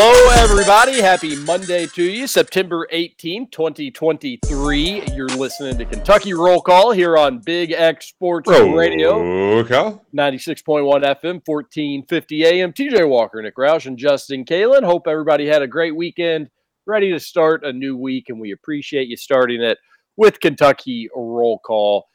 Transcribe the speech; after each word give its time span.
Hello, 0.00 0.30
everybody. 0.40 1.00
Happy 1.00 1.34
Monday 1.34 1.86
to 1.86 2.04
you. 2.04 2.28
September 2.28 2.86
18, 2.92 3.50
2023. 3.50 5.02
You're 5.12 5.26
listening 5.26 5.76
to 5.76 5.84
Kentucky 5.84 6.34
Roll 6.34 6.60
Call 6.60 6.92
here 6.92 7.16
on 7.18 7.40
Big 7.40 7.72
X 7.72 8.06
Sports 8.06 8.48
Radio, 8.48 9.58
Okay. 9.58 9.98
96.1 10.16 11.02
FM, 11.02 11.42
1450 11.44 12.44
AM. 12.44 12.72
TJ 12.72 13.08
Walker, 13.08 13.42
Nick 13.42 13.56
Roush, 13.56 13.86
and 13.86 13.98
Justin 13.98 14.44
Kalen. 14.44 14.84
Hope 14.84 15.08
everybody 15.08 15.48
had 15.48 15.62
a 15.62 15.66
great 15.66 15.96
weekend. 15.96 16.48
Ready 16.86 17.10
to 17.10 17.18
start 17.18 17.64
a 17.64 17.72
new 17.72 17.96
week, 17.96 18.26
and 18.28 18.38
we 18.38 18.52
appreciate 18.52 19.08
you 19.08 19.16
starting 19.16 19.60
it 19.60 19.78
with 20.16 20.38
Kentucky 20.38 21.08
Roll 21.12 21.58
Call. 21.58 22.06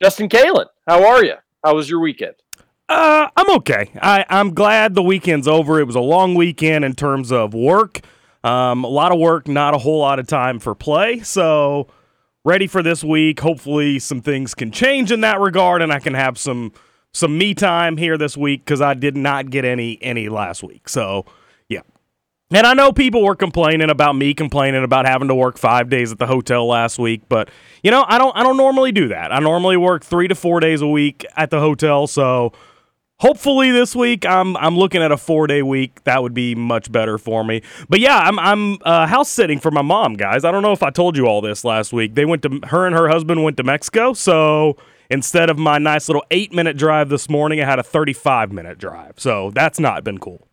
Justin 0.00 0.28
Kalen, 0.28 0.66
how 0.86 1.04
are 1.04 1.24
you? 1.24 1.34
How 1.64 1.74
was 1.74 1.90
your 1.90 1.98
weekend? 1.98 2.34
Uh, 2.88 3.28
I'm 3.36 3.50
okay. 3.56 3.90
I, 4.00 4.24
I'm 4.30 4.54
glad 4.54 4.94
the 4.94 5.02
weekend's 5.02 5.46
over. 5.46 5.78
It 5.78 5.84
was 5.84 5.96
a 5.96 6.00
long 6.00 6.34
weekend 6.34 6.84
in 6.84 6.94
terms 6.94 7.30
of 7.30 7.52
work. 7.52 8.00
Um, 8.42 8.84
a 8.84 8.88
lot 8.88 9.12
of 9.12 9.18
work, 9.18 9.46
not 9.46 9.74
a 9.74 9.78
whole 9.78 9.98
lot 9.98 10.18
of 10.18 10.26
time 10.26 10.58
for 10.58 10.74
play. 10.74 11.20
So, 11.20 11.88
ready 12.44 12.66
for 12.66 12.82
this 12.82 13.04
week. 13.04 13.40
Hopefully, 13.40 13.98
some 13.98 14.22
things 14.22 14.54
can 14.54 14.70
change 14.70 15.12
in 15.12 15.20
that 15.20 15.38
regard, 15.38 15.82
and 15.82 15.92
I 15.92 15.98
can 15.98 16.14
have 16.14 16.38
some 16.38 16.72
some 17.12 17.36
me 17.36 17.54
time 17.54 17.96
here 17.96 18.16
this 18.16 18.36
week 18.36 18.64
because 18.64 18.80
I 18.80 18.94
did 18.94 19.16
not 19.16 19.50
get 19.50 19.64
any 19.64 19.98
any 20.00 20.30
last 20.30 20.62
week. 20.62 20.88
So, 20.88 21.26
yeah. 21.68 21.80
And 22.50 22.66
I 22.66 22.72
know 22.72 22.92
people 22.92 23.22
were 23.22 23.36
complaining 23.36 23.90
about 23.90 24.14
me 24.14 24.32
complaining 24.32 24.82
about 24.82 25.04
having 25.04 25.28
to 25.28 25.34
work 25.34 25.58
five 25.58 25.90
days 25.90 26.10
at 26.10 26.18
the 26.18 26.26
hotel 26.26 26.66
last 26.66 26.98
week, 26.98 27.22
but 27.28 27.50
you 27.82 27.90
know 27.90 28.06
I 28.08 28.16
don't 28.16 28.34
I 28.34 28.42
don't 28.42 28.56
normally 28.56 28.92
do 28.92 29.08
that. 29.08 29.30
I 29.30 29.40
normally 29.40 29.76
work 29.76 30.04
three 30.04 30.28
to 30.28 30.34
four 30.34 30.60
days 30.60 30.80
a 30.80 30.88
week 30.88 31.26
at 31.36 31.50
the 31.50 31.60
hotel, 31.60 32.06
so 32.06 32.52
hopefully 33.20 33.70
this 33.70 33.94
week 33.94 34.24
I'm 34.26 34.56
I'm 34.56 34.76
looking 34.76 35.02
at 35.02 35.12
a 35.12 35.16
four 35.16 35.46
day 35.46 35.62
week. 35.62 36.04
That 36.04 36.22
would 36.22 36.34
be 36.34 36.54
much 36.54 36.90
better 36.90 37.18
for 37.18 37.44
me. 37.44 37.62
But 37.88 38.00
yeah, 38.00 38.18
I'm 38.18 38.38
I'm 38.38 38.78
uh, 38.82 39.06
house 39.06 39.28
sitting 39.28 39.58
for 39.58 39.70
my 39.70 39.82
mom, 39.82 40.14
guys. 40.14 40.44
I 40.44 40.50
don't 40.50 40.62
know 40.62 40.72
if 40.72 40.82
I 40.82 40.90
told 40.90 41.16
you 41.16 41.26
all 41.26 41.40
this 41.40 41.64
last 41.64 41.92
week. 41.92 42.14
They 42.14 42.24
went 42.24 42.42
to 42.42 42.60
her 42.68 42.86
and 42.86 42.94
her 42.94 43.08
husband 43.08 43.44
went 43.44 43.56
to 43.58 43.62
Mexico, 43.62 44.12
so 44.12 44.76
instead 45.10 45.50
of 45.50 45.58
my 45.58 45.78
nice 45.78 46.08
little 46.08 46.24
eight 46.30 46.52
minute 46.52 46.76
drive 46.76 47.08
this 47.08 47.28
morning, 47.28 47.60
I 47.60 47.64
had 47.64 47.78
a 47.78 47.84
35 47.84 48.52
minute 48.52 48.78
drive. 48.78 49.14
So 49.16 49.50
that's 49.54 49.80
not 49.80 50.04
been 50.04 50.18
cool. 50.18 50.47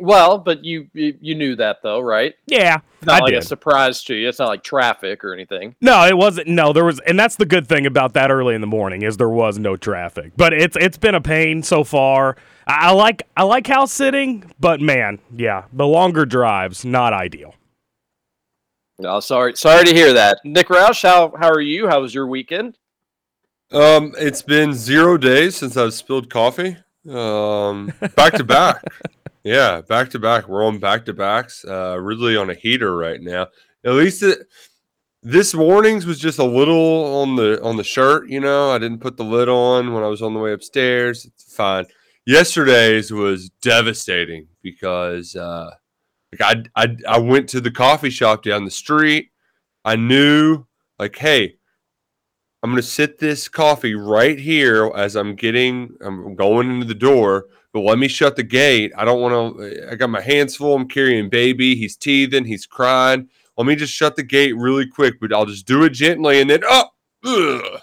Well, 0.00 0.38
but 0.38 0.64
you 0.64 0.88
you, 0.92 1.16
you 1.20 1.34
knew 1.34 1.56
that 1.56 1.78
though, 1.82 2.00
right? 2.00 2.34
Yeah, 2.46 2.78
Not 3.02 3.16
I 3.16 3.24
like 3.24 3.32
did. 3.32 3.42
a 3.42 3.46
surprise 3.46 4.02
to 4.04 4.14
you. 4.14 4.28
It's 4.28 4.38
not 4.38 4.48
like 4.48 4.62
traffic 4.62 5.24
or 5.24 5.32
anything. 5.34 5.74
No, 5.80 6.04
it 6.06 6.16
wasn't. 6.16 6.48
No, 6.48 6.72
there 6.72 6.84
was, 6.84 7.00
and 7.00 7.18
that's 7.18 7.36
the 7.36 7.46
good 7.46 7.66
thing 7.66 7.86
about 7.86 8.14
that 8.14 8.30
early 8.30 8.54
in 8.54 8.60
the 8.60 8.66
morning 8.66 9.02
is 9.02 9.16
there 9.16 9.28
was 9.28 9.58
no 9.58 9.76
traffic. 9.76 10.32
But 10.36 10.52
it's 10.52 10.76
it's 10.76 10.98
been 10.98 11.14
a 11.14 11.20
pain 11.20 11.62
so 11.62 11.84
far. 11.84 12.36
I, 12.66 12.88
I 12.88 12.92
like 12.92 13.22
I 13.36 13.42
like 13.44 13.66
house 13.66 13.92
sitting, 13.92 14.50
but 14.60 14.80
man, 14.80 15.18
yeah, 15.36 15.64
the 15.72 15.86
longer 15.86 16.24
drives 16.26 16.84
not 16.84 17.12
ideal. 17.12 17.54
No, 19.00 19.20
sorry, 19.20 19.56
sorry 19.56 19.84
to 19.84 19.94
hear 19.94 20.12
that. 20.12 20.38
Nick 20.44 20.68
Roush, 20.68 21.02
how 21.02 21.32
how 21.38 21.48
are 21.50 21.60
you? 21.60 21.88
How 21.88 22.00
was 22.00 22.14
your 22.14 22.26
weekend? 22.26 22.76
Um, 23.70 24.14
it's 24.18 24.42
been 24.42 24.72
zero 24.74 25.16
days 25.18 25.56
since 25.56 25.76
I've 25.76 25.92
spilled 25.94 26.30
coffee. 26.30 26.76
Um, 27.08 27.92
back 28.16 28.34
to 28.34 28.44
back. 28.44 28.82
Yeah, 29.48 29.80
back 29.80 30.10
to 30.10 30.18
back. 30.18 30.46
We're 30.46 30.62
on 30.62 30.78
back 30.78 31.06
to 31.06 31.14
backs. 31.14 31.64
Uh, 31.66 31.96
really 31.98 32.36
on 32.36 32.50
a 32.50 32.54
heater 32.54 32.94
right 32.94 33.18
now. 33.18 33.46
At 33.82 33.94
least 33.94 34.22
it, 34.22 34.40
this 35.22 35.54
morning's 35.54 36.04
was 36.04 36.18
just 36.18 36.38
a 36.38 36.44
little 36.44 37.22
on 37.22 37.34
the 37.34 37.58
on 37.62 37.78
the 37.78 37.82
shirt. 37.82 38.28
You 38.28 38.40
know, 38.40 38.70
I 38.70 38.76
didn't 38.76 38.98
put 38.98 39.16
the 39.16 39.24
lid 39.24 39.48
on 39.48 39.94
when 39.94 40.04
I 40.04 40.08
was 40.08 40.20
on 40.20 40.34
the 40.34 40.38
way 40.38 40.52
upstairs. 40.52 41.24
It's 41.24 41.54
fine. 41.54 41.86
Yesterday's 42.26 43.10
was 43.10 43.48
devastating 43.62 44.48
because 44.62 45.34
uh, 45.34 45.70
like 46.38 46.66
I, 46.76 46.84
I 46.84 46.96
I 47.08 47.18
went 47.18 47.48
to 47.48 47.62
the 47.62 47.70
coffee 47.70 48.10
shop 48.10 48.42
down 48.42 48.66
the 48.66 48.70
street. 48.70 49.30
I 49.82 49.96
knew 49.96 50.66
like, 50.98 51.16
hey, 51.16 51.56
I'm 52.62 52.68
gonna 52.68 52.82
sit 52.82 53.18
this 53.18 53.48
coffee 53.48 53.94
right 53.94 54.38
here 54.38 54.92
as 54.94 55.16
I'm 55.16 55.36
getting 55.36 55.96
I'm 56.02 56.34
going 56.34 56.70
into 56.70 56.84
the 56.84 56.94
door, 56.94 57.46
but 57.78 57.88
let 57.90 57.98
me 57.98 58.08
shut 58.08 58.34
the 58.36 58.42
gate. 58.42 58.92
I 58.96 59.04
don't 59.04 59.20
want 59.20 59.58
to 59.58 59.92
I 59.92 59.94
got 59.94 60.10
my 60.10 60.20
hands 60.20 60.56
full. 60.56 60.74
I'm 60.74 60.88
carrying 60.88 61.28
baby. 61.28 61.76
He's 61.76 61.96
teething, 61.96 62.44
he's 62.44 62.66
crying. 62.66 63.28
Let 63.56 63.66
me 63.66 63.76
just 63.76 63.92
shut 63.92 64.16
the 64.16 64.22
gate 64.22 64.56
really 64.56 64.86
quick, 64.86 65.20
but 65.20 65.32
I'll 65.32 65.46
just 65.46 65.66
do 65.66 65.84
it 65.84 65.90
gently 65.90 66.40
and 66.40 66.50
then 66.50 66.62
up 66.68 66.94
ugh, 67.24 67.80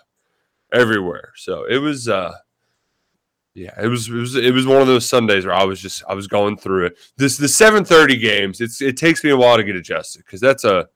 everywhere. 0.74 1.32
So 1.36 1.66
it 1.66 1.78
was 1.78 2.08
uh 2.10 2.34
yeah, 3.54 3.74
it 3.82 3.88
was 3.88 4.10
it 4.10 4.14
was 4.14 4.36
it 4.36 4.54
was 4.54 4.68
one 4.68 4.82
of 4.82 4.88
those 4.88 5.08
Sundays 5.08 5.46
where 5.46 5.56
I 5.56 5.64
was 5.64 5.80
just 5.82 6.04
I 6.10 6.14
was 6.14 6.28
going 6.28 6.58
through 6.58 6.88
it. 6.88 6.98
This 7.16 7.38
the 7.38 7.48
7:30 7.48 8.20
games. 8.20 8.60
It's 8.60 8.82
it 8.82 8.98
takes 8.98 9.24
me 9.24 9.30
a 9.30 9.38
while 9.38 9.56
to 9.56 9.64
get 9.64 9.78
adjusted 9.78 10.26
because 10.26 10.42
that's 10.42 10.66
a 10.66 10.90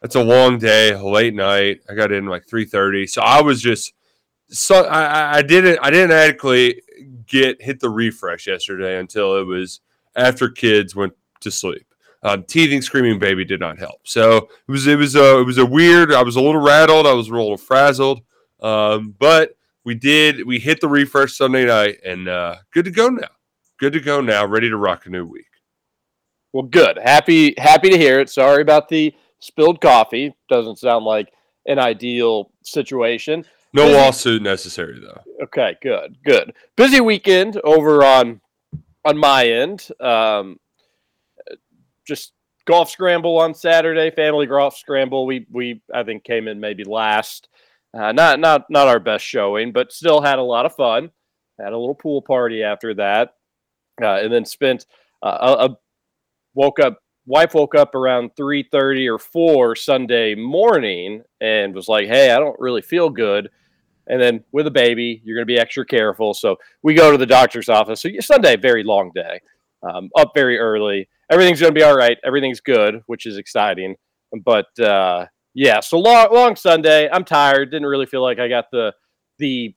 that's 0.00 0.14
a 0.14 0.22
long 0.22 0.58
day, 0.58 0.92
a 0.92 1.02
late 1.02 1.34
night. 1.34 1.80
I 1.90 1.94
got 1.94 2.12
in 2.12 2.26
like 2.26 2.46
3:30, 2.46 3.08
so 3.08 3.20
I 3.22 3.42
was 3.42 3.60
just 3.60 3.94
so 4.48 4.84
I- 4.84 5.38
I 5.38 5.42
didn't 5.42 5.78
I 5.82 5.90
didn't 5.90 6.12
adequately 6.12 6.82
get 7.26 7.60
hit 7.62 7.80
the 7.80 7.90
refresh 7.90 8.46
yesterday 8.46 8.98
until 8.98 9.36
it 9.36 9.44
was 9.44 9.80
after 10.16 10.48
kids 10.48 10.94
went 10.94 11.12
to 11.40 11.50
sleep. 11.50 11.86
Um, 12.22 12.44
teething, 12.44 12.80
screaming 12.80 13.18
baby 13.18 13.44
did 13.44 13.60
not 13.60 13.78
help. 13.78 14.00
So 14.04 14.36
it 14.36 14.70
was 14.72 14.86
it 14.86 14.96
was 14.96 15.14
a 15.14 15.40
it 15.40 15.44
was 15.44 15.58
a 15.58 15.66
weird. 15.66 16.12
I 16.12 16.22
was 16.22 16.36
a 16.36 16.40
little 16.40 16.60
rattled. 16.60 17.06
I 17.06 17.12
was 17.12 17.28
a 17.28 17.32
little 17.32 17.58
frazzled. 17.58 18.22
Um, 18.60 19.14
but 19.18 19.56
we 19.84 19.94
did 19.94 20.46
we 20.46 20.58
hit 20.58 20.80
the 20.80 20.88
refresh 20.88 21.36
Sunday 21.36 21.66
night 21.66 21.98
and 22.04 22.28
uh, 22.28 22.56
good 22.72 22.86
to 22.86 22.90
go 22.90 23.08
now. 23.08 23.28
Good 23.78 23.92
to 23.92 24.00
go 24.00 24.20
now. 24.22 24.46
Ready 24.46 24.70
to 24.70 24.76
rock 24.76 25.04
a 25.04 25.10
new 25.10 25.26
week. 25.26 25.46
Well, 26.54 26.62
good. 26.62 26.98
Happy 27.02 27.54
happy 27.58 27.90
to 27.90 27.98
hear 27.98 28.20
it. 28.20 28.30
Sorry 28.30 28.62
about 28.62 28.88
the 28.88 29.14
spilled 29.40 29.82
coffee. 29.82 30.34
Doesn't 30.48 30.78
sound 30.78 31.04
like 31.04 31.30
an 31.66 31.78
ideal 31.78 32.50
situation. 32.62 33.44
No 33.74 33.86
Busy- 33.86 33.96
lawsuit 33.96 34.42
necessary 34.42 35.00
though. 35.00 35.20
Okay, 35.42 35.76
good, 35.82 36.16
good. 36.24 36.54
Busy 36.76 37.00
weekend 37.00 37.60
over 37.64 38.04
on 38.04 38.40
on 39.04 39.18
my 39.18 39.46
end. 39.46 39.88
Um, 40.00 40.58
just 42.06 42.32
golf 42.66 42.88
scramble 42.88 43.38
on 43.38 43.52
Saturday. 43.52 44.10
Family 44.12 44.46
golf 44.46 44.76
scramble. 44.78 45.26
We 45.26 45.46
we 45.50 45.82
I 45.92 46.04
think 46.04 46.22
came 46.22 46.46
in 46.46 46.60
maybe 46.60 46.84
last. 46.84 47.48
Uh, 47.92 48.12
not 48.12 48.38
not 48.38 48.70
not 48.70 48.86
our 48.86 49.00
best 49.00 49.24
showing, 49.24 49.72
but 49.72 49.92
still 49.92 50.22
had 50.22 50.38
a 50.38 50.42
lot 50.42 50.66
of 50.66 50.74
fun. 50.76 51.10
Had 51.60 51.72
a 51.72 51.78
little 51.78 51.94
pool 51.96 52.22
party 52.22 52.62
after 52.62 52.94
that, 52.94 53.34
uh, 54.00 54.20
and 54.22 54.32
then 54.32 54.44
spent 54.44 54.86
uh, 55.20 55.56
a, 55.58 55.64
a 55.66 55.76
woke 56.54 56.78
up 56.78 57.00
wife 57.26 57.54
woke 57.54 57.74
up 57.74 57.94
around 57.94 58.30
3.30 58.38 59.10
or 59.10 59.18
4 59.18 59.74
sunday 59.74 60.34
morning 60.34 61.22
and 61.40 61.74
was 61.74 61.88
like 61.88 62.06
hey 62.06 62.30
i 62.30 62.38
don't 62.38 62.60
really 62.60 62.82
feel 62.82 63.08
good 63.08 63.48
and 64.06 64.20
then 64.20 64.44
with 64.52 64.66
a 64.66 64.70
baby 64.70 65.20
you're 65.24 65.36
going 65.36 65.46
to 65.46 65.52
be 65.52 65.58
extra 65.58 65.84
careful. 65.84 66.34
So 66.34 66.56
we 66.82 66.94
go 66.94 67.10
to 67.10 67.18
the 67.18 67.26
doctor's 67.26 67.68
office. 67.68 68.00
So 68.00 68.08
sunday 68.20 68.56
very 68.56 68.84
long 68.84 69.10
day. 69.14 69.40
Um, 69.82 70.08
up 70.16 70.32
very 70.34 70.58
early. 70.58 71.08
Everything's 71.30 71.60
going 71.60 71.74
to 71.74 71.78
be 71.78 71.84
all 71.84 71.96
right. 71.96 72.18
Everything's 72.24 72.60
good 72.60 73.02
which 73.06 73.26
is 73.26 73.38
exciting. 73.38 73.96
But 74.44 74.78
uh, 74.78 75.26
yeah 75.54 75.80
so 75.80 75.98
long 75.98 76.28
long 76.32 76.56
sunday. 76.56 77.08
I'm 77.10 77.24
tired. 77.24 77.70
Didn't 77.70 77.88
really 77.88 78.06
feel 78.06 78.22
like 78.22 78.38
i 78.38 78.48
got 78.48 78.66
the 78.70 78.92
the 79.38 79.74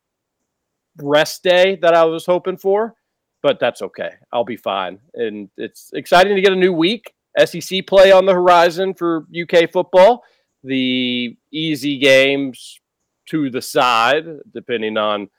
rest 1.00 1.44
day 1.44 1.78
that 1.80 1.94
i 1.94 2.04
was 2.04 2.26
hoping 2.26 2.58
for 2.58 2.96
but 3.44 3.60
that's 3.60 3.82
okay. 3.82 4.12
I'll 4.34 4.44
be 4.44 4.58
fine. 4.58 5.00
And 5.14 5.50
it's 5.58 5.92
exciting 5.94 6.36
to 6.36 6.42
get 6.42 6.52
a 6.52 6.56
new 6.56 6.74
week. 6.74 7.14
SEC 7.46 7.86
play 7.86 8.12
on 8.12 8.26
the 8.26 8.34
horizon 8.34 8.94
for 8.94 9.26
UK 9.40 9.72
football. 9.72 10.24
The 10.64 11.38
easy 11.52 12.00
games 12.00 12.80
to 13.28 13.50
the 13.50 13.62
side, 13.62 14.26
depending 14.54 14.98
on 14.98 15.30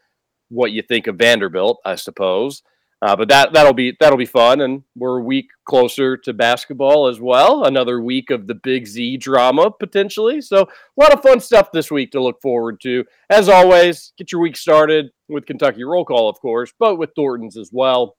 what 0.49 0.73
you 0.73 0.82
think 0.82 1.06
of 1.06 1.17
Vanderbilt, 1.17 1.81
I 1.85 1.96
suppose. 1.96 2.62
Uh, 3.00 3.14
but 3.14 3.29
that 3.29 3.52
that'll 3.52 3.73
be 3.73 3.96
that'll 4.00 4.19
be 4.19 4.26
fun, 4.26 4.61
and 4.61 4.82
we're 4.96 5.19
a 5.19 5.23
week 5.23 5.46
closer 5.69 6.17
to 6.17 6.32
basketball 6.32 7.06
as 7.06 7.20
well. 7.20 7.64
Another 7.64 8.00
week 8.00 8.31
of 8.31 8.49
the 8.49 8.56
Big 8.56 8.88
Z 8.88 9.19
drama 9.19 9.70
potentially. 9.70 10.40
So 10.40 10.62
a 10.62 11.00
lot 11.00 11.12
of 11.12 11.23
fun 11.23 11.38
stuff 11.38 11.70
this 11.70 11.93
week 11.93 12.11
to 12.12 12.23
look 12.23 12.43
forward 12.43 12.81
to. 12.82 13.05
As 13.31 13.49
always, 13.49 14.12
get 14.19 14.32
your 14.32 14.40
week 14.40 14.56
started 14.56 15.11
with 15.29 15.46
Kentucky 15.46 15.85
Roll 15.85 16.05
Call, 16.05 16.29
of 16.29 16.40
course, 16.40 16.73
but 16.76 16.96
with 16.96 17.11
Thornton's 17.14 17.56
as 17.56 17.70
well. 17.73 18.17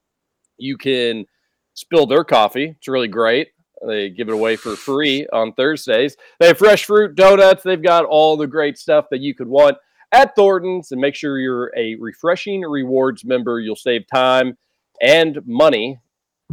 You 0.57 0.77
can 0.77 1.25
spill 1.73 2.05
their 2.05 2.23
coffee. 2.23 2.75
It's 2.77 2.87
really 2.87 3.07
great. 3.09 3.49
They 3.87 4.09
give 4.09 4.29
it 4.29 4.33
away 4.33 4.55
for 4.55 4.75
free 4.75 5.27
on 5.31 5.53
Thursdays. 5.53 6.17
They 6.39 6.47
have 6.47 6.57
fresh 6.57 6.85
fruit, 6.85 7.15
donuts. 7.15 7.63
They've 7.63 7.81
got 7.81 8.05
all 8.05 8.37
the 8.37 8.47
great 8.47 8.77
stuff 8.77 9.05
that 9.11 9.21
you 9.21 9.33
could 9.33 9.47
want 9.47 9.77
at 10.11 10.35
Thornton's. 10.35 10.91
And 10.91 10.99
make 10.99 11.15
sure 11.15 11.39
you're 11.39 11.71
a 11.77 11.95
refreshing 11.95 12.61
rewards 12.61 13.23
member. 13.23 13.59
You'll 13.59 13.75
save 13.75 14.07
time 14.07 14.57
and 15.01 15.39
money 15.45 15.99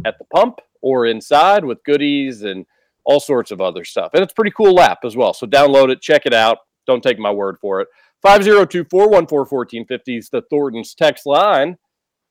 at 0.05 0.17
the 0.17 0.25
pump 0.25 0.59
or 0.81 1.05
inside 1.05 1.65
with 1.65 1.83
goodies 1.83 2.43
and 2.43 2.65
all 3.03 3.19
sorts 3.19 3.51
of 3.51 3.61
other 3.61 3.83
stuff. 3.83 4.11
And 4.13 4.23
it's 4.23 4.33
pretty 4.33 4.51
cool 4.51 4.79
app 4.79 4.99
as 5.03 5.15
well. 5.15 5.33
So 5.33 5.47
download 5.47 5.89
it, 5.89 6.01
check 6.01 6.25
it 6.25 6.33
out. 6.33 6.59
Don't 6.85 7.03
take 7.03 7.19
my 7.19 7.31
word 7.31 7.57
for 7.59 7.81
it. 7.81 7.87
502 8.21 8.85
414 8.89 9.37
1450 9.37 10.17
is 10.17 10.29
the 10.29 10.41
Thornton's 10.49 10.95
text 10.95 11.25
line 11.25 11.77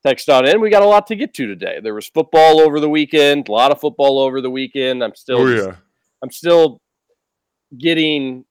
text 0.07 0.29
on 0.29 0.47
in. 0.47 0.61
We 0.61 0.71
got 0.71 0.83
a 0.83 0.87
lot 0.87 1.07
to 1.09 1.17
get 1.17 1.35
to 1.35 1.47
today. 1.47 1.81
There 1.83 1.95
was 1.95 2.07
football 2.07 2.61
over 2.61 2.81
the 2.81 2.89
weekend, 2.89 3.49
a 3.49 3.53
lot 3.53 3.73
of 3.73 3.81
football 3.81 4.19
over 4.19 4.41
the 4.41 4.51
weekend. 4.51 5.03
I'm 5.03 5.15
still, 5.15 5.39
Oh 5.39 5.47
yeah. 5.47 5.77
I'm 6.23 6.31
still 6.31 6.81
getting 7.77 8.45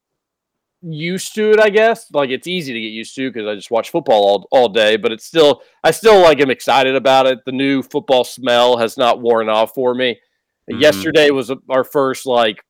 used 0.82 1.34
to 1.34 1.52
it. 1.52 1.60
I 1.60 1.70
guess 1.70 2.12
like 2.12 2.30
it's 2.30 2.46
easy 2.46 2.72
to 2.72 2.80
get 2.80 2.88
used 2.88 3.14
to 3.16 3.30
because 3.30 3.48
I 3.48 3.54
just 3.54 3.70
watch 3.70 3.90
football 3.90 4.24
all, 4.24 4.48
all 4.50 4.68
day. 4.68 4.96
But 4.96 5.12
it's 5.12 5.24
still, 5.24 5.62
I 5.82 5.90
still 5.90 6.20
like 6.20 6.40
am 6.40 6.50
excited 6.50 6.94
about 6.94 7.26
it. 7.26 7.38
The 7.46 7.52
new 7.52 7.82
football 7.82 8.24
smell 8.24 8.76
has 8.76 8.96
not 8.96 9.20
worn 9.20 9.48
off 9.48 9.72
for 9.74 9.94
me. 9.94 10.20
Mhm. 10.70 10.80
Yesterday 10.80 11.30
was 11.30 11.50
our 11.70 11.84
first 11.84 12.26
like 12.26 12.62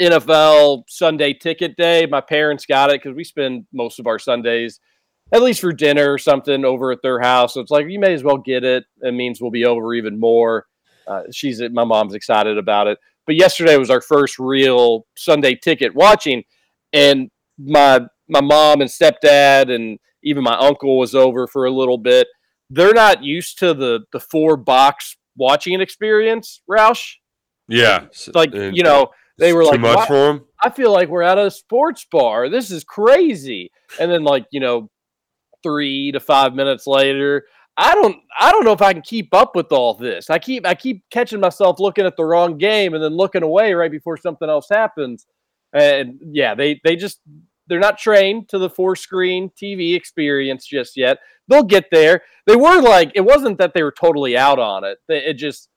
NFL 0.00 0.84
Sunday 0.88 1.34
ticket 1.34 1.76
day. 1.76 2.06
My 2.06 2.20
parents 2.20 2.64
got 2.64 2.90
it 2.90 3.02
because 3.02 3.16
we 3.16 3.24
spend 3.24 3.66
most 3.72 3.98
of 3.98 4.06
our 4.06 4.18
Sundays 4.18 4.80
at 5.32 5.42
least 5.42 5.60
for 5.60 5.72
dinner 5.72 6.12
or 6.12 6.18
something 6.18 6.64
over 6.64 6.90
at 6.92 7.02
their 7.02 7.20
house. 7.20 7.54
So 7.54 7.60
it's 7.60 7.70
like 7.70 7.88
you 7.88 7.98
may 7.98 8.14
as 8.14 8.22
well 8.22 8.38
get 8.38 8.64
it. 8.64 8.84
It 9.02 9.12
means 9.12 9.40
we'll 9.40 9.50
be 9.50 9.64
over 9.64 9.94
even 9.94 10.18
more. 10.18 10.66
Uh, 11.06 11.22
she's 11.32 11.60
my 11.72 11.84
mom's 11.84 12.14
excited 12.14 12.58
about 12.58 12.86
it. 12.86 12.98
But 13.26 13.36
yesterday 13.36 13.76
was 13.76 13.90
our 13.90 14.00
first 14.00 14.38
real 14.38 15.06
Sunday 15.16 15.54
ticket 15.54 15.94
watching, 15.94 16.44
and 16.92 17.30
my 17.58 18.00
my 18.28 18.40
mom 18.40 18.80
and 18.80 18.90
stepdad 18.90 19.74
and 19.74 19.98
even 20.22 20.42
my 20.42 20.56
uncle 20.56 20.98
was 20.98 21.14
over 21.14 21.46
for 21.46 21.66
a 21.66 21.70
little 21.70 21.98
bit. 21.98 22.26
They're 22.70 22.94
not 22.94 23.22
used 23.22 23.58
to 23.60 23.74
the 23.74 24.00
the 24.12 24.20
four 24.20 24.56
box 24.56 25.16
watching 25.36 25.80
experience, 25.80 26.62
Roush. 26.70 27.14
Yeah. 27.68 28.06
Like 28.34 28.54
And 28.54 28.76
you 28.76 28.82
know 28.82 29.08
they 29.38 29.48
it's 29.48 29.54
were 29.54 29.62
too 29.62 29.70
like 29.70 29.80
much 29.80 30.08
for 30.08 30.30
him. 30.30 30.44
I 30.62 30.70
feel 30.70 30.92
like 30.92 31.08
we're 31.08 31.22
at 31.22 31.38
a 31.38 31.50
sports 31.50 32.06
bar. 32.10 32.48
This 32.48 32.70
is 32.70 32.82
crazy. 32.82 33.70
And 34.00 34.10
then 34.10 34.24
like, 34.24 34.46
you 34.50 34.60
know, 34.60 34.90
3 35.62 36.12
to 36.12 36.20
5 36.20 36.54
minutes 36.54 36.86
later, 36.86 37.44
I 37.78 37.94
don't 37.94 38.16
I 38.38 38.50
don't 38.50 38.64
know 38.64 38.72
if 38.72 38.82
I 38.82 38.92
can 38.92 39.02
keep 39.02 39.32
up 39.32 39.54
with 39.54 39.70
all 39.70 39.94
this. 39.94 40.30
I 40.30 40.38
keep 40.40 40.66
I 40.66 40.74
keep 40.74 41.04
catching 41.10 41.38
myself 41.38 41.78
looking 41.78 42.06
at 42.06 42.16
the 42.16 42.24
wrong 42.24 42.58
game 42.58 42.92
and 42.92 43.02
then 43.02 43.16
looking 43.16 43.44
away 43.44 43.72
right 43.72 43.90
before 43.90 44.16
something 44.16 44.48
else 44.48 44.66
happens. 44.68 45.26
And 45.72 46.18
yeah, 46.32 46.56
they 46.56 46.80
they 46.82 46.96
just 46.96 47.20
they're 47.68 47.78
not 47.78 47.96
trained 47.96 48.48
to 48.48 48.58
the 48.58 48.68
four 48.68 48.96
screen 48.96 49.50
TV 49.50 49.94
experience 49.94 50.66
just 50.66 50.96
yet. 50.96 51.18
They'll 51.46 51.62
get 51.62 51.86
there. 51.92 52.22
They 52.46 52.56
were 52.56 52.80
like 52.82 53.12
it 53.14 53.24
wasn't 53.24 53.58
that 53.58 53.74
they 53.74 53.84
were 53.84 53.94
totally 53.96 54.36
out 54.36 54.58
on 54.58 54.82
it. 54.82 54.98
It 55.08 55.34
just 55.34 55.68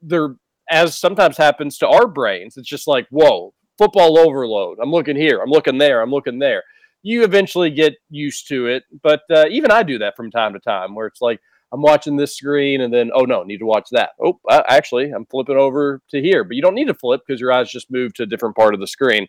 they're 0.00 0.36
as 0.70 0.96
sometimes 0.96 1.36
happens 1.36 1.76
to 1.78 1.86
our 1.86 2.08
brains. 2.08 2.56
It's 2.56 2.68
just 2.68 2.88
like, 2.88 3.06
whoa, 3.10 3.52
football 3.76 4.18
overload. 4.18 4.78
I'm 4.80 4.90
looking 4.90 5.16
here. 5.16 5.40
I'm 5.40 5.50
looking 5.50 5.78
there. 5.78 6.00
I'm 6.00 6.10
looking 6.10 6.38
there. 6.38 6.62
You 7.02 7.24
eventually 7.24 7.70
get 7.70 7.94
used 8.10 8.48
to 8.48 8.66
it, 8.66 8.84
but 9.02 9.22
uh, 9.30 9.44
even 9.50 9.70
I 9.70 9.82
do 9.82 9.98
that 9.98 10.16
from 10.16 10.30
time 10.30 10.52
to 10.54 10.58
time, 10.58 10.94
where 10.94 11.06
it's 11.06 11.20
like 11.20 11.40
I'm 11.72 11.82
watching 11.82 12.16
this 12.16 12.36
screen 12.36 12.80
and 12.80 12.92
then, 12.92 13.10
oh 13.14 13.24
no, 13.24 13.42
need 13.42 13.58
to 13.58 13.66
watch 13.66 13.88
that. 13.92 14.10
Oh, 14.20 14.40
uh, 14.48 14.62
actually, 14.68 15.10
I'm 15.10 15.26
flipping 15.26 15.56
over 15.56 16.00
to 16.10 16.20
here, 16.20 16.44
but 16.44 16.56
you 16.56 16.62
don't 16.62 16.74
need 16.74 16.88
to 16.88 16.94
flip 16.94 17.22
because 17.26 17.40
your 17.40 17.52
eyes 17.52 17.70
just 17.70 17.90
move 17.90 18.14
to 18.14 18.22
a 18.22 18.26
different 18.26 18.56
part 18.56 18.74
of 18.74 18.80
the 18.80 18.86
screen. 18.86 19.26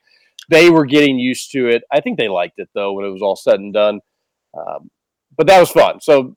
They 0.49 0.69
were 0.69 0.85
getting 0.85 1.19
used 1.19 1.51
to 1.51 1.67
it. 1.67 1.83
I 1.91 1.99
think 1.99 2.17
they 2.17 2.29
liked 2.29 2.59
it 2.59 2.69
though 2.73 2.93
when 2.93 3.05
it 3.05 3.09
was 3.09 3.21
all 3.21 3.35
said 3.35 3.59
and 3.59 3.73
done. 3.73 3.99
Um, 4.57 4.89
but 5.35 5.47
that 5.47 5.59
was 5.59 5.69
fun. 5.69 5.99
So 6.01 6.35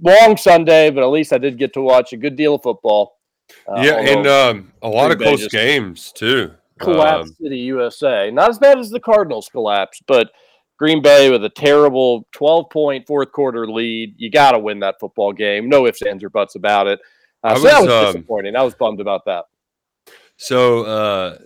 long 0.00 0.36
Sunday, 0.36 0.90
but 0.90 1.02
at 1.02 1.10
least 1.10 1.32
I 1.32 1.38
did 1.38 1.58
get 1.58 1.72
to 1.74 1.80
watch 1.80 2.12
a 2.12 2.16
good 2.16 2.36
deal 2.36 2.56
of 2.56 2.62
football. 2.62 3.18
Uh, 3.68 3.82
yeah, 3.82 3.98
and 4.00 4.26
um, 4.26 4.72
a 4.82 4.88
lot 4.88 5.10
of 5.10 5.18
close 5.18 5.46
games 5.48 6.12
too. 6.12 6.52
collapse 6.78 7.30
Um, 7.30 7.36
City, 7.42 7.58
USA. 7.58 8.30
Not 8.30 8.50
as 8.50 8.58
bad 8.58 8.78
as 8.78 8.90
the 8.90 9.00
Cardinals 9.00 9.48
collapse, 9.48 10.00
but 10.06 10.30
Green 10.84 11.00
Bay 11.00 11.30
with 11.30 11.42
a 11.42 11.48
terrible 11.48 12.28
12 12.32 12.68
point 12.68 13.06
fourth 13.06 13.32
quarter 13.32 13.66
lead. 13.66 14.16
You 14.18 14.30
got 14.30 14.50
to 14.50 14.58
win 14.58 14.80
that 14.80 14.96
football 15.00 15.32
game. 15.32 15.66
No 15.66 15.86
ifs, 15.86 16.02
ands, 16.02 16.22
or 16.22 16.28
buts 16.28 16.56
about 16.56 16.86
it. 16.86 17.00
Uh, 17.42 17.56
so 17.56 17.62
that 17.62 17.80
was, 17.80 17.88
was 17.88 18.04
um, 18.08 18.12
disappointing. 18.12 18.54
I 18.54 18.60
was 18.60 18.74
bummed 18.74 19.00
about 19.00 19.24
that. 19.24 19.46
So 20.36 20.84
uh, 20.84 21.38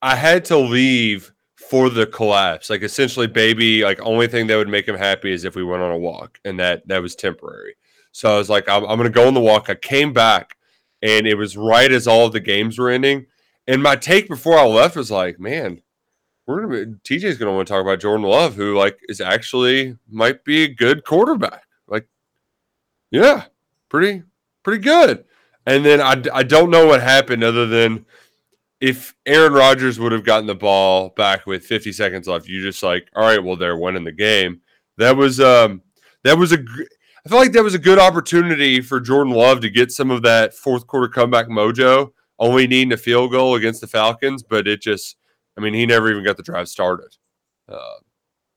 I 0.00 0.16
had 0.16 0.46
to 0.46 0.56
leave 0.56 1.30
for 1.68 1.90
the 1.90 2.06
collapse. 2.06 2.70
Like 2.70 2.80
essentially, 2.80 3.26
baby, 3.26 3.84
like 3.84 4.00
only 4.00 4.28
thing 4.28 4.46
that 4.46 4.56
would 4.56 4.66
make 4.66 4.88
him 4.88 4.96
happy 4.96 5.30
is 5.30 5.44
if 5.44 5.54
we 5.54 5.62
went 5.62 5.82
on 5.82 5.92
a 5.92 5.98
walk, 5.98 6.40
and 6.46 6.58
that 6.58 6.88
that 6.88 7.02
was 7.02 7.14
temporary. 7.14 7.74
So 8.12 8.32
I 8.32 8.38
was 8.38 8.48
like, 8.48 8.66
I'm, 8.66 8.82
I'm 8.84 8.96
going 8.96 9.02
to 9.02 9.10
go 9.10 9.26
on 9.26 9.34
the 9.34 9.40
walk. 9.40 9.68
I 9.68 9.74
came 9.74 10.14
back, 10.14 10.56
and 11.02 11.26
it 11.26 11.34
was 11.34 11.54
right 11.54 11.92
as 11.92 12.06
all 12.06 12.24
of 12.24 12.32
the 12.32 12.40
games 12.40 12.78
were 12.78 12.88
ending. 12.88 13.26
And 13.66 13.82
my 13.82 13.94
take 13.94 14.26
before 14.26 14.58
I 14.58 14.64
left 14.64 14.96
was 14.96 15.10
like, 15.10 15.38
man, 15.38 15.82
we're 16.50 16.62
gonna 16.62 16.86
be, 16.86 16.92
TJ's 17.04 17.38
to 17.38 17.50
want 17.50 17.66
to 17.66 17.72
talk 17.72 17.80
about 17.80 18.00
Jordan 18.00 18.26
Love, 18.26 18.56
who 18.56 18.76
like 18.76 18.98
is 19.08 19.20
actually 19.20 19.96
might 20.08 20.44
be 20.44 20.64
a 20.64 20.68
good 20.68 21.04
quarterback. 21.04 21.62
Like, 21.86 22.08
yeah, 23.10 23.44
pretty 23.88 24.24
pretty 24.64 24.82
good. 24.82 25.24
And 25.66 25.84
then 25.84 26.00
I, 26.00 26.22
I 26.34 26.42
don't 26.42 26.70
know 26.70 26.86
what 26.86 27.02
happened 27.02 27.44
other 27.44 27.66
than 27.66 28.04
if 28.80 29.14
Aaron 29.26 29.52
Rodgers 29.52 30.00
would 30.00 30.10
have 30.10 30.24
gotten 30.24 30.46
the 30.46 30.54
ball 30.54 31.10
back 31.10 31.46
with 31.46 31.64
50 31.66 31.92
seconds 31.92 32.26
left, 32.26 32.48
you 32.48 32.62
just 32.62 32.82
like, 32.82 33.08
all 33.14 33.22
right, 33.22 33.42
well, 33.42 33.56
they're 33.56 33.76
winning 33.76 34.04
the 34.04 34.12
game. 34.12 34.60
That 34.96 35.16
was 35.16 35.38
um 35.38 35.82
that 36.24 36.36
was 36.36 36.52
a 36.52 36.58
I 36.58 37.28
feel 37.28 37.38
like 37.38 37.52
that 37.52 37.62
was 37.62 37.74
a 37.74 37.78
good 37.78 37.98
opportunity 37.98 38.80
for 38.80 38.98
Jordan 38.98 39.34
Love 39.34 39.60
to 39.60 39.70
get 39.70 39.92
some 39.92 40.10
of 40.10 40.22
that 40.22 40.54
fourth 40.54 40.86
quarter 40.88 41.08
comeback 41.08 41.46
mojo, 41.46 42.12
only 42.40 42.66
needing 42.66 42.92
a 42.92 42.96
field 42.96 43.30
goal 43.30 43.54
against 43.54 43.82
the 43.82 43.86
Falcons, 43.86 44.42
but 44.42 44.66
it 44.66 44.80
just 44.80 45.16
I 45.60 45.62
mean, 45.62 45.74
he 45.74 45.84
never 45.84 46.10
even 46.10 46.24
got 46.24 46.38
the 46.38 46.42
drive 46.42 46.68
started. 46.68 47.14
Uh, 47.68 47.98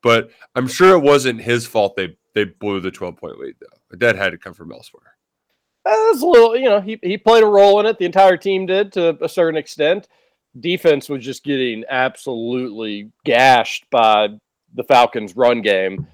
but 0.01 0.31
I'm 0.55 0.67
sure 0.67 0.95
it 0.95 1.01
wasn't 1.01 1.41
his 1.41 1.65
fault 1.65 1.95
they 1.95 2.15
they 2.33 2.45
blew 2.45 2.79
the 2.79 2.91
12 2.91 3.17
point 3.17 3.39
lead 3.39 3.55
though. 3.59 3.97
That 3.97 4.15
had 4.15 4.31
to 4.31 4.37
come 4.37 4.53
from 4.53 4.71
elsewhere. 4.71 5.15
That's 5.85 6.21
a 6.21 6.25
little, 6.25 6.55
you 6.55 6.69
know, 6.69 6.79
he, 6.79 6.97
he 7.03 7.17
played 7.17 7.43
a 7.43 7.47
role 7.47 7.79
in 7.81 7.85
it. 7.85 7.99
The 7.99 8.05
entire 8.05 8.37
team 8.37 8.65
did 8.65 8.93
to 8.93 9.17
a 9.21 9.27
certain 9.27 9.57
extent. 9.57 10.07
Defense 10.57 11.09
was 11.09 11.25
just 11.25 11.43
getting 11.43 11.83
absolutely 11.89 13.11
gashed 13.25 13.85
by 13.91 14.29
the 14.75 14.83
Falcons' 14.85 15.35
run 15.35 15.61
game. 15.61 16.07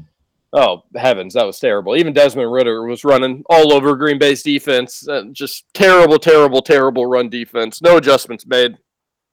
Oh 0.51 0.83
heavens, 0.95 1.35
that 1.35 1.45
was 1.45 1.59
terrible. 1.59 1.95
Even 1.95 2.13
Desmond 2.13 2.51
Ridder 2.51 2.83
was 2.83 3.03
running 3.03 3.43
all 3.49 3.71
over 3.71 3.95
Green 3.95 4.17
Bay's 4.17 4.41
defense. 4.41 5.07
Uh, 5.07 5.25
just 5.31 5.65
terrible, 5.73 6.17
terrible, 6.17 6.61
terrible 6.61 7.05
run 7.05 7.29
defense. 7.29 7.81
No 7.81 7.97
adjustments 7.97 8.47
made. 8.47 8.77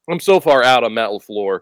I'm 0.09 0.19
so 0.19 0.39
far 0.39 0.63
out 0.63 0.83
on 0.83 0.93
Matt 0.93 1.09
Lafleur. 1.09 1.59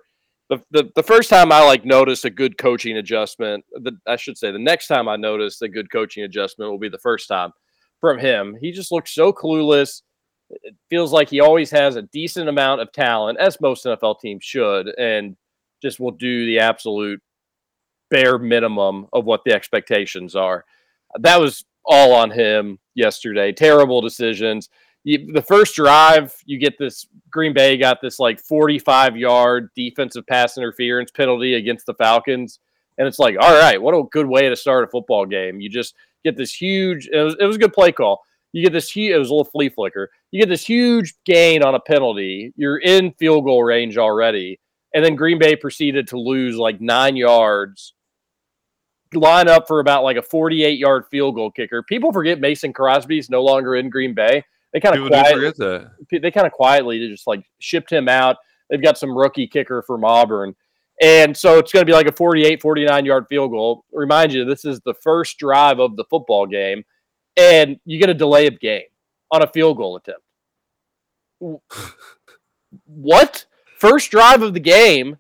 The, 0.49 0.61
the, 0.69 0.91
the 0.95 1.03
first 1.03 1.29
time 1.29 1.51
I 1.51 1.63
like 1.63 1.85
noticed 1.85 2.25
a 2.25 2.29
good 2.29 2.57
coaching 2.57 2.97
adjustment, 2.97 3.65
the, 3.71 3.93
I 4.05 4.15
should 4.15 4.37
say 4.37 4.51
the 4.51 4.59
next 4.59 4.87
time 4.87 5.07
I 5.07 5.15
noticed 5.15 5.61
a 5.63 5.67
good 5.67 5.91
coaching 5.91 6.23
adjustment 6.23 6.69
will 6.69 6.77
be 6.77 6.89
the 6.89 6.99
first 6.99 7.27
time 7.27 7.51
from 7.99 8.19
him. 8.19 8.55
He 8.61 8.71
just 8.71 8.91
looks 8.91 9.13
so 9.13 9.33
clueless. 9.33 10.03
It 10.51 10.75
feels 10.91 11.11
like 11.11 11.29
he 11.29 11.39
always 11.39 11.71
has 11.71 11.95
a 11.95 12.03
decent 12.03 12.47
amount 12.47 12.81
of 12.81 12.91
talent, 12.91 13.39
as 13.39 13.59
most 13.59 13.85
NFL 13.85 14.19
teams 14.19 14.43
should, 14.43 14.89
and 14.99 15.35
just 15.81 15.99
will 15.99 16.11
do 16.11 16.45
the 16.45 16.59
absolute 16.59 17.19
bare 18.11 18.37
minimum 18.37 19.07
of 19.13 19.25
what 19.25 19.41
the 19.43 19.53
expectations 19.53 20.35
are. 20.35 20.63
That 21.19 21.39
was 21.39 21.65
all 21.85 22.13
on 22.13 22.29
him 22.29 22.77
yesterday. 22.93 23.51
Terrible 23.51 24.01
decisions. 24.01 24.69
You, 25.05 25.31
the 25.31 25.41
first 25.41 25.75
drive, 25.75 26.35
you 26.45 26.57
get 26.57 26.79
this 26.79 27.05
Green 27.29 27.53
Bay 27.53 27.77
got 27.77 28.01
this 28.01 28.17
like 28.17 28.39
45 28.39 29.15
yard 29.15 29.69
defensive 29.75 30.25
pass 30.25 30.57
interference 30.57 31.11
penalty 31.11 31.53
against 31.53 31.85
the 31.85 31.93
Falcons. 31.93 32.59
And 32.97 33.07
it's 33.07 33.19
like, 33.19 33.35
all 33.39 33.53
right, 33.53 33.79
what 33.79 33.93
a 33.93 34.03
good 34.11 34.25
way 34.25 34.49
to 34.49 34.55
start 34.55 34.83
a 34.83 34.87
football 34.87 35.25
game. 35.27 35.61
You 35.61 35.69
just 35.69 35.93
get 36.23 36.35
this 36.35 36.53
huge, 36.53 37.07
it 37.07 37.21
was, 37.21 37.35
it 37.39 37.45
was 37.45 37.55
a 37.55 37.59
good 37.59 37.73
play 37.73 37.91
call. 37.91 38.23
You 38.51 38.63
get 38.63 38.73
this 38.73 38.89
huge, 38.89 39.13
it 39.13 39.19
was 39.19 39.29
a 39.29 39.33
little 39.33 39.51
flea 39.51 39.69
flicker. 39.69 40.09
You 40.31 40.41
get 40.41 40.49
this 40.49 40.65
huge 40.65 41.13
gain 41.23 41.61
on 41.61 41.75
a 41.75 41.79
penalty. 41.79 42.51
You're 42.55 42.79
in 42.79 43.11
field 43.13 43.45
goal 43.45 43.63
range 43.63 43.97
already. 43.97 44.59
And 44.95 45.05
then 45.05 45.15
Green 45.15 45.37
Bay 45.37 45.55
proceeded 45.55 46.07
to 46.07 46.19
lose 46.19 46.55
like 46.55 46.81
nine 46.81 47.15
yards 47.15 47.93
line 49.13 49.47
up 49.47 49.67
for 49.67 49.79
about 49.79 50.03
like 50.03 50.17
a 50.17 50.21
48 50.21 50.79
yard 50.79 51.05
field 51.11 51.35
goal 51.35 51.51
kicker. 51.51 51.83
People 51.83 52.11
forget 52.11 52.39
Mason 52.39 52.73
Crosby's 52.73 53.29
no 53.29 53.43
longer 53.43 53.75
in 53.75 53.89
Green 53.89 54.13
Bay. 54.13 54.43
They 54.75 54.81
kind 54.81 54.99
of 54.99 55.07
quietly, 55.07 56.19
they 56.19 56.31
kind 56.31 56.45
of 56.45 56.51
quietly 56.51 57.07
just 57.07 57.27
like 57.27 57.45
shipped 57.59 57.89
him 57.89 58.09
out. 58.09 58.35
They've 58.69 58.83
got 58.83 58.97
some 58.97 59.17
rookie 59.17 59.47
kicker 59.47 59.81
from 59.81 60.03
Auburn. 60.03 60.53
And 61.01 61.35
so 61.35 61.59
it's 61.59 61.71
going 61.71 61.79
to 61.79 61.89
be 61.89 61.95
like 61.95 62.07
a 62.07 62.11
48, 62.11 62.61
49 62.61 63.05
yard 63.05 63.25
field 63.29 63.51
goal. 63.51 63.85
Remind 63.93 64.33
you, 64.33 64.43
this 64.43 64.65
is 64.65 64.81
the 64.81 64.93
first 64.95 65.37
drive 65.37 65.79
of 65.79 65.95
the 65.95 66.03
football 66.09 66.45
game, 66.45 66.83
and 67.37 67.79
you 67.85 67.97
get 68.01 68.09
a 68.09 68.13
delay 68.13 68.47
of 68.47 68.59
game 68.59 68.83
on 69.31 69.41
a 69.41 69.47
field 69.47 69.77
goal 69.77 69.95
attempt. 69.95 70.19
what? 72.85 73.45
First 73.79 74.11
drive 74.11 74.41
of 74.41 74.53
the 74.53 74.59
game, 74.59 75.15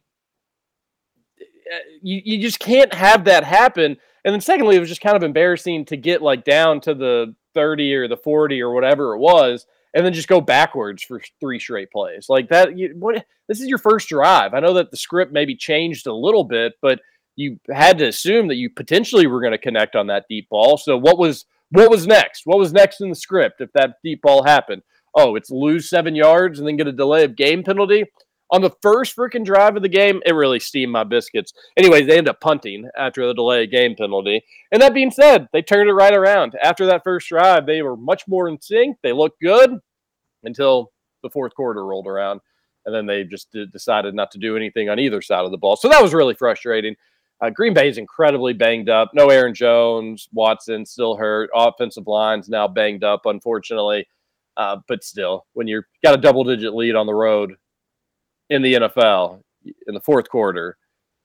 eh, 1.39 1.79
you, 2.01 2.21
you 2.25 2.41
just 2.41 2.59
can't 2.59 2.93
have 2.93 3.23
that 3.23 3.45
happen. 3.45 3.95
And 4.25 4.33
then 4.33 4.41
secondly, 4.41 4.75
it 4.75 4.81
was 4.81 4.89
just 4.89 4.99
kind 4.99 5.15
of 5.15 5.23
embarrassing 5.23 5.85
to 5.85 5.95
get 5.95 6.21
like 6.21 6.43
down 6.43 6.81
to 6.81 6.93
the 6.93 7.35
30 7.55 7.95
or 7.95 8.07
the 8.07 8.17
40 8.17 8.61
or 8.61 8.71
whatever 8.71 9.15
it 9.15 9.19
was, 9.19 9.65
and 9.95 10.05
then 10.05 10.13
just 10.13 10.27
go 10.27 10.41
backwards 10.41 11.01
for 11.01 11.21
three 11.39 11.59
straight 11.59 11.89
plays. 11.91 12.27
Like 12.29 12.49
that, 12.49 12.77
you, 12.77 12.93
what 12.99 13.25
this 13.47 13.61
is 13.61 13.67
your 13.67 13.79
first 13.79 14.09
drive. 14.09 14.53
I 14.53 14.59
know 14.59 14.73
that 14.73 14.91
the 14.91 14.97
script 14.97 15.33
maybe 15.33 15.55
changed 15.55 16.05
a 16.05 16.13
little 16.13 16.43
bit, 16.43 16.73
but 16.81 16.99
you 17.35 17.59
had 17.71 17.97
to 17.97 18.07
assume 18.07 18.47
that 18.49 18.55
you 18.55 18.69
potentially 18.69 19.27
were 19.27 19.41
going 19.41 19.51
to 19.51 19.57
connect 19.57 19.95
on 19.95 20.07
that 20.07 20.25
deep 20.29 20.49
ball. 20.49 20.77
So 20.77 20.97
what 20.97 21.17
was 21.17 21.45
what 21.71 21.89
was 21.89 22.05
next? 22.05 22.43
What 22.45 22.59
was 22.59 22.73
next 22.73 23.01
in 23.01 23.09
the 23.09 23.15
script 23.15 23.61
if 23.61 23.71
that 23.73 23.95
deep 24.03 24.21
ball 24.21 24.43
happened? 24.43 24.83
Oh, 25.15 25.35
it's 25.35 25.49
lose 25.49 25.89
seven 25.89 26.13
yards 26.13 26.59
and 26.59 26.67
then 26.67 26.77
get 26.77 26.87
a 26.87 26.91
delay 26.91 27.23
of 27.23 27.35
game 27.35 27.63
penalty 27.63 28.05
on 28.51 28.61
the 28.61 28.71
first 28.81 29.15
freaking 29.15 29.43
drive 29.43 29.75
of 29.75 29.81
the 29.81 29.89
game, 29.89 30.21
it 30.25 30.33
really 30.33 30.59
steamed 30.59 30.91
my 30.91 31.03
biscuits. 31.03 31.53
Anyways, 31.77 32.07
they 32.07 32.17
end 32.17 32.29
up 32.29 32.39
punting 32.41 32.87
after 32.97 33.25
the 33.25 33.33
delay 33.33 33.65
game 33.65 33.95
penalty. 33.95 34.43
And 34.71 34.81
that 34.81 34.93
being 34.93 35.11
said, 35.11 35.47
they 35.51 35.61
turned 35.61 35.89
it 35.89 35.93
right 35.93 36.13
around. 36.13 36.55
After 36.63 36.85
that 36.85 37.03
first 37.03 37.27
drive, 37.27 37.65
they 37.65 37.81
were 37.81 37.97
much 37.97 38.27
more 38.27 38.47
in 38.47 38.61
sync. 38.61 38.97
They 39.01 39.13
looked 39.13 39.41
good 39.41 39.79
until 40.43 40.91
the 41.23 41.29
fourth 41.29 41.55
quarter 41.55 41.85
rolled 41.85 42.07
around. 42.07 42.39
And 42.85 42.93
then 42.93 43.07
they 43.07 43.23
just 43.23 43.51
did, 43.51 43.71
decided 43.71 44.13
not 44.13 44.29
to 44.31 44.37
do 44.37 44.55
anything 44.55 44.89
on 44.89 44.99
either 44.99 45.21
side 45.21 45.43
of 45.43 45.51
the 45.51 45.57
ball. 45.57 45.75
So 45.75 45.89
that 45.89 46.03
was 46.03 46.13
really 46.13 46.35
frustrating. 46.35 46.95
Uh, 47.41 47.49
Green 47.49 47.73
Bay 47.73 47.89
is 47.89 47.97
incredibly 47.97 48.53
banged 48.53 48.89
up. 48.89 49.09
No 49.13 49.29
Aaron 49.29 49.55
Jones, 49.55 50.29
Watson 50.31 50.85
still 50.85 51.15
hurt. 51.15 51.49
Offensive 51.53 52.07
lines 52.07 52.47
now 52.47 52.67
banged 52.67 53.03
up, 53.03 53.25
unfortunately. 53.25 54.07
Uh, 54.55 54.77
but 54.87 55.03
still, 55.03 55.47
when 55.53 55.67
you've 55.67 55.83
got 56.03 56.13
a 56.13 56.21
double 56.21 56.43
digit 56.43 56.75
lead 56.75 56.95
on 56.95 57.07
the 57.07 57.13
road 57.13 57.55
in 58.49 58.61
the 58.61 58.73
NFL 58.73 59.41
in 59.87 59.93
the 59.93 60.01
fourth 60.01 60.29
quarter. 60.29 60.77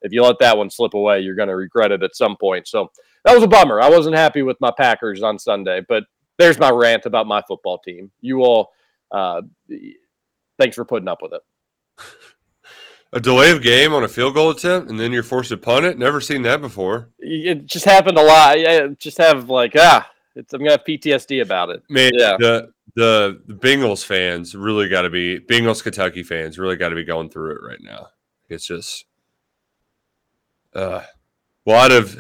If 0.03 0.13
you 0.13 0.23
let 0.23 0.39
that 0.41 0.57
one 0.57 0.71
slip 0.71 0.95
away, 0.95 1.21
you're 1.21 1.35
going 1.35 1.49
to 1.49 1.57
regret 1.57 1.93
it 1.93 2.03
at 2.03 2.17
some 2.17 2.37
point. 2.37 2.67
So 2.67 2.91
that 3.25 3.35
was 3.35 3.43
a 3.43 3.49
bummer. 3.49 3.81
I 3.81 3.91
wasn't 3.91 4.17
happy 4.17 4.43
with 4.43 4.57
my 4.61 4.73
Packers 4.77 5.23
on 5.23 5.39
Sunday, 5.39 5.83
but 5.87 6.05
there's 6.39 6.59
my 6.59 6.71
rant 6.71 7.05
about 7.05 7.27
my 7.27 7.43
football 7.47 7.79
team. 7.79 8.11
You 8.21 8.41
all, 8.41 8.71
uh, 9.11 9.43
thanks 10.59 10.75
for 10.77 10.85
putting 10.85 11.09
up 11.09 11.19
with 11.23 11.35
it. 11.35 11.43
A 13.13 13.21
delay 13.21 13.51
of 13.51 13.61
game 13.61 13.93
on 13.93 14.05
a 14.05 14.09
field 14.09 14.35
goal 14.35 14.51
attempt, 14.51 14.89
and 14.89 15.01
then 15.01 15.11
you're 15.11 15.25
forced 15.25 15.49
to 15.49 15.57
punt 15.57 15.85
it. 15.85 15.99
Never 15.99 16.21
seen 16.21 16.43
that 16.43 16.61
before. 16.61 17.09
It 17.19 17.67
just 17.67 17.85
happened 17.85 18.17
a 18.17 18.23
lot. 18.23 18.57
I 18.57 18.87
just 19.01 19.19
have 19.19 19.51
like 19.51 19.73
ah, 19.77 20.09
I'm 20.37 20.45
gonna 20.53 20.71
have 20.71 20.85
PTSD 20.85 21.43
about 21.43 21.71
it. 21.71 21.83
Man, 21.89 22.13
yeah. 22.15 22.37
the 22.39 22.73
the, 22.95 23.41
the 23.47 23.55
Bengals 23.55 24.05
fans 24.05 24.55
really 24.55 24.89
got 24.89 25.03
to 25.03 25.11
be 25.11 25.39
Bengals 25.39 25.83
Kentucky 25.83 26.23
fans 26.23 26.59
really 26.59 26.77
got 26.77 26.91
to 26.91 26.95
be 26.95 27.05
going 27.05 27.31
through 27.31 27.53
it 27.53 27.63
right 27.63 27.81
now. 27.81 28.09
It's 28.49 28.67
just 28.67 29.07
uh, 30.75 31.03
a 31.67 31.71
lot 31.71 31.93
of 31.93 32.19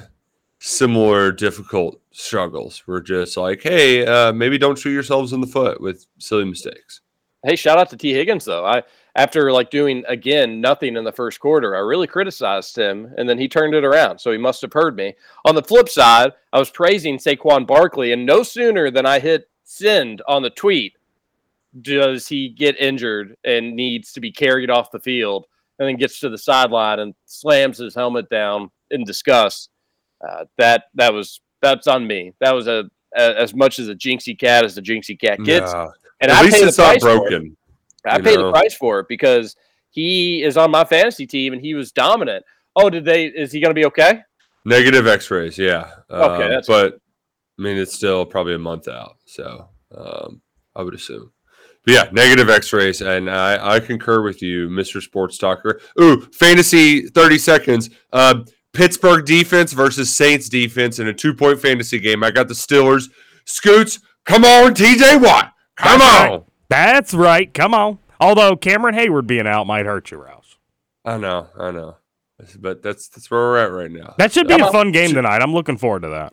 similar 0.59 1.33
difficult 1.33 2.01
struggles. 2.13 2.83
We're 2.87 3.01
just 3.01 3.37
like, 3.37 3.63
hey, 3.63 4.07
uh, 4.07 4.33
maybe 4.33 4.59
don't 4.59 4.79
shoot 4.79 4.91
yourselves 4.91 5.33
in 5.33 5.41
the 5.41 5.47
foot 5.47 5.81
with 5.81 6.07
silly 6.19 6.45
mistakes. 6.45 7.01
Hey, 7.45 7.57
shout 7.57 7.79
out 7.79 7.89
to 7.91 7.97
Tee 7.97 8.13
Higgins 8.13 8.45
though. 8.45 8.67
I 8.67 8.83
after 9.17 9.51
like 9.51 9.71
doing 9.71 10.05
again 10.07 10.61
nothing 10.61 10.97
in 10.97 11.05
the 11.05 11.13
first 11.13 11.41
quarter, 11.41 11.75
I 11.75 11.81
really 11.81 12.07
criticized 12.07 12.77
him, 12.77 13.13
and 13.17 13.29
then 13.29 13.39
he 13.39 13.49
turned 13.49 13.75
it 13.75 13.85
around. 13.85 14.19
So 14.19 14.31
he 14.31 14.39
must 14.39 14.61
have 14.61 14.75
heard 14.75 14.95
me. 14.95 15.15
On 15.47 15.55
the 15.55 15.63
flip 15.63 15.89
side, 15.89 16.33
I 16.53 16.59
was 16.59 16.71
praising 16.71 17.17
Saquon 17.17 17.67
Barkley, 17.67 18.13
and 18.13 18.27
no 18.27 18.43
sooner 18.43 18.91
than 18.91 19.07
I 19.07 19.21
hit 19.21 19.49
send 19.71 20.21
on 20.27 20.43
the 20.43 20.51
tweet 20.51 20.95
does 21.83 22.27
he 22.27 22.49
get 22.49 22.81
injured 22.81 23.37
and 23.45 23.77
needs 23.77 24.13
to 24.13 24.21
be 24.21 24.33
carried 24.33 24.69
off 24.69 24.91
the 24.91 24.99
field 24.99 25.47
and 25.79 25.89
then 25.89 25.97
gets 25.97 26.19
to 26.19 26.29
the 26.29 26.37
sideline 26.37 26.99
and 26.99 27.15
slams 27.27 27.79
his 27.79 27.95
helmet 27.95 28.29
down 28.29 28.69
in 28.91 29.05
disgust. 29.05 29.71
Uh, 30.27 30.45
that 30.59 30.85
that 30.95 31.15
was 31.15 31.41
that's 31.63 31.87
on 31.87 32.05
me. 32.05 32.35
That 32.41 32.53
was 32.53 32.67
a, 32.67 32.91
a, 33.17 33.41
as 33.41 33.55
much 33.55 33.79
as 33.79 33.89
a 33.89 33.95
jinxie 33.95 34.39
cat 34.39 34.65
as 34.65 34.75
the 34.75 34.83
jinxie 34.83 35.19
cat 35.19 35.43
gets. 35.45 35.73
Nah. 35.73 35.91
And 36.21 36.33
At 36.33 36.39
I 36.39 36.43
least 36.43 36.63
it's 36.63 36.77
not 36.77 36.99
broken. 36.99 37.57
I 38.05 38.21
paid 38.21 38.39
know? 38.39 38.47
the 38.47 38.53
price 38.53 38.75
for 38.75 38.99
it 38.99 39.07
because 39.09 39.55
he 39.91 40.43
is 40.43 40.57
on 40.57 40.73
my 40.73 40.85
fantasy 40.85 41.29
team 41.29 41.53
and 41.53 41.63
he 41.63 41.75
was 41.75 41.93
dominant. 41.93 42.45
Oh, 42.75 42.91
did 42.91 43.05
they? 43.05 43.27
Is 43.27 43.53
he 43.53 43.61
going 43.61 43.71
to 43.71 43.79
be 43.79 43.87
okay? 43.87 44.23
Negative 44.65 45.07
X-rays, 45.07 45.57
yeah. 45.57 45.91
Okay, 46.11 46.45
um, 46.45 46.51
that's 46.51 46.67
but 46.67 47.01
I 47.61 47.63
mean, 47.63 47.77
it's 47.77 47.93
still 47.93 48.25
probably 48.25 48.55
a 48.55 48.59
month 48.59 48.89
out, 48.89 49.19
so 49.27 49.69
um, 49.95 50.41
I 50.75 50.83
would 50.83 50.95
assume. 50.95 51.31
But 51.85 51.93
yeah, 51.93 52.09
negative 52.11 52.49
X-rays, 52.49 53.03
and 53.03 53.29
I, 53.29 53.75
I 53.75 53.81
concur 53.81 54.23
with 54.23 54.41
you, 54.41 54.71
Mr. 54.71 55.03
Sports 55.03 55.37
Talker. 55.37 55.79
Ooh, 56.01 56.23
fantasy 56.33 57.09
thirty 57.09 57.37
seconds. 57.37 57.91
Uh, 58.15 58.45
Pittsburgh 58.73 59.27
defense 59.27 59.75
versus 59.75 60.15
Saints 60.15 60.49
defense 60.49 61.01
in 61.01 61.09
a 61.09 61.13
two-point 61.13 61.61
fantasy 61.61 61.99
game. 61.99 62.25
I 62.25 62.31
got 62.31 62.49
the 62.49 62.55
Steelers. 62.55 63.11
Scoots, 63.45 64.01
come 64.25 64.45
on, 64.45 64.73
TJ 64.73 65.23
Watt, 65.23 65.53
come 65.77 65.99
That's 65.99 66.31
on. 66.31 66.31
Right. 66.31 66.43
That's 66.71 67.15
right. 67.15 67.53
Come 67.53 67.75
on. 67.75 67.99
Although 68.21 68.57
Cameron 68.57 68.95
Heyward 68.95 69.27
being 69.27 69.47
out 69.47 69.67
might 69.67 69.85
hurt 69.85 70.11
you, 70.11 70.17
Roush. 70.19 70.57
I 71.05 71.19
know, 71.19 71.49
I 71.59 71.73
know, 71.73 71.97
but 72.59 72.83
that's 72.83 73.09
that's 73.09 73.31
where 73.31 73.41
we're 73.41 73.59
at 73.59 73.71
right 73.71 73.91
now. 73.91 74.15
That 74.17 74.33
should 74.33 74.49
be 74.49 74.55
a 74.55 74.73
fun 74.73 74.93
game 74.93 75.13
tonight. 75.13 75.43
I'm 75.43 75.53
looking 75.53 75.77
forward 75.77 76.03
to 76.03 76.09
that. 76.09 76.33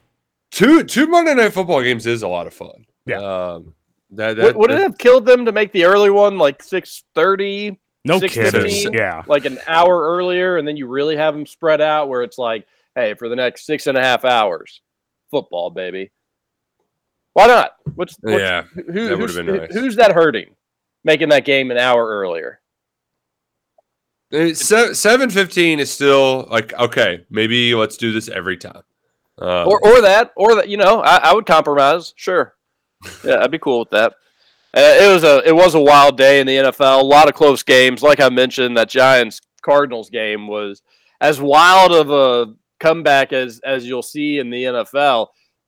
Two 0.51 0.83
two 0.83 1.07
Monday 1.07 1.33
night 1.33 1.53
football 1.53 1.81
games 1.81 2.05
is 2.05 2.23
a 2.23 2.27
lot 2.27 2.47
of 2.47 2.53
fun. 2.53 2.85
Yeah. 3.05 3.19
Um, 3.19 3.73
that, 4.11 4.37
that, 4.37 4.43
would, 4.43 4.55
would 4.55 4.71
it 4.71 4.79
have 4.79 4.97
killed 4.97 5.25
them 5.25 5.45
to 5.45 5.51
make 5.51 5.71
the 5.71 5.85
early 5.85 6.09
one 6.09 6.37
like 6.37 6.63
six 6.63 7.03
thirty? 7.13 7.79
No 8.05 8.21
kidding. 8.21 8.93
Yeah. 8.93 9.23
Like 9.27 9.45
an 9.45 9.59
hour 9.67 10.15
earlier, 10.15 10.57
and 10.57 10.67
then 10.67 10.77
you 10.77 10.87
really 10.87 11.17
have 11.17 11.33
them 11.33 11.45
spread 11.45 11.81
out 11.81 12.07
where 12.07 12.23
it's 12.23 12.37
like, 12.37 12.65
hey, 12.95 13.15
for 13.15 13.27
the 13.27 13.35
next 13.35 13.65
six 13.65 13.85
and 13.85 13.97
a 13.97 14.01
half 14.01 14.23
hours, 14.23 14.81
football, 15.29 15.69
baby. 15.69 16.11
Why 17.33 17.47
not? 17.47 17.73
What's, 17.95 18.15
what's 18.21 18.39
yeah? 18.39 18.63
Who, 18.73 19.09
that 19.09 19.17
who's, 19.17 19.37
nice. 19.37 19.73
who's 19.73 19.95
that 19.97 20.13
hurting? 20.13 20.55
Making 21.03 21.29
that 21.29 21.45
game 21.45 21.69
an 21.69 21.77
hour 21.77 22.07
earlier. 22.07 22.61
Seven 24.53 25.29
fifteen 25.29 25.79
is 25.79 25.91
still 25.91 26.47
like 26.49 26.73
okay. 26.73 27.25
Maybe 27.29 27.75
let's 27.75 27.97
do 27.97 28.11
this 28.11 28.27
every 28.27 28.57
time. 28.57 28.81
Uh, 29.39 29.65
or 29.65 29.79
or 29.86 30.01
that 30.01 30.32
or 30.36 30.56
that 30.56 30.67
you 30.67 30.77
know 30.77 31.01
I, 31.01 31.17
I 31.17 31.34
would 31.34 31.46
compromise. 31.46 32.13
Sure, 32.15 32.56
yeah, 33.24 33.38
I'd 33.41 33.51
be 33.51 33.60
cool 33.60 33.79
with 33.79 33.91
that. 33.91 34.13
Uh, 34.74 34.98
it 35.01 35.13
was 35.13 35.24
a 35.24 35.48
it 35.48 35.56
was 35.56 35.75
a 35.75 35.79
wild 35.79 36.17
day 36.17 36.39
in 36.39 36.48
the 36.48 36.58
NFL. 36.58 37.01
A 37.01 37.06
lot 37.06 37.27
of 37.27 37.34
close 37.34 37.63
games. 37.63 38.01
Like 38.01 38.20
I 38.20 38.29
mentioned, 38.29 38.77
that 38.77 38.89
Giants 38.89 39.39
Cardinals 39.62 40.10
game 40.10 40.48
was 40.48 40.82
as 41.22 41.39
wild 41.39 41.91
of 41.91 42.12
a 42.12 42.53
comeback 42.79 43.32
as 43.32 43.60
as 43.63 43.88
you'll 43.88 44.03
see 44.03 44.39
in 44.39 44.50
the 44.50 44.63
NFL. 44.63 45.27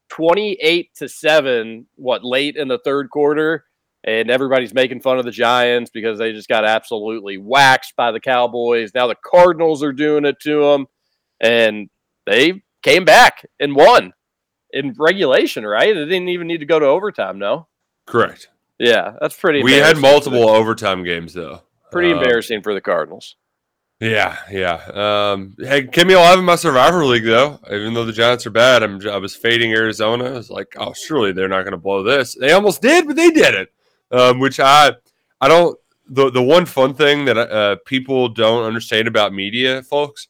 Twenty 0.10 0.54
eight 0.62 0.94
to 0.96 1.08
seven. 1.08 1.86
What 1.96 2.24
late 2.26 2.56
in 2.56 2.68
the 2.68 2.80
third 2.80 3.10
quarter, 3.10 3.66
and 4.04 4.30
everybody's 4.30 4.74
making 4.74 5.02
fun 5.02 5.20
of 5.20 5.26
the 5.26 5.32
Giants 5.32 5.92
because 5.92 6.18
they 6.18 6.32
just 6.32 6.50
got 6.50 6.66
absolutely 6.66 7.38
waxed 7.38 7.96
by 7.96 8.12
the 8.12 8.20
Cowboys. 8.20 8.92
Now 8.94 9.08
the 9.08 9.16
Cardinals 9.24 9.84
are 9.84 9.94
doing 9.94 10.26
it 10.26 10.40
to 10.42 10.62
them, 10.62 10.88
and 11.40 11.90
they 12.26 12.64
came 12.81 13.05
back 13.05 13.45
and 13.59 13.75
won 13.75 14.13
in 14.71 14.93
regulation, 14.98 15.65
right? 15.65 15.93
They 15.93 16.05
didn't 16.05 16.29
even 16.29 16.48
need 16.48 16.59
to 16.59 16.65
go 16.65 16.79
to 16.79 16.86
overtime, 16.86 17.39
no? 17.39 17.67
Correct. 18.05 18.50
Yeah, 18.77 19.15
that's 19.19 19.36
pretty. 19.36 19.62
We 19.63 19.74
had 19.74 19.98
multiple 19.98 20.50
overtime 20.50 21.03
games 21.03 21.33
though. 21.33 21.62
Pretty 21.91 22.12
Um, 22.12 22.19
embarrassing 22.19 22.62
for 22.62 22.74
the 22.74 22.81
Cardinals. 22.81 23.36
Yeah, 24.00 24.38
yeah. 24.50 24.75
Um, 24.93 25.55
hey, 25.59 25.83
Kimmy, 25.83 26.15
I'll 26.15 26.24
have 26.24 26.39
in 26.39 26.45
my 26.45 26.55
Survivor 26.55 27.03
League 27.03 27.25
though. 27.25 27.59
Even 27.69 27.93
though 27.93 28.05
the 28.05 28.13
Giants 28.13 28.45
are 28.48 28.51
bad, 28.51 28.81
I'm 28.81 29.05
I 29.09 29.17
was 29.17 29.36
fading 29.36 29.74
Arizona. 29.74 30.25
I 30.25 30.31
was 30.31 30.50
like, 30.50 30.74
oh, 30.77 30.93
surely 30.93 31.33
they're 31.33 31.50
not 31.50 31.63
going 31.63 31.71
to 31.71 31.77
blow 31.77 32.01
this. 32.03 32.33
They 32.39 32.53
almost 32.53 32.81
did, 32.81 33.05
but 33.07 33.17
they 33.17 33.29
didn't. 33.31 33.67
Um, 34.12 34.39
which 34.39 34.59
I, 34.62 34.93
I 35.41 35.48
don't. 35.50 35.77
The 36.07 36.31
the 36.31 36.41
one 36.41 36.65
fun 36.65 36.93
thing 36.93 37.25
that 37.25 37.38
uh, 37.38 37.75
people 37.86 38.29
don't 38.29 38.63
understand 38.63 39.07
about 39.09 39.33
media, 39.33 39.83
folks, 39.83 40.29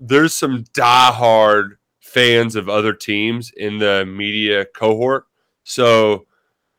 there's 0.00 0.34
some 0.34 0.64
diehard 0.72 1.76
fans 2.00 2.56
of 2.56 2.68
other 2.68 2.92
teams 2.92 3.52
in 3.56 3.78
the 3.78 4.04
media 4.06 4.64
cohort. 4.64 5.26
So, 5.64 6.26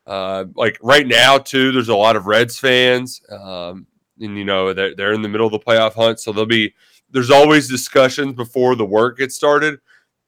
uh, 0.06 0.46
like 0.56 0.78
right 0.82 1.06
now 1.06 1.38
too, 1.38 1.72
there's 1.72 1.90
a 1.90 1.96
lot 1.96 2.16
of 2.16 2.28
Reds 2.28 2.60
fans. 2.60 3.22
Um, 3.30 3.88
and 4.20 4.38
you 4.38 4.46
know 4.46 4.74
they're, 4.74 4.96
they're 4.96 5.14
in 5.14 5.22
the 5.22 5.30
middle 5.30 5.48
of 5.48 5.52
the 5.52 5.60
playoff 5.60 5.94
hunt 5.94 6.20
so 6.20 6.32
there'll 6.32 6.46
be 6.46 6.74
there's 7.12 7.32
always 7.32 7.70
discussions 7.70 8.34
before 8.34 8.76
the 8.76 8.86
work 8.86 9.18
gets 9.18 9.36
started 9.36 9.80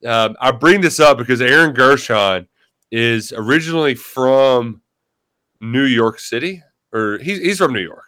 um, 0.05 0.35
i 0.39 0.51
bring 0.51 0.81
this 0.81 0.99
up 0.99 1.17
because 1.17 1.41
aaron 1.41 1.73
gershon 1.73 2.47
is 2.91 3.33
originally 3.35 3.95
from 3.95 4.81
new 5.61 5.85
york 5.85 6.19
city 6.19 6.63
or 6.93 7.17
he's, 7.19 7.39
he's 7.39 7.57
from 7.57 7.73
new 7.73 7.79
york 7.79 8.05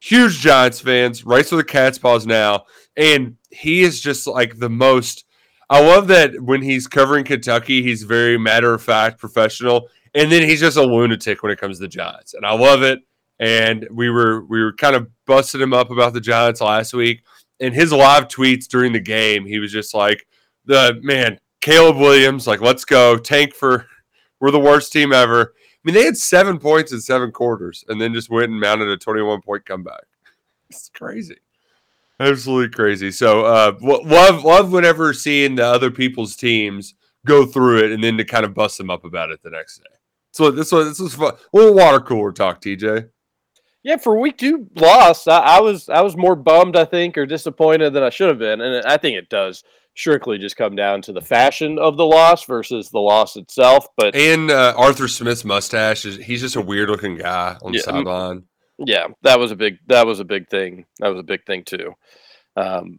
huge 0.00 0.38
giants 0.38 0.80
fans 0.80 1.24
writes 1.24 1.48
for 1.48 1.56
the 1.56 1.64
Cats' 1.64 1.98
Pause 1.98 2.26
now 2.26 2.64
and 2.96 3.36
he 3.50 3.82
is 3.82 4.00
just 4.00 4.26
like 4.26 4.58
the 4.58 4.70
most 4.70 5.24
i 5.70 5.80
love 5.80 6.08
that 6.08 6.40
when 6.42 6.62
he's 6.62 6.86
covering 6.86 7.24
kentucky 7.24 7.82
he's 7.82 8.02
very 8.02 8.38
matter 8.38 8.74
of 8.74 8.82
fact 8.82 9.18
professional 9.18 9.88
and 10.14 10.30
then 10.30 10.48
he's 10.48 10.60
just 10.60 10.76
a 10.76 10.82
lunatic 10.82 11.42
when 11.42 11.52
it 11.52 11.58
comes 11.58 11.78
to 11.78 11.82
the 11.82 11.88
giants 11.88 12.34
and 12.34 12.44
i 12.46 12.52
love 12.52 12.82
it 12.82 13.00
and 13.38 13.86
we 13.90 14.10
were 14.10 14.44
we 14.44 14.62
were 14.62 14.72
kind 14.72 14.94
of 14.94 15.08
busting 15.26 15.60
him 15.60 15.72
up 15.72 15.90
about 15.90 16.12
the 16.12 16.20
Giants 16.20 16.60
last 16.60 16.94
week. 16.94 17.22
And 17.60 17.74
his 17.74 17.92
live 17.92 18.28
tweets 18.28 18.66
during 18.66 18.92
the 18.92 19.00
game, 19.00 19.46
he 19.46 19.58
was 19.58 19.72
just 19.72 19.94
like, 19.94 20.26
"The 20.64 20.98
man, 21.02 21.38
Caleb 21.60 21.96
Williams, 21.96 22.46
like, 22.46 22.60
let's 22.60 22.84
go, 22.84 23.16
tank 23.16 23.54
for, 23.54 23.86
we're 24.40 24.50
the 24.50 24.58
worst 24.58 24.92
team 24.92 25.12
ever." 25.12 25.54
I 25.54 25.78
mean, 25.84 25.94
they 25.94 26.04
had 26.04 26.16
seven 26.16 26.58
points 26.58 26.92
in 26.92 27.00
seven 27.00 27.30
quarters, 27.30 27.84
and 27.88 28.00
then 28.00 28.12
just 28.12 28.30
went 28.30 28.50
and 28.50 28.60
mounted 28.60 28.88
a 28.88 28.96
twenty-one 28.96 29.42
point 29.42 29.64
comeback. 29.66 30.04
It's 30.68 30.90
crazy, 30.92 31.36
absolutely 32.20 32.70
crazy. 32.70 33.10
So, 33.10 33.44
uh, 33.44 33.76
love 33.80 34.44
love 34.44 34.72
whenever 34.72 35.12
seeing 35.12 35.56
the 35.56 35.66
other 35.66 35.90
people's 35.90 36.36
teams 36.36 36.94
go 37.26 37.46
through 37.46 37.84
it, 37.84 37.92
and 37.92 38.02
then 38.02 38.16
to 38.18 38.24
kind 38.24 38.44
of 38.44 38.54
bust 38.54 38.78
them 38.78 38.90
up 38.90 39.04
about 39.04 39.30
it 39.30 39.42
the 39.42 39.50
next 39.50 39.78
day. 39.78 39.96
So 40.32 40.50
this 40.50 40.72
was 40.72 40.88
this 40.88 40.98
was 40.98 41.14
fun. 41.14 41.34
A 41.34 41.56
little 41.56 41.74
water 41.74 42.00
cooler 42.00 42.32
talk, 42.32 42.60
TJ. 42.60 43.08
Yeah, 43.84 43.98
for 43.98 44.18
week 44.18 44.38
two 44.38 44.66
loss, 44.76 45.28
I, 45.28 45.38
I 45.38 45.60
was 45.60 45.88
I 45.88 46.00
was 46.00 46.16
more 46.16 46.34
bummed, 46.34 46.76
I 46.76 46.84
think, 46.84 47.16
or 47.16 47.26
disappointed 47.26 47.92
than 47.92 48.02
I 48.02 48.10
should 48.10 48.28
have 48.28 48.38
been, 48.38 48.60
and 48.60 48.84
I 48.86 48.96
think 48.96 49.16
it 49.16 49.28
does 49.28 49.62
strictly 49.96 50.38
just 50.38 50.56
come 50.56 50.74
down 50.74 51.02
to 51.02 51.12
the 51.12 51.20
fashion 51.20 51.78
of 51.78 51.96
the 51.96 52.04
loss 52.04 52.44
versus 52.44 52.90
the 52.90 52.98
loss 52.98 53.36
itself. 53.36 53.86
But 53.96 54.16
And 54.16 54.50
uh, 54.50 54.74
Arthur 54.76 55.06
Smith's 55.06 55.44
mustache 55.44 56.04
is 56.04 56.16
he's 56.16 56.40
just 56.40 56.56
a 56.56 56.60
weird 56.60 56.88
looking 56.88 57.16
guy 57.16 57.56
on 57.62 57.72
the 57.72 57.78
sideline. 57.78 58.44
Yeah, 58.78 59.06
that 59.22 59.38
was 59.38 59.52
a 59.52 59.56
big 59.56 59.78
that 59.86 60.06
was 60.06 60.20
a 60.20 60.24
big 60.24 60.48
thing. 60.48 60.86
That 61.00 61.08
was 61.08 61.20
a 61.20 61.24
big 61.24 61.44
thing 61.46 61.64
too. 61.64 61.94
Um, 62.56 62.98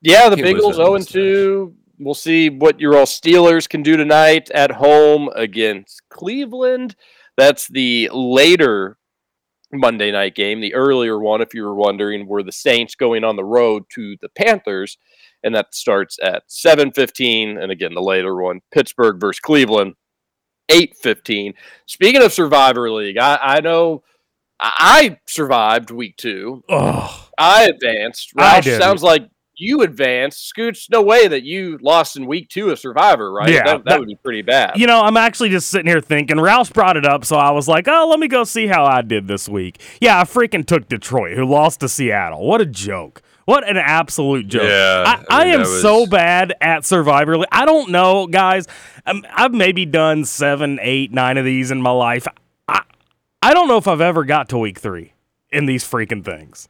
yeah, 0.00 0.28
the 0.28 0.36
Bengals 0.36 0.74
zero 0.74 0.94
and 0.94 1.06
two. 1.06 1.74
We'll 1.98 2.14
see 2.14 2.50
what 2.50 2.80
your 2.80 2.96
all 2.96 3.06
Steelers 3.06 3.68
can 3.68 3.82
do 3.82 3.96
tonight 3.96 4.50
at 4.50 4.72
home 4.72 5.30
against 5.36 6.02
Cleveland. 6.08 6.96
That's 7.36 7.68
the 7.68 8.10
later 8.12 8.98
Monday 9.72 10.10
night 10.10 10.34
game. 10.34 10.60
The 10.60 10.74
earlier 10.74 11.18
one, 11.18 11.40
if 11.40 11.54
you 11.54 11.62
were 11.62 11.74
wondering, 11.74 12.26
were 12.26 12.42
the 12.42 12.52
Saints 12.52 12.94
going 12.94 13.22
on 13.22 13.36
the 13.36 13.44
road 13.44 13.84
to 13.94 14.16
the 14.20 14.28
Panthers, 14.30 14.98
and 15.44 15.54
that 15.54 15.74
starts 15.74 16.18
at 16.22 16.42
seven 16.48 16.90
fifteen. 16.92 17.58
And 17.58 17.70
again, 17.70 17.94
the 17.94 18.02
later 18.02 18.34
one, 18.34 18.60
Pittsburgh 18.72 19.20
versus 19.20 19.40
Cleveland, 19.40 19.94
eight 20.68 20.96
fifteen. 20.96 21.54
Speaking 21.86 22.22
of 22.22 22.32
Survivor 22.32 22.90
League, 22.90 23.18
I, 23.18 23.38
I 23.40 23.60
know 23.60 24.02
I 24.62 24.72
I 25.12 25.18
survived 25.26 25.90
week 25.90 26.16
two. 26.16 26.62
Oh, 26.68 27.28
I 27.36 27.64
advanced. 27.64 28.32
I 28.38 28.60
sounds 28.60 29.02
like 29.02 29.28
you 29.56 29.82
advanced. 29.82 30.52
Scooch, 30.54 30.86
no 30.90 31.02
way 31.02 31.26
that 31.28 31.42
you 31.42 31.78
lost 31.82 32.16
in 32.16 32.26
week 32.26 32.48
two 32.48 32.70
of 32.70 32.78
Survivor, 32.78 33.32
right? 33.32 33.48
Yeah, 33.50 33.64
that, 33.64 33.64
that, 33.64 33.84
that- 33.84 33.98
would 33.98 34.08
be 34.08 34.16
pretty 34.22 34.42
bad. 34.42 34.78
you 34.78 34.86
know, 34.86 35.00
I'm 35.02 35.16
actually 35.16 35.50
just 35.50 35.68
sitting 35.68 35.86
here 35.88 36.00
thinking. 36.00 36.40
Ralph 36.40 36.72
brought 36.72 36.96
it 36.96 37.04
up, 37.04 37.24
so 37.24 37.36
I 37.36 37.50
was 37.50 37.66
like, 37.68 37.86
"Oh, 37.88 38.06
let 38.08 38.20
me 38.20 38.28
go 38.28 38.44
see 38.44 38.66
how 38.68 38.84
I 38.84 39.02
did 39.02 39.26
this 39.28 39.48
week." 39.48 39.80
Yeah, 40.00 40.20
I 40.20 40.24
freaking 40.24 40.64
took 40.66 40.88
Detroit, 40.88 41.36
who 41.36 41.44
lost 41.44 41.80
to 41.80 41.88
Seattle. 41.88 42.46
What 42.46 42.60
a 42.60 42.66
joke! 42.66 43.20
What 43.44 43.68
an 43.68 43.76
absolute 43.76 44.46
joke! 44.46 44.62
Yeah, 44.62 45.04
I, 45.06 45.24
I 45.28 45.42
I, 45.42 45.46
am 45.46 45.60
was- 45.60 45.82
so 45.82 46.06
bad 46.06 46.54
at 46.60 46.84
Survivor. 46.84 47.36
I 47.50 47.64
don't 47.64 47.90
know, 47.90 48.26
guys. 48.28 48.66
Um, 49.04 49.24
I've 49.34 49.52
maybe 49.52 49.84
done 49.84 50.24
seven, 50.24 50.78
eight, 50.80 51.12
nine 51.12 51.36
of 51.36 51.44
these 51.44 51.70
in 51.72 51.82
my 51.82 51.90
life. 51.90 52.26
I, 53.42 53.54
don't 53.54 53.68
know 53.68 53.76
if 53.76 53.88
I've 53.88 54.00
ever 54.00 54.24
got 54.24 54.48
to 54.50 54.58
week 54.58 54.78
three 54.78 55.12
in 55.50 55.66
these 55.66 55.84
freaking 55.84 56.24
things. 56.24 56.68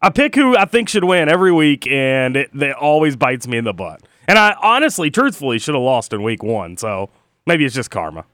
I 0.00 0.10
pick 0.10 0.34
who 0.34 0.56
I 0.56 0.64
think 0.64 0.88
should 0.88 1.04
win 1.04 1.28
every 1.28 1.52
week, 1.52 1.86
and 1.86 2.36
it, 2.36 2.50
it 2.54 2.76
always 2.76 3.16
bites 3.16 3.46
me 3.48 3.58
in 3.58 3.64
the 3.64 3.72
butt. 3.72 4.02
And 4.28 4.38
I 4.38 4.54
honestly, 4.62 5.10
truthfully, 5.10 5.58
should 5.58 5.74
have 5.74 5.82
lost 5.82 6.12
in 6.12 6.22
week 6.22 6.42
one. 6.42 6.76
So 6.76 7.10
maybe 7.46 7.64
it's 7.64 7.74
just 7.74 7.90
karma. 7.90 8.24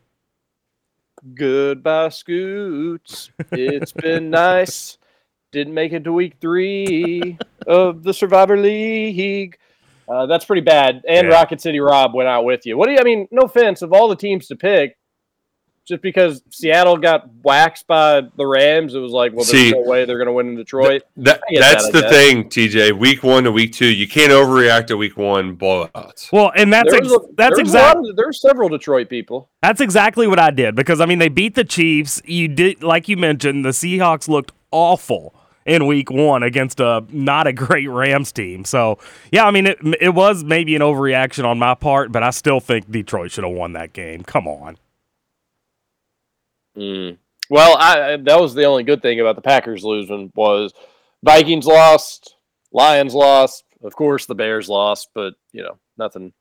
Goodbye, 1.35 2.09
Scoots. 2.09 3.31
It's 3.53 3.93
been 3.93 4.31
nice. 4.31 4.99
Didn't 5.53 5.75
make 5.75 5.93
it 5.93 6.05
to 6.05 6.13
week 6.13 6.37
three 6.41 7.37
of 7.67 8.03
the 8.03 8.15
Survivor 8.15 8.57
League. 8.57 9.59
Uh, 10.09 10.27
that's 10.27 10.45
pretty 10.45 10.63
bad. 10.63 11.03
And 11.09 11.29
Yeah. 11.29 11.35
Rocket 11.35 11.61
City 11.61 11.79
Rob 11.81 12.15
went 12.15 12.29
out 12.29 12.45
with 12.45 12.67
you. 12.67 12.77
What 12.77 12.87
do 12.87 12.93
you? 12.93 12.99
I 12.99 13.05
mean, 13.05 13.29
no 13.31 13.43
offense. 13.43 13.83
Of 13.83 13.93
all 13.93 14.09
the 14.09 14.17
teams 14.17 14.47
to 14.49 14.57
pick, 14.57 14.97
just 15.91 16.01
because 16.03 16.43
Seattle 16.49 16.97
got 16.97 17.29
waxed 17.43 17.87
by 17.87 18.23
the 18.37 18.47
Rams, 18.47 18.95
it 18.95 18.99
was 19.01 19.13
like, 19.13 19.33
well, 19.33 19.45
there's 19.45 19.51
See, 19.51 19.71
no 19.73 19.83
way 19.83 20.07
they're 20.07 20.17
going 20.17 20.27
to 20.29 20.33
win 20.33 20.49
in 20.49 20.57
Detroit. 20.57 21.03
That 21.19 21.43
that's 21.55 21.85
that, 21.87 21.93
the 21.93 22.01
guess. 22.01 22.11
thing, 22.11 22.49
TJ. 22.49 22.99
Week 22.99 23.23
one 23.23 23.45
to 23.45 23.53
week 23.53 23.75
two, 23.75 23.93
you 23.93 24.09
can't 24.09 24.33
overreact 24.33 24.87
to 24.87 24.97
week 24.97 25.19
one 25.19 25.55
blowouts. 25.57 26.33
Well, 26.33 26.51
and 26.57 26.73
that's 26.73 26.91
There 26.91 27.01
ex- 27.01 27.13
a- 27.13 27.19
that's 27.37 27.57
there 27.57 27.65
was 27.65 27.75
a 27.75 27.77
lot 27.77 27.83
exactly 27.91 28.11
of- 28.11 28.17
There's 28.17 28.41
several 28.41 28.69
Detroit 28.71 29.11
people. 29.11 29.51
that's 29.61 29.83
exactly 29.83 30.27
what 30.27 30.39
I 30.39 30.51
did 30.51 30.75
because 30.75 31.01
I 31.01 31.07
mean 31.07 31.19
they 31.19 31.29
beat 31.29 31.55
the 31.57 31.65
Chiefs. 31.65 32.23
You 32.25 32.49
did 32.49 32.83
like 32.83 33.09
you 33.09 33.19
mentioned 33.19 33.65
the 33.67 33.71
Seahawks 33.71 34.29
looked 34.29 34.53
awful 34.71 35.35
in 35.67 35.87
week 35.87 36.11
one 36.11 36.43
against 36.43 36.81
a 36.81 37.05
not 37.11 37.47
a 37.47 37.53
great 37.53 37.89
Rams 37.89 38.33
team. 38.33 38.65
So 38.65 38.99
yeah, 39.31 39.45
I 39.45 39.51
mean 39.51 39.67
it 39.67 39.79
it 40.01 40.15
was 40.15 40.43
maybe 40.43 40.75
an 40.75 40.83
overreaction 40.83 41.45
on 41.45 41.59
my 41.59 41.75
part, 41.75 42.13
but 42.13 42.23
I 42.23 42.31
still 42.31 42.61
think 42.61 42.91
Detroit 42.91 43.31
should 43.31 43.45
have 43.45 43.53
won 43.53 43.75
that 43.75 43.93
game. 43.93 44.23
Come 44.23 44.47
on. 44.49 44.79
Mm. 46.77 47.19
Well, 47.49 47.77
I, 47.79 48.17
that 48.17 48.41
was 48.41 48.55
the 48.55 48.65
only 48.65 48.85
good 48.85 49.03
thing 49.03 49.21
about 49.21 49.35
the 49.37 49.43
Packers 49.43 49.83
losing 49.85 50.31
was 50.35 50.73
Vikings 51.23 51.67
lost, 51.67 52.37
Lions 52.73 53.15
lost, 53.15 53.65
of 53.83 53.95
course 53.97 54.27
the 54.27 54.35
Bears 54.35 54.69
lost, 54.69 55.09
but 55.15 55.35
you 55.53 55.63
know 55.63 55.79
nothing, 55.99 56.33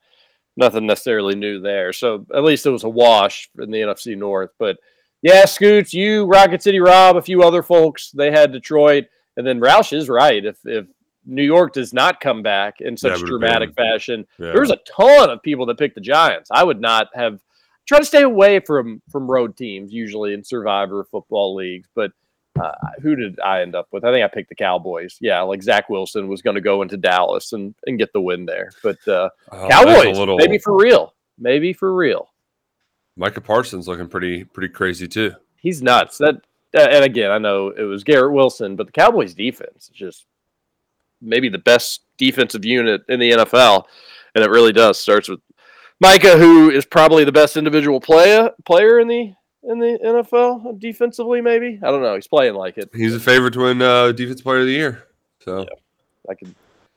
nothing 0.56 0.86
necessarily 0.86 1.34
new 1.34 1.60
there. 1.60 1.92
So 1.92 2.26
at 2.34 2.44
least 2.44 2.66
it 2.66 2.70
was 2.70 2.84
a 2.84 2.88
wash 2.88 3.50
in 3.58 3.70
the 3.70 3.80
NFC 3.80 4.16
North. 4.16 4.50
But 4.58 4.78
yeah, 5.22 5.44
Scoots, 5.46 5.92
you, 5.92 6.24
Rocket 6.26 6.62
City 6.62 6.78
Rob, 6.80 7.16
a 7.16 7.22
few 7.22 7.42
other 7.42 7.62
folks, 7.62 8.10
they 8.12 8.30
had 8.30 8.52
Detroit, 8.52 9.06
and 9.36 9.44
then 9.46 9.60
Roush 9.60 9.92
is 9.92 10.08
right. 10.08 10.44
If 10.44 10.58
if 10.64 10.86
New 11.26 11.42
York 11.44 11.72
does 11.74 11.92
not 11.92 12.20
come 12.20 12.42
back 12.42 12.76
in 12.80 12.96
such 12.96 13.12
would've 13.14 13.26
dramatic 13.28 13.74
been- 13.74 13.84
fashion, 13.92 14.26
Yeah. 14.38 14.52
there's 14.52 14.70
a 14.70 14.78
ton 14.86 15.28
of 15.28 15.42
people 15.42 15.66
that 15.66 15.78
picked 15.78 15.96
the 15.96 16.00
Giants. 16.00 16.48
I 16.52 16.62
would 16.64 16.80
not 16.80 17.08
have 17.14 17.40
try 17.86 17.98
to 17.98 18.04
stay 18.04 18.22
away 18.22 18.60
from 18.60 19.02
from 19.10 19.30
road 19.30 19.56
teams 19.56 19.92
usually 19.92 20.32
in 20.34 20.44
survivor 20.44 21.04
football 21.04 21.54
leagues 21.54 21.88
but 21.94 22.12
uh, 22.60 22.72
who 23.00 23.14
did 23.14 23.38
i 23.40 23.62
end 23.62 23.74
up 23.74 23.86
with? 23.92 24.04
I 24.04 24.12
think 24.12 24.24
i 24.24 24.28
picked 24.28 24.48
the 24.48 24.54
cowboys. 24.54 25.16
Yeah 25.20 25.40
like 25.42 25.62
zach 25.62 25.88
wilson 25.88 26.28
was 26.28 26.42
going 26.42 26.56
to 26.56 26.60
go 26.60 26.82
into 26.82 26.96
dallas 26.96 27.52
and 27.52 27.74
and 27.86 27.98
get 27.98 28.12
the 28.12 28.20
win 28.20 28.44
there 28.46 28.70
but 28.82 28.98
uh 29.08 29.28
Oh, 29.52 29.68
cowboys 29.68 30.18
little- 30.18 30.36
maybe 30.36 30.58
for 30.58 30.76
real 30.76 31.14
maybe 31.38 31.72
for 31.72 31.94
real. 31.94 32.28
Micah 33.16 33.40
Parsons 33.40 33.86
looking 33.88 34.08
pretty 34.08 34.44
pretty 34.44 34.72
crazy 34.72 35.06
too. 35.08 35.32
he's 35.56 35.82
nuts. 35.82 36.18
That 36.18 36.36
uh, 36.76 36.80
and 36.90 37.04
again 37.04 37.30
i 37.30 37.38
know 37.38 37.68
it 37.68 37.82
was 37.82 38.04
garrett 38.04 38.32
wilson 38.32 38.76
but 38.76 38.86
the 38.86 38.92
cowboys 38.92 39.34
defense 39.34 39.84
is 39.84 39.96
just 39.96 40.26
maybe 41.20 41.48
the 41.48 41.58
best 41.58 42.02
defensive 42.16 42.64
unit 42.64 43.02
in 43.08 43.18
the 43.20 43.30
nfl 43.32 43.84
and 44.34 44.44
it 44.44 44.50
really 44.50 44.72
does 44.72 44.98
starts 44.98 45.28
with 45.28 45.40
micah 46.00 46.36
who 46.36 46.70
is 46.70 46.84
probably 46.84 47.24
the 47.24 47.32
best 47.32 47.56
individual 47.56 48.00
player 48.00 48.50
player 48.64 48.98
in 48.98 49.08
the 49.08 49.32
in 49.62 49.78
the 49.78 49.98
nfl 50.04 50.78
defensively 50.80 51.40
maybe 51.40 51.78
i 51.82 51.90
don't 51.90 52.02
know 52.02 52.14
he's 52.14 52.26
playing 52.26 52.54
like 52.54 52.78
it 52.78 52.90
He's 52.94 53.14
a 53.14 53.20
favorite 53.20 53.52
to 53.54 53.60
win 53.60 53.82
uh, 53.82 54.12
defensive 54.12 54.44
player 54.44 54.60
of 54.60 54.66
the 54.66 54.72
year. 54.72 55.04
So 55.42 55.66
I 56.28 56.34
can 56.34 56.54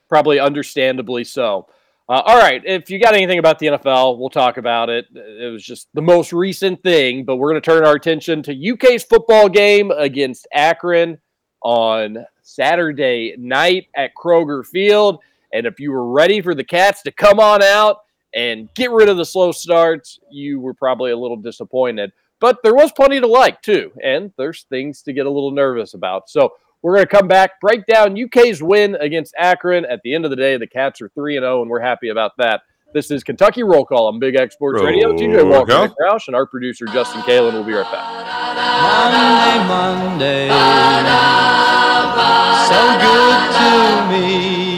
probably 0.10 0.40
understandably 0.40 1.24
so. 1.24 1.68
Uh, 2.10 2.22
all 2.26 2.38
right, 2.38 2.62
if 2.66 2.90
you 2.90 3.00
got 3.00 3.14
anything 3.14 3.40
about 3.40 3.60
the 3.60 3.68
NFL, 3.68 4.20
we'll 4.20 4.30
talk 4.30 4.58
about 4.58 4.90
it. 4.90 5.06
It 5.16 5.52
was 5.52 5.64
just 5.64 5.88
the 5.94 6.02
most 6.02 6.34
recent 6.34 6.84
thing, 6.84 7.24
but 7.24 7.38
we're 7.38 7.50
going 7.52 7.62
to 7.62 7.66
turn 7.66 7.86
our 7.86 7.96
attention 7.96 8.44
to 8.44 8.74
UK's 8.74 9.06
football 9.06 9.48
game 9.48 9.92
against 9.92 10.46
Akron 10.54 11.18
on 11.62 12.26
Saturday 12.42 13.36
night 13.38 13.88
at 13.96 14.12
Kroger 14.16 14.66
Field. 14.66 15.20
And 15.54 15.66
if 15.66 15.80
you 15.80 15.92
were 15.92 16.12
ready 16.12 16.42
for 16.42 16.54
the 16.54 16.64
Cats 16.64 17.02
to 17.04 17.12
come 17.12 17.40
on 17.40 17.64
out 17.64 18.00
and 18.34 18.74
get 18.74 18.92
rid 18.92 19.10
of 19.10 19.18
the 19.18 19.26
slow 19.26 19.52
starts, 19.52 20.20
you 20.30 20.60
were 20.60 20.74
probably 20.74 21.12
a 21.12 21.18
little 21.18 21.38
disappointed. 21.38 22.12
But 22.40 22.58
there 22.64 22.76
was 22.76 22.92
plenty 22.92 23.20
to 23.20 23.28
like, 23.28 23.62
too. 23.62 23.92
And 24.04 24.34
there's 24.38 24.64
things 24.64 25.02
to 25.04 25.14
get 25.14 25.26
a 25.26 25.30
little 25.30 25.52
nervous 25.52 25.94
about. 25.94 26.30
So 26.30 26.54
we're 26.82 26.96
going 26.96 27.08
to 27.08 27.16
come 27.16 27.28
back, 27.28 27.62
break 27.62 27.86
down 27.86 28.22
UK's 28.22 28.62
win 28.62 28.96
against 28.96 29.34
Akron. 29.38 29.86
At 29.86 30.02
the 30.04 30.14
end 30.14 30.26
of 30.26 30.32
the 30.32 30.36
day, 30.36 30.58
the 30.58 30.68
Cats 30.68 31.02
are 31.02 31.10
3 31.10 31.36
0, 31.36 31.62
and 31.62 31.72
we're 31.72 31.80
happy 31.80 32.10
about 32.10 32.34
that. 32.38 32.64
This 32.94 33.10
is 33.10 33.24
Kentucky 33.24 33.64
Roll 33.64 33.86
Call 33.86 34.08
on 34.08 34.20
Big 34.20 34.36
X 34.36 34.54
Sports 34.54 34.84
Radio. 34.84 35.14
TJ 35.14 35.38
Roll 35.38 35.50
Walker. 35.50 35.88
Nick 35.88 35.94
Roush, 36.00 36.28
and 36.28 36.36
our 36.36 36.46
producer, 36.46 36.86
Justin 36.88 37.22
Kalen, 37.22 37.54
will 37.54 37.64
be 37.64 37.74
right 37.74 37.90
back. 37.92 38.24
Monday, 39.68 40.48
Monday, 40.48 40.48
so 42.68 42.82
good 43.00 43.52
to 43.56 44.12
me. 44.12 44.73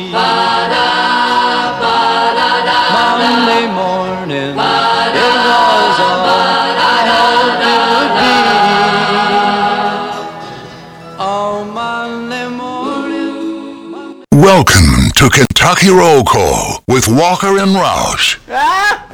Welcome 14.46 15.10
to 15.16 15.28
Kentucky 15.28 15.90
Roll 15.90 16.24
Call 16.24 16.84
with 16.88 17.08
Walker 17.08 17.58
and 17.58 17.72
Roush. 17.72 18.38
Ah, 18.48 19.10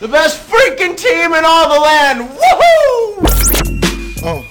the 0.00 0.08
best 0.08 0.44
freaking 0.50 0.96
team 0.96 1.34
in 1.34 1.44
all 1.46 1.72
the 1.72 1.78
land. 1.78 2.28
Woohoo! 2.28 3.22
Oh. 4.24 4.44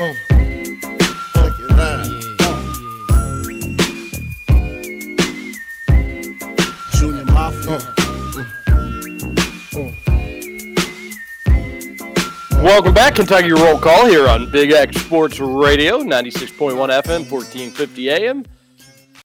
Oh. 0.00 0.14
Look 1.36 1.60
at 1.60 1.76
that. 1.76 2.00
Junior 6.92 7.26
Mafia. 7.26 7.78
Welcome 12.62 12.94
back, 12.94 13.16
Kentucky 13.16 13.52
Roll 13.52 13.78
Call 13.78 14.06
here 14.06 14.26
on 14.26 14.50
Big 14.50 14.70
X 14.70 14.98
Sports 14.98 15.38
Radio, 15.40 15.98
96.1 15.98 16.72
FM, 16.74 17.30
1450 17.30 18.08
AM. 18.08 18.46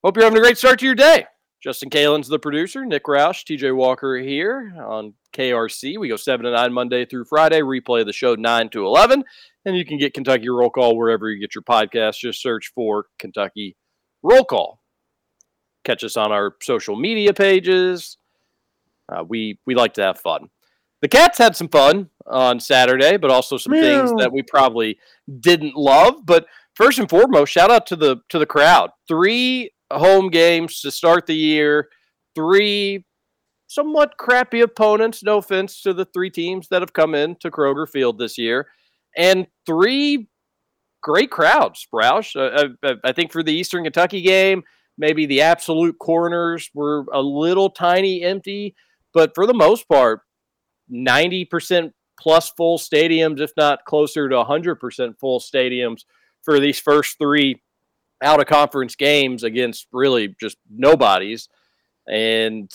Hope 0.05 0.17
you're 0.17 0.25
having 0.25 0.37
a 0.37 0.41
great 0.41 0.59
start 0.59 0.77
to 0.77 0.85
your 0.85 0.93
day. 0.93 1.25
Justin 1.63 1.89
Kalen's 1.89 2.27
the 2.27 2.37
producer, 2.37 2.85
Nick 2.85 3.05
Roush, 3.05 3.43
TJ 3.43 3.75
Walker 3.75 4.17
here 4.17 4.71
on 4.77 5.15
KRC. 5.35 5.97
We 5.97 6.09
go 6.09 6.15
7 6.15 6.45
to 6.45 6.51
9 6.51 6.71
Monday 6.71 7.07
through 7.07 7.25
Friday, 7.25 7.61
replay 7.61 8.05
the 8.05 8.13
show 8.13 8.35
9 8.35 8.69
to 8.69 8.85
11, 8.85 9.23
and 9.65 9.75
you 9.75 9.83
can 9.83 9.97
get 9.97 10.13
Kentucky 10.13 10.47
Roll 10.47 10.69
Call 10.69 10.95
wherever 10.95 11.27
you 11.27 11.41
get 11.41 11.55
your 11.55 11.63
podcast. 11.63 12.19
Just 12.19 12.39
search 12.39 12.71
for 12.75 13.07
Kentucky 13.17 13.77
Roll 14.21 14.45
Call. 14.45 14.79
Catch 15.85 16.03
us 16.03 16.15
on 16.17 16.31
our 16.31 16.55
social 16.61 16.95
media 16.95 17.33
pages. 17.33 18.19
Uh, 19.11 19.23
we 19.27 19.57
we 19.65 19.73
like 19.73 19.95
to 19.95 20.03
have 20.03 20.19
fun. 20.19 20.49
The 21.01 21.07
Cats 21.07 21.39
had 21.39 21.55
some 21.55 21.69
fun 21.69 22.11
on 22.27 22.59
Saturday, 22.59 23.17
but 23.17 23.31
also 23.31 23.57
some 23.57 23.73
things 23.73 24.11
that 24.19 24.31
we 24.31 24.43
probably 24.43 24.99
didn't 25.39 25.75
love. 25.75 26.27
But 26.27 26.45
first 26.75 26.99
and 26.99 27.09
foremost, 27.09 27.51
shout 27.51 27.71
out 27.71 27.87
to 27.87 27.95
the 27.95 28.17
to 28.29 28.37
the 28.37 28.45
crowd. 28.45 28.91
Three 29.07 29.71
home 29.91 30.29
games 30.29 30.81
to 30.81 30.91
start 30.91 31.25
the 31.25 31.35
year. 31.35 31.89
Three 32.35 33.05
somewhat 33.67 34.17
crappy 34.17 34.61
opponents. 34.61 35.23
No 35.23 35.37
offense 35.37 35.81
to 35.81 35.93
the 35.93 36.05
three 36.05 36.29
teams 36.29 36.67
that 36.69 36.81
have 36.81 36.93
come 36.93 37.15
in 37.15 37.35
to 37.37 37.51
Kroger 37.51 37.87
Field 37.87 38.19
this 38.19 38.37
year, 38.37 38.67
and 39.17 39.47
three 39.65 40.27
great 41.01 41.31
crowds. 41.31 41.87
Roush, 41.93 42.35
I, 42.83 42.93
I 43.03 43.11
think 43.11 43.31
for 43.31 43.43
the 43.43 43.53
Eastern 43.53 43.83
Kentucky 43.83 44.21
game, 44.21 44.63
maybe 44.97 45.25
the 45.25 45.41
absolute 45.41 45.97
corners 45.99 46.69
were 46.73 47.05
a 47.13 47.21
little 47.21 47.69
tiny 47.69 48.23
empty, 48.23 48.75
but 49.13 49.31
for 49.35 49.45
the 49.45 49.53
most 49.53 49.87
part, 49.87 50.21
ninety 50.89 51.45
percent 51.45 51.93
plus 52.19 52.49
full 52.51 52.77
stadiums, 52.77 53.39
if 53.39 53.51
not 53.57 53.83
closer 53.85 54.29
to 54.29 54.35
100% 54.35 55.19
full 55.19 55.39
stadiums 55.39 56.05
for 56.43 56.59
these 56.59 56.79
first 56.79 57.17
three 57.17 57.61
out 58.23 58.39
of 58.39 58.47
conference 58.47 58.95
games 58.95 59.43
against 59.43 59.87
really 59.91 60.35
just 60.39 60.57
nobodies. 60.69 61.49
And 62.07 62.71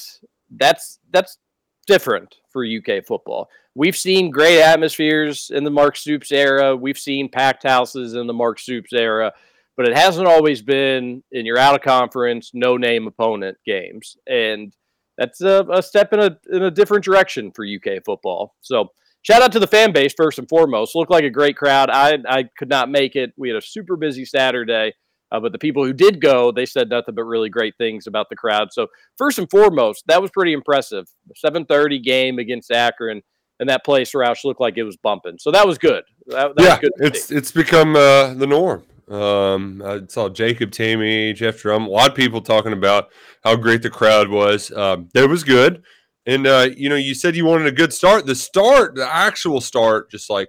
that's 0.51 0.99
that's 1.11 1.39
different 1.87 2.37
for 2.51 2.65
UK 2.65 3.05
football. 3.05 3.49
We've 3.75 3.97
seen 3.97 4.31
great 4.31 4.61
atmospheres 4.61 5.51
in 5.55 5.65
the 5.65 5.71
Mark 5.71 5.97
Stoops 5.97 6.33
era. 6.33 6.77
We've 6.77 6.99
seen 6.99 7.29
packed 7.29 7.63
houses 7.63 8.15
in 8.15 8.27
the 8.27 8.33
Mark 8.33 8.59
Stoops 8.59 8.93
era, 8.93 9.33
but 9.77 9.89
it 9.89 9.97
hasn't 9.97 10.27
always 10.27 10.61
been 10.61 11.23
in 11.31 11.47
your 11.47 11.59
out 11.59 11.77
of 11.77 11.83
conference, 11.83 12.51
no 12.53 12.77
name 12.77 13.07
opponent 13.07 13.59
games. 13.65 14.17
And 14.27 14.75
that's 15.17 15.41
a, 15.41 15.67
a 15.71 15.83
step 15.83 16.13
in 16.13 16.21
a 16.21 16.39
in 16.53 16.63
a 16.63 16.71
different 16.71 17.05
direction 17.05 17.53
for 17.53 17.65
UK 17.65 18.05
football. 18.05 18.57
So 18.61 18.91
shout 19.23 19.43
out 19.43 19.53
to 19.53 19.61
the 19.61 19.67
fan 19.67 19.93
base 19.93 20.15
first 20.17 20.39
and 20.39 20.49
foremost. 20.49 20.97
Looked 20.97 21.11
like 21.11 21.25
a 21.25 21.31
great 21.31 21.57
crowd. 21.57 21.91
I 21.91 22.19
I 22.29 22.45
could 22.59 22.71
not 22.71 22.91
make 22.91 23.17
it. 23.17 23.33
We 23.37 23.49
had 23.51 23.59
a 23.59 23.63
super 23.63 23.97
busy 23.97 24.25
Saturday, 24.25 24.95
uh, 25.33 25.41
but 25.41 25.53
the 25.53 25.59
people 25.59 25.85
who 25.85 25.93
did 25.93 26.21
go, 26.21 26.51
they 26.51 26.67
said 26.67 26.89
nothing 26.89 27.15
but 27.15 27.25
really 27.25 27.49
great 27.49 27.75
things 27.79 28.07
about 28.07 28.29
the 28.29 28.37
crowd. 28.37 28.73
So 28.73 28.89
first 29.17 29.39
and 29.39 29.49
foremost, 29.49 30.05
that 30.07 30.21
was 30.21 30.31
pretty 30.31 30.53
impressive. 30.53 31.07
7:30 31.45 32.03
game 32.03 32.39
against 32.39 32.71
Akron, 32.71 33.23
and 33.59 33.69
that 33.69 33.85
place 33.85 34.13
Roush 34.13 34.45
looked 34.45 34.61
like 34.61 34.77
it 34.77 34.85
was 34.85 34.97
bumping. 34.97 35.39
So 35.39 35.51
that 35.51 35.67
was 35.67 35.79
good. 35.79 36.03
That, 36.27 36.55
that 36.57 36.63
yeah, 36.63 36.71
was 36.71 36.79
good. 36.81 36.93
it's 37.01 37.25
see. 37.27 37.37
it's 37.37 37.53
become 37.53 37.95
uh, 37.97 38.35
the 38.35 38.47
norm. 38.47 38.85
Um, 39.09 39.83
I 39.85 40.03
saw 40.07 40.29
Jacob 40.29 40.71
Tamme, 40.71 41.35
Jeff 41.35 41.61
Drum, 41.61 41.87
a 41.87 41.89
lot 41.89 42.11
of 42.11 42.17
people 42.17 42.41
talking 42.41 42.73
about 42.73 43.09
how 43.43 43.57
great 43.57 43.83
the 43.83 43.91
crowd 43.91 44.29
was. 44.29 44.71
Um, 44.71 45.09
that 45.15 45.29
was 45.29 45.45
good, 45.45 45.83
and 46.27 46.47
uh, 46.47 46.69
you 46.77 46.89
know, 46.89 46.97
you 46.97 47.15
said 47.15 47.37
you 47.37 47.45
wanted 47.45 47.67
a 47.67 47.73
good 47.73 47.93
start. 47.93 48.27
The 48.27 48.35
start, 48.35 48.97
the 48.97 49.09
actual 49.09 49.61
start, 49.61 50.11
just 50.11 50.31
like 50.31 50.49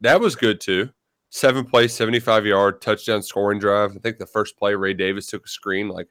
that 0.00 0.20
was 0.20 0.36
good 0.36 0.60
too. 0.60 0.90
Seven 1.30 1.64
play, 1.64 1.88
seventy-five 1.88 2.46
yard 2.46 2.80
touchdown 2.80 3.22
scoring 3.22 3.58
drive. 3.58 3.92
I 3.94 3.98
think 3.98 4.18
the 4.18 4.26
first 4.26 4.56
play, 4.56 4.74
Ray 4.74 4.94
Davis 4.94 5.26
took 5.26 5.44
a 5.44 5.48
screen 5.48 5.88
like 5.88 6.08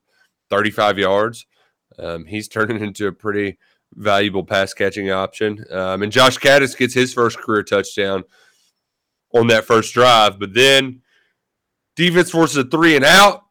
thirty-five 0.49 0.99
yards. 0.99 1.45
Um, 1.97 2.25
he's 2.25 2.47
turning 2.47 2.83
into 2.83 3.07
a 3.07 3.11
pretty 3.11 3.57
valuable 3.95 4.43
pass 4.43 4.73
catching 4.73 5.11
option. 5.11 5.63
Um, 5.71 6.03
and 6.03 6.11
Josh 6.11 6.37
Kattus 6.37 6.77
gets 6.77 6.93
his 6.93 7.13
first 7.13 7.37
career 7.39 7.63
touchdown 7.63 8.23
on 9.33 9.47
that 9.47 9.65
first 9.65 9.93
drive. 9.93 10.39
But 10.39 10.53
then 10.53 11.01
defense 11.95 12.31
forces 12.31 12.57
a 12.57 12.63
three 12.63 12.95
and 12.95 13.05
out. 13.05 13.45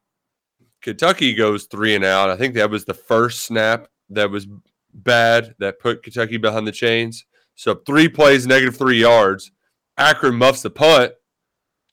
Kentucky 0.83 1.35
goes 1.35 1.64
three 1.64 1.94
and 1.94 2.05
out. 2.05 2.31
I 2.31 2.37
think 2.37 2.55
that 2.55 2.70
was 2.70 2.85
the 2.85 2.94
first 2.94 3.40
snap 3.42 3.88
that 4.11 4.31
was 4.31 4.46
bad 4.94 5.55
that 5.59 5.81
put 5.81 6.02
Kentucky 6.02 6.37
behind 6.37 6.66
the 6.66 6.72
chains. 6.72 7.24
So 7.57 7.74
three 7.74 8.09
plays, 8.09 8.46
negative 8.46 8.76
three 8.76 9.00
yards. 9.00 9.50
Akron 9.98 10.37
muffs 10.37 10.62
the 10.62 10.70
punt. 10.70 11.12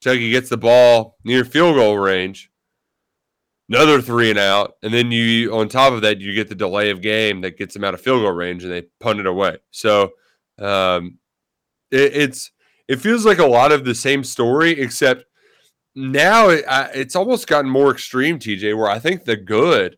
Kentucky 0.04 0.32
gets 0.32 0.50
the 0.50 0.58
ball 0.58 1.18
near 1.24 1.46
field 1.46 1.76
goal 1.76 1.98
range. 1.98 2.52
Another 3.70 4.02
three 4.02 4.30
and 4.30 4.38
out, 4.38 4.76
and 4.84 4.94
then 4.94 5.12
you 5.12 5.56
on 5.56 5.70
top 5.70 5.94
of 5.94 6.02
that 6.02 6.20
you 6.20 6.34
get 6.36 6.50
the 6.50 6.56
delay 6.56 6.90
of 6.90 7.02
game 7.02 7.40
that 7.42 7.58
gets 7.58 7.74
them 7.74 7.86
out 7.86 7.94
of 7.94 8.02
field 8.02 8.22
goal 8.22 8.34
range, 8.34 8.64
and 8.64 8.72
they 8.72 8.82
punt 9.00 9.22
it 9.22 9.26
away. 9.26 9.58
So 9.72 10.12
um, 10.60 11.18
it, 11.90 12.14
it's 12.14 12.52
it 12.90 12.98
feels 12.98 13.26
like 13.26 13.38
a 13.40 13.46
lot 13.46 13.72
of 13.72 13.86
the 13.86 13.96
same 13.96 14.26
story, 14.26 14.72
except 14.72 15.24
now 15.96 16.50
it, 16.50 16.66
I, 16.68 16.90
it's 16.94 17.16
almost 17.16 17.48
gotten 17.48 17.72
more 17.72 17.90
extreme, 17.90 18.38
TJ. 18.38 18.78
Where 18.78 18.90
I 18.90 19.00
think 19.00 19.24
the 19.24 19.38
good 19.38 19.98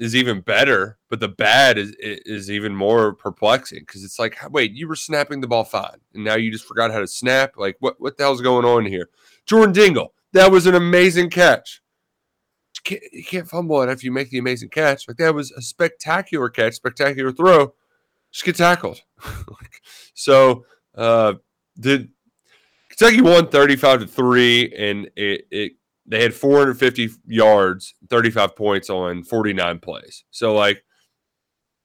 is 0.00 0.16
even 0.16 0.40
better, 0.40 0.98
but 1.08 1.20
the 1.20 1.28
bad 1.28 1.78
is 1.78 1.94
is 2.00 2.50
even 2.50 2.74
more 2.74 3.14
perplexing 3.14 3.84
because 3.86 4.02
it's 4.02 4.18
like, 4.18 4.36
wait, 4.50 4.72
you 4.72 4.88
were 4.88 4.96
snapping 4.96 5.40
the 5.40 5.46
ball 5.46 5.64
fine, 5.64 6.00
and 6.12 6.24
now 6.24 6.34
you 6.34 6.50
just 6.50 6.66
forgot 6.66 6.90
how 6.90 6.98
to 6.98 7.06
snap. 7.06 7.52
Like, 7.56 7.76
what 7.78 8.00
what 8.00 8.16
the 8.16 8.24
hell's 8.24 8.42
going 8.42 8.64
on 8.64 8.84
here? 8.84 9.08
Jordan 9.46 9.72
Dingle, 9.72 10.12
that 10.32 10.50
was 10.50 10.66
an 10.66 10.74
amazing 10.74 11.30
catch. 11.30 11.80
You 12.76 12.98
can't, 12.98 13.12
you 13.12 13.24
can't 13.24 13.48
fumble 13.48 13.82
it 13.82 13.88
after 13.88 14.04
you 14.04 14.12
make 14.12 14.30
the 14.30 14.38
amazing 14.38 14.68
catch. 14.68 15.08
Like 15.08 15.16
that 15.18 15.34
was 15.34 15.50
a 15.52 15.62
spectacular 15.62 16.48
catch, 16.48 16.74
spectacular 16.74 17.32
throw. 17.32 17.72
Just 18.32 18.44
get 18.44 18.56
tackled. 18.56 19.00
so 20.14 20.64
uh, 20.94 21.34
did 21.78 22.10
Kentucky 22.90 23.22
won 23.22 23.48
35 23.48 24.00
to 24.00 24.06
3 24.06 24.74
and 24.76 25.10
it, 25.16 25.46
it 25.50 25.72
they 26.08 26.22
had 26.22 26.34
450 26.34 27.10
yards, 27.26 27.94
35 28.10 28.54
points 28.54 28.90
on 28.90 29.24
49 29.24 29.78
plays. 29.80 30.24
So 30.30 30.54
like 30.54 30.84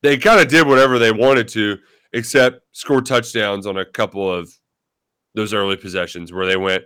they 0.01 0.17
kind 0.17 0.39
of 0.39 0.47
did 0.47 0.67
whatever 0.67 0.99
they 0.99 1.11
wanted 1.11 1.47
to 1.49 1.77
except 2.13 2.61
score 2.71 3.01
touchdowns 3.01 3.65
on 3.65 3.77
a 3.77 3.85
couple 3.85 4.31
of 4.31 4.51
those 5.33 5.53
early 5.53 5.77
possessions 5.77 6.33
where 6.33 6.45
they 6.45 6.57
went 6.57 6.83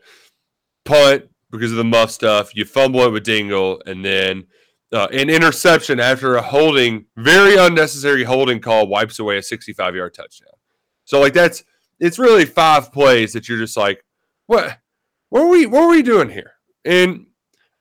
punt 0.85 1.29
because 1.51 1.71
of 1.71 1.77
the 1.77 1.83
muff 1.83 2.11
stuff, 2.11 2.55
you 2.55 2.65
fumble 2.65 3.01
it 3.01 3.11
with 3.11 3.23
Dingle 3.23 3.81
and 3.85 4.03
then 4.03 4.45
uh, 4.93 5.07
an 5.11 5.29
interception 5.29 5.99
after 5.99 6.35
a 6.35 6.41
holding, 6.41 7.05
very 7.17 7.57
unnecessary 7.57 8.23
holding 8.23 8.59
call 8.59 8.87
wipes 8.87 9.19
away 9.19 9.37
a 9.37 9.43
65 9.43 9.95
yard 9.95 10.13
touchdown. 10.13 10.53
So 11.05 11.19
like 11.19 11.33
that's 11.33 11.63
it's 11.99 12.19
really 12.19 12.45
five 12.45 12.91
plays 12.91 13.33
that 13.33 13.47
you're 13.47 13.57
just 13.57 13.77
like, 13.77 14.03
what, 14.47 14.77
what 15.29 15.41
are 15.41 15.49
we, 15.49 15.65
what 15.65 15.83
are 15.83 15.89
we 15.89 16.01
doing 16.01 16.29
here? 16.29 16.53
And 16.83 17.27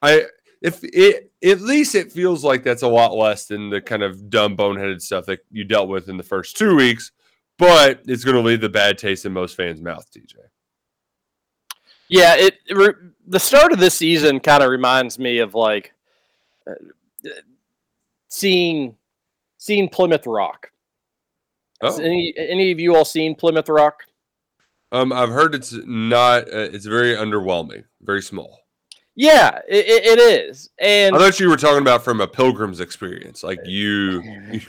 I, 0.03 0.27
if 0.62 0.81
it 0.83 1.31
at 1.45 1.61
least 1.61 1.95
it 1.95 2.11
feels 2.11 2.43
like 2.43 2.62
that's 2.62 2.83
a 2.83 2.88
lot 2.88 3.14
less 3.14 3.47
than 3.47 3.69
the 3.69 3.81
kind 3.81 4.03
of 4.03 4.31
dumb 4.31 4.57
boneheaded 4.57 5.03
stuff 5.03 5.27
that 5.27 5.40
you 5.51 5.64
dealt 5.64 5.88
with 5.88 6.09
in 6.09 6.17
the 6.17 6.23
first 6.23 6.57
two 6.57 6.75
weeks, 6.75 7.12
but 7.59 8.01
it's 8.07 8.25
going 8.25 8.37
to 8.37 8.43
leave 8.43 8.62
the 8.62 8.69
bad 8.69 8.97
taste 8.97 9.27
in 9.27 9.33
most 9.33 9.57
fans' 9.57 9.83
mouth, 9.83 10.07
DJ. 10.11 10.37
Yeah, 12.14 12.37
it, 12.37 12.59
it 12.68 12.77
re- 12.77 13.11
the 13.27 13.40
start 13.40 13.72
of 13.72 13.81
this 13.81 13.94
season 13.94 14.38
kind 14.38 14.62
of 14.62 14.70
reminds 14.70 15.18
me 15.18 15.38
of 15.38 15.55
like 15.55 15.92
uh, 16.68 16.74
seeing 18.29 18.94
seeing 19.59 19.88
Plymouth 19.88 20.27
Rock. 20.27 20.70
Has 21.83 21.98
Oh. 21.98 22.03
Any 22.03 22.33
any 22.37 22.70
of 22.70 22.79
you 22.79 22.94
all 22.94 23.05
seen 23.05 23.35
Plymouth 23.35 23.68
Rock? 23.68 24.05
Um, 24.92 25.12
I've 25.12 25.31
heard 25.31 25.57
it's 25.57 25.72
not. 25.72 26.44
Uh, 26.44 26.68
it's 26.72 26.87
very 26.87 27.16
underwhelming, 27.16 27.83
very 28.00 28.22
small. 28.22 28.61
Yeah, 29.16 29.59
it, 29.68 29.85
it 29.87 30.18
is. 30.20 30.70
And 30.79 31.16
I 31.16 31.18
thought 31.18 31.40
you 31.40 31.48
were 31.48 31.57
talking 31.57 31.83
about 31.83 32.05
from 32.05 32.20
a 32.20 32.29
pilgrim's 32.29 32.79
experience, 32.79 33.42
like 33.42 33.59
you. 33.64 34.22
you 34.53 34.61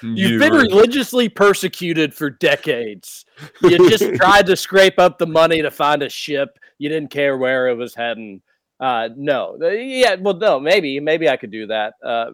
You've 0.00 0.40
been 0.40 0.52
religiously 0.52 1.28
persecuted 1.28 2.14
for 2.14 2.30
decades. 2.30 3.24
You 3.62 3.90
just 3.90 4.14
tried 4.14 4.46
to 4.46 4.54
scrape 4.54 5.00
up 5.00 5.18
the 5.18 5.26
money 5.26 5.60
to 5.60 5.72
find 5.72 6.04
a 6.04 6.08
ship. 6.08 6.56
You 6.78 6.88
didn't 6.88 7.10
care 7.10 7.36
where 7.36 7.68
it 7.68 7.76
was 7.76 7.94
heading. 7.94 8.42
Uh, 8.80 9.08
no, 9.16 9.58
yeah, 9.60 10.14
well, 10.20 10.36
no, 10.36 10.60
maybe, 10.60 11.00
maybe 11.00 11.28
I 11.28 11.36
could 11.36 11.50
do 11.50 11.66
that, 11.66 11.94
uh, 12.04 12.30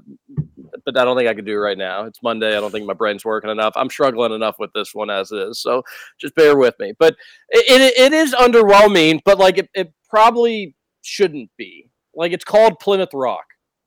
but 0.84 0.98
I 0.98 1.04
don't 1.04 1.16
think 1.16 1.28
I 1.28 1.32
could 1.32 1.46
do 1.46 1.52
it 1.52 1.56
right 1.56 1.78
now. 1.78 2.04
It's 2.04 2.22
Monday. 2.22 2.54
I 2.54 2.60
don't 2.60 2.70
think 2.70 2.84
my 2.84 2.92
brain's 2.92 3.24
working 3.24 3.48
enough. 3.48 3.72
I'm 3.76 3.88
struggling 3.88 4.32
enough 4.32 4.56
with 4.58 4.70
this 4.74 4.94
one 4.94 5.08
as 5.08 5.32
is, 5.32 5.58
so 5.58 5.82
just 6.20 6.34
bear 6.34 6.58
with 6.58 6.74
me. 6.78 6.92
But 6.98 7.16
it, 7.48 7.64
it, 7.80 7.98
it 7.98 8.12
is 8.12 8.34
underwhelming, 8.34 9.20
but 9.24 9.38
like 9.38 9.56
it, 9.56 9.70
it 9.72 9.94
probably 10.10 10.76
shouldn't 11.00 11.50
be. 11.56 11.90
Like 12.14 12.32
it's 12.32 12.44
called 12.44 12.78
Plymouth 12.78 13.14
Rock. 13.14 13.46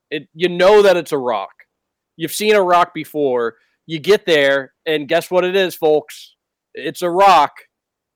It 0.10 0.28
you 0.34 0.50
know 0.50 0.82
that 0.82 0.98
it's 0.98 1.12
a 1.12 1.18
rock. 1.18 1.54
You've 2.16 2.34
seen 2.34 2.56
a 2.56 2.62
rock 2.62 2.94
before. 2.94 3.56
You 3.86 4.00
get 4.00 4.26
there, 4.26 4.74
and 4.86 5.08
guess 5.08 5.30
what 5.30 5.46
it 5.46 5.56
is, 5.56 5.76
folks? 5.76 6.36
It's 6.74 7.02
a 7.02 7.10
rock, 7.10 7.54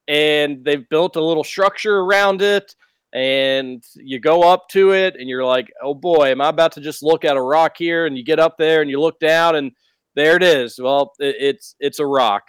and 0.07 0.63
they've 0.63 0.87
built 0.89 1.15
a 1.15 1.23
little 1.23 1.43
structure 1.43 1.99
around 1.99 2.41
it. 2.41 2.75
And 3.13 3.83
you 3.95 4.19
go 4.19 4.41
up 4.43 4.69
to 4.69 4.93
it, 4.93 5.17
and 5.19 5.27
you're 5.27 5.43
like, 5.43 5.69
"Oh 5.83 5.93
boy, 5.93 6.31
am 6.31 6.39
I 6.39 6.47
about 6.47 6.71
to 6.73 6.81
just 6.81 7.03
look 7.03 7.25
at 7.25 7.35
a 7.35 7.41
rock 7.41 7.75
here?" 7.77 8.05
And 8.05 8.17
you 8.17 8.23
get 8.23 8.39
up 8.39 8.57
there, 8.57 8.81
and 8.81 8.89
you 8.89 9.01
look 9.01 9.19
down, 9.19 9.55
and 9.57 9.73
there 10.15 10.37
it 10.37 10.43
is. 10.43 10.79
Well, 10.79 11.11
it, 11.19 11.35
it's 11.37 11.75
it's 11.81 11.99
a 11.99 12.05
rock, 12.05 12.43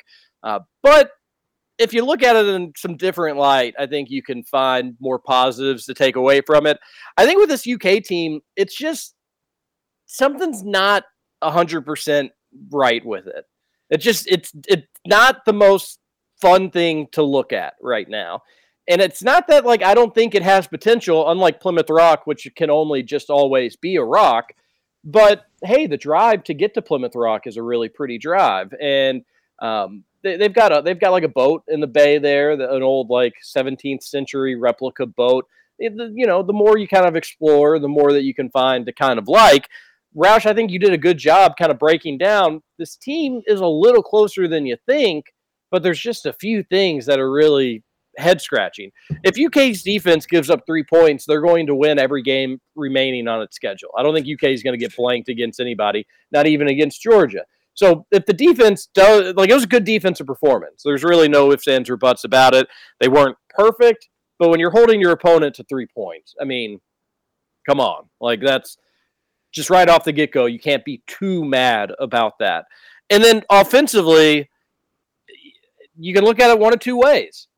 uh, 0.45 0.61
but 0.81 1.11
if 1.79 1.93
you 1.93 2.05
look 2.05 2.23
at 2.23 2.37
it 2.37 2.47
in 2.47 2.73
some 2.77 2.97
different 2.97 3.39
light, 3.39 3.75
I 3.79 3.87
think 3.87 4.09
you 4.09 4.23
can 4.23 4.45
find 4.45 4.95
more 5.01 5.19
positives 5.19 5.85
to 5.87 5.95
take 5.95 6.15
away 6.15 6.41
from 6.41 6.67
it. 6.67 6.79
I 7.17 7.27
think 7.27 7.41
with 7.41 7.49
this 7.49 7.67
UK 7.67 8.05
team, 8.05 8.41
it's 8.55 8.77
just 8.77 9.15
something's 10.07 10.63
not 10.63 11.05
hundred 11.43 11.83
percent 11.83 12.31
right 12.71 13.05
with 13.05 13.27
it. 13.27 13.45
It 13.91 13.99
just 13.99 14.27
it's 14.29 14.53
it's 14.69 14.87
not 15.07 15.45
the 15.45 15.53
most 15.53 15.99
fun 16.43 16.71
thing 16.71 17.07
to 17.13 17.23
look 17.23 17.53
at 17.53 17.75
right 17.81 18.09
now. 18.09 18.43
And 18.89 19.01
it's 19.01 19.23
not 19.23 19.47
that 19.47 19.65
like 19.65 19.83
I 19.83 19.95
don't 19.95 20.15
think 20.15 20.35
it 20.35 20.43
has 20.43 20.67
potential, 20.67 21.31
unlike 21.31 21.61
Plymouth 21.61 21.89
Rock, 21.89 22.27
which 22.27 22.47
can 22.57 22.69
only 22.69 23.03
just 23.03 23.31
always 23.31 23.77
be 23.77 23.97
a 23.97 24.03
rock. 24.05 24.53
But 25.05 25.45
hey, 25.65 25.87
the 25.87 25.97
drive 25.97 26.45
to 26.45 26.55
get 26.55 26.75
to 26.75 26.83
Plymouth 26.83 27.15
Rock 27.15 27.47
is 27.47 27.57
a 27.57 27.63
really 27.63 27.89
pretty 27.89 28.19
drive, 28.19 28.75
and 28.81 29.23
um, 29.61 30.05
they, 30.23 30.37
they've 30.37 30.53
got 30.53 30.77
a 30.77 30.83
they've 30.83 31.01
got 31.01 31.13
like 31.13 31.23
a 31.25 31.29
boat 31.29 31.63
in 31.69 31.81
the 31.81 31.87
bay 31.87 32.19
there, 32.19 32.57
the, 32.57 32.73
an 32.75 32.83
old 32.83 33.09
like 33.09 33.35
17th 33.57 34.03
century 34.03 34.57
replica 34.57 35.07
boat. 35.07 35.47
It- 35.79 35.97
the- 35.97 36.13
you 36.15 36.27
know, 36.27 36.43
the 36.43 36.53
more 36.53 36.77
you 36.79 36.87
kind 36.89 37.07
of 37.07 37.17
explore, 37.17 37.79
the 37.79 37.89
more 37.89 38.13
that 38.13 38.25
you 38.25 38.35
can 38.35 38.51
find 38.51 38.85
to 38.87 38.93
kind 38.93 39.19
of 39.19 39.29
like. 39.29 39.69
Roush, 40.15 40.45
I 40.45 40.53
think 40.53 40.71
you 40.71 40.79
did 40.79 40.93
a 40.93 40.99
good 40.99 41.17
job 41.19 41.57
kind 41.57 41.71
of 41.73 41.79
breaking 41.79 42.19
down. 42.19 42.63
This 42.79 42.97
team 42.97 43.41
is 43.47 43.61
a 43.61 43.67
little 43.67 44.03
closer 44.03 44.47
than 44.47 44.67
you 44.67 44.77
think, 44.87 45.25
but 45.73 45.83
there's 45.83 45.99
just 45.99 46.27
a 46.27 46.33
few 46.35 46.63
things 46.63 47.07
that 47.07 47.19
are 47.19 47.33
really 47.33 47.83
head 48.19 48.43
scratching. 48.43 48.93
If 49.25 49.41
UK's 49.41 49.83
defense 49.83 50.27
gives 50.27 50.51
up 50.51 50.61
three 50.67 50.85
points, 50.85 51.25
they're 51.25 51.41
going 51.41 51.67
to 51.67 51.75
win 51.75 51.99
every 51.99 52.23
game 52.23 52.61
remaining 52.77 53.27
on 53.27 53.41
its 53.41 53.57
schedule. 53.57 53.89
I 53.97 54.03
don't 54.03 54.15
think 54.15 54.27
UK 54.27 54.51
is 54.51 54.63
going 54.63 54.79
to 54.79 54.85
get 54.85 54.95
blanked 54.95 55.31
against 55.31 55.61
anybody, 55.61 56.07
not 56.31 56.47
even 56.47 56.69
against 56.69 57.01
Georgia. 57.03 57.45
So 57.75 58.07
if 58.11 58.27
the 58.27 58.35
defense 58.35 58.89
does, 58.95 59.35
like 59.35 59.49
it 59.49 59.55
was 59.55 59.65
a 59.65 59.69
good 59.69 59.85
defensive 59.85 60.27
performance, 60.27 60.83
there's 60.85 61.03
really 61.03 61.29
no 61.29 61.51
ifs, 61.53 61.67
ands, 61.67 61.89
or 61.89 61.97
buts 61.97 62.25
about 62.25 62.55
it. 62.55 62.69
They 63.01 63.09
weren't 63.09 63.39
perfect, 63.49 64.11
but 64.39 64.51
when 64.51 64.61
you're 64.61 64.71
holding 64.71 65.01
your 65.01 65.13
opponent 65.13 65.55
to 65.55 65.65
three 65.65 65.87
points, 65.87 66.35
I 66.39 66.45
mean, 66.45 66.81
come 67.67 67.81
on, 67.81 68.11
like 68.21 68.43
that's 68.43 68.77
just 69.53 69.71
right 69.71 69.89
off 69.89 70.05
the 70.05 70.13
get 70.13 70.33
go. 70.33 70.45
You 70.45 70.59
can't 70.59 70.85
be 70.85 71.03
too 71.07 71.47
mad 71.47 71.93
about 71.99 72.35
that. 72.41 72.67
And 73.09 73.25
then 73.25 73.43
offensively, 73.51 74.51
you 75.99 76.15
can 76.15 76.25
look 76.25 76.41
at 76.41 76.51
it 76.51 76.59
one 76.59 76.73
of 76.73 76.81
two 76.81 76.97
ways. 76.97 77.49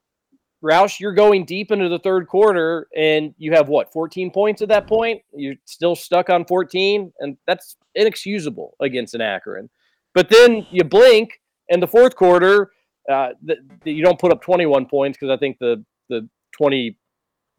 Roush, 0.62 0.98
you're 0.98 1.12
going 1.12 1.44
deep 1.44 1.70
into 1.70 1.90
the 1.90 1.98
third 1.98 2.26
quarter 2.26 2.88
and 2.96 3.34
you 3.36 3.52
have 3.52 3.68
what, 3.68 3.92
14 3.92 4.30
points 4.30 4.62
at 4.62 4.68
that 4.70 4.86
point? 4.86 5.20
You're 5.34 5.56
still 5.66 5.94
stuck 5.94 6.30
on 6.30 6.46
14, 6.46 7.12
and 7.20 7.36
that's 7.46 7.76
inexcusable 7.94 8.74
against 8.80 9.14
an 9.14 9.20
Akron. 9.20 9.68
But 10.14 10.30
then 10.30 10.66
you 10.70 10.84
blink, 10.84 11.40
and 11.68 11.82
the 11.82 11.86
fourth 11.86 12.16
quarter, 12.16 12.70
uh, 13.10 13.30
th- 13.46 13.58
th- 13.84 13.96
you 13.96 14.02
don't 14.02 14.18
put 14.18 14.32
up 14.32 14.40
21 14.40 14.86
points 14.86 15.18
because 15.18 15.32
I 15.32 15.36
think 15.38 15.58
the 15.58 15.84
the 16.08 16.28
20 16.56 16.96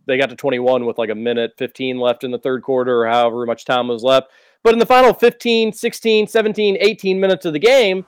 they 0.08 0.18
got 0.18 0.30
to 0.30 0.36
21 0.36 0.86
with 0.86 0.98
like 0.98 1.10
a 1.10 1.16
minute 1.16 1.54
15 1.58 2.00
left 2.00 2.24
in 2.24 2.32
the 2.32 2.38
third 2.38 2.62
quarter 2.62 3.02
or 3.02 3.08
however 3.08 3.46
much 3.46 3.66
time 3.66 3.88
was 3.88 4.04
left. 4.04 4.28
But 4.64 4.74
in 4.74 4.80
the 4.80 4.86
final 4.86 5.14
15, 5.14 5.74
16, 5.74 6.28
17, 6.28 6.78
18 6.80 7.20
minutes 7.20 7.46
of 7.46 7.54
the 7.54 7.60
game, 7.60 8.06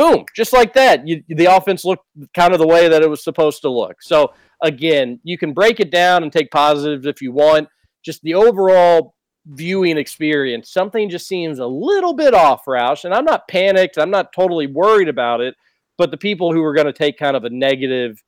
boom, 0.00 0.24
just 0.34 0.54
like 0.54 0.72
that, 0.72 1.06
you, 1.06 1.22
the 1.28 1.44
offense 1.44 1.84
looked 1.84 2.06
kind 2.34 2.54
of 2.54 2.58
the 2.58 2.66
way 2.66 2.88
that 2.88 3.02
it 3.02 3.10
was 3.10 3.22
supposed 3.22 3.60
to 3.60 3.68
look. 3.68 4.00
So 4.02 4.32
again, 4.62 5.20
you 5.24 5.36
can 5.36 5.52
break 5.52 5.78
it 5.78 5.90
down 5.90 6.22
and 6.22 6.32
take 6.32 6.50
positives 6.50 7.04
if 7.04 7.20
you 7.20 7.32
want. 7.32 7.68
Just 8.02 8.22
the 8.22 8.34
overall 8.34 9.14
viewing 9.46 9.98
experience, 9.98 10.72
something 10.72 11.10
just 11.10 11.28
seems 11.28 11.58
a 11.58 11.66
little 11.66 12.14
bit 12.14 12.32
off, 12.32 12.64
Roush. 12.64 13.04
And 13.04 13.12
I'm 13.12 13.26
not 13.26 13.46
panicked. 13.46 13.98
I'm 13.98 14.10
not 14.10 14.32
totally 14.32 14.66
worried 14.66 15.08
about 15.08 15.42
it. 15.42 15.54
But 15.98 16.10
the 16.10 16.16
people 16.16 16.50
who 16.50 16.62
are 16.62 16.74
going 16.74 16.86
to 16.86 16.94
take 16.94 17.18
kind 17.18 17.36
of 17.36 17.44
a 17.44 17.50
negative 17.50 18.22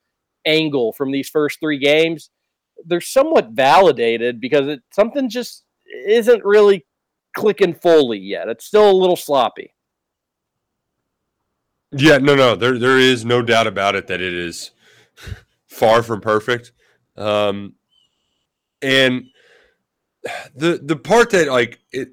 angle 0.45 0.93
from 0.93 1.11
these 1.11 1.31
first 1.31 1.59
three 1.59 1.79
games, 1.79 2.29
they're 2.85 3.01
somewhat 3.01 3.53
validated 3.53 4.43
because 4.43 4.69
it 4.69 4.83
something 4.93 5.31
just 5.31 5.65
isn't 6.07 6.45
really 6.45 6.85
clicking 7.35 7.73
fully 7.73 8.19
yet. 8.19 8.49
It's 8.49 8.67
still 8.67 8.91
a 8.91 8.93
little 8.93 9.17
sloppy. 9.17 9.73
Yeah, 11.93 12.19
no, 12.19 12.35
no, 12.35 12.57
there 12.57 12.79
there 12.79 12.99
is 12.99 13.25
no 13.25 13.43
doubt 13.43 13.67
about 13.67 13.95
it 13.95 14.07
that 14.07 14.21
it 14.21 14.33
is 14.35 14.71
far 15.67 16.03
from 16.03 16.21
perfect. 16.21 16.73
Um, 17.17 17.75
and 18.81 19.27
the 20.55 20.81
the 20.83 20.97
part 20.97 21.31
that 21.31 21.49
like 21.49 21.81
it, 21.93 22.09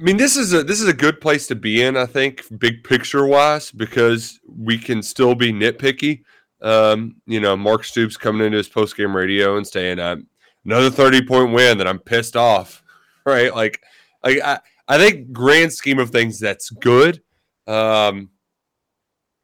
I 0.00 0.02
mean, 0.02 0.16
this 0.16 0.36
is 0.36 0.52
a 0.52 0.62
this 0.64 0.80
is 0.80 0.88
a 0.88 0.92
good 0.94 1.20
place 1.20 1.46
to 1.48 1.54
be 1.54 1.82
in. 1.82 1.96
I 1.96 2.06
think, 2.06 2.42
big 2.58 2.82
picture 2.82 3.26
wise, 3.26 3.70
because 3.70 4.40
we 4.48 4.76
can 4.76 5.02
still 5.02 5.34
be 5.34 5.52
nitpicky. 5.52 6.22
Um, 6.60 7.16
you 7.26 7.40
know, 7.40 7.56
Mark 7.56 7.84
Stoops 7.84 8.16
coming 8.16 8.44
into 8.46 8.58
his 8.58 8.68
post 8.68 8.96
game 8.96 9.14
radio 9.14 9.56
and 9.56 9.66
saying, 9.66 10.00
"I'm 10.00 10.26
another 10.64 10.90
thirty 10.90 11.24
point 11.24 11.52
win 11.52 11.78
that 11.78 11.86
I'm 11.88 11.98
pissed 12.00 12.36
off." 12.36 12.80
Right? 13.26 13.54
Like, 13.54 13.80
like 14.22 14.38
I 14.44 14.58
I 14.86 14.98
think 14.98 15.32
grand 15.32 15.72
scheme 15.72 15.98
of 15.98 16.10
things, 16.10 16.38
that's 16.38 16.68
good. 16.68 17.22
Um, 17.66 18.30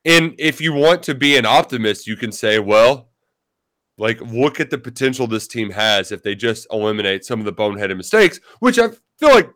and 0.05 0.35
if 0.39 0.61
you 0.61 0.73
want 0.73 1.03
to 1.05 1.15
be 1.15 1.37
an 1.37 1.47
optimist, 1.47 2.07
you 2.07 2.17
can 2.17 2.33
say, 2.33 2.59
well, 2.59 3.11
like, 3.99 4.21
look 4.21 4.61
at 4.61 4.71
the 4.71 4.79
potential 4.79 5.27
this 5.27 5.47
team 5.47 5.71
has 5.71 6.11
if 6.11 6.23
they 6.23 6.35
just 6.35 6.67
eliminate 6.73 7.25
some 7.25 7.39
of 7.39 7.45
the 7.45 7.53
boneheaded 7.53 7.97
mistakes, 7.97 8.41
which 8.61 8.79
I 8.79 8.89
feel 9.19 9.31
like, 9.31 9.51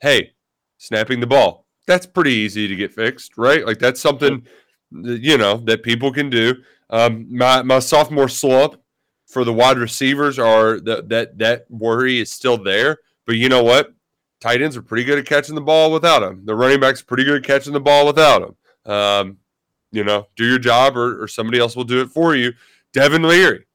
hey, 0.00 0.32
snapping 0.78 1.20
the 1.20 1.26
ball, 1.26 1.66
that's 1.86 2.06
pretty 2.06 2.32
easy 2.32 2.66
to 2.68 2.76
get 2.76 2.94
fixed, 2.94 3.36
right? 3.36 3.66
Like, 3.66 3.78
that's 3.78 4.00
something, 4.00 4.46
you 4.90 5.36
know, 5.36 5.58
that 5.66 5.82
people 5.82 6.10
can 6.10 6.30
do. 6.30 6.54
Um, 6.88 7.26
my, 7.30 7.62
my 7.62 7.80
sophomore 7.80 8.28
slump 8.28 8.76
for 9.26 9.44
the 9.44 9.52
wide 9.52 9.78
receivers 9.78 10.38
are 10.38 10.80
that, 10.80 11.10
that, 11.10 11.38
that 11.38 11.66
worry 11.68 12.20
is 12.20 12.32
still 12.32 12.56
there. 12.56 12.98
But 13.26 13.36
you 13.36 13.48
know 13.48 13.62
what? 13.62 13.92
Tight 14.42 14.60
ends 14.60 14.76
are 14.76 14.82
pretty 14.82 15.04
good 15.04 15.18
at 15.18 15.24
catching 15.24 15.54
the 15.54 15.60
ball 15.60 15.92
without 15.92 16.22
him. 16.22 16.42
The 16.44 16.54
running 16.54 16.80
backs 16.80 17.00
are 17.00 17.06
pretty 17.06 17.24
good 17.24 17.36
at 17.36 17.46
catching 17.46 17.72
the 17.72 17.80
ball 17.80 18.04
without 18.04 18.42
him. 18.42 18.92
Um, 18.92 19.38
you 19.92 20.02
know, 20.02 20.26
do 20.36 20.44
your 20.44 20.58
job 20.58 20.96
or, 20.96 21.22
or 21.22 21.28
somebody 21.28 21.60
else 21.60 21.76
will 21.76 21.84
do 21.84 22.00
it 22.00 22.10
for 22.10 22.34
you. 22.34 22.52
Devin 22.92 23.22
Leary 23.22 23.66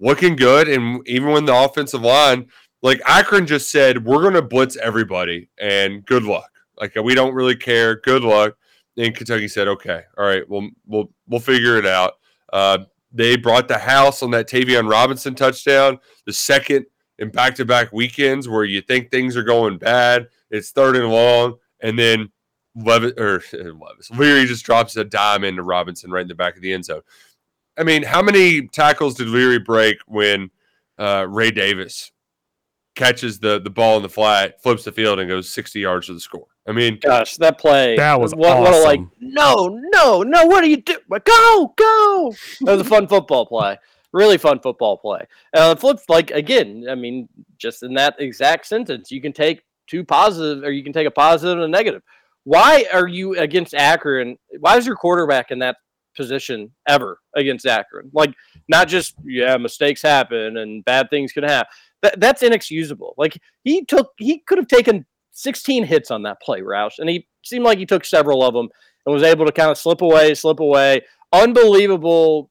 looking 0.00 0.34
good. 0.34 0.68
And 0.68 1.06
even 1.06 1.28
when 1.30 1.44
the 1.44 1.54
offensive 1.54 2.02
line 2.02 2.48
Like 2.82 3.00
Akron 3.06 3.46
just 3.46 3.70
said, 3.70 4.04
we're 4.04 4.22
going 4.22 4.34
to 4.34 4.42
blitz 4.42 4.76
everybody, 4.76 5.48
and 5.58 6.04
good 6.06 6.22
luck. 6.22 6.50
Like 6.78 6.94
we 6.96 7.14
don't 7.14 7.34
really 7.34 7.56
care. 7.56 7.96
Good 7.96 8.22
luck. 8.22 8.56
And 8.96 9.14
Kentucky 9.14 9.48
said, 9.48 9.68
okay, 9.68 10.02
all 10.16 10.24
right, 10.24 10.48
we'll 10.48 10.68
we'll 10.86 11.10
we'll 11.28 11.40
figure 11.40 11.76
it 11.78 11.86
out. 11.86 12.14
Uh, 12.52 12.78
they 13.12 13.36
brought 13.36 13.68
the 13.68 13.78
house 13.78 14.22
on 14.22 14.30
that 14.30 14.48
Tayvion 14.48 14.90
Robinson 14.90 15.34
touchdown, 15.34 15.98
the 16.26 16.32
second 16.32 16.86
in 17.20 17.30
back-to-back 17.30 17.92
weekends 17.92 18.48
where 18.48 18.64
you 18.64 18.80
think 18.80 19.10
things 19.10 19.36
are 19.36 19.44
going 19.44 19.78
bad. 19.78 20.28
It's 20.50 20.70
third 20.70 20.96
and 20.96 21.08
long, 21.08 21.56
and 21.80 21.98
then 21.98 22.30
Levis 22.74 23.12
or 23.18 23.42
Levis 23.52 24.10
Leary 24.10 24.46
just 24.46 24.64
drops 24.64 24.96
a 24.96 25.04
dime 25.04 25.44
into 25.44 25.62
Robinson 25.62 26.10
right 26.10 26.22
in 26.22 26.28
the 26.28 26.34
back 26.34 26.56
of 26.56 26.62
the 26.62 26.72
end 26.72 26.86
zone. 26.86 27.02
I 27.78 27.84
mean, 27.84 28.02
how 28.02 28.22
many 28.22 28.68
tackles 28.68 29.14
did 29.14 29.28
Leary 29.28 29.58
break 29.58 29.98
when 30.06 30.50
uh, 30.98 31.26
Ray 31.28 31.50
Davis 31.50 32.10
catches 32.96 33.38
the 33.38 33.60
the 33.60 33.70
ball 33.70 33.96
in 33.96 34.02
the 34.02 34.08
flat, 34.08 34.62
flips 34.62 34.84
the 34.84 34.92
field, 34.92 35.18
and 35.18 35.28
goes 35.28 35.48
sixty 35.48 35.80
yards 35.80 36.06
to 36.06 36.14
the 36.14 36.20
score? 36.20 36.46
I 36.66 36.72
mean, 36.72 36.98
Gosh, 37.00 37.36
that 37.36 37.58
play. 37.58 37.96
That 37.96 38.20
was 38.20 38.32
what, 38.34 38.60
what 38.60 38.74
a, 38.74 38.78
like, 38.78 39.00
no, 39.20 39.80
no, 39.92 40.22
no, 40.22 40.46
what 40.46 40.62
are 40.62 40.68
you 40.68 40.78
doing? 40.78 41.00
Go, 41.10 41.74
go. 41.76 42.34
That 42.62 42.72
was 42.72 42.80
a 42.80 42.84
fun 42.84 43.08
football 43.08 43.46
play. 43.46 43.78
Really 44.12 44.38
fun 44.38 44.58
football 44.60 44.98
play. 44.98 45.20
Uh, 45.54 45.74
flips, 45.74 46.04
like, 46.08 46.30
again, 46.32 46.86
I 46.90 46.94
mean, 46.94 47.28
just 47.58 47.82
in 47.82 47.94
that 47.94 48.16
exact 48.18 48.66
sentence, 48.66 49.10
you 49.10 49.20
can 49.20 49.32
take 49.32 49.62
two 49.86 50.04
positive 50.04 50.64
or 50.64 50.70
you 50.70 50.82
can 50.82 50.92
take 50.92 51.06
a 51.06 51.12
positive 51.12 51.58
and 51.58 51.64
a 51.64 51.68
negative. 51.68 52.02
Why 52.44 52.86
are 52.92 53.06
you 53.06 53.38
against 53.38 53.74
Akron? 53.74 54.36
Why 54.58 54.76
is 54.76 54.86
your 54.86 54.96
quarterback 54.96 55.50
in 55.50 55.58
that 55.60 55.76
position 56.16 56.72
ever 56.88 57.20
against 57.36 57.66
Akron? 57.66 58.10
Like, 58.12 58.34
not 58.68 58.88
just, 58.88 59.14
yeah, 59.24 59.56
mistakes 59.56 60.02
happen 60.02 60.56
and 60.56 60.84
bad 60.84 61.08
things 61.10 61.32
can 61.32 61.44
happen. 61.44 61.70
That, 62.02 62.18
that's 62.18 62.42
inexcusable. 62.42 63.14
Like, 63.16 63.38
he 63.62 63.84
took, 63.84 64.10
he 64.18 64.38
could 64.38 64.58
have 64.58 64.68
taken 64.68 65.06
16 65.32 65.84
hits 65.84 66.10
on 66.10 66.22
that 66.22 66.40
play, 66.40 66.62
Roush, 66.62 66.98
and 66.98 67.08
he 67.08 67.28
seemed 67.42 67.64
like 67.64 67.78
he 67.78 67.86
took 67.86 68.04
several 68.04 68.42
of 68.42 68.54
them 68.54 68.68
and 69.06 69.12
was 69.12 69.22
able 69.22 69.46
to 69.46 69.52
kind 69.52 69.70
of 69.70 69.78
slip 69.78 70.02
away, 70.02 70.34
slip 70.34 70.60
away. 70.60 71.02
Unbelievable 71.32 72.49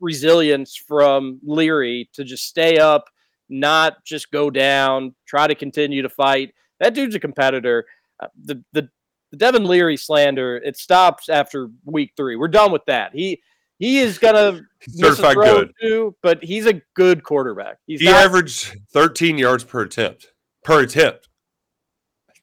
resilience 0.00 0.76
from 0.76 1.40
Leary 1.42 2.08
to 2.12 2.24
just 2.24 2.46
stay 2.46 2.78
up, 2.78 3.06
not 3.48 4.04
just 4.04 4.30
go 4.30 4.50
down, 4.50 5.14
try 5.26 5.46
to 5.46 5.54
continue 5.54 6.02
to 6.02 6.08
fight. 6.08 6.54
That 6.80 6.94
dude's 6.94 7.14
a 7.14 7.20
competitor. 7.20 7.86
Uh, 8.20 8.28
the 8.44 8.62
the 8.72 8.88
the 9.30 9.36
Devin 9.36 9.64
Leary 9.64 9.96
slander 9.96 10.56
it 10.58 10.76
stops 10.76 11.28
after 11.28 11.68
week 11.84 12.12
three. 12.16 12.36
We're 12.36 12.48
done 12.48 12.72
with 12.72 12.84
that. 12.86 13.12
He 13.14 13.42
he 13.78 13.98
is 13.98 14.18
gonna 14.18 14.62
miss 14.94 15.12
a 15.12 15.16
Certified 15.16 15.36
good. 15.36 15.72
too, 15.80 16.16
but 16.22 16.42
he's 16.42 16.66
a 16.66 16.80
good 16.94 17.22
quarterback. 17.22 17.78
He's 17.86 18.00
he 18.00 18.06
not, 18.06 18.24
averaged 18.24 18.76
13 18.92 19.38
yards 19.38 19.64
per 19.64 19.82
attempt. 19.82 20.32
Per 20.64 20.82
attempt. 20.82 21.28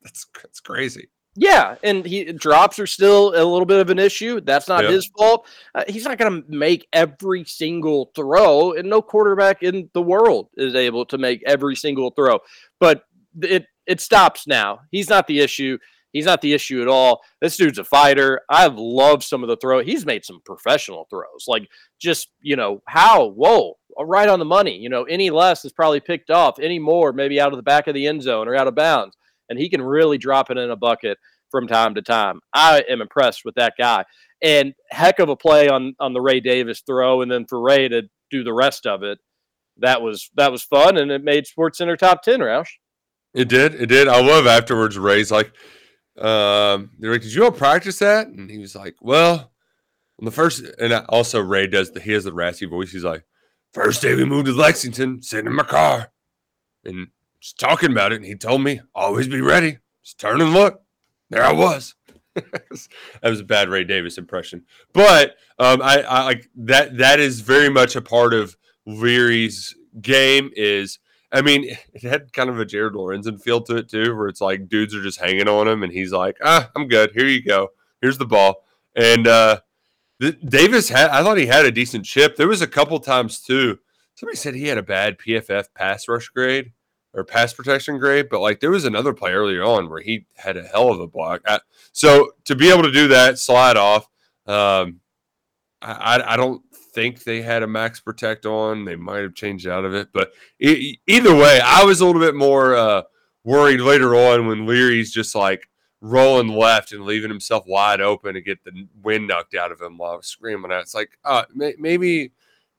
That's 0.04 0.26
that's 0.42 0.60
crazy. 0.60 1.10
Yeah, 1.36 1.76
and 1.84 2.06
he 2.06 2.32
drops 2.32 2.78
are 2.78 2.86
still 2.86 3.30
a 3.30 3.41
little 3.43 3.65
bit 3.65 3.80
of 3.80 3.89
an 3.89 3.98
issue. 3.98 4.39
That's 4.41 4.67
not 4.67 4.84
Yep. 4.84 4.91
his 4.91 5.08
fault. 5.17 5.48
Uh, 5.74 5.84
he's 5.88 6.06
not 6.06 6.17
going 6.19 6.43
to 6.43 6.52
make 6.52 6.88
every 6.93 7.43
single 7.46 8.12
throw, 8.15 8.74
and 8.74 8.88
no 8.88 9.02
quarterback 9.02 9.63
in 9.63 9.89
the 9.93 10.02
world 10.02 10.50
is 10.58 10.76
able 10.76 11.06
to 11.08 11.17
make 11.17 11.41
every 11.48 11.76
single 11.76 12.12
throw. 12.12 12.39
But 12.80 13.06
it 13.41 13.65
it 13.88 14.00
stops 14.00 14.46
now. 14.48 14.80
He's 14.91 15.10
not 15.10 15.28
the 15.28 15.39
issue. 15.39 15.78
He's 16.13 16.26
not 16.26 16.41
the 16.41 16.54
issue 16.54 16.82
at 16.84 16.88
all. 16.88 17.22
This 17.41 17.58
dude's 17.58 17.80
a 17.80 17.84
fighter. 17.84 18.41
I've 18.48 18.76
loved 18.78 19.24
some 19.24 19.41
of 19.41 19.50
the 19.50 19.58
throw. 19.58 19.84
He's 19.84 20.06
made 20.06 20.24
some 20.24 20.41
professional 20.46 21.08
throws. 21.10 21.46
Like 21.48 21.67
just, 22.00 22.30
you 22.39 22.56
know, 22.56 22.84
how, 22.88 23.30
whoa, 23.30 23.78
right 24.00 24.30
on 24.30 24.38
the 24.38 24.46
money. 24.46 24.78
You 24.78 24.89
know, 24.89 25.04
any 25.06 25.32
less 25.32 25.65
is 25.65 25.74
probably 25.74 26.00
picked 26.00 26.30
off, 26.30 26.60
any 26.60 26.78
more, 26.78 27.12
maybe 27.13 27.41
out 27.41 27.52
of 27.52 27.58
the 27.58 27.63
back 27.63 27.88
of 27.88 27.96
the 27.96 28.06
end 28.06 28.22
zone 28.22 28.48
or 28.48 28.56
out 28.56 28.67
of 28.67 28.76
bounds. 28.76 29.17
And 29.54 29.60
he 29.60 29.70
can 29.70 29.84
really 29.84 30.18
drop 30.18 30.50
it 30.50 30.58
in 30.58 30.72
a 30.72 30.76
bucket 30.76 31.20
from 31.52 31.68
time 31.68 31.94
to 31.94 32.02
time. 32.02 32.39
I 32.56 32.84
am 32.89 33.02
impressed 33.02 33.46
with 33.46 33.54
that 33.56 33.76
guy. 33.78 34.04
And 34.42 34.74
heck 34.89 35.20
of 35.20 35.30
a 35.30 35.36
play 35.36 35.70
on 35.70 35.94
on 36.00 36.13
the 36.13 36.22
Ray 36.22 36.39
Davis 36.39 36.82
throw, 36.82 37.22
and 37.22 37.32
then 37.32 37.46
for 37.46 37.62
Ray 37.62 37.88
to 37.88 38.10
do 38.32 38.44
the 38.44 38.52
rest 38.52 38.88
of 38.88 39.04
it. 39.04 39.20
That 39.78 40.02
was 40.02 40.32
that 40.36 40.52
was 40.52 40.63
fun, 40.63 40.98
and 40.98 41.12
it 41.12 41.24
made 41.24 41.46
Sports 41.46 41.78
Center 41.78 41.96
top 41.96 42.24
ten. 42.24 42.39
Roush. 42.39 42.70
It 43.36 43.48
did. 43.48 43.76
It 43.76 43.86
did. 43.86 44.08
I 44.08 44.20
love 44.22 44.48
afterwards. 44.48 44.98
Ray's 44.98 45.32
like, 45.32 45.52
um, 46.18 46.89
they're 46.98 47.12
like, 47.12 47.22
"Did 47.22 47.34
you 47.34 47.44
all 47.44 47.52
practice 47.52 48.00
that?" 48.00 48.28
And 48.28 48.50
he 48.50 48.58
was 48.58 48.76
like, 48.76 48.96
"Well, 49.02 49.54
on 50.20 50.26
the 50.26 50.32
first, 50.32 50.63
and 50.80 50.94
also 51.10 51.39
Ray 51.39 51.68
does 51.68 51.92
the 51.92 52.00
he 52.00 52.13
has 52.13 52.24
the 52.24 52.34
raspy 52.34 52.66
voice. 52.66 52.92
He's 52.92 53.04
like, 53.04 53.24
first 53.74 54.02
day 54.02 54.16
we 54.16 54.26
moved 54.26 54.46
to 54.48 54.54
Lexington, 54.54 55.22
sitting 55.22 55.48
in 55.48 55.56
my 55.56 55.63
car, 55.63 56.12
and 56.84 57.08
just 57.44 57.60
talking 57.60 57.92
about 57.92 58.14
it. 58.14 58.16
And 58.16 58.26
he 58.26 58.36
told 58.36 58.64
me, 58.64 58.80
always 58.96 59.28
be 59.28 59.42
ready. 59.42 59.80
Just 60.02 60.18
turn 60.18 60.40
and 60.40 60.54
look. 60.54 60.82
There 61.30 61.44
I 61.44 61.52
was. 61.52 61.94
that 62.36 62.90
was 63.22 63.42
a 63.42 63.44
bad 63.44 63.70
Ray 63.70 63.84
Davis 63.84 64.18
impression, 64.18 64.64
but 64.92 65.36
um, 65.60 65.84
I, 65.84 66.02
I 66.02 66.24
like 66.24 66.50
that. 66.56 66.98
That 66.98 67.20
is 67.20 67.42
very 67.42 67.70
much 67.70 67.96
a 67.96 68.02
part 68.02 68.34
of 68.34 68.58
Leary's 68.88 69.76
game. 70.02 70.50
Is 70.56 70.98
I 71.32 71.44
mean, 71.44 71.66
it 71.94 72.02
had 72.02 72.34
kind 72.34 72.50
of 72.50 72.60
a 72.60 72.66
Jared 72.66 72.94
Lorenzen 72.94 73.40
feel 73.40 73.62
to 73.62 73.78
it 73.78 73.90
too, 73.90 74.16
where 74.16 74.30
it's 74.30 74.42
like 74.42 74.68
dudes 74.68 74.96
are 74.96 75.04
just 75.04 75.20
hanging 75.20 75.48
on 75.48 75.68
him, 75.68 75.84
and 75.84 75.94
he's 75.94 76.12
like, 76.12 76.38
"Ah, 76.44 76.72
I'm 76.76 76.88
good. 76.88 77.12
Here 77.14 77.28
you 77.28 77.44
go. 77.44 77.70
Here's 78.02 78.18
the 78.18 78.26
ball." 78.26 78.64
And 78.96 79.28
uh, 79.28 79.60
Davis 80.20 80.90
had, 80.90 81.12
I 81.12 81.22
thought 81.22 81.38
he 81.38 81.46
had 81.46 81.68
a 81.68 81.72
decent 81.72 82.06
chip. 82.06 82.36
There 82.36 82.48
was 82.48 82.62
a 82.62 82.68
couple 82.68 83.00
times 83.00 83.42
too. 83.42 83.78
Somebody 84.16 84.38
said 84.38 84.56
he 84.56 84.70
had 84.70 84.80
a 84.80 84.84
bad 84.84 85.20
PFF 85.20 85.68
pass 85.76 86.08
rush 86.08 86.30
grade 86.30 86.72
or 87.13 87.23
pass 87.23 87.54
protection 87.54 87.97
grade, 87.99 88.28
but 88.30 88.39
like 88.41 88.60
there 88.60 88.71
was 88.71 88.86
another 88.86 89.13
play 89.13 89.32
earlier 89.34 89.63
on 89.63 89.89
where 89.89 90.02
he 90.02 90.26
had 90.36 90.58
a 90.58 90.63
hell 90.63 90.89
of 90.89 90.99
a 90.99 91.08
block. 91.08 91.41
I, 91.45 91.60
so 91.91 92.32
to 92.45 92.56
be 92.56 92.69
able 92.71 92.84
to 92.84 92.91
do 92.91 93.08
that, 93.10 93.38
slide 93.39 93.78
off, 93.78 94.08
um, 94.47 94.99
I, 95.82 96.21
I- 96.26 96.38
don't 96.38 96.62
think 96.93 97.23
they 97.23 97.41
had 97.41 97.63
a 97.63 97.67
max 97.67 97.99
protect 97.99 98.45
on. 98.45 98.86
They 98.86 98.95
might 98.95 99.23
have 99.23 99.34
changed 99.34 99.67
out 99.67 99.84
of 99.84 99.93
it, 99.95 100.10
but 100.13 100.32
e- 100.60 100.97
either 101.08 101.36
way, 101.36 101.60
I 101.63 101.84
was 101.84 102.02
a 102.02 102.06
little 102.06 102.21
bit 102.21 102.36
more 102.36 102.76
uh, 102.76 103.02
worried 103.43 103.80
later 103.82 104.13
on 104.15 104.45
when 104.47 104.65
Leary's 104.67 105.12
just 105.12 105.34
like 105.36 105.67
rolling 106.02 106.49
left 106.49 106.91
and 106.91 107.04
leaving 107.06 107.30
himself 107.32 107.65
wide 107.65 107.99
open 108.02 108.34
to 108.36 108.41
get 108.41 108.63
the 108.63 108.88
wind 109.02 109.28
knocked 109.28 109.56
out 109.56 109.71
of 109.71 109.82
him 109.82 109.97
while 109.97 110.12
I 110.12 110.15
was 110.17 110.28
screaming. 110.28 110.69
It's 110.71 110.93
like 110.93 111.17
uh, 111.26 111.45
may- 111.54 111.76
maybe 111.80 112.32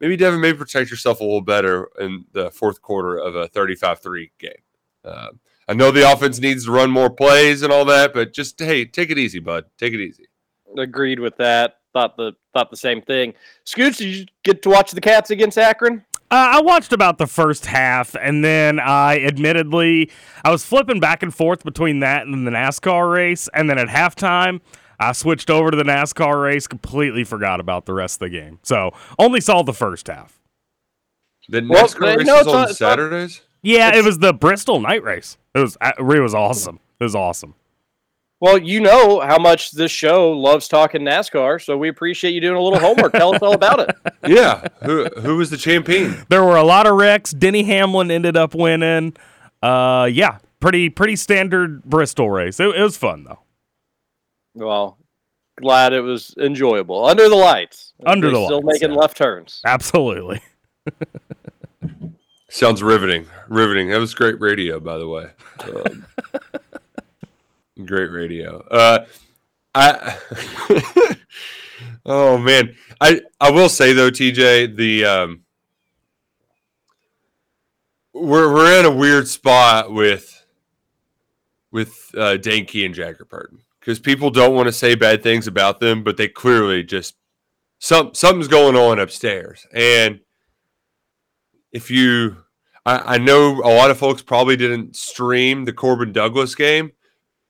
maybe 0.05 0.19
Devin 0.19 0.39
may 0.39 0.53
protect 0.53 0.91
yourself 0.91 1.21
a 1.21 1.25
little 1.25 1.41
better 1.41 1.89
in 1.99 2.27
the 2.33 2.51
fourth 2.51 2.83
quarter 2.83 3.17
of 3.17 3.35
a 3.35 3.49
35-3 3.49 4.31
game. 4.39 4.53
Uh, 5.03 5.29
I 5.67 5.73
know 5.73 5.91
the 5.91 6.13
offense 6.13 6.39
needs 6.39 6.67
to 6.67 6.73
run 6.73 6.91
more 6.91 7.09
plays 7.09 7.63
and 7.63 7.73
all 7.73 7.87
that, 7.87 8.13
but 8.13 8.35
just 8.35 8.61
hey, 8.61 8.85
take 8.85 9.11
it 9.11 9.17
easy, 9.17 9.39
bud. 9.39 9.65
Take 9.79 9.95
it 9.95 10.01
easy. 10.01 10.27
Agreed 10.77 11.21
with 11.21 11.39
that. 11.39 11.79
Thought 11.95 12.19
the 12.19 12.33
thought 12.53 12.71
the 12.71 12.77
same 12.77 13.01
thing. 13.01 13.33
Scoots, 13.65 13.97
did 13.97 14.15
you 14.15 14.27
get 14.43 14.61
to 14.65 14.69
watch 14.69 14.91
the 14.91 15.01
Cats 15.01 15.31
against 15.31 15.57
Akron? 15.57 16.05
Uh, 16.31 16.53
I 16.53 16.61
watched 16.61 16.93
about 16.93 17.17
the 17.17 17.27
first 17.27 17.65
half, 17.65 18.15
and 18.15 18.45
then 18.45 18.81
I 18.81 19.21
admittedly 19.21 20.11
I 20.45 20.51
was 20.51 20.67
flipping 20.67 21.01
back 21.01 21.23
and 21.23 21.35
forth 21.35 21.65
between 21.65 22.01
that 22.01 22.27
and 22.27 22.47
the 22.47 22.51
NASCAR 22.51 23.11
race, 23.11 23.49
and 23.55 23.71
then 23.71 23.79
at 23.79 23.89
halftime 23.89 24.61
I 24.99 25.13
switched 25.13 25.51
over 25.51 25.71
to 25.71 25.77
the 25.77 25.85
NASCAR 25.85 26.43
race, 26.43 26.67
completely 26.67 27.25
forgot 27.25 27.61
about 27.61 27.87
the 27.87 27.95
rest 27.95 28.17
of 28.17 28.31
the 28.31 28.31
game. 28.31 28.59
So 28.63 28.93
only 29.19 29.41
saw 29.41 29.63
the 29.63 29.73
first 29.75 30.07
half. 30.09 30.41
The 31.49 31.61
NASCAR 31.61 32.01
no, 32.01 32.07
race 32.17 32.29
it's 32.29 32.41
is 32.41 32.47
on 32.47 32.53
not- 32.55 32.77
Saturdays. 32.77 33.43
Yeah, 33.63 33.97
it 33.97 34.05
was 34.05 34.19
the 34.19 34.35
Bristol 34.35 34.79
night 34.81 35.03
race. 35.03 35.39
It 35.55 35.59
was 35.59 35.77
uh, 35.81 35.93
it 35.99 36.03
was 36.03 36.35
awesome. 36.35 36.81
It 37.01 37.05
was 37.05 37.15
awesome. 37.15 37.55
Well, 38.41 38.59
you 38.59 38.81
know 38.81 39.21
how 39.21 39.39
much 39.39 39.71
this 39.71 39.91
show 39.91 40.33
loves 40.33 40.69
talking 40.69 41.01
NASCAR, 41.01 41.65
so 41.65 41.79
we 41.79 41.89
appreciate 41.89 42.33
you 42.33 42.43
doing 42.43 42.57
a 42.57 42.61
little 42.61 42.79
homework. 42.79 43.13
Tell 43.13 43.35
us 43.35 43.41
all 43.41 43.55
about 43.55 43.81
it. 43.81 43.97
yeah, 44.27 44.67
who 44.83 45.07
who 45.07 45.37
was 45.39 45.49
the 45.49 45.57
champion? 45.57 46.27
There 46.29 46.45
were 46.45 46.57
a 46.57 46.65
lot 46.65 46.87
of 46.87 46.95
wrecks. 46.97 47.31
Denny 47.31 47.63
Hamlin 47.63 48.11
ended 48.11 48.37
up 48.37 48.55
winning. 48.55 49.17
Uh, 49.63 50.11
yeah, 50.13 50.39
pretty 50.61 50.91
pretty 50.91 51.17
standard 51.17 51.85
Bristol 51.85 52.29
race. 52.29 52.61
It, 52.61 52.69
it 52.77 52.83
was 52.83 52.99
fun 52.99 53.25
though. 53.25 53.39
Well, 54.55 54.99
glad 55.57 55.93
it 55.93 56.01
was 56.01 56.35
enjoyable 56.39 57.05
under 57.05 57.29
the 57.29 57.35
lights. 57.35 57.93
Under 58.07 58.29
They're 58.31 58.39
the 58.39 58.47
still 58.47 58.63
lights, 58.63 58.81
making 58.81 58.97
left 58.97 59.17
turns. 59.17 59.61
Absolutely. 59.65 60.41
Sounds 62.51 62.83
riveting. 62.83 63.27
Riveting. 63.49 63.89
That 63.89 63.99
was 63.99 64.15
great 64.15 64.41
radio, 64.41 64.79
by 64.79 64.99
the 64.99 65.09
way. 65.09 65.31
Um, 65.61 66.07
great 67.85 68.11
radio. 68.11 68.61
Uh, 68.71 69.07
I. 69.75 70.19
oh 72.07 72.39
man, 72.39 72.77
I 73.01 73.21
I 73.41 73.51
will 73.51 73.69
say 73.69 73.93
though, 73.93 74.11
TJ, 74.11 74.77
the 74.77 75.05
um, 75.05 75.43
we're 78.13 78.53
we're 78.55 78.79
in 78.79 78.85
a 78.85 78.95
weird 78.95 79.27
spot 79.27 79.93
with 79.93 80.47
with 81.73 82.15
uh, 82.17 82.37
Dane 82.37 82.67
Key 82.67 82.85
and 82.85 82.95
Jager 82.95 83.25
Burton 83.25 83.59
because 83.85 83.99
people 83.99 84.31
don't 84.31 84.55
want 84.55 84.67
to 84.67 84.73
say 84.73 84.95
bad 84.95 85.23
things 85.23 85.47
about 85.47 85.79
them, 85.79 86.03
but 86.03 86.17
they 86.17 86.27
clearly 86.27 86.83
just 86.83 87.17
some 87.79 88.15
something's 88.15 88.49
going 88.49 88.77
on 88.77 88.99
upstairs, 88.99 89.67
and 89.73 90.21
if 91.73 91.91
you 91.91 92.37
I, 92.87 93.15
I 93.17 93.19
know 93.19 93.61
a 93.63 93.75
lot 93.75 93.91
of 93.91 93.99
folks 93.99 94.23
probably 94.23 94.57
didn't 94.57 94.97
stream 94.97 95.65
the 95.65 95.73
Corbin 95.73 96.13
Douglass 96.13 96.55
game, 96.55 96.93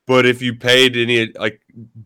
but 0.07 0.27
if 0.27 0.43
you 0.43 0.55
paid 0.55 0.97
any 0.97 1.33
like, 1.39 1.61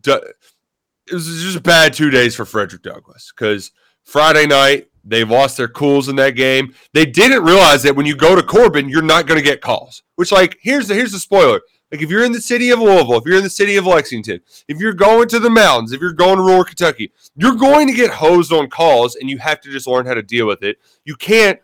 it 0.05 1.13
was 1.13 1.25
just 1.25 1.57
a 1.57 1.61
bad 1.61 1.93
two 1.93 2.11
days 2.11 2.35
for 2.35 2.45
Frederick 2.45 2.83
Douglass 2.83 3.31
because 3.35 3.71
Friday 4.03 4.45
night 4.45 4.87
they 5.03 5.23
lost 5.23 5.57
their 5.57 5.67
cools 5.67 6.07
in 6.07 6.15
that 6.17 6.35
game. 6.35 6.73
They 6.93 7.05
didn't 7.05 7.43
realize 7.43 7.81
that 7.83 7.95
when 7.95 8.05
you 8.05 8.15
go 8.15 8.35
to 8.35 8.43
Corbin, 8.43 8.89
you're 8.89 9.01
not 9.01 9.25
going 9.25 9.39
to 9.39 9.43
get 9.43 9.61
calls. 9.61 10.03
Which, 10.15 10.31
like, 10.31 10.57
here's 10.61 10.87
the 10.87 10.93
here's 10.93 11.13
the 11.13 11.19
spoiler. 11.19 11.61
Like, 11.91 12.01
if 12.01 12.09
you're 12.09 12.23
in 12.23 12.31
the 12.31 12.41
city 12.41 12.69
of 12.69 12.79
Louisville, 12.79 13.17
if 13.17 13.25
you're 13.25 13.37
in 13.37 13.43
the 13.43 13.49
city 13.49 13.75
of 13.75 13.87
Lexington, 13.87 14.41
if 14.67 14.79
you're 14.79 14.93
going 14.93 15.27
to 15.29 15.39
the 15.39 15.49
mountains, 15.49 15.91
if 15.91 16.01
you're 16.01 16.13
going 16.13 16.37
to 16.37 16.43
rural 16.43 16.63
Kentucky, 16.63 17.11
you're 17.35 17.55
going 17.55 17.87
to 17.87 17.93
get 17.93 18.11
hosed 18.11 18.53
on 18.53 18.69
calls, 18.69 19.15
and 19.15 19.29
you 19.29 19.39
have 19.39 19.59
to 19.61 19.71
just 19.71 19.87
learn 19.87 20.05
how 20.05 20.13
to 20.13 20.21
deal 20.21 20.45
with 20.45 20.61
it. 20.63 20.77
You 21.03 21.15
can't 21.15 21.59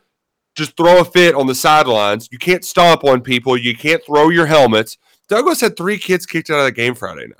just 0.55 0.75
throw 0.77 1.01
a 1.01 1.05
fit 1.05 1.35
on 1.35 1.47
the 1.47 1.55
sidelines. 1.55 2.29
You 2.31 2.39
can't 2.39 2.65
stomp 2.65 3.03
on 3.03 3.21
people. 3.21 3.57
You 3.57 3.75
can't 3.75 4.03
throw 4.03 4.29
your 4.29 4.45
helmets. 4.47 4.97
Douglass 5.27 5.61
had 5.61 5.75
three 5.75 5.97
kids 5.97 6.25
kicked 6.25 6.49
out 6.49 6.59
of 6.59 6.65
the 6.65 6.71
game 6.71 6.95
Friday 6.95 7.27
night. 7.27 7.39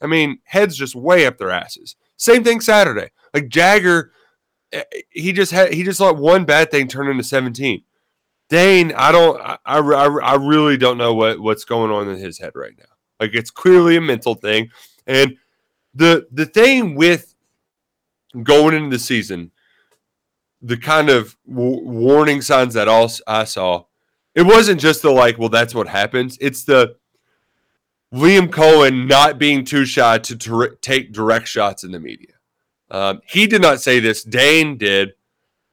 I 0.00 0.06
mean, 0.06 0.38
heads 0.44 0.76
just 0.76 0.94
way 0.94 1.26
up 1.26 1.38
their 1.38 1.50
asses. 1.50 1.96
Same 2.16 2.44
thing 2.44 2.60
Saturday. 2.60 3.10
Like 3.34 3.48
Jager, 3.48 4.12
eh, 4.72 4.82
he 5.10 5.32
just 5.32 5.52
had 5.52 5.72
he 5.72 5.82
just 5.82 6.00
let 6.00 6.16
one 6.16 6.44
bad 6.44 6.70
thing 6.70 6.88
turn 6.88 7.08
into 7.08 7.22
17. 7.22 7.82
Dane, 8.50 8.92
I 8.96 9.12
don't, 9.12 9.40
I, 9.40 9.58
I, 9.64 9.78
I 9.78 10.34
really 10.34 10.76
don't 10.76 10.98
know 10.98 11.14
what 11.14 11.40
what's 11.40 11.64
going 11.64 11.90
on 11.90 12.08
in 12.08 12.18
his 12.18 12.38
head 12.38 12.52
right 12.54 12.74
now. 12.76 12.84
Like 13.20 13.34
it's 13.34 13.50
clearly 13.50 13.96
a 13.96 14.00
mental 14.00 14.34
thing, 14.34 14.70
and 15.06 15.36
the 15.94 16.26
the 16.32 16.46
thing 16.46 16.96
with 16.96 17.34
going 18.42 18.74
into 18.74 18.90
the 18.90 18.98
season, 18.98 19.52
the 20.60 20.76
kind 20.76 21.10
of 21.10 21.36
w- 21.48 21.84
warning 21.84 22.42
signs 22.42 22.74
that 22.74 22.88
all 22.88 23.10
I 23.26 23.44
saw, 23.44 23.84
it 24.34 24.42
wasn't 24.42 24.80
just 24.80 25.02
the 25.02 25.10
like, 25.10 25.38
well, 25.38 25.48
that's 25.48 25.74
what 25.74 25.88
happens. 25.88 26.36
It's 26.40 26.64
the 26.64 26.96
Liam 28.12 28.48
Coen 28.48 29.06
not 29.06 29.38
being 29.38 29.64
too 29.64 29.84
shy 29.84 30.18
to 30.18 30.34
dir- 30.34 30.76
take 30.80 31.12
direct 31.12 31.46
shots 31.46 31.84
in 31.84 31.92
the 31.92 32.00
media. 32.00 32.34
Um, 32.90 33.20
he 33.26 33.46
did 33.46 33.62
not 33.62 33.80
say 33.80 34.00
this. 34.00 34.24
Dane 34.24 34.76
did 34.76 35.12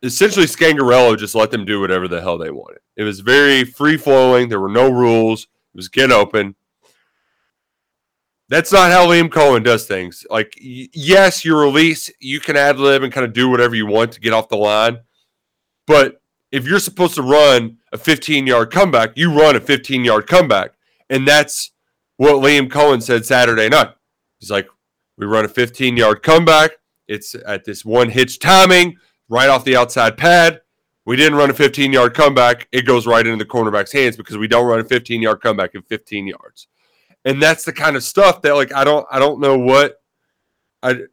essentially 0.07 0.45
Scangarello 0.45 1.17
just 1.17 1.35
let 1.35 1.51
them 1.51 1.65
do 1.65 1.79
whatever 1.79 2.07
the 2.07 2.21
hell 2.21 2.37
they 2.37 2.51
wanted. 2.51 2.79
It 2.95 3.03
was 3.03 3.19
very 3.19 3.63
free 3.63 3.97
flowing. 3.97 4.49
There 4.49 4.59
were 4.59 4.69
no 4.69 4.89
rules. 4.89 5.43
It 5.43 5.77
was 5.77 5.89
get 5.89 6.11
open. 6.11 6.55
That's 8.49 8.71
not 8.71 8.91
how 8.91 9.07
Liam 9.07 9.29
Coen 9.29 9.63
does 9.63 9.85
things. 9.85 10.25
Like, 10.29 10.53
y- 10.61 10.87
yes, 10.93 11.43
your 11.43 11.59
release, 11.59 12.09
you 12.19 12.39
can 12.39 12.55
ad 12.55 12.79
lib 12.79 13.03
and 13.03 13.11
kind 13.11 13.25
of 13.25 13.33
do 13.33 13.49
whatever 13.49 13.75
you 13.75 13.85
want 13.85 14.13
to 14.13 14.21
get 14.21 14.33
off 14.33 14.47
the 14.47 14.55
line. 14.55 14.99
But 15.85 16.21
if 16.51 16.65
you're 16.65 16.79
supposed 16.79 17.15
to 17.15 17.21
run 17.21 17.77
a 17.91 17.97
15 17.97 18.47
yard 18.47 18.71
comeback, 18.71 19.11
you 19.15 19.37
run 19.37 19.55
a 19.55 19.59
15 19.59 20.05
yard 20.05 20.27
comeback. 20.27 20.71
And 21.09 21.27
that's 21.27 21.71
what 22.15 22.35
Liam 22.35 22.69
Coen 22.69 23.01
said 23.01 23.25
Saturday 23.25 23.69
night. 23.69 23.93
He's 24.39 24.51
like, 24.51 24.67
we 25.17 25.25
run 25.25 25.45
a 25.45 25.49
15 25.49 25.97
yard 25.97 26.23
comeback. 26.23 26.71
It's 27.07 27.35
at 27.45 27.65
this 27.65 27.83
one 27.83 28.09
hitch 28.09 28.39
timing 28.39 28.97
right 29.29 29.49
off 29.49 29.63
the 29.63 29.75
outside 29.75 30.17
pad. 30.17 30.61
We 31.05 31.15
didn't 31.15 31.37
run 31.37 31.49
a 31.49 31.53
15 31.53 31.93
yard 31.93 32.13
comeback. 32.13 32.67
It 32.71 32.81
goes 32.85 33.07
right 33.07 33.25
into 33.25 33.43
the 33.43 33.49
cornerback's 33.49 33.93
hands 33.93 34.17
because 34.17 34.37
we 34.37 34.47
don't 34.47 34.67
run 34.67 34.79
a 34.79 34.83
15 34.83 35.21
yard 35.21 35.41
comeback 35.41 35.73
in 35.73 35.81
15 35.83 36.27
yards. 36.27 36.67
And 37.23 37.41
that's 37.41 37.63
the 37.63 37.73
kind 37.73 37.95
of 37.95 38.03
stuff 38.03 38.41
that 38.41 38.55
like 38.55 38.73
I 38.73 38.83
don't 38.83 39.07
I 39.09 39.19
don't 39.19 39.39
know 39.39 39.57
what 39.57 40.01
I 40.83 41.03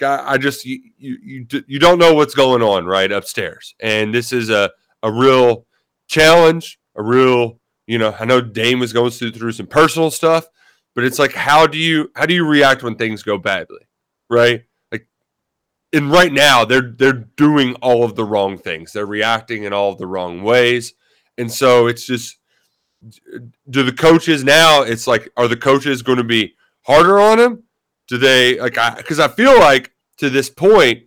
I 0.00 0.38
just 0.38 0.64
you 0.64 0.80
you 0.96 1.46
you, 1.66 1.78
don't 1.80 1.98
know 1.98 2.14
what's 2.14 2.34
going 2.34 2.62
on 2.62 2.86
right 2.86 3.10
upstairs. 3.10 3.74
And 3.80 4.14
this 4.14 4.32
is 4.32 4.50
a 4.50 4.70
a 5.02 5.10
real 5.10 5.66
challenge, 6.06 6.78
a 6.96 7.02
real 7.02 7.58
you 7.86 7.98
know, 7.98 8.14
I 8.18 8.24
know 8.24 8.40
Dane 8.40 8.78
was 8.78 8.92
going 8.92 9.10
through 9.10 9.32
through 9.32 9.52
some 9.52 9.66
personal 9.66 10.12
stuff, 10.12 10.46
but 10.94 11.02
it's 11.02 11.18
like 11.18 11.32
how 11.32 11.66
do 11.66 11.76
you 11.76 12.10
how 12.14 12.26
do 12.26 12.34
you 12.34 12.46
react 12.46 12.84
when 12.84 12.94
things 12.94 13.24
go 13.24 13.36
badly? 13.36 13.88
Right? 14.28 14.62
And 15.92 16.10
right 16.10 16.32
now 16.32 16.64
they're 16.64 16.92
they're 16.96 17.12
doing 17.12 17.74
all 17.76 18.04
of 18.04 18.14
the 18.14 18.24
wrong 18.24 18.58
things. 18.58 18.92
They're 18.92 19.06
reacting 19.06 19.64
in 19.64 19.72
all 19.72 19.92
of 19.92 19.98
the 19.98 20.06
wrong 20.06 20.42
ways. 20.42 20.94
And 21.36 21.50
so 21.50 21.86
it's 21.86 22.04
just 22.04 22.38
do 23.68 23.82
the 23.82 23.92
coaches 23.92 24.44
now 24.44 24.82
it's 24.82 25.06
like 25.06 25.30
are 25.36 25.48
the 25.48 25.56
coaches 25.56 26.02
going 26.02 26.18
to 26.18 26.24
be 26.24 26.54
harder 26.82 27.18
on 27.18 27.40
him? 27.40 27.64
Do 28.08 28.18
they 28.18 28.60
like 28.60 28.78
I 28.78 29.02
cuz 29.02 29.18
I 29.18 29.28
feel 29.28 29.58
like 29.58 29.92
to 30.18 30.30
this 30.30 30.50
point 30.50 31.04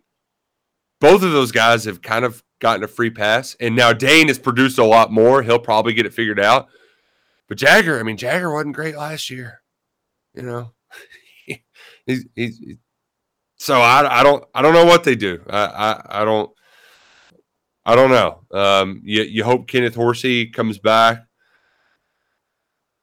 both 1.00 1.24
of 1.24 1.32
those 1.32 1.52
guys 1.52 1.86
have 1.86 2.02
kind 2.02 2.26
of 2.26 2.44
gotten 2.60 2.84
a 2.84 2.88
free 2.88 3.10
pass 3.10 3.56
and 3.60 3.76
now 3.76 3.94
Dane 3.94 4.28
has 4.28 4.40
produced 4.40 4.80
a 4.80 4.84
lot 4.84 5.12
more. 5.12 5.44
He'll 5.44 5.60
probably 5.60 5.94
get 5.94 6.06
it 6.06 6.14
figured 6.14 6.40
out. 6.40 6.68
But 7.48 7.58
Jager, 7.58 8.00
I 8.00 8.04
mean 8.04 8.18
Jager 8.18 8.52
wasn't 8.52 8.76
great 8.76 8.98
last 8.98 9.30
year. 9.30 9.62
You 10.34 10.42
know. 10.42 10.74
he's, 12.06 12.26
he's 12.36 12.60
so 13.64 13.80
I, 13.80 14.20
I 14.20 14.24
don't 14.24 14.44
I 14.54 14.62
don't 14.62 14.74
know 14.74 14.84
what 14.84 15.06
they 15.06 15.16
do. 15.16 15.42
I 15.50 15.66
I, 15.66 16.22
I 16.22 16.26
don't 16.26 16.52
I 17.86 17.96
don't 17.96 18.12
know. 18.12 18.42
Um, 18.52 19.02
you 19.06 19.24
you 19.24 19.46
hope 19.46 19.70
Kenneth 19.70 19.96
Horsey 19.96 20.48
comes 20.48 20.80
back 20.80 21.26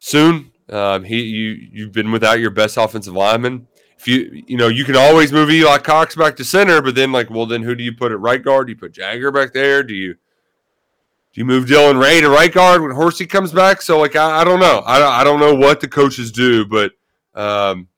soon. 0.00 0.52
Um, 0.68 1.04
he 1.04 1.22
you 1.22 1.68
you've 1.72 1.92
been 1.92 2.12
without 2.12 2.40
your 2.40 2.50
best 2.50 2.76
offensive 2.76 3.14
lineman. 3.14 3.68
If 3.98 4.06
you 4.06 4.42
you 4.46 4.58
know 4.58 4.68
you 4.68 4.84
can 4.84 4.96
always 4.96 5.32
move 5.32 5.50
Eli 5.50 5.78
Cox 5.78 6.14
back 6.14 6.36
to 6.36 6.44
center, 6.44 6.82
but 6.82 6.94
then 6.94 7.10
like 7.10 7.30
well 7.30 7.46
then 7.46 7.62
who 7.62 7.74
do 7.74 7.82
you 7.82 7.94
put 7.94 8.12
at 8.12 8.20
right 8.20 8.42
guard? 8.42 8.66
Do 8.66 8.72
you 8.72 8.78
put 8.78 8.92
Jager 8.92 9.32
back 9.32 9.54
there? 9.54 9.82
Do 9.82 9.94
you 9.94 10.12
do 10.12 11.40
you 11.40 11.46
move 11.46 11.64
Dylan 11.64 11.98
Ray 11.98 12.20
to 12.20 12.28
right 12.28 12.52
guard 12.52 12.82
when 12.82 12.90
Horsey 12.90 13.24
comes 13.26 13.50
back? 13.50 13.80
So 13.80 13.98
like 13.98 14.14
I, 14.14 14.42
I 14.42 14.44
don't 14.44 14.60
know. 14.60 14.80
I 14.80 15.20
I 15.20 15.24
don't 15.24 15.40
know 15.40 15.54
what 15.54 15.80
the 15.80 15.88
coaches 15.88 16.30
do, 16.30 16.66
but 16.66 16.92
um, 17.34 17.88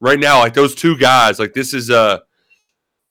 right 0.00 0.20
now 0.20 0.38
like 0.38 0.54
those 0.54 0.74
two 0.74 0.96
guys 0.96 1.38
like 1.38 1.52
this 1.52 1.74
is 1.74 1.90
uh 1.90 2.18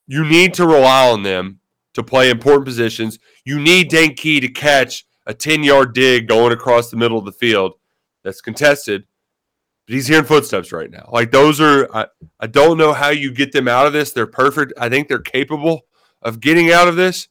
you 0.07 0.23
need 0.23 0.53
to 0.53 0.65
rely 0.65 1.09
on 1.09 1.23
them 1.23 1.59
to 1.97 2.03
play 2.03 2.29
important 2.29 2.65
positions. 2.65 3.17
You 3.43 3.59
need 3.59 3.89
Dane 3.89 4.15
Key 4.15 4.39
to 4.39 4.47
catch 4.47 5.05
a 5.25 5.33
10 5.33 5.63
yard 5.63 5.93
dig 5.93 6.27
going 6.27 6.53
across 6.53 6.89
the 6.89 6.97
middle 6.97 7.17
of 7.17 7.25
the 7.25 7.31
field 7.31 7.73
that's 8.23 8.39
contested. 8.39 9.05
But 9.87 9.95
he's 9.95 10.07
hearing 10.07 10.25
footsteps 10.25 10.71
right 10.71 10.91
now. 10.91 11.09
Like 11.11 11.31
those 11.31 11.59
are, 11.59 11.89
I, 11.95 12.05
I 12.39 12.47
don't 12.47 12.77
know 12.77 12.93
how 12.93 13.09
you 13.09 13.33
get 13.33 13.51
them 13.51 13.67
out 13.67 13.87
of 13.87 13.93
this. 13.93 14.11
They're 14.11 14.27
perfect. 14.27 14.73
I 14.77 14.89
think 14.89 15.07
they're 15.07 15.19
capable 15.19 15.81
of 16.21 16.39
getting 16.39 16.71
out 16.71 16.87
of 16.87 16.95
this, 16.95 17.29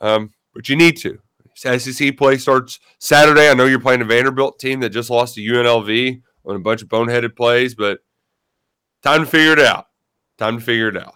um, 0.00 0.30
but 0.54 0.68
you 0.68 0.76
need 0.76 0.96
to. 0.98 1.18
SEC 1.54 2.16
play 2.16 2.38
starts 2.38 2.80
Saturday. 2.98 3.48
I 3.48 3.54
know 3.54 3.66
you're 3.66 3.78
playing 3.78 4.00
a 4.00 4.06
Vanderbilt 4.06 4.58
team 4.58 4.80
that 4.80 4.90
just 4.90 5.10
lost 5.10 5.34
to 5.36 5.40
UNLV 5.42 6.22
on 6.44 6.56
a 6.56 6.60
bunch 6.60 6.82
of 6.82 6.88
boneheaded 6.88 7.36
plays, 7.36 7.74
but 7.74 8.00
time 9.02 9.20
to 9.24 9.26
figure 9.26 9.52
it 9.52 9.60
out. 9.60 9.86
Time 10.38 10.58
to 10.58 10.64
figure 10.64 10.88
it 10.88 10.96
out. 10.96 11.14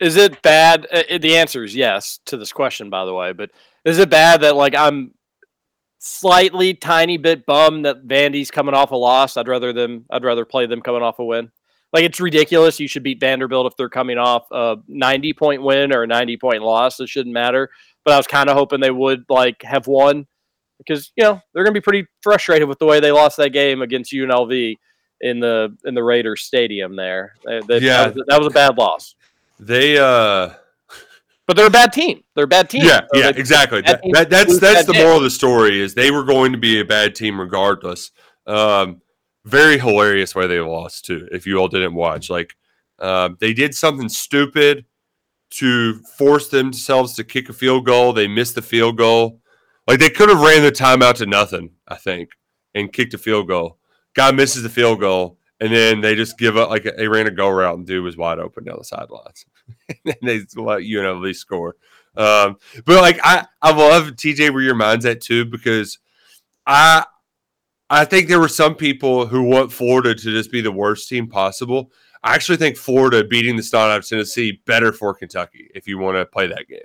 Is 0.00 0.16
it 0.16 0.42
bad? 0.42 0.86
uh, 0.92 1.18
The 1.18 1.36
answer 1.36 1.64
is 1.64 1.74
yes 1.74 2.18
to 2.26 2.36
this 2.36 2.52
question, 2.52 2.90
by 2.90 3.04
the 3.04 3.14
way. 3.14 3.32
But 3.32 3.50
is 3.84 3.98
it 3.98 4.10
bad 4.10 4.40
that 4.42 4.56
like 4.56 4.74
I'm 4.76 5.14
slightly, 5.98 6.74
tiny 6.74 7.16
bit 7.18 7.46
bummed 7.46 7.84
that 7.84 8.06
Vandy's 8.06 8.50
coming 8.50 8.74
off 8.74 8.90
a 8.90 8.96
loss? 8.96 9.36
I'd 9.36 9.48
rather 9.48 9.72
them. 9.72 10.04
I'd 10.10 10.24
rather 10.24 10.44
play 10.44 10.66
them 10.66 10.82
coming 10.82 11.02
off 11.02 11.18
a 11.18 11.24
win. 11.24 11.50
Like 11.92 12.04
it's 12.04 12.20
ridiculous. 12.20 12.80
You 12.80 12.88
should 12.88 13.02
beat 13.02 13.20
Vanderbilt 13.20 13.66
if 13.66 13.76
they're 13.76 13.88
coming 13.88 14.18
off 14.18 14.46
a 14.50 14.76
90 14.88 15.32
point 15.34 15.62
win 15.62 15.92
or 15.94 16.02
a 16.02 16.06
90 16.06 16.36
point 16.38 16.62
loss. 16.62 16.98
It 17.00 17.08
shouldn't 17.08 17.34
matter. 17.34 17.70
But 18.04 18.14
I 18.14 18.16
was 18.16 18.26
kind 18.26 18.48
of 18.48 18.56
hoping 18.56 18.80
they 18.80 18.90
would 18.90 19.24
like 19.28 19.62
have 19.62 19.86
won 19.86 20.26
because 20.78 21.12
you 21.16 21.22
know 21.22 21.40
they're 21.52 21.62
going 21.64 21.74
to 21.74 21.80
be 21.80 21.84
pretty 21.84 22.06
frustrated 22.22 22.66
with 22.68 22.78
the 22.80 22.86
way 22.86 22.98
they 22.98 23.12
lost 23.12 23.36
that 23.36 23.50
game 23.50 23.82
against 23.82 24.12
UNLV 24.12 24.76
in 25.22 25.40
the 25.40 25.76
in 25.84 25.94
the 25.94 26.02
Raiders 26.04 26.42
stadium. 26.42 26.96
There, 26.96 27.34
They- 27.44 27.60
they- 27.60 27.78
Yeah. 27.78 28.04
that 28.08 28.14
was, 28.14 28.24
that 28.28 28.38
was 28.40 28.46
a 28.48 28.50
bad 28.50 28.76
loss. 28.76 29.14
They, 29.58 29.96
uh, 29.98 30.50
But 31.46 31.56
they're 31.56 31.66
a 31.66 31.70
bad 31.70 31.92
team. 31.92 32.22
They're 32.34 32.44
a 32.44 32.48
bad 32.48 32.68
team. 32.70 32.84
Yeah, 32.84 33.00
So 33.12 33.20
yeah, 33.20 33.28
exactly. 33.34 33.80
That, 33.82 34.00
that, 34.12 34.30
that's 34.30 34.58
that's 34.60 34.86
the 34.86 34.94
moral 34.94 35.16
of 35.18 35.22
the 35.22 35.30
story 35.30 35.80
is 35.80 35.94
they 35.94 36.10
were 36.10 36.24
going 36.24 36.52
to 36.52 36.58
be 36.58 36.80
a 36.80 36.84
bad 36.84 37.14
team 37.14 37.40
regardless. 37.40 38.10
Um, 38.46 39.00
very 39.44 39.78
hilarious 39.78 40.34
way 40.34 40.46
they 40.46 40.60
lost 40.60 41.04
too. 41.04 41.28
If 41.32 41.46
you 41.46 41.58
all 41.58 41.68
didn't 41.68 41.94
watch, 41.94 42.30
like 42.30 42.54
um, 43.00 43.36
they 43.40 43.52
did 43.52 43.74
something 43.74 44.08
stupid 44.08 44.84
to 45.50 45.98
force 46.16 46.48
themselves 46.48 47.12
to 47.14 47.24
kick 47.24 47.48
a 47.48 47.52
field 47.52 47.84
goal. 47.86 48.12
They 48.12 48.28
missed 48.28 48.54
the 48.54 48.62
field 48.62 48.96
goal. 48.96 49.40
Like 49.86 49.98
they 49.98 50.10
could 50.10 50.28
have 50.28 50.40
ran 50.40 50.62
the 50.62 50.70
timeout 50.72 51.16
to 51.16 51.26
nothing, 51.26 51.70
I 51.88 51.96
think, 51.96 52.30
and 52.74 52.92
kicked 52.92 53.14
a 53.14 53.18
field 53.18 53.48
goal. 53.48 53.78
Guy 54.14 54.30
misses 54.30 54.62
the 54.62 54.68
field 54.68 55.00
goal, 55.00 55.38
and 55.60 55.72
then 55.72 56.00
they 56.00 56.14
just 56.14 56.38
give 56.38 56.56
up. 56.56 56.70
Like 56.70 56.84
they 56.96 57.08
ran 57.08 57.26
a 57.26 57.30
go 57.30 57.48
route, 57.48 57.76
and 57.76 57.86
dude 57.86 58.04
was 58.04 58.16
wide 58.16 58.38
open 58.38 58.64
down 58.64 58.76
the 58.78 58.84
sidelines, 58.84 59.44
and 60.04 60.16
they 60.22 60.38
let 60.56 60.80
UNLV 60.80 61.34
score. 61.34 61.76
Um, 62.16 62.58
but 62.84 63.00
like 63.00 63.18
I, 63.22 63.46
I 63.62 63.72
love 63.72 64.08
TJ 64.08 64.52
where 64.52 64.62
your 64.62 64.74
mind's 64.74 65.06
at 65.06 65.20
too 65.20 65.44
because 65.44 65.98
I, 66.66 67.04
I 67.88 68.04
think 68.04 68.28
there 68.28 68.40
were 68.40 68.48
some 68.48 68.74
people 68.74 69.26
who 69.26 69.42
want 69.42 69.72
Florida 69.72 70.14
to 70.14 70.20
just 70.20 70.52
be 70.52 70.60
the 70.60 70.72
worst 70.72 71.08
team 71.08 71.26
possible. 71.26 71.90
I 72.22 72.34
actually 72.34 72.58
think 72.58 72.76
Florida 72.76 73.24
beating 73.24 73.56
the 73.56 73.62
snot 73.62 73.96
of 73.96 74.06
Tennessee 74.06 74.60
better 74.66 74.92
for 74.92 75.14
Kentucky 75.14 75.70
if 75.74 75.88
you 75.88 75.98
want 75.98 76.16
to 76.16 76.26
play 76.26 76.46
that 76.46 76.68
game. 76.68 76.80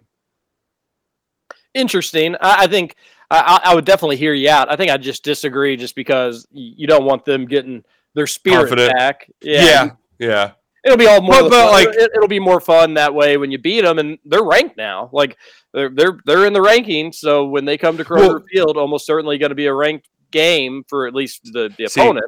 Interesting. 1.73 2.35
I, 2.41 2.63
I 2.63 2.67
think 2.67 2.95
I, 3.29 3.59
I 3.65 3.75
would 3.75 3.85
definitely 3.85 4.17
hear 4.17 4.33
you 4.33 4.49
out. 4.49 4.71
I 4.71 4.75
think 4.77 4.89
I 4.91 4.97
just 4.97 5.23
disagree, 5.23 5.75
just 5.75 5.95
because 5.95 6.47
you 6.51 6.87
don't 6.87 7.05
want 7.05 7.25
them 7.25 7.45
getting 7.45 7.83
their 8.15 8.27
spirit 8.27 8.69
Confident. 8.69 8.93
back. 8.93 9.29
Yeah, 9.41 9.63
yeah. 9.63 9.89
yeah. 10.19 10.51
It'll 10.85 10.97
be 10.97 11.07
all 11.07 11.21
more, 11.21 11.41
But- 11.41 11.49
but, 11.49 11.63
fun. 11.65 11.71
like- 11.73 11.89
it, 11.91 12.11
will 12.15 12.29
be 12.29 12.39
more 12.39 12.61
fun 12.61 12.93
that 12.93 13.13
way 13.13 13.35
when 13.37 13.51
you 13.51 13.57
beat 13.57 13.81
them, 13.81 13.99
and 13.99 14.17
they're 14.23 14.43
ranked 14.45 14.77
now. 14.77 15.09
Like 15.11 15.37
they're 15.73 15.89
they're 15.89 16.17
they're 16.25 16.45
in 16.45 16.53
the 16.53 16.61
rankings, 16.61 17.15
so 17.15 17.45
when 17.47 17.65
they 17.65 17.77
come 17.77 17.97
to 17.97 18.05
Kroger 18.05 18.27
Well- 18.27 18.43
Field, 18.51 18.77
almost 18.77 19.05
certainly 19.05 19.37
going 19.37 19.49
to 19.51 19.55
be 19.55 19.65
a 19.65 19.73
ranked 19.73 20.07
game 20.31 20.83
for 20.87 21.05
at 21.07 21.13
least 21.13 21.41
the, 21.51 21.69
the 21.77 21.87
See, 21.89 21.99
opponent. 21.99 22.25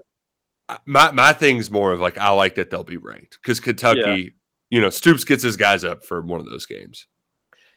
My 0.85 1.11
my 1.11 1.31
thing's 1.33 1.71
more 1.71 1.93
of 1.93 1.99
like 2.01 2.17
I 2.17 2.29
like 2.31 2.55
that 2.55 2.69
they'll 2.69 2.83
be 2.83 2.97
ranked 2.97 3.39
because 3.41 3.59
Kentucky, 3.61 4.33
you 4.69 4.81
know, 4.81 4.89
Stoops 4.89 5.23
gets 5.23 5.41
his 5.43 5.55
guys 5.57 5.83
up 5.85 6.03
for 6.05 6.21
one 6.21 6.39
of 6.41 6.45
those 6.45 6.65
games. 6.65 7.07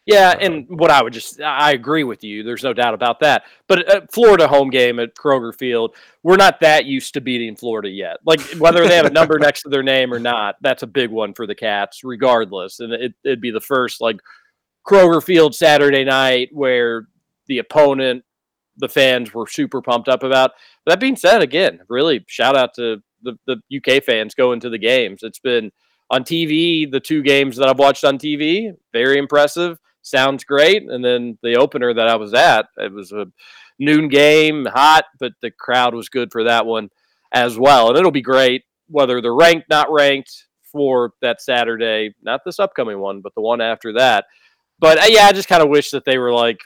Yeah, 0.04 0.34
and 0.40 0.66
what 0.68 0.90
I 0.90 1.00
would 1.00 1.12
just 1.12 1.40
I 1.40 1.72
agree 1.72 2.02
with 2.02 2.24
you. 2.24 2.42
There's 2.42 2.64
no 2.64 2.72
doubt 2.72 2.94
about 2.94 3.20
that. 3.20 3.44
But 3.68 4.12
Florida 4.12 4.48
home 4.48 4.68
game 4.68 4.98
at 4.98 5.14
Kroger 5.14 5.56
Field, 5.56 5.94
we're 6.24 6.36
not 6.36 6.58
that 6.60 6.86
used 6.86 7.14
to 7.14 7.20
beating 7.20 7.54
Florida 7.54 7.88
yet. 7.88 8.16
Like 8.26 8.40
whether 8.58 8.86
they 8.86 8.96
have 8.96 9.06
a 9.06 9.10
number 9.10 9.38
next 9.40 9.62
to 9.62 9.68
their 9.68 9.84
name 9.84 10.12
or 10.12 10.18
not, 10.18 10.56
that's 10.60 10.82
a 10.82 10.88
big 10.88 11.10
one 11.10 11.34
for 11.34 11.46
the 11.46 11.54
Cats, 11.54 12.02
regardless. 12.02 12.80
And 12.80 12.92
it, 12.92 13.14
it'd 13.24 13.40
be 13.40 13.52
the 13.52 13.60
first 13.60 14.00
like 14.00 14.18
Kroger 14.84 15.22
Field 15.22 15.54
Saturday 15.54 16.04
night 16.04 16.48
where 16.52 17.06
the 17.46 17.58
opponent, 17.58 18.24
the 18.78 18.88
fans 18.88 19.32
were 19.32 19.46
super 19.46 19.80
pumped 19.80 20.08
up 20.08 20.24
about. 20.24 20.50
That 20.84 20.98
being 20.98 21.16
said, 21.16 21.42
again, 21.42 21.80
really 21.88 22.24
shout 22.26 22.56
out 22.56 22.74
to 22.74 23.02
the, 23.22 23.38
the 23.46 23.62
UK 23.76 24.02
fans 24.02 24.34
going 24.34 24.58
to 24.60 24.70
the 24.70 24.78
games. 24.78 25.20
It's 25.22 25.38
been 25.38 25.70
on 26.10 26.24
TV, 26.24 26.90
the 26.90 27.00
two 27.00 27.22
games 27.22 27.56
that 27.56 27.68
I've 27.68 27.78
watched 27.78 28.04
on 28.04 28.18
TV, 28.18 28.72
very 28.92 29.16
impressive. 29.16 29.78
Sounds 30.02 30.44
great. 30.44 30.82
And 30.82 31.04
then 31.04 31.38
the 31.42 31.56
opener 31.56 31.94
that 31.94 32.08
I 32.08 32.16
was 32.16 32.34
at, 32.34 32.66
it 32.76 32.92
was 32.92 33.12
a 33.12 33.26
noon 33.78 34.08
game, 34.08 34.66
hot, 34.66 35.04
but 35.18 35.32
the 35.40 35.50
crowd 35.50 35.94
was 35.94 36.08
good 36.08 36.30
for 36.32 36.44
that 36.44 36.66
one 36.66 36.90
as 37.32 37.58
well. 37.58 37.88
And 37.88 37.96
it'll 37.96 38.10
be 38.10 38.22
great 38.22 38.64
whether 38.88 39.20
they're 39.20 39.34
ranked, 39.34 39.68
not 39.70 39.90
ranked 39.90 40.46
for 40.70 41.12
that 41.22 41.40
Saturday, 41.40 42.14
not 42.22 42.42
this 42.44 42.58
upcoming 42.58 42.98
one, 42.98 43.20
but 43.20 43.34
the 43.34 43.40
one 43.40 43.60
after 43.60 43.94
that. 43.94 44.26
But 44.78 44.98
uh, 44.98 45.06
yeah, 45.08 45.26
I 45.26 45.32
just 45.32 45.48
kind 45.48 45.62
of 45.62 45.68
wish 45.68 45.90
that 45.90 46.04
they 46.04 46.18
were 46.18 46.32
like 46.32 46.58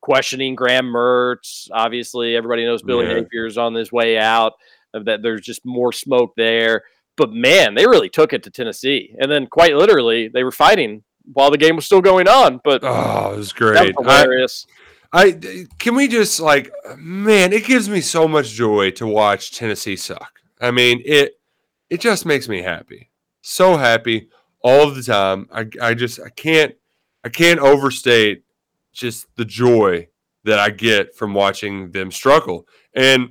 questioning 0.00 0.54
Graham 0.54 0.86
Mertz. 0.86 1.68
Obviously, 1.72 2.36
everybody 2.36 2.64
knows 2.64 2.82
Billy 2.82 3.06
Yeah. 3.06 3.20
Napier's 3.20 3.58
on 3.58 3.74
his 3.74 3.92
way 3.92 4.18
out. 4.18 4.52
That 4.92 5.22
there's 5.22 5.42
just 5.42 5.64
more 5.64 5.92
smoke 5.92 6.32
there. 6.36 6.82
But 7.16 7.32
man, 7.32 7.74
they 7.74 7.86
really 7.86 8.08
took 8.08 8.32
it 8.32 8.42
to 8.44 8.50
Tennessee, 8.50 9.14
and 9.20 9.30
then 9.30 9.46
quite 9.46 9.74
literally, 9.74 10.28
they 10.28 10.42
were 10.42 10.50
fighting 10.50 11.02
while 11.32 11.50
the 11.50 11.58
game 11.58 11.76
was 11.76 11.84
still 11.86 12.00
going 12.00 12.28
on. 12.28 12.60
But 12.64 12.80
Oh, 12.84 13.32
it 13.34 13.36
was 13.38 13.52
great. 13.52 13.96
was 13.96 14.06
I- 14.06 14.20
hilarious. 14.20 14.66
I 15.12 15.66
can 15.78 15.96
we 15.96 16.06
just 16.06 16.38
like 16.38 16.70
man, 16.96 17.52
it 17.52 17.64
gives 17.64 17.88
me 17.88 18.00
so 18.00 18.28
much 18.28 18.50
joy 18.52 18.92
to 18.92 19.06
watch 19.06 19.50
Tennessee 19.56 19.96
suck. 19.96 20.40
I 20.60 20.70
mean, 20.70 21.02
it 21.04 21.34
it 21.88 22.00
just 22.00 22.24
makes 22.24 22.48
me 22.48 22.62
happy. 22.62 23.10
So 23.42 23.76
happy 23.76 24.28
all 24.62 24.86
of 24.86 24.94
the 24.94 25.02
time. 25.02 25.48
I 25.52 25.66
I 25.82 25.94
just 25.94 26.20
I 26.20 26.28
can't 26.28 26.74
I 27.24 27.28
can't 27.28 27.58
overstate 27.58 28.44
just 28.92 29.26
the 29.36 29.44
joy 29.44 30.06
that 30.44 30.58
I 30.60 30.70
get 30.70 31.14
from 31.16 31.34
watching 31.34 31.90
them 31.90 32.12
struggle. 32.12 32.66
And 32.94 33.30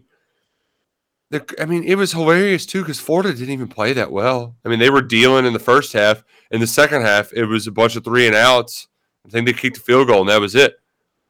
the, 1.32 1.46
I 1.62 1.66
mean, 1.66 1.84
it 1.84 1.96
was 1.96 2.12
hilarious 2.12 2.66
too 2.66 2.82
because 2.82 3.00
Florida 3.00 3.34
didn't 3.34 3.54
even 3.54 3.68
play 3.68 3.94
that 3.94 4.12
well. 4.12 4.56
I 4.66 4.70
mean, 4.70 4.80
they 4.80 4.90
were 4.90 5.02
dealing 5.02 5.46
in 5.46 5.54
the 5.54 5.60
first 5.60 5.94
half. 5.94 6.24
In 6.52 6.60
the 6.60 6.68
second 6.68 7.04
half, 7.04 7.32
it 7.34 7.46
was 7.46 7.68
a 7.68 7.72
bunch 7.72 7.96
of 7.96 8.04
three 8.04 8.26
and 8.26 8.36
outs. 8.36 8.88
I 9.26 9.30
think 9.30 9.46
they 9.46 9.54
kicked 9.54 9.78
a 9.78 9.82
field 9.82 10.08
goal, 10.08 10.22
and 10.22 10.30
that 10.30 10.42
was 10.42 10.56
it. 10.56 10.78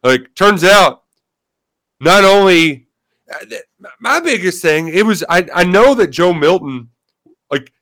Like, 0.04 0.34
turns 0.36 0.64
out, 0.64 1.04
not 2.00 2.24
only 2.24 2.88
uh, 3.30 3.58
my 4.00 4.22
biggest 4.22 4.62
thing, 4.62 4.88
it 4.88 5.06
was 5.06 5.24
I, 5.28 5.46
I 5.54 5.64
know 5.66 5.94
that 5.96 6.08
Joe 6.08 6.34
Milton, 6.34 6.90
like, 7.52 7.74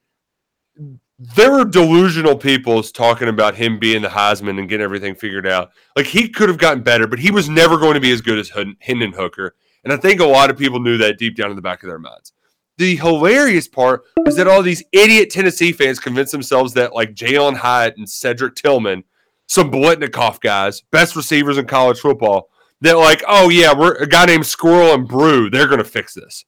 there 1.20 1.52
were 1.52 1.66
delusional 1.66 2.36
people 2.36 2.82
talking 2.82 3.28
about 3.28 3.56
him 3.56 3.78
being 3.78 4.02
the 4.02 4.08
Heisman 4.08 4.60
and 4.60 4.70
getting 4.70 4.84
everything 4.84 5.14
figured 5.14 5.48
out. 5.48 5.72
Like, 5.96 6.08
he 6.08 6.30
could 6.30 6.50
have 6.50 6.58
gotten 6.58 6.82
better, 6.82 7.06
but 7.06 7.20
he 7.20 7.30
was 7.30 7.48
never 7.48 7.78
going 7.78 7.94
to 7.94 8.00
be 8.00 8.12
as 8.12 8.22
good 8.22 8.40
as 8.40 8.50
Hin- 8.50 8.78
Hendon 8.80 9.14
Hooker. 9.14 9.56
And 9.88 9.94
I 9.94 9.98
think 9.98 10.20
a 10.20 10.26
lot 10.26 10.50
of 10.50 10.58
people 10.58 10.82
knew 10.82 10.98
that 10.98 11.18
deep 11.18 11.38
down 11.38 11.50
in 11.50 11.56
the 11.56 11.62
back 11.62 11.82
of 11.82 11.88
their 11.88 11.98
minds. 11.98 12.34
The 12.78 12.98
hilarious 12.98 13.70
part 13.70 14.04
was 14.18 14.36
that 14.36 14.46
all 14.46 14.62
these 14.62 14.84
idiot 14.92 15.30
Tennessee 15.30 15.72
fans 15.72 15.98
convinced 15.98 16.34
themselves 16.34 16.74
that, 16.74 16.94
like, 16.94 17.16
Jalin 17.16 17.56
Hyatt 17.56 17.96
and 17.96 18.08
Cedric 18.08 18.56
Tillman 18.56 19.06
some 19.48 19.72
Biletnikoff 19.72 20.42
guys, 20.42 20.82
best 20.92 21.16
receivers 21.16 21.58
in 21.58 21.68
college 21.68 22.02
football, 22.02 22.50
that 22.82 22.98
like, 22.98 23.24
oh 23.30 23.48
yeah, 23.48 23.74
we're 23.74 23.94
a 23.94 24.06
guy 24.06 24.26
named 24.26 24.46
Squirrel 24.46 24.94
and 24.94 25.08
Bru, 25.08 25.50
they're 25.50 25.70
gonna 25.70 25.86
fix 25.86 26.14
this. 26.14 26.44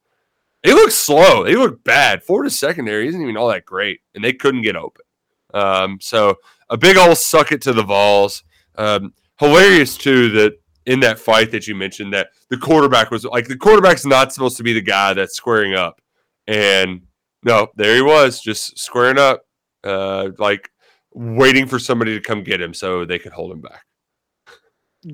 They 0.65 0.73
look 0.73 0.91
slow. 0.91 1.45
They 1.45 1.55
look 1.55 1.81
bad. 1.85 2.25
Florida's 2.25 2.59
secondary 2.59 3.07
isn't 3.07 3.21
even 3.21 3.37
all 3.37 3.47
that 3.47 3.63
great, 3.63 4.01
and 4.13 4.21
they 4.21 4.33
couldn't 4.33 4.63
get 4.63 4.75
open. 4.75 5.05
Um, 5.53 5.99
so 6.01 6.35
a 6.69 6.75
big 6.75 6.97
old 6.97 7.17
suck 7.17 7.53
it 7.53 7.61
to 7.61 7.71
the 7.71 7.83
Vols. 7.83 8.43
Um, 8.75 9.13
hilarious 9.39 9.95
too 9.95 10.27
that 10.31 10.59
in 10.89 10.99
that 11.01 11.19
fight 11.19 11.51
that 11.51 11.67
you 11.67 11.75
mentioned 11.75 12.11
that 12.11 12.29
the 12.49 12.57
quarterback 12.57 13.11
was 13.11 13.23
like 13.23 13.47
the 13.47 13.55
quarterback's 13.55 14.07
not 14.07 14.33
supposed 14.33 14.57
to 14.57 14.63
be 14.63 14.73
the 14.73 14.81
guy 14.81 15.13
that's 15.13 15.35
squaring 15.35 15.75
up, 15.75 16.01
and 16.47 17.03
no, 17.43 17.67
there 17.75 17.95
he 17.95 18.01
was 18.01 18.41
just 18.41 18.77
squaring 18.77 19.19
up, 19.19 19.43
uh, 19.83 20.29
like 20.39 20.69
waiting 21.13 21.67
for 21.67 21.77
somebody 21.77 22.15
to 22.15 22.21
come 22.21 22.43
get 22.43 22.59
him 22.59 22.73
so 22.73 23.05
they 23.05 23.19
could 23.19 23.31
hold 23.31 23.51
him 23.51 23.61
back. 23.61 23.85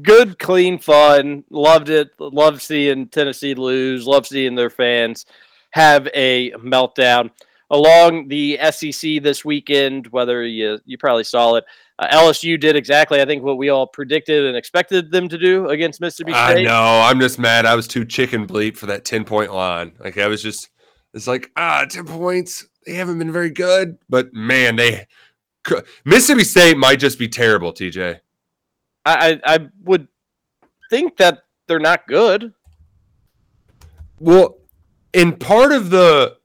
good, 0.01 0.39
clean 0.39 0.79
fun. 0.79 1.43
Loved 1.49 1.89
it. 1.89 2.09
Loved 2.19 2.61
seeing 2.61 3.07
Tennessee 3.09 3.53
lose. 3.53 4.07
Loved 4.07 4.27
seeing 4.27 4.55
their 4.55 4.69
fans 4.69 5.25
have 5.71 6.07
a 6.15 6.51
meltdown. 6.51 7.29
Along 7.69 8.27
the 8.29 8.57
SEC 8.71 9.21
this 9.21 9.43
weekend, 9.43 10.07
whether 10.07 10.45
you 10.45 10.79
you 10.85 10.97
probably 10.97 11.25
saw 11.25 11.55
it, 11.55 11.65
uh, 11.99 12.07
LSU 12.07 12.59
did 12.59 12.75
exactly 12.75 13.21
I 13.21 13.25
think 13.25 13.43
what 13.43 13.57
we 13.57 13.69
all 13.69 13.87
predicted 13.87 14.45
and 14.45 14.57
expected 14.57 15.11
them 15.11 15.29
to 15.29 15.37
do 15.37 15.69
against 15.69 16.01
Mississippi 16.01 16.31
State. 16.31 16.39
I 16.39 16.63
know. 16.63 17.01
I'm 17.03 17.19
just 17.19 17.39
mad. 17.39 17.65
I 17.65 17.75
was 17.75 17.87
too 17.87 18.05
chicken 18.05 18.45
bleep 18.45 18.77
for 18.77 18.85
that 18.87 19.05
10 19.05 19.23
point 19.25 19.53
line. 19.53 19.93
Like, 19.99 20.17
I 20.17 20.27
was 20.27 20.41
just, 20.41 20.69
it's 21.13 21.27
like, 21.27 21.51
ah, 21.55 21.85
10 21.89 22.05
points. 22.05 22.67
They 22.85 22.93
haven't 22.93 23.17
been 23.17 23.31
very 23.31 23.49
good, 23.49 23.97
but 24.09 24.33
man, 24.33 24.75
they, 24.75 25.07
Mississippi 26.05 26.43
State 26.43 26.77
might 26.77 26.99
just 26.99 27.17
be 27.17 27.27
terrible, 27.27 27.73
TJ. 27.73 28.19
I, 29.05 29.39
I 29.45 29.55
I 29.55 29.67
would 29.83 30.07
think 30.89 31.17
that 31.17 31.43
they're 31.67 31.79
not 31.79 32.07
good. 32.07 32.53
Well, 34.19 34.57
in 35.13 35.37
part 35.37 35.71
of 35.71 35.89
the 35.89 36.37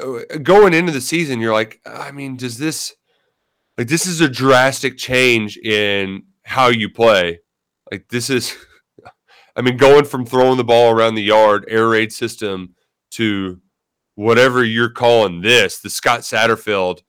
uh, 0.00 0.38
going 0.42 0.74
into 0.74 0.92
the 0.92 1.00
season, 1.00 1.40
you're 1.40 1.52
like, 1.52 1.80
I 1.86 2.12
mean, 2.12 2.36
does 2.36 2.58
this 2.58 2.94
like 3.80 3.88
this 3.88 4.04
is 4.04 4.20
a 4.20 4.28
drastic 4.28 4.98
change 4.98 5.56
in 5.56 6.24
how 6.42 6.68
you 6.68 6.90
play? 6.90 7.40
Like 7.90 8.08
this 8.10 8.28
is, 8.28 8.54
I 9.56 9.62
mean, 9.62 9.78
going 9.78 10.04
from 10.04 10.26
throwing 10.26 10.58
the 10.58 10.64
ball 10.64 10.92
around 10.92 11.14
the 11.14 11.22
yard, 11.22 11.64
air 11.66 11.88
raid 11.88 12.12
system 12.12 12.74
to 13.12 13.58
whatever 14.16 14.62
you're 14.62 14.90
calling 14.90 15.40
this, 15.40 15.78
the 15.78 15.88
Scott 15.88 16.20
Satterfield. 16.20 17.00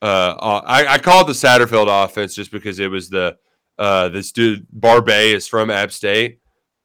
Uh, 0.00 0.34
uh, 0.38 0.62
I, 0.64 0.94
I 0.94 0.98
call 0.98 1.20
it 1.20 1.26
the 1.26 1.34
Satterfield 1.34 1.88
offense 2.04 2.34
just 2.34 2.50
because 2.50 2.78
it 2.78 2.90
was 2.90 3.10
the 3.10 3.36
uh, 3.78 4.08
this 4.08 4.32
dude 4.32 4.66
Barbay 4.72 5.32
is 5.32 5.46
from 5.46 5.68
App 5.68 5.92
State, 5.92 6.40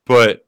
but 0.06 0.46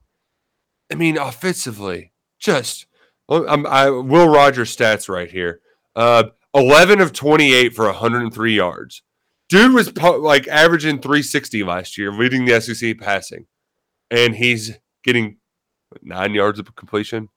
I 0.91 0.95
mean, 0.95 1.17
offensively, 1.17 2.11
just 2.39 2.87
I'm, 3.29 3.65
I 3.65 3.89
Will 3.89 4.27
Rogers 4.27 4.75
stats 4.75 5.07
right 5.07 5.31
here. 5.31 5.61
Uh, 5.95 6.23
11 6.53 7.01
of 7.01 7.13
28 7.13 7.73
for 7.73 7.85
103 7.85 8.55
yards. 8.55 9.03
Dude 9.49 9.73
was 9.73 9.95
like 9.97 10.47
averaging 10.47 10.99
360 10.99 11.63
last 11.63 11.97
year, 11.97 12.11
leading 12.11 12.45
the 12.45 12.59
SEC 12.61 12.97
passing, 12.97 13.47
and 14.09 14.35
he's 14.35 14.77
getting 15.03 15.37
nine 16.01 16.33
yards 16.33 16.59
of 16.59 16.73
completion. 16.75 17.29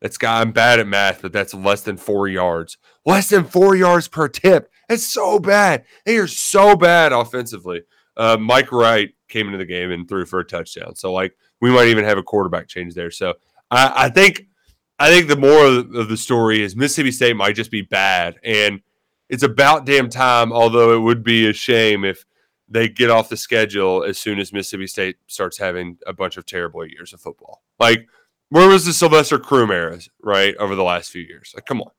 That's 0.00 0.18
guy. 0.18 0.40
I'm 0.40 0.52
bad 0.52 0.78
at 0.78 0.86
math, 0.86 1.22
but 1.22 1.32
that's 1.32 1.54
less 1.54 1.82
than 1.82 1.96
four 1.96 2.28
yards. 2.28 2.76
Less 3.04 3.30
than 3.30 3.44
four 3.44 3.74
yards 3.74 4.08
per 4.08 4.28
tip. 4.28 4.70
That's 4.88 5.06
so 5.06 5.38
bad. 5.38 5.84
They 6.04 6.18
are 6.18 6.28
so 6.28 6.76
bad 6.76 7.12
offensively. 7.12 7.82
Uh, 8.16 8.36
Mike 8.36 8.72
Wright 8.72 9.10
came 9.28 9.46
into 9.46 9.58
the 9.58 9.64
game 9.64 9.90
and 9.90 10.08
threw 10.08 10.24
for 10.24 10.38
a 10.38 10.44
touchdown. 10.44 10.94
So 10.94 11.12
like 11.12 11.36
we 11.60 11.70
might 11.70 11.88
even 11.88 12.04
have 12.04 12.18
a 12.18 12.22
quarterback 12.22 12.68
change 12.68 12.94
there. 12.94 13.10
So 13.10 13.34
I, 13.70 13.92
I 14.04 14.08
think 14.10 14.46
I 14.98 15.10
think 15.10 15.28
the 15.28 15.36
moral 15.36 15.78
of 15.98 16.08
the- 16.08 16.16
story 16.16 16.62
is 16.62 16.74
Mississippi 16.74 17.12
State 17.12 17.36
might 17.36 17.54
just 17.54 17.70
be 17.70 17.82
bad, 17.82 18.36
and 18.42 18.80
it's 19.28 19.42
about 19.42 19.86
damn 19.86 20.08
time. 20.08 20.52
Although 20.52 20.94
it 20.94 21.00
would 21.00 21.22
be 21.22 21.48
a 21.48 21.52
shame 21.52 22.04
if 22.04 22.24
they 22.68 22.88
get 22.88 23.10
off 23.10 23.28
the 23.28 23.36
schedule 23.36 24.02
as 24.02 24.18
soon 24.18 24.38
as 24.38 24.52
Mississippi 24.52 24.86
State 24.86 25.16
starts 25.26 25.58
having 25.58 25.98
a 26.06 26.12
bunch 26.12 26.36
of 26.36 26.46
terrible 26.46 26.84
years 26.84 27.12
of 27.12 27.20
football. 27.20 27.62
Like 27.78 28.08
where 28.50 28.68
was 28.68 28.84
the 28.84 28.92
Sylvester 28.92 29.38
Croom 29.38 29.70
era, 29.70 29.98
right, 30.22 30.56
over 30.56 30.74
the 30.74 30.84
last 30.84 31.10
few 31.10 31.22
years? 31.22 31.52
Like, 31.54 31.66
come 31.66 31.80
on. 31.80 31.90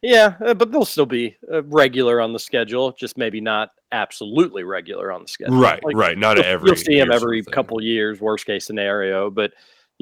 Yeah, 0.00 0.34
uh, 0.44 0.54
but 0.54 0.72
they'll 0.72 0.84
still 0.84 1.06
be 1.06 1.36
uh, 1.52 1.62
regular 1.64 2.20
on 2.20 2.32
the 2.32 2.38
schedule, 2.38 2.92
just 2.92 3.16
maybe 3.16 3.40
not 3.40 3.70
absolutely 3.92 4.64
regular 4.64 5.12
on 5.12 5.22
the 5.22 5.28
schedule. 5.28 5.60
Right, 5.60 5.80
right. 5.94 6.18
Not 6.18 6.38
you'll, 6.38 6.46
every 6.46 6.68
You'll 6.68 6.76
see 6.76 6.98
sort 6.98 7.12
every 7.12 7.42
couple 7.44 7.80
years, 7.80 8.20
worst 8.20 8.46
case 8.46 8.66
scenario. 8.66 9.30
But 9.30 9.52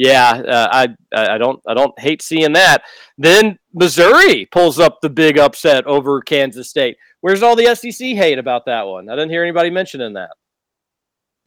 yeah, 0.00 0.30
uh, 0.30 0.68
I 0.72 0.88
I 1.14 1.34
I 1.34 1.38
don't 1.38 1.60
I 1.68 1.74
don't 1.74 1.96
hate 2.00 2.22
seeing 2.22 2.54
that. 2.54 2.84
Then 3.18 3.58
Missouri 3.74 4.46
pulls 4.46 4.78
up 4.78 4.98
the 5.02 5.10
big 5.10 5.38
upset 5.38 5.86
over 5.86 6.22
Kansas 6.22 6.70
State. 6.70 6.96
Where's 7.20 7.42
all 7.42 7.54
the 7.54 7.74
SEC 7.74 8.16
hate 8.16 8.38
about 8.38 8.64
that 8.64 8.86
one? 8.86 9.10
I 9.10 9.12
didn't 9.12 9.28
hear 9.28 9.42
anybody 9.42 9.68
mentioning 9.68 10.14
that. 10.14 10.30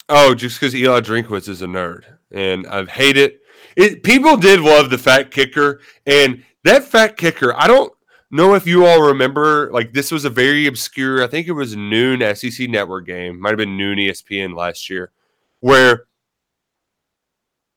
Oh, 0.07 0.35
just 0.35 0.59
because 0.59 0.75
Eli 0.75 0.99
Drinkwitz 0.99 1.49
is 1.49 1.63
a 1.63 1.65
nerd, 1.65 2.03
and 2.29 2.67
I've 2.67 2.89
hated 2.89 3.39
it. 3.75 4.03
People 4.03 4.37
did 4.37 4.59
love 4.59 4.91
the 4.91 4.99
fat 4.99 5.31
kicker, 5.31 5.81
and 6.05 6.43
that 6.63 6.83
fat 6.83 7.17
kicker. 7.17 7.59
I 7.59 7.65
don't 7.65 7.91
know 8.29 8.53
if 8.53 8.67
you 8.67 8.85
all 8.85 9.01
remember. 9.01 9.71
Like 9.71 9.93
this 9.93 10.11
was 10.11 10.25
a 10.25 10.29
very 10.29 10.67
obscure. 10.67 11.23
I 11.23 11.27
think 11.27 11.47
it 11.47 11.53
was 11.53 11.75
noon 11.75 12.21
SEC 12.35 12.69
Network 12.69 13.07
game. 13.07 13.39
Might 13.39 13.49
have 13.49 13.57
been 13.57 13.77
noon 13.77 13.97
ESPN 13.97 14.55
last 14.55 14.91
year, 14.91 15.11
where 15.61 16.05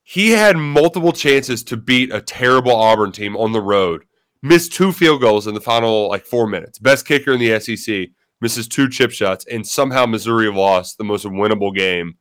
he 0.08 0.30
had 0.30 0.56
multiple 0.56 1.10
chances 1.10 1.64
to 1.64 1.76
beat 1.76 2.14
a 2.14 2.20
terrible 2.20 2.70
Auburn 2.70 3.10
team 3.10 3.36
on 3.36 3.50
the 3.50 3.60
road. 3.60 4.04
Missed 4.40 4.72
two 4.72 4.92
field 4.92 5.20
goals 5.20 5.48
in 5.48 5.54
the 5.54 5.60
final 5.60 6.08
like 6.08 6.24
four 6.24 6.46
minutes. 6.46 6.78
Best 6.78 7.08
kicker 7.08 7.32
in 7.32 7.40
the 7.40 7.58
SEC 7.58 8.10
misses 8.40 8.68
two 8.68 8.88
chip 8.88 9.10
shots, 9.10 9.44
and 9.50 9.66
somehow 9.66 10.06
Missouri 10.06 10.48
lost 10.48 10.96
the 10.96 11.02
most 11.02 11.24
winnable 11.26 11.74
game 11.74 12.14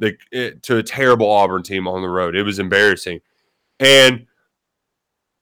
it, 0.00 0.62
to 0.62 0.78
a 0.78 0.82
terrible 0.82 1.30
Auburn 1.30 1.62
team 1.62 1.86
on 1.86 2.00
the 2.00 2.08
road. 2.08 2.34
It 2.34 2.44
was 2.44 2.58
embarrassing. 2.58 3.20
And 3.78 4.24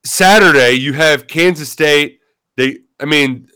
Saturday, 0.04 0.72
you 0.72 0.92
have 0.94 1.28
Kansas 1.28 1.70
State. 1.70 2.18
They, 2.56 2.78
I 2.98 3.04
mean, 3.04 3.46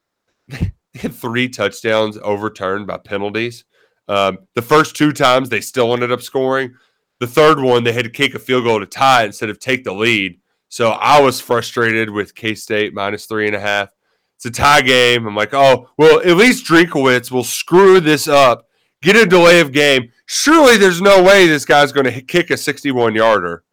they 0.48 0.72
had 0.94 1.14
three 1.14 1.48
touchdowns 1.48 2.18
overturned 2.18 2.86
by 2.86 2.98
penalties. 2.98 3.64
Um, 4.08 4.40
the 4.54 4.62
first 4.62 4.94
two 4.94 5.12
times 5.12 5.48
they 5.48 5.62
still 5.62 5.94
ended 5.94 6.12
up 6.12 6.20
scoring. 6.20 6.74
The 7.20 7.26
third 7.26 7.60
one, 7.60 7.84
they 7.84 7.92
had 7.92 8.04
to 8.04 8.10
kick 8.10 8.34
a 8.34 8.38
field 8.38 8.64
goal 8.64 8.80
to 8.80 8.86
tie 8.86 9.24
instead 9.24 9.50
of 9.50 9.58
take 9.58 9.84
the 9.84 9.92
lead. 9.92 10.40
So 10.68 10.90
I 10.90 11.20
was 11.20 11.40
frustrated 11.40 12.10
with 12.10 12.34
K 12.34 12.54
State 12.54 12.94
minus 12.94 13.26
three 13.26 13.46
and 13.46 13.56
a 13.56 13.60
half. 13.60 13.90
It's 14.36 14.46
a 14.46 14.50
tie 14.50 14.82
game. 14.82 15.26
I'm 15.26 15.34
like, 15.34 15.52
oh, 15.52 15.88
well, 15.98 16.20
at 16.20 16.36
least 16.36 16.64
Drinkowitz 16.64 17.32
will 17.32 17.42
screw 17.42 17.98
this 17.98 18.28
up, 18.28 18.68
get 19.02 19.16
a 19.16 19.26
delay 19.26 19.60
of 19.60 19.72
game. 19.72 20.12
Surely 20.26 20.76
there's 20.76 21.02
no 21.02 21.22
way 21.22 21.48
this 21.48 21.64
guy's 21.64 21.90
going 21.90 22.06
to 22.06 22.22
kick 22.22 22.50
a 22.50 22.56
61 22.56 23.16
yarder. 23.16 23.64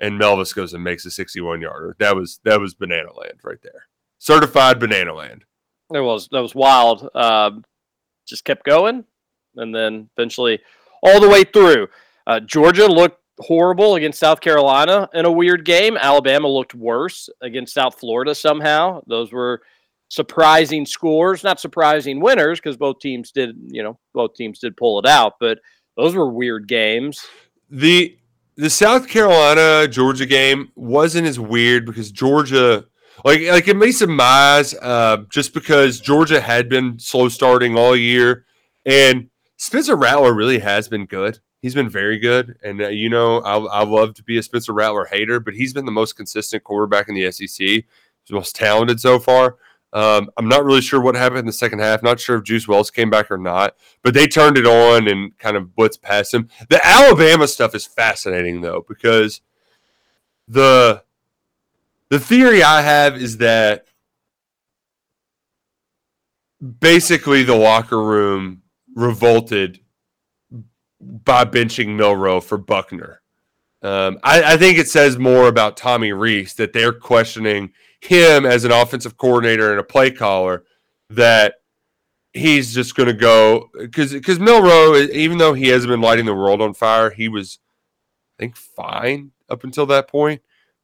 And 0.00 0.16
Mevis 0.16 0.54
goes 0.54 0.72
and 0.72 0.82
makes 0.82 1.04
a 1.04 1.10
61 1.10 1.60
yarder. 1.60 1.96
That 1.98 2.16
was 2.16 2.40
that 2.44 2.60
was 2.60 2.72
banana 2.72 3.12
land 3.12 3.40
right 3.42 3.60
there. 3.62 3.86
Certified 4.18 4.78
banana 4.78 5.12
land. 5.12 5.44
It 5.92 6.00
was 6.00 6.28
that 6.30 6.40
was 6.40 6.54
wild. 6.54 7.08
Um, 7.14 7.64
just 8.26 8.44
kept 8.44 8.64
going, 8.64 9.04
and 9.56 9.74
then 9.74 10.08
eventually 10.16 10.60
all 11.02 11.20
the 11.20 11.28
way 11.28 11.44
through. 11.44 11.88
Uh, 12.28 12.38
Georgia 12.40 12.86
looked 12.86 13.18
horrible 13.40 13.94
against 13.94 14.20
South 14.20 14.40
Carolina 14.40 15.08
in 15.14 15.24
a 15.24 15.32
weird 15.32 15.64
game. 15.64 15.96
Alabama 15.96 16.46
looked 16.46 16.74
worse 16.74 17.30
against 17.40 17.74
South 17.74 17.98
Florida 17.98 18.34
somehow. 18.34 19.00
Those 19.06 19.32
were 19.32 19.62
surprising 20.08 20.84
scores, 20.84 21.42
not 21.42 21.58
surprising 21.58 22.20
winners 22.20 22.60
because 22.60 22.76
both 22.76 23.00
teams 23.00 23.32
did, 23.32 23.56
you 23.68 23.82
know, 23.82 23.98
both 24.12 24.34
teams 24.34 24.58
did 24.58 24.76
pull 24.76 24.98
it 24.98 25.06
out, 25.06 25.34
but 25.40 25.58
those 25.96 26.14
were 26.14 26.30
weird 26.30 26.68
games. 26.68 27.26
The 27.70 28.16
the 28.56 28.70
South 28.70 29.08
Carolina 29.08 29.88
Georgia 29.88 30.26
game 30.26 30.70
wasn't 30.74 31.26
as 31.26 31.40
weird 31.40 31.86
because 31.86 32.10
Georgia 32.10 32.84
like 33.24 33.42
like 33.42 33.68
it 33.68 33.76
made 33.76 33.92
some 33.92 34.18
eyes 34.20 34.74
uh, 34.74 35.18
just 35.30 35.54
because 35.54 36.00
Georgia 36.00 36.40
had 36.40 36.68
been 36.68 36.98
slow 36.98 37.28
starting 37.28 37.76
all 37.76 37.96
year 37.96 38.44
and 38.84 39.30
Spencer 39.56 39.96
Rattler 39.96 40.34
really 40.34 40.58
has 40.58 40.88
been 40.88 41.06
good. 41.06 41.40
He's 41.60 41.74
been 41.74 41.88
very 41.88 42.18
good, 42.18 42.56
and 42.62 42.80
uh, 42.80 42.88
you 42.88 43.08
know 43.08 43.38
I 43.40 43.56
I 43.56 43.84
love 43.84 44.14
to 44.14 44.22
be 44.22 44.38
a 44.38 44.42
Spencer 44.42 44.72
Rattler 44.72 45.06
hater, 45.06 45.40
but 45.40 45.54
he's 45.54 45.72
been 45.72 45.86
the 45.86 45.92
most 45.92 46.14
consistent 46.16 46.62
quarterback 46.64 47.08
in 47.08 47.14
the 47.14 47.30
SEC. 47.32 47.66
He's 47.66 47.84
the 48.28 48.34
most 48.34 48.54
talented 48.54 49.00
so 49.00 49.18
far. 49.18 49.56
Um, 49.92 50.30
I'm 50.36 50.48
not 50.48 50.64
really 50.64 50.82
sure 50.82 51.00
what 51.00 51.14
happened 51.14 51.40
in 51.40 51.46
the 51.46 51.52
second 51.52 51.78
half. 51.78 52.02
Not 52.02 52.20
sure 52.20 52.36
if 52.36 52.44
Juice 52.44 52.68
Wells 52.68 52.90
came 52.90 53.08
back 53.08 53.30
or 53.30 53.38
not, 53.38 53.74
but 54.02 54.12
they 54.12 54.26
turned 54.26 54.58
it 54.58 54.66
on 54.66 55.08
and 55.08 55.36
kind 55.38 55.56
of 55.56 55.68
blitzed 55.68 56.02
past 56.02 56.34
him. 56.34 56.48
The 56.68 56.84
Alabama 56.86 57.48
stuff 57.48 57.74
is 57.74 57.86
fascinating 57.86 58.60
though 58.60 58.84
because 58.86 59.40
the 60.46 61.02
the 62.10 62.20
theory 62.20 62.62
I 62.62 62.82
have 62.82 63.16
is 63.16 63.38
that 63.38 63.86
basically 66.80 67.42
the 67.42 67.56
locker 67.56 68.02
room 68.02 68.62
revolted 68.94 69.80
by 71.00 71.44
benching 71.44 71.96
Milroe 71.96 72.40
for 72.40 72.58
Buchner. 72.58 73.20
Um, 73.82 74.18
I, 74.24 74.54
I 74.54 74.56
think 74.56 74.78
it 74.78 74.88
says 74.88 75.18
more 75.18 75.46
about 75.46 75.76
Tommy 75.76 76.12
Rees 76.12 76.54
that 76.54 76.72
they're 76.72 76.92
questioning 76.92 77.72
him 78.00 78.44
as 78.44 78.64
an 78.64 78.72
offensive 78.72 79.16
coordinator 79.16 79.70
and 79.70 79.80
a 79.80 79.84
play 79.84 80.10
caller 80.10 80.64
that 81.10 81.54
he's 82.32 82.74
just 82.74 82.94
going 82.94 83.06
to 83.06 83.14
go 83.14 83.70
because 83.78 84.12
because 84.12 84.40
Milroe, 84.40 84.96
even 84.96 85.38
though 85.38 85.54
he 85.54 85.68
hasn't 85.68 85.90
been 85.90 86.00
lighting 86.00 86.26
the 86.26 86.34
world 86.34 86.60
on 86.60 86.74
fire, 86.74 87.10
he 87.10 87.28
was 87.28 87.58
I 88.38 88.42
think 88.42 88.56
fine 88.56 89.30
up 89.48 89.64
until 89.64 89.86
that 89.86 90.08
point. 90.08 90.42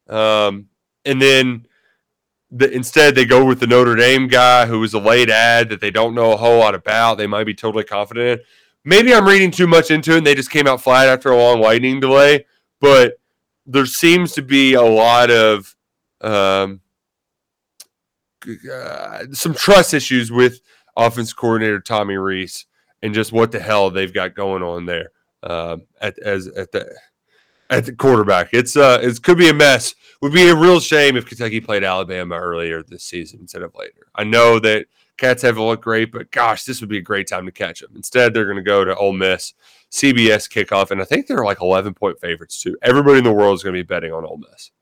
Um, 0.09 0.69
and 1.05 1.21
then 1.21 1.67
the, 2.51 2.71
instead 2.71 3.15
they 3.15 3.25
go 3.25 3.45
with 3.45 3.59
the 3.59 3.67
Notre 3.67 3.97
Dame 3.97 4.29
guy 4.29 4.67
who 4.67 4.81
was 4.81 4.95
a 4.95 5.01
late 5.01 5.31
ad 5.31 5.69
that 5.71 5.81
they 5.81 5.91
don't 5.91 6.15
know 6.15 6.33
a 6.33 6.37
whole 6.37 6.59
lot 6.59 6.75
about. 6.75 7.17
They 7.17 7.27
might 7.27 7.45
be 7.45 7.55
totally 7.55 7.85
confident. 7.85 8.41
in. 8.41 8.47
Maybe 8.85 9.15
I'm 9.15 9.27
reading 9.27 9.51
too 9.51 9.67
much 9.67 9.91
into 9.91 10.13
it. 10.13 10.19
and 10.19 10.27
They 10.27 10.35
just 10.35 10.51
came 10.51 10.67
out 10.67 10.83
flat 10.83 11.09
after 11.09 11.31
a 11.31 11.37
long 11.37 11.61
lightning 11.61 12.01
delay, 12.01 12.47
but 12.81 13.15
there 13.67 13.87
seems 13.87 14.33
to 14.33 14.43
be 14.43 14.75
a 14.75 14.83
lot 14.83 15.31
of 15.31 15.75
um, 16.21 16.81
uh, 18.71 19.25
some 19.33 19.55
trust 19.55 19.95
issues 19.95 20.31
with 20.31 20.61
offense 20.97 21.33
coordinator 21.33 21.81
Tommy 21.81 22.17
Rees 22.17 22.67
and 23.03 23.15
just 23.15 23.33
what 23.33 23.53
the 23.53 23.61
hell 23.61 23.91
they've 23.91 24.13
got 24.13 24.35
going 24.35 24.63
on 24.63 24.87
there 24.87 25.11
um, 25.43 25.83
at 26.01 26.19
as 26.19 26.47
at 26.49 26.73
the 26.73 26.95
at 27.71 27.87
the 27.87 27.93
quarterback. 27.93 28.51
It's 28.53 28.77
uh 28.77 28.99
it 29.03 29.23
could 29.23 29.39
be 29.39 29.49
a 29.49 29.55
mess. 29.55 29.95
Would 30.23 30.33
be 30.33 30.49
a 30.49 30.55
real 30.55 30.81
shame 30.81 31.17
if 31.17 31.27
Kentucky 31.27 31.61
played 31.61 31.85
Alabama 31.85 32.37
earlier 32.37 32.83
this 32.83 33.05
season 33.05 33.41
instead 33.41 33.63
of 33.63 33.75
later. 33.75 34.07
I 34.15 34.25
know 34.25 34.59
that 34.61 34.87
Cats 35.17 35.43
haven't 35.43 35.63
looked 35.63 35.85
great, 35.85 36.11
but 36.11 36.31
gosh, 36.31 36.65
this 36.65 36.81
would 36.81 36.91
be 36.91 36.99
a 36.99 37.03
great 37.03 37.29
time 37.29 37.47
to 37.47 37.53
catch 37.53 37.81
them. 37.81 37.93
Instead, 37.95 38.35
they're 38.35 38.47
going 38.47 38.57
to 38.57 38.63
go 38.63 38.85
to 38.85 38.97
Ole 38.97 39.13
Miss, 39.13 39.55
CBS 39.93 40.49
kickoff, 40.51 40.91
and 40.91 41.01
I 41.01 41.05
think 41.05 41.27
they're 41.27 41.45
like 41.45 41.61
11 41.61 41.95
point 41.95 42.19
favorites 42.21 42.61
too. 42.61 42.77
Everybody 42.83 43.19
in 43.19 43.25
the 43.25 43.33
world 43.33 43.55
is 43.55 43.63
going 43.63 43.75
to 43.75 43.79
be 43.79 43.87
betting 43.87 44.13
on 44.13 44.25
Ole 44.25 44.39
Miss. 44.39 44.73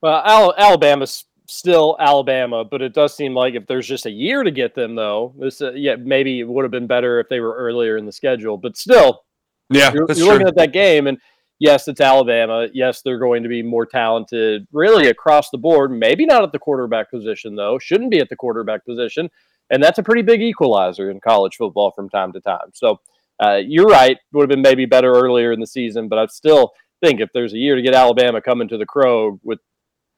Well, 0.00 0.22
Al- 0.24 0.54
Alabama's 0.56 1.26
still 1.46 1.96
Alabama, 2.00 2.64
but 2.64 2.80
it 2.82 2.94
does 2.94 3.14
seem 3.14 3.34
like 3.34 3.54
if 3.54 3.66
there's 3.66 3.86
just 3.86 4.06
a 4.06 4.10
year 4.10 4.42
to 4.42 4.50
get 4.50 4.74
them, 4.74 4.94
though, 4.94 5.34
this 5.38 5.60
uh, 5.60 5.72
yeah 5.72 5.96
maybe 5.96 6.40
it 6.40 6.48
would 6.48 6.64
have 6.64 6.70
been 6.70 6.86
better 6.86 7.20
if 7.20 7.28
they 7.28 7.40
were 7.40 7.54
earlier 7.54 7.96
in 7.96 8.06
the 8.06 8.12
schedule. 8.12 8.56
But 8.56 8.76
still, 8.76 9.24
Yeah, 9.70 9.92
you're, 9.92 10.10
you're 10.12 10.32
looking 10.32 10.48
at 10.48 10.56
that 10.56 10.72
game, 10.72 11.06
and 11.06 11.18
yes, 11.62 11.86
it's 11.86 12.00
Alabama. 12.00 12.66
Yes, 12.74 13.02
they're 13.02 13.20
going 13.20 13.44
to 13.44 13.48
be 13.48 13.62
more 13.62 13.86
talented, 13.86 14.66
really 14.72 15.06
across 15.06 15.48
the 15.50 15.58
board. 15.58 15.92
Maybe 15.92 16.26
not 16.26 16.42
at 16.42 16.50
the 16.50 16.58
quarterback 16.58 17.08
position, 17.08 17.54
though. 17.54 17.78
Shouldn't 17.78 18.10
be 18.10 18.18
at 18.18 18.28
the 18.28 18.36
quarterback 18.36 18.84
position, 18.84 19.30
and 19.70 19.80
that's 19.82 19.98
a 19.98 20.02
pretty 20.02 20.22
big 20.22 20.42
equalizer 20.42 21.08
in 21.10 21.20
college 21.20 21.54
football 21.56 21.92
from 21.92 22.10
time 22.10 22.32
to 22.32 22.40
time. 22.40 22.72
So 22.74 23.00
uh, 23.40 23.60
you're 23.64 23.86
right; 23.86 24.18
would 24.32 24.42
have 24.42 24.48
been 24.48 24.60
maybe 24.60 24.86
better 24.86 25.12
earlier 25.12 25.52
in 25.52 25.60
the 25.60 25.66
season, 25.66 26.08
but 26.08 26.18
I 26.18 26.26
still 26.26 26.72
think 27.00 27.20
if 27.20 27.30
there's 27.32 27.54
a 27.54 27.58
year 27.58 27.76
to 27.76 27.82
get 27.82 27.94
Alabama 27.94 28.42
coming 28.42 28.68
to 28.68 28.76
the 28.76 28.86
Crow 28.86 29.38
with 29.44 29.60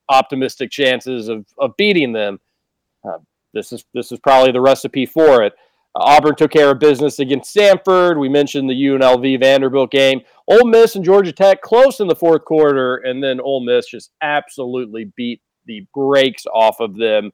optimistic 0.09 0.71
chances 0.71 1.29
of, 1.29 1.47
of 1.59 1.77
beating 1.77 2.13
them, 2.13 2.41
uh, 3.05 3.19
this 3.53 3.71
is 3.71 3.85
this 3.93 4.11
is 4.11 4.19
probably 4.19 4.51
the 4.51 4.63
recipe 4.63 5.05
for 5.05 5.43
it. 5.43 5.53
Auburn 5.97 6.35
took 6.35 6.51
care 6.51 6.71
of 6.71 6.79
business 6.81 7.19
against 7.21 7.51
Stanford. 7.51 8.19
We 8.19 8.29
mentioned 8.29 8.69
the 8.69 8.75
UNLV 8.75 9.41
Vanderbilt 9.41 9.91
game. 9.91 10.23
Ole 10.49 10.67
Miss 10.67 10.97
and 10.97 11.05
Georgia 11.05 11.33
Tech 11.33 11.63
close 11.63 12.01
in 12.01 12.09
the 12.09 12.17
fourth 12.17 12.45
quarter, 12.45 12.97
and 12.97 13.23
then 13.23 13.41
Ole 13.41 13.65
Miss 13.65 13.87
just 13.87 14.11
absolutely 14.21 15.13
beat 15.17 15.41
the 15.67 15.87
brakes 15.95 16.45
off 16.53 16.81
of 16.81 16.97
them, 16.97 17.31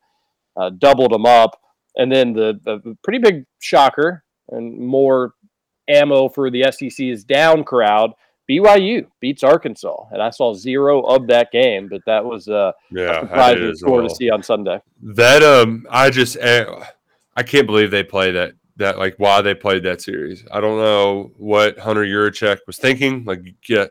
uh, 0.57 0.71
doubled 0.79 1.13
them 1.13 1.27
up, 1.27 1.59
and 1.97 2.13
then 2.13 2.33
the, 2.33 2.61
the 2.65 2.97
pretty 3.03 3.19
big 3.19 3.45
shocker 3.61 4.25
and 4.51 4.79
more 4.79 5.33
ammo 5.89 6.29
for 6.29 6.51
the 6.51 6.71
SEC's 6.71 7.25
down 7.25 7.65
crowd. 7.65 8.13
BYU 8.49 9.07
beats 9.21 9.43
Arkansas, 9.45 10.07
and 10.11 10.21
I 10.21 10.31
saw 10.31 10.53
zero 10.55 11.03
of 11.03 11.29
that 11.29 11.53
game, 11.53 11.89
but 11.89 12.03
that 12.07 12.25
was 12.25 12.49
uh, 12.49 12.73
Yeah, 12.91 13.19
a 13.19 13.21
surprising 13.21 13.75
score 13.77 13.99
well. 14.01 14.09
to 14.09 14.15
see 14.15 14.29
on 14.29 14.43
Sunday. 14.43 14.81
That 15.03 15.43
um, 15.43 15.87
I 15.89 16.11
just 16.11 16.37
eh, 16.41 16.65
I 17.41 17.43
can't 17.43 17.67
believe 17.67 17.91
they 17.91 18.03
play 18.03 18.33
that 18.33 18.53
that 18.77 18.99
like 18.99 19.15
why 19.17 19.41
they 19.41 19.55
played 19.55 19.83
that 19.85 20.03
series. 20.03 20.45
I 20.53 20.61
don't 20.61 20.77
know 20.77 21.33
what 21.39 21.79
Hunter 21.79 22.05
Yurachek 22.05 22.59
was 22.67 22.77
thinking. 22.77 23.25
Like, 23.25 23.41
yeah, 23.67 23.87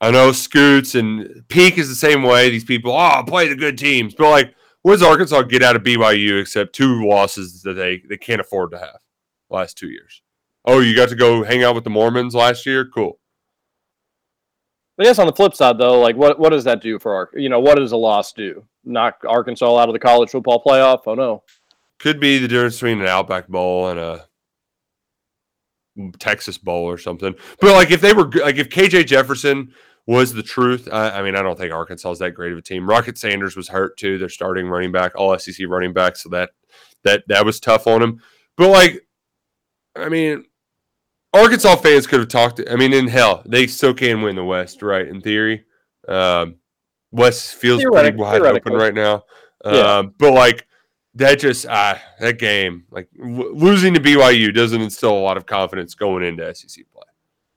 I 0.00 0.10
know 0.10 0.32
Scoots 0.32 0.94
and 0.94 1.46
Peak 1.48 1.76
is 1.76 1.90
the 1.90 1.94
same 1.94 2.22
way. 2.22 2.48
These 2.48 2.64
people, 2.64 2.92
oh, 2.92 3.22
play 3.26 3.48
the 3.48 3.54
good 3.54 3.76
teams, 3.76 4.14
but 4.14 4.30
like, 4.30 4.54
what 4.80 4.92
does 4.92 5.02
Arkansas 5.02 5.42
get 5.42 5.62
out 5.62 5.76
of 5.76 5.82
BYU 5.82 6.40
except 6.40 6.74
two 6.74 7.06
losses 7.06 7.60
that 7.60 7.74
they 7.74 8.02
they 8.08 8.16
can't 8.16 8.40
afford 8.40 8.70
to 8.70 8.78
have? 8.78 9.00
last 9.50 9.76
two 9.76 9.88
years. 9.88 10.22
Oh, 10.64 10.80
you 10.80 10.96
got 10.96 11.10
to 11.10 11.14
go 11.14 11.44
hang 11.44 11.62
out 11.62 11.74
with 11.74 11.84
the 11.84 11.90
Mormons 11.90 12.34
last 12.34 12.66
year? 12.66 12.86
Cool. 12.86 13.18
I 14.98 15.04
guess 15.04 15.18
on 15.18 15.26
the 15.26 15.32
flip 15.34 15.54
side, 15.54 15.76
though, 15.76 16.00
like 16.00 16.16
what 16.16 16.38
what 16.38 16.50
does 16.50 16.64
that 16.64 16.80
do 16.80 16.98
for 16.98 17.14
our? 17.14 17.30
You 17.34 17.50
know, 17.50 17.60
what 17.60 17.76
does 17.76 17.92
a 17.92 17.96
loss 17.96 18.32
do? 18.32 18.64
Knock 18.82 19.22
Arkansas 19.28 19.76
out 19.76 19.90
of 19.90 19.92
the 19.92 19.98
college 19.98 20.30
football 20.30 20.62
playoff? 20.66 21.02
Oh 21.06 21.14
no. 21.14 21.42
Could 21.98 22.20
be 22.20 22.38
the 22.38 22.48
difference 22.48 22.76
between 22.76 23.00
an 23.00 23.06
Outback 23.06 23.48
Bowl 23.48 23.88
and 23.88 23.98
a 23.98 24.26
Texas 26.18 26.58
Bowl 26.58 26.84
or 26.84 26.98
something. 26.98 27.34
But 27.60 27.72
like 27.72 27.90
if 27.90 28.00
they 28.00 28.12
were 28.12 28.30
like 28.30 28.56
if 28.56 28.68
KJ 28.68 29.06
Jefferson 29.06 29.72
was 30.06 30.32
the 30.32 30.42
truth, 30.42 30.88
I, 30.92 31.10
I 31.10 31.22
mean 31.22 31.34
I 31.36 31.42
don't 31.42 31.58
think 31.58 31.72
Arkansas 31.72 32.12
is 32.12 32.18
that 32.18 32.32
great 32.32 32.52
of 32.52 32.58
a 32.58 32.62
team. 32.62 32.88
Rocket 32.88 33.18
Sanders 33.18 33.56
was 33.56 33.68
hurt 33.68 33.96
too. 33.96 34.18
They're 34.18 34.28
starting 34.28 34.66
running 34.66 34.92
back, 34.92 35.12
all 35.16 35.36
SEC 35.38 35.66
running 35.68 35.92
back, 35.92 36.16
so 36.16 36.28
that 36.30 36.50
that 37.04 37.24
that 37.28 37.44
was 37.44 37.60
tough 37.60 37.86
on 37.86 38.02
him. 38.02 38.20
But 38.56 38.70
like, 38.70 39.06
I 39.94 40.08
mean, 40.08 40.44
Arkansas 41.32 41.76
fans 41.76 42.06
could 42.06 42.20
have 42.20 42.28
talked. 42.28 42.60
I 42.70 42.76
mean, 42.76 42.92
in 42.92 43.08
hell, 43.08 43.42
they 43.46 43.66
still 43.66 43.94
can 43.94 44.22
win 44.22 44.36
the 44.36 44.44
West, 44.44 44.82
right? 44.82 45.06
In 45.06 45.20
theory, 45.20 45.64
um, 46.08 46.56
West 47.10 47.54
feels 47.54 47.82
pretty 47.82 48.16
wide 48.16 48.42
open 48.42 48.72
right 48.74 48.94
now. 48.94 49.24
Yeah. 49.64 49.98
Um, 49.98 50.14
but 50.18 50.32
like 50.32 50.66
that 51.16 51.38
just 51.38 51.66
ah 51.68 52.00
that 52.20 52.38
game 52.38 52.84
like 52.90 53.08
w- 53.18 53.52
losing 53.54 53.94
to 53.94 54.00
BYU 54.00 54.54
doesn't 54.54 54.80
instill 54.80 55.12
a 55.12 55.20
lot 55.20 55.36
of 55.36 55.46
confidence 55.46 55.94
going 55.94 56.22
into 56.22 56.54
SEC 56.54 56.84
play. 56.92 57.02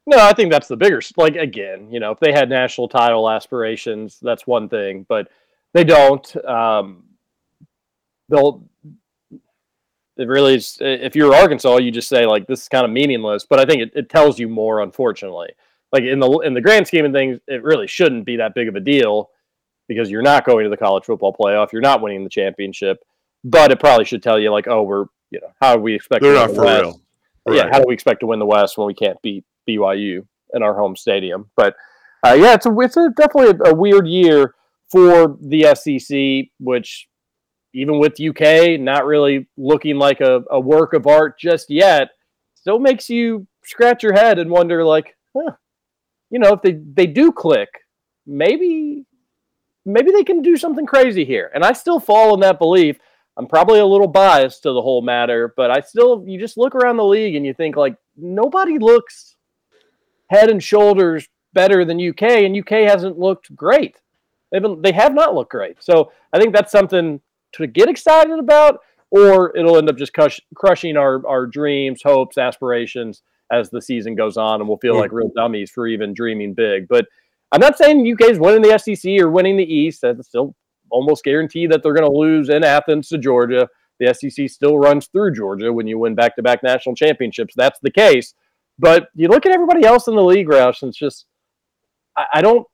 No, 0.08 0.18
I 0.18 0.34
think 0.34 0.52
that's 0.52 0.68
the 0.68 0.78
bigger. 0.78 1.02
Like 1.18 1.36
again, 1.36 1.92
you 1.92 2.00
know, 2.00 2.12
if 2.12 2.20
they 2.20 2.32
had 2.32 2.50
national 2.50 2.88
title 2.88 3.30
aspirations, 3.30 4.18
that's 4.22 4.48
one 4.48 4.68
thing, 4.68 5.06
but 5.08 5.30
they 5.74 5.84
don't. 5.84 6.46
Um, 6.46 7.04
they'll. 8.30 8.64
It 10.18 10.28
really 10.28 10.56
is. 10.56 10.78
If 10.82 11.16
you're 11.16 11.36
Arkansas, 11.36 11.78
you 11.78 11.92
just 11.92 12.10
say 12.10 12.26
like 12.26 12.48
this 12.48 12.64
is 12.64 12.70
kind 12.70 12.86
of 12.86 12.92
meaningless. 12.92 13.46
But 13.48 13.60
I 13.60 13.66
think 13.66 13.84
it, 13.84 13.92
it 13.94 14.10
tells 14.10 14.40
you 14.40 14.48
more, 14.48 14.82
unfortunately. 14.82 15.50
Like 15.92 16.04
in 16.04 16.20
the 16.20 16.30
in 16.40 16.54
the 16.54 16.62
grand 16.62 16.88
scheme 16.88 17.06
of 17.06 17.14
things, 17.14 17.40
it 17.48 17.64
really 17.64 17.88
shouldn't 17.88 18.26
be 18.26 18.38
that 18.38 18.56
big 18.56 18.68
of 18.68 18.76
a 18.76 18.80
deal 18.80 19.30
because 19.88 20.10
you're 20.10 20.22
not 20.22 20.46
going 20.46 20.64
to 20.64 20.70
the 20.70 20.78
college 20.78 21.06
football 21.06 21.36
playoff, 21.38 21.72
you're 21.72 21.82
not 21.82 22.02
winning 22.02 22.24
the 22.24 22.30
championship. 22.30 23.04
But 23.44 23.72
it 23.72 23.80
probably 23.80 24.06
should 24.06 24.24
tell 24.24 24.40
you 24.40 24.52
like, 24.52 24.68
oh, 24.68 24.84
we're 24.84 25.06
you 25.32 25.40
know, 25.42 25.52
how 25.62 25.76
do 25.76 25.82
we 25.82 25.94
expect 25.94 26.24
They're 26.24 26.34
to 26.34 26.40
win 26.40 26.48
not 26.48 26.50
the 26.50 26.56
for 26.56 26.66
West? 26.66 26.82
real. 26.84 27.02
Yeah, 27.56 27.64
Right. 27.64 27.72
how 27.72 27.80
do 27.80 27.86
we 27.88 27.94
expect 27.94 28.20
to 28.22 28.28
win 28.28 28.40
the 28.40 28.46
West 28.46 28.78
when 28.78 28.88
we 28.88 28.94
can't 28.94 29.22
beat 29.22 29.44
BYU 29.68 30.26
in 30.54 30.64
our 30.64 30.76
home 30.76 30.96
stadium? 30.96 31.50
But 31.56 31.76
uh, 32.26 32.34
yeah, 32.34 32.54
it's 32.56 32.66
a, 32.66 32.80
it's 32.80 32.98
a, 32.98 33.10
definitely 33.16 33.58
a, 33.66 33.72
a 33.72 33.76
weird 33.76 34.08
year 34.08 34.56
for 34.90 35.38
the 35.42 35.74
SEC, 35.76 36.52
which 36.60 37.08
even 37.74 38.00
with 38.00 38.20
UK 38.20 38.80
not 38.80 39.06
really 39.06 39.48
looking 39.58 39.98
like 39.98 40.22
a, 40.22 40.42
a 40.52 40.60
work 40.60 40.94
of 40.94 41.08
art 41.08 41.40
just 41.40 41.70
yet, 41.70 42.10
still 42.56 42.80
makes 42.80 43.10
you 43.10 43.48
scratch 43.64 44.04
your 44.04 44.14
head 44.14 44.40
and 44.40 44.50
wonder 44.50 44.84
like, 44.84 45.16
huh, 45.36 45.54
you 46.30 46.40
know, 46.40 46.54
if 46.54 46.62
they, 46.62 46.74
they 46.94 47.08
do 47.08 47.32
click, 47.32 47.70
maybe 48.26 49.06
maybe 49.86 50.12
they 50.12 50.24
can 50.24 50.42
do 50.42 50.58
something 50.58 50.86
crazy 50.86 51.26
here. 51.26 51.50
And 51.54 51.64
I 51.64 51.74
still 51.74 52.00
fall 52.00 52.34
in 52.34 52.42
that 52.42 52.60
belief. 52.60 52.98
I'm 53.38 53.48
probably 53.48 53.80
a 53.80 53.86
little 53.86 54.08
biased 54.08 54.64
to 54.64 54.74
the 54.74 54.82
whole 54.82 55.02
matter, 55.02 55.54
but 55.56 55.72
I 55.72 55.80
still 55.82 56.24
you 56.28 56.40
just 56.40 56.58
look 56.58 56.76
around 56.76 56.98
the 56.98 57.06
league 57.06 57.36
and 57.36 57.46
you 57.46 57.54
think 57.54 57.76
like 57.78 57.96
nobody 58.18 58.78
looks 58.78 59.36
head 60.30 60.50
and 60.50 60.62
shoulders 60.62 61.28
better 61.54 61.84
than 61.86 62.00
UK, 62.00 62.22
and 62.24 62.58
UK 62.58 62.88
hasn't 62.90 63.18
looked 63.18 63.56
great. 63.56 63.96
They've 64.52 64.62
been, 64.62 64.82
they 64.82 64.92
have 64.92 65.14
not 65.14 65.34
looked 65.34 65.52
great. 65.52 65.82
So 65.82 66.12
I 66.34 66.40
think 66.40 66.54
that's 66.54 66.72
something 66.72 67.20
to 67.54 67.68
get 67.68 67.90
excited 67.90 68.38
about, 68.38 68.82
or 69.10 69.56
it'll 69.58 69.78
end 69.78 69.90
up 69.90 69.98
just 69.98 70.14
crush, 70.14 70.40
crushing 70.56 70.98
our 70.98 71.26
our 71.28 71.46
dreams, 71.48 72.02
hopes, 72.04 72.38
aspirations 72.38 73.24
as 73.52 73.70
the 73.70 73.82
season 73.82 74.14
goes 74.16 74.38
on, 74.38 74.60
and 74.60 74.68
we'll 74.68 74.78
feel 74.78 74.94
Hmm. 74.96 75.00
like 75.02 75.12
real 75.12 75.32
dummies 75.36 75.72
for 75.72 75.88
even 75.88 76.14
dreaming 76.14 76.54
big. 76.54 76.88
But 76.88 77.08
I'm 77.52 77.62
not 77.62 77.78
saying 77.78 78.06
UK 78.06 78.30
is 78.30 78.40
winning 78.40 78.62
the 78.62 78.78
SEC 78.78 79.20
or 79.20 79.32
winning 79.32 79.58
the 79.58 79.64
East. 79.74 80.02
That's 80.02 80.28
still 80.28 80.56
almost 80.92 81.24
guaranteed 81.24 81.72
that 81.72 81.84
they're 81.84 81.94
going 81.94 82.10
to 82.10 82.18
lose 82.18 82.50
in 82.50 82.64
Athens 82.64 83.10
to 83.10 83.18
Georgia. 83.18 83.68
The 84.00 84.14
SEC 84.14 84.50
still 84.50 84.78
runs 84.78 85.08
through 85.08 85.34
Georgia 85.34 85.72
when 85.74 85.86
you 85.88 86.00
win 86.00 86.16
back-to-back 86.16 86.64
national 86.64 86.96
championships. 86.96 87.54
That's 87.56 87.80
the 87.82 87.92
case. 87.92 88.34
But 88.78 89.10
you 89.14 89.28
look 89.28 89.46
at 89.46 89.52
everybody 89.52 89.86
else 89.86 90.08
in 90.08 90.16
the 90.16 90.24
league, 90.24 90.48
Roush, 90.48 90.82
and 90.84 90.90
it's 90.90 90.98
just 90.98 91.26
I, 92.16 92.26
I 92.36 92.42
don't 92.42 92.66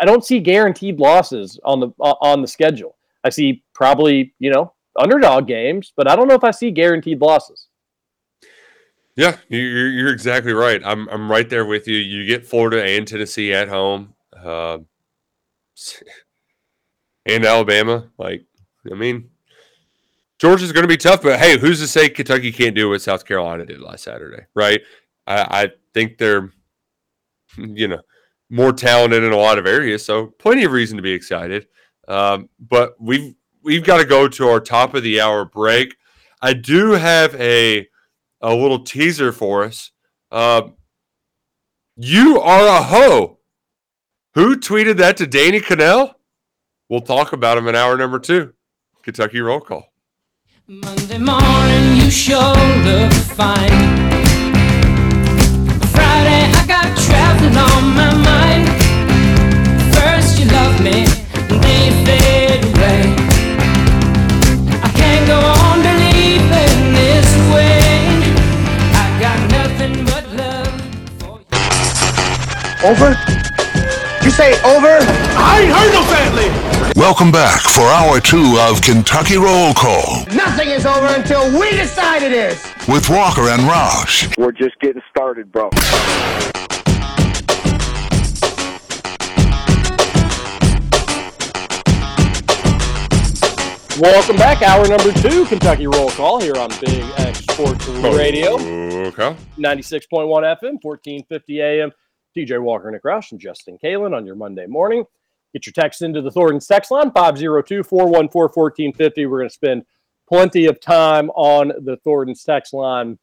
I 0.00 0.04
don't 0.04 0.24
see 0.24 0.38
guaranteed 0.38 1.00
losses 1.00 1.58
on 1.64 1.80
the 1.80 1.88
on 1.98 2.42
the 2.42 2.46
schedule. 2.48 2.96
I 3.24 3.30
see 3.30 3.64
probably 3.74 4.34
you 4.38 4.50
know 4.50 4.72
underdog 4.98 5.46
games, 5.46 5.92
but 5.96 6.08
I 6.08 6.14
don't 6.16 6.28
know 6.28 6.34
if 6.34 6.44
I 6.44 6.50
see 6.50 6.70
guaranteed 6.70 7.20
losses. 7.22 7.68
Yeah, 9.16 9.36
you- 9.48 9.58
you're, 9.60 9.90
you're 9.90 10.12
exactly 10.12 10.52
right. 10.52 10.80
I'm 10.84 11.08
I'm 11.08 11.30
right 11.30 11.48
there 11.48 11.64
with 11.64 11.88
you. 11.88 11.96
You 11.96 12.26
get 12.26 12.46
Florida 12.46 12.84
and 12.84 13.08
Tennessee 13.08 13.52
at 13.54 13.68
home, 13.68 14.14
uh, 14.36 14.78
and 17.30 17.44
Alabama. 17.44 18.10
Like, 18.18 18.44
I 18.90 18.94
mean, 18.94 19.30
Georgia's 20.38 20.72
going 20.72 20.84
to 20.84 20.88
be 20.88 20.96
tough, 20.96 21.22
but 21.22 21.38
hey, 21.38 21.58
who's 21.58 21.80
to 21.80 21.86
say 21.86 22.08
Kentucky 22.08 22.50
can't 22.50 22.74
do 22.74 22.88
what 22.88 23.02
South 23.02 23.24
Carolina 23.24 23.66
did 23.66 23.80
last 23.80 24.04
Saturday, 24.04 24.44
right? 24.54 24.80
I, 25.26 25.62
I 25.64 25.70
think 25.92 26.18
they're, 26.18 26.50
you 27.58 27.88
know, 27.88 28.00
more 28.48 28.72
talented 28.72 29.22
in 29.22 29.32
a 29.32 29.36
lot 29.36 29.58
of 29.58 29.66
areas, 29.66 30.04
so 30.04 30.26
plenty 30.38 30.64
of 30.64 30.72
reason 30.72 30.96
to 30.96 31.02
be 31.02 31.12
excited. 31.12 31.66
Um, 32.08 32.48
but 32.58 32.94
we've 33.00 33.34
we've 33.62 33.84
got 33.84 33.98
to 33.98 34.04
go 34.04 34.28
to 34.28 34.48
our 34.48 34.60
top 34.60 34.94
of 34.94 35.02
the 35.02 35.20
hour 35.20 35.44
break. 35.44 35.94
I 36.42 36.54
do 36.54 36.92
have 36.92 37.34
a 37.36 37.86
a 38.40 38.54
little 38.54 38.82
teaser 38.82 39.32
for 39.32 39.64
us. 39.64 39.92
Um, 40.32 40.74
you 41.96 42.40
are 42.40 42.66
a 42.66 42.82
hoe. 42.82 43.38
Who 44.34 44.56
tweeted 44.56 44.96
that 44.96 45.16
to 45.18 45.26
Danny 45.26 45.60
Kanell? 45.60 46.14
We'll 46.90 47.00
talk 47.00 47.32
about 47.32 47.54
them 47.54 47.68
in 47.68 47.76
hour 47.76 47.96
number 47.96 48.18
two. 48.18 48.52
Kentucky 49.04 49.40
roll 49.40 49.60
call. 49.60 49.92
Monday 50.66 51.18
morning, 51.18 51.96
you 51.96 52.10
sure 52.10 52.36
look 52.82 53.12
fine. 53.12 53.70
Friday, 55.94 56.50
I 56.50 56.64
got 56.66 56.98
traveling 56.98 57.56
on 57.56 57.94
my 57.94 58.12
mind. 58.12 58.66
First, 59.94 60.40
you 60.40 60.46
love 60.46 60.80
me, 60.82 61.06
then 61.62 61.86
you 61.86 61.92
fade 62.04 62.64
away. 62.64 63.14
I 64.82 64.90
can't 64.98 65.26
go 65.28 65.38
on 65.38 65.82
believing 65.86 66.92
this 66.92 67.30
way. 67.54 68.02
I 68.98 69.06
got 69.20 69.38
nothing 69.52 70.04
but 70.06 70.24
love. 70.34 70.74
Over? 72.84 73.40
You 74.30 74.36
say 74.36 74.52
over? 74.62 74.86
I 74.86 75.62
ain't 75.62 75.72
heard 75.74 75.92
no 75.92 76.04
family. 76.06 76.92
Welcome 76.94 77.32
back 77.32 77.62
for 77.62 77.82
hour 77.82 78.20
two 78.20 78.56
of 78.60 78.80
Kentucky 78.80 79.36
Roll 79.36 79.74
Call 79.74 80.24
Nothing 80.32 80.68
is 80.68 80.86
over 80.86 81.06
until 81.06 81.50
we 81.58 81.72
decide 81.72 82.22
it 82.22 82.30
is. 82.30 82.62
with 82.86 83.10
Walker 83.10 83.48
and 83.48 83.62
Roush. 83.62 84.36
We're 84.38 84.52
just 84.52 84.78
getting 84.78 85.02
started, 85.10 85.50
bro. 85.50 85.68
Welcome 93.98 94.36
back, 94.36 94.62
hour 94.62 94.86
number 94.86 95.12
two, 95.12 95.44
Kentucky 95.46 95.88
Roll 95.88 96.10
Call 96.10 96.40
here 96.40 96.56
on 96.56 96.70
Big 96.80 97.02
X 97.16 97.40
Sports 97.40 97.84
oh, 97.88 98.16
Radio, 98.16 98.54
Okay. 99.08 99.36
96.1 99.58 100.06
FM, 100.06 100.78
1450 100.82 101.60
AM. 101.60 101.90
TJ 102.36 102.62
Walker, 102.62 102.90
Nick 102.90 103.02
Roush, 103.02 103.32
and 103.32 103.40
Justin 103.40 103.78
Kalen 103.82 104.14
on 104.14 104.26
your 104.26 104.36
Monday 104.36 104.66
morning. 104.66 105.04
Get 105.52 105.66
your 105.66 105.72
text 105.72 106.02
into 106.02 106.22
the 106.22 106.30
Thornton 106.30 106.60
text 106.60 106.90
line, 106.90 107.10
502 107.10 107.82
414 107.82 108.30
1450. 108.30 109.26
We're 109.26 109.38
going 109.38 109.48
to 109.48 109.54
spend 109.54 109.84
plenty 110.28 110.66
of 110.66 110.80
time 110.80 111.30
on 111.30 111.68
the 111.84 111.96
Thornton 112.04 112.34
text 112.34 112.72
line 112.72 113.18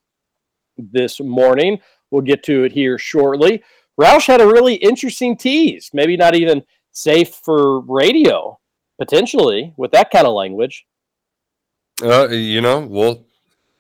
this 0.77 1.19
morning. 1.19 1.79
We'll 2.11 2.21
get 2.21 2.43
to 2.43 2.63
it 2.63 2.71
here 2.71 2.97
shortly. 2.97 3.63
Roush 3.99 4.27
had 4.27 4.41
a 4.41 4.47
really 4.47 4.75
interesting 4.75 5.37
tease, 5.37 5.89
maybe 5.93 6.17
not 6.17 6.35
even 6.35 6.63
safe 6.91 7.33
for 7.35 7.81
radio, 7.81 8.59
potentially, 8.99 9.73
with 9.77 9.91
that 9.91 10.11
kind 10.11 10.27
of 10.27 10.33
language. 10.33 10.85
Uh, 12.01 12.27
you 12.29 12.61
know, 12.61 12.79
well, 12.79 13.25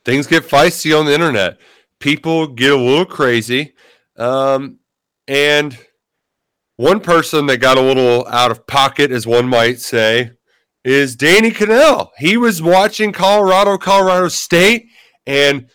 things 0.05 0.25
get 0.25 0.43
feisty 0.43 0.97
on 0.97 1.05
the 1.05 1.13
internet. 1.13 1.59
People 1.99 2.47
get 2.47 2.71
a 2.71 2.77
little 2.77 3.05
crazy. 3.05 3.73
Um, 4.15 4.76
and 5.27 5.77
one 6.77 6.99
person 6.99 7.47
that 7.47 7.57
got 7.57 7.77
a 7.77 7.81
little 7.81 8.27
out 8.27 8.51
of 8.51 8.67
pocket, 8.67 9.11
as 9.11 9.25
one 9.25 9.47
might 9.47 9.79
say, 9.79 10.31
is 10.83 11.15
Danny 11.15 11.51
Kanell. 11.51 12.11
He 12.17 12.37
was 12.37 12.61
watching 12.61 13.11
Colorado, 13.11 13.77
Colorado 13.77 14.29
State, 14.29 14.87
and 15.25 15.69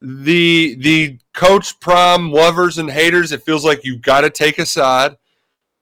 the 0.00 0.76
the 0.80 1.18
coach 1.32 1.78
prime 1.80 2.30
lovers 2.32 2.76
and 2.76 2.90
haters. 2.90 3.32
It 3.32 3.42
feels 3.42 3.64
like 3.64 3.84
you've 3.84 4.02
got 4.02 4.22
to 4.22 4.30
take 4.30 4.58
a 4.58 4.66
side. 4.66 5.16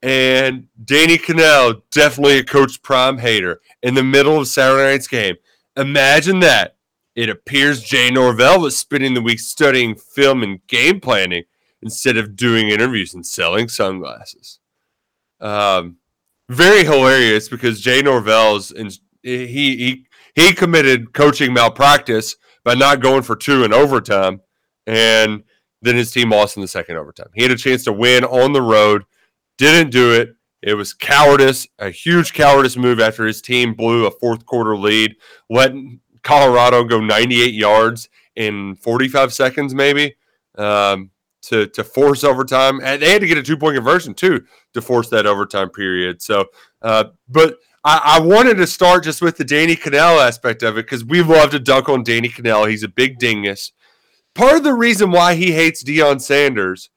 And 0.02 0.68
Danny 0.84 1.18
Kanell, 1.18 1.82
definitely 1.90 2.38
a 2.38 2.44
coach 2.44 2.82
prime 2.82 3.18
hater 3.18 3.60
in 3.82 3.94
the 3.94 4.04
middle 4.04 4.38
of 4.38 4.46
Saturday 4.46 4.92
night's 4.92 5.08
game. 5.08 5.36
Imagine 5.76 6.40
that. 6.40 6.76
It 7.14 7.30
appears 7.30 7.82
Jay 7.82 8.10
Norvell 8.10 8.60
was 8.60 8.76
spending 8.76 9.14
the 9.14 9.22
week 9.22 9.40
studying 9.40 9.94
film 9.94 10.42
and 10.42 10.64
game 10.66 11.00
planning 11.00 11.44
instead 11.82 12.16
of 12.16 12.36
doing 12.36 12.68
interviews 12.68 13.14
and 13.14 13.26
selling 13.26 13.68
sunglasses. 13.68 14.60
Um, 15.40 15.96
very 16.48 16.84
hilarious 16.84 17.48
because 17.48 17.80
Jay 17.80 18.02
Norvell's 18.02 18.70
in, 18.72 18.90
he 19.22 19.46
he 19.46 20.06
he 20.34 20.52
committed 20.52 21.12
coaching 21.12 21.52
malpractice 21.52 22.36
by 22.64 22.74
not 22.74 23.00
going 23.00 23.22
for 23.22 23.36
two 23.36 23.64
in 23.64 23.72
overtime, 23.72 24.40
and 24.86 25.42
then 25.82 25.96
his 25.96 26.10
team 26.10 26.30
lost 26.30 26.56
in 26.56 26.62
the 26.62 26.68
second 26.68 26.96
overtime. 26.96 27.28
He 27.34 27.42
had 27.42 27.52
a 27.52 27.56
chance 27.56 27.84
to 27.84 27.92
win 27.92 28.24
on 28.24 28.52
the 28.52 28.62
road, 28.62 29.04
didn't 29.58 29.90
do 29.90 30.12
it. 30.12 30.34
It 30.62 30.74
was 30.74 30.94
cowardice, 30.94 31.66
a 31.78 31.90
huge 31.90 32.32
cowardice 32.32 32.76
move 32.76 32.98
after 32.98 33.24
his 33.26 33.40
team 33.42 33.74
blew 33.74 34.06
a 34.06 34.10
fourth 34.10 34.46
quarter 34.46 34.76
lead, 34.76 35.14
let 35.48 35.72
Colorado 36.22 36.82
go 36.82 36.98
98 37.00 37.54
yards 37.54 38.08
in 38.34 38.74
45 38.76 39.32
seconds, 39.32 39.74
maybe, 39.74 40.16
um, 40.58 41.10
to, 41.42 41.66
to 41.68 41.84
force 41.84 42.24
overtime. 42.24 42.80
And 42.82 43.00
they 43.00 43.12
had 43.12 43.20
to 43.20 43.26
get 43.26 43.38
a 43.38 43.42
two 43.42 43.56
point 43.56 43.76
conversion, 43.76 44.14
too, 44.14 44.44
to 44.74 44.82
force 44.82 45.08
that 45.10 45.26
overtime 45.26 45.70
period. 45.70 46.22
So, 46.22 46.46
uh, 46.82 47.04
but 47.28 47.58
I, 47.84 48.16
I, 48.16 48.20
wanted 48.20 48.56
to 48.56 48.66
start 48.66 49.04
just 49.04 49.22
with 49.22 49.36
the 49.36 49.44
Danny 49.44 49.76
Kanell 49.76 50.24
aspect 50.24 50.62
of 50.62 50.76
it 50.76 50.86
because 50.86 51.04
we 51.04 51.22
love 51.22 51.50
to 51.50 51.60
dunk 51.60 51.88
on 51.88 52.02
Danny 52.02 52.28
Kanell. 52.28 52.68
He's 52.68 52.82
a 52.82 52.88
big 52.88 53.18
dingus. 53.18 53.72
Part 54.34 54.56
of 54.56 54.64
the 54.64 54.74
reason 54.74 55.12
why 55.12 55.34
he 55.34 55.52
hates 55.52 55.84
Deion 55.84 56.20
Sanders 56.20 56.90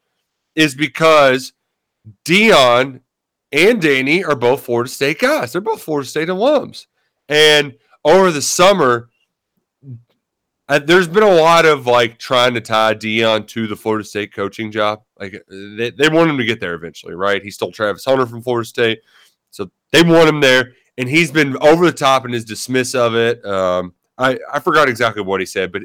is 0.56 0.76
because 0.76 1.54
Deion 2.26 3.02
and 3.52 3.82
Danny 3.82 4.24
are 4.24 4.36
both 4.36 4.64
Florida 4.64 4.90
State 4.90 5.20
guys. 5.20 5.52
They're 5.52 5.62
both 5.62 5.82
Florida 5.82 6.08
State 6.08 6.28
alums. 6.28 6.88
And 7.28 7.76
over 8.04 8.32
the 8.32 8.42
summer, 8.42 9.09
uh, 10.70 10.78
there's 10.78 11.08
been 11.08 11.24
a 11.24 11.36
lot 11.36 11.66
of 11.66 11.88
like 11.88 12.20
trying 12.20 12.54
to 12.54 12.62
tie 12.62 12.94
Deion 12.94 13.48
to 13.48 13.66
the 13.66 13.76
Florida 13.76 14.06
State 14.06 14.32
coaching 14.32 14.72
job. 14.72 15.02
Like 15.20 15.44
they, 15.50 15.90
they 15.90 16.10
want 16.10 16.30
him 16.30 16.38
to 16.38 16.46
get 16.46 16.60
there 16.60 16.76
eventually, 16.76 17.16
right? 17.16 17.44
He 17.44 17.50
stole 17.50 17.72
Travis 17.72 18.06
Hunter 18.06 18.28
from 18.28 18.44
Florida 18.44 18.68
State. 18.68 19.02
So 19.50 19.72
they 19.92 20.04
want 20.04 20.30
him 20.30 20.40
there. 20.40 20.74
And 21.00 21.10
he's 21.10 21.32
been 21.32 21.58
over 21.58 21.86
the 21.86 21.98
top 21.98 22.26
in 22.26 22.34
his 22.34 22.46
dismiss 22.46 22.94
of 22.94 23.16
it. 23.16 23.44
Um, 23.44 23.96
I, 24.18 24.38
I 24.54 24.60
forgot 24.60 24.90
exactly 24.90 25.24
what 25.24 25.40
he 25.40 25.46
said, 25.46 25.72
but 25.72 25.84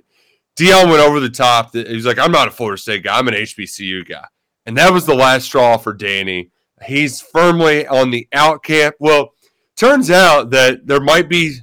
Deion 0.56 0.90
went 0.90 1.00
over 1.00 1.18
the 1.18 1.30
top. 1.30 1.72
He 1.72 1.94
was 1.94 2.04
like, 2.04 2.18
I'm 2.18 2.32
not 2.32 2.48
a 2.48 2.50
Florida 2.50 2.80
State 2.80 3.04
guy. 3.04 3.18
I'm 3.18 3.28
an 3.28 3.34
HBCU 3.34 4.06
guy. 4.06 4.26
And 4.66 4.76
that 4.76 4.92
was 4.92 5.06
the 5.06 5.14
last 5.14 5.44
straw 5.44 5.78
for 5.78 5.94
Danny. 5.94 6.50
He's 6.84 7.22
firmly 7.22 7.86
on 7.86 8.10
the 8.10 8.28
out 8.32 8.62
camp. 8.62 8.96
Well, 8.98 9.30
turns 9.76 10.10
out 10.10 10.50
that 10.50 10.86
there 10.86 11.00
might 11.00 11.28
be 11.28 11.58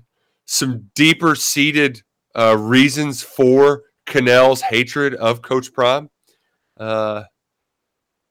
some 0.46 0.90
deeper 0.96 1.36
seated 1.36 2.02
uh, 2.36 2.58
reasons 2.58 3.22
for 3.24 3.84
Kanell's 4.06 4.62
hatred 4.62 5.14
of 5.16 5.42
Coach 5.42 5.74
Prime. 5.74 6.10
Uh, 6.78 7.24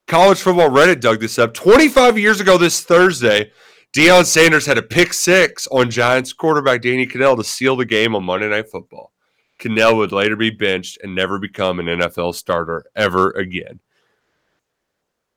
college 0.07 0.41
football 0.41 0.71
Reddit 0.71 1.01
dug 1.01 1.21
this 1.21 1.39
up. 1.39 1.55
25 1.55 2.19
years 2.19 2.41
ago 2.41 2.59
this 2.59 2.83
Thursday, 2.83 3.51
Deion 3.93 4.25
Sanders 4.25 4.67
had 4.67 4.79
a 4.79 4.83
pick 4.83 5.13
six 5.13 5.67
on 5.69 5.91
Giants 5.91 6.33
quarterback 6.33 6.83
Danny 6.83 7.07
Kanell 7.07 7.37
to 7.37 7.45
seal 7.45 7.77
the 7.77 7.85
game 7.85 8.15
on 8.15 8.25
Monday 8.25 8.49
Night 8.49 8.71
Football. 8.71 9.13
Kanell 9.59 9.97
would 9.97 10.13
later 10.13 10.37
be 10.37 10.51
benched 10.51 10.99
and 11.03 11.15
never 11.15 11.39
become 11.39 11.81
an 11.81 11.87
NFL 11.87 12.35
starter 12.35 12.85
ever 12.97 13.31
again. 13.33 13.81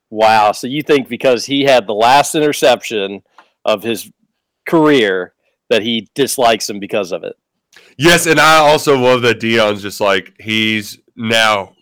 Wow. 0.10 0.52
So 0.52 0.68
you 0.68 0.84
think 0.84 1.10
because 1.10 1.46
he 1.46 1.64
had 1.64 1.88
the 1.88 1.94
last 1.94 2.36
interception 2.36 3.24
of 3.66 3.84
his 3.84 4.12
career 4.68 5.34
that 5.70 5.82
he 5.82 6.08
dislikes 6.14 6.70
him 6.70 6.80
because 6.80 7.12
of 7.12 7.24
it? 7.24 7.36
Yes, 7.98 8.26
and 8.26 8.40
I 8.40 8.58
also 8.58 8.98
love 8.98 9.22
that 9.22 9.40
Deion's 9.40 9.82
just 9.82 10.02
like 10.02 10.34
he's 10.40 11.00
now 11.16 11.74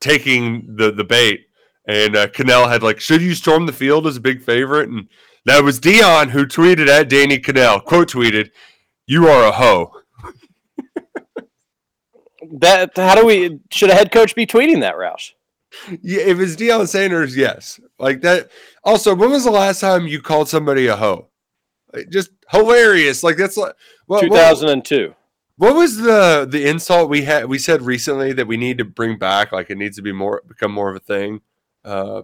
taking 0.00 0.76
the 0.76 0.90
the 0.90 1.04
bait, 1.04 1.46
and 1.86 2.16
uh, 2.16 2.26
Kanell 2.28 2.68
had 2.68 2.82
like, 2.82 3.00
should 3.00 3.22
you 3.22 3.34
storm 3.34 3.66
the 3.66 3.72
field 3.72 4.06
as 4.06 4.16
a 4.16 4.20
big 4.20 4.42
favorite, 4.42 4.88
and 4.88 5.08
that 5.46 5.64
was 5.64 5.80
Deion 5.80 6.30
who 6.30 6.46
tweeted 6.46 6.88
at 6.88 7.08
Danny 7.08 7.38
Kanell, 7.38 7.84
quote 7.84 8.10
tweeted, 8.10 8.50
"You 9.06 9.28
are 9.28 9.44
a 9.44 9.52
hoe." 9.52 9.92
that 12.58 12.96
how 12.96 13.14
do 13.14 13.24
we 13.24 13.60
should 13.70 13.90
a 13.90 13.94
head 13.94 14.12
coach 14.12 14.34
be 14.34 14.46
tweeting 14.46 14.80
that, 14.80 14.94
Roush? 14.94 15.32
Yeah, 16.02 16.22
if 16.22 16.40
it's 16.40 16.56
Deion 16.56 16.88
Sanders, 16.88 17.36
yes. 17.36 17.80
Like 17.98 18.22
that. 18.22 18.50
Also, 18.82 19.14
when 19.14 19.30
was 19.30 19.44
the 19.44 19.50
last 19.50 19.80
time 19.80 20.06
you 20.06 20.20
called 20.20 20.48
somebody 20.48 20.88
a 20.88 20.96
hoe? 20.96 21.28
Like, 21.92 22.08
just 22.10 22.30
hilarious. 22.50 23.22
Like 23.22 23.36
that's 23.36 23.56
like 23.56 23.74
well, 24.06 24.20
2002. 24.20 25.08
What, 25.08 25.16
what 25.60 25.74
was 25.74 25.98
the 25.98 26.46
the 26.48 26.66
insult 26.66 27.10
we 27.10 27.24
had? 27.24 27.44
We 27.44 27.58
said 27.58 27.82
recently 27.82 28.32
that 28.32 28.46
we 28.46 28.56
need 28.56 28.78
to 28.78 28.84
bring 28.86 29.18
back. 29.18 29.52
Like 29.52 29.68
it 29.68 29.76
needs 29.76 29.96
to 29.96 30.02
be 30.02 30.10
more 30.10 30.42
become 30.48 30.72
more 30.72 30.88
of 30.88 30.96
a 30.96 31.00
thing. 31.00 31.42
Uh, 31.84 32.22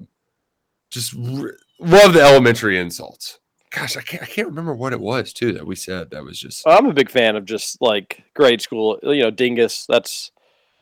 just 0.91 1.13
re- 1.13 1.53
love 1.79 2.15
the 2.15 2.23
elementary 2.23 2.79
insults. 2.79 3.39
Gosh, 3.71 3.95
I 3.99 4.01
can't 4.01 4.23
I 4.23 4.27
can't 4.27 4.49
remember 4.49 4.73
what 4.73 4.95
it 4.95 5.01
was 5.01 5.35
too 5.35 5.53
that 5.53 5.67
we 5.67 5.77
said. 5.77 6.13
That 6.13 6.25
was 6.25 6.39
just. 6.41 6.67
I'm 6.67 6.87
a 6.87 6.95
big 6.95 7.11
fan 7.11 7.37
of 7.37 7.45
just 7.45 7.83
like 7.83 8.25
grade 8.33 8.63
school. 8.63 8.99
You 9.03 9.25
know, 9.25 9.31
dingus. 9.31 9.85
That's 9.85 10.31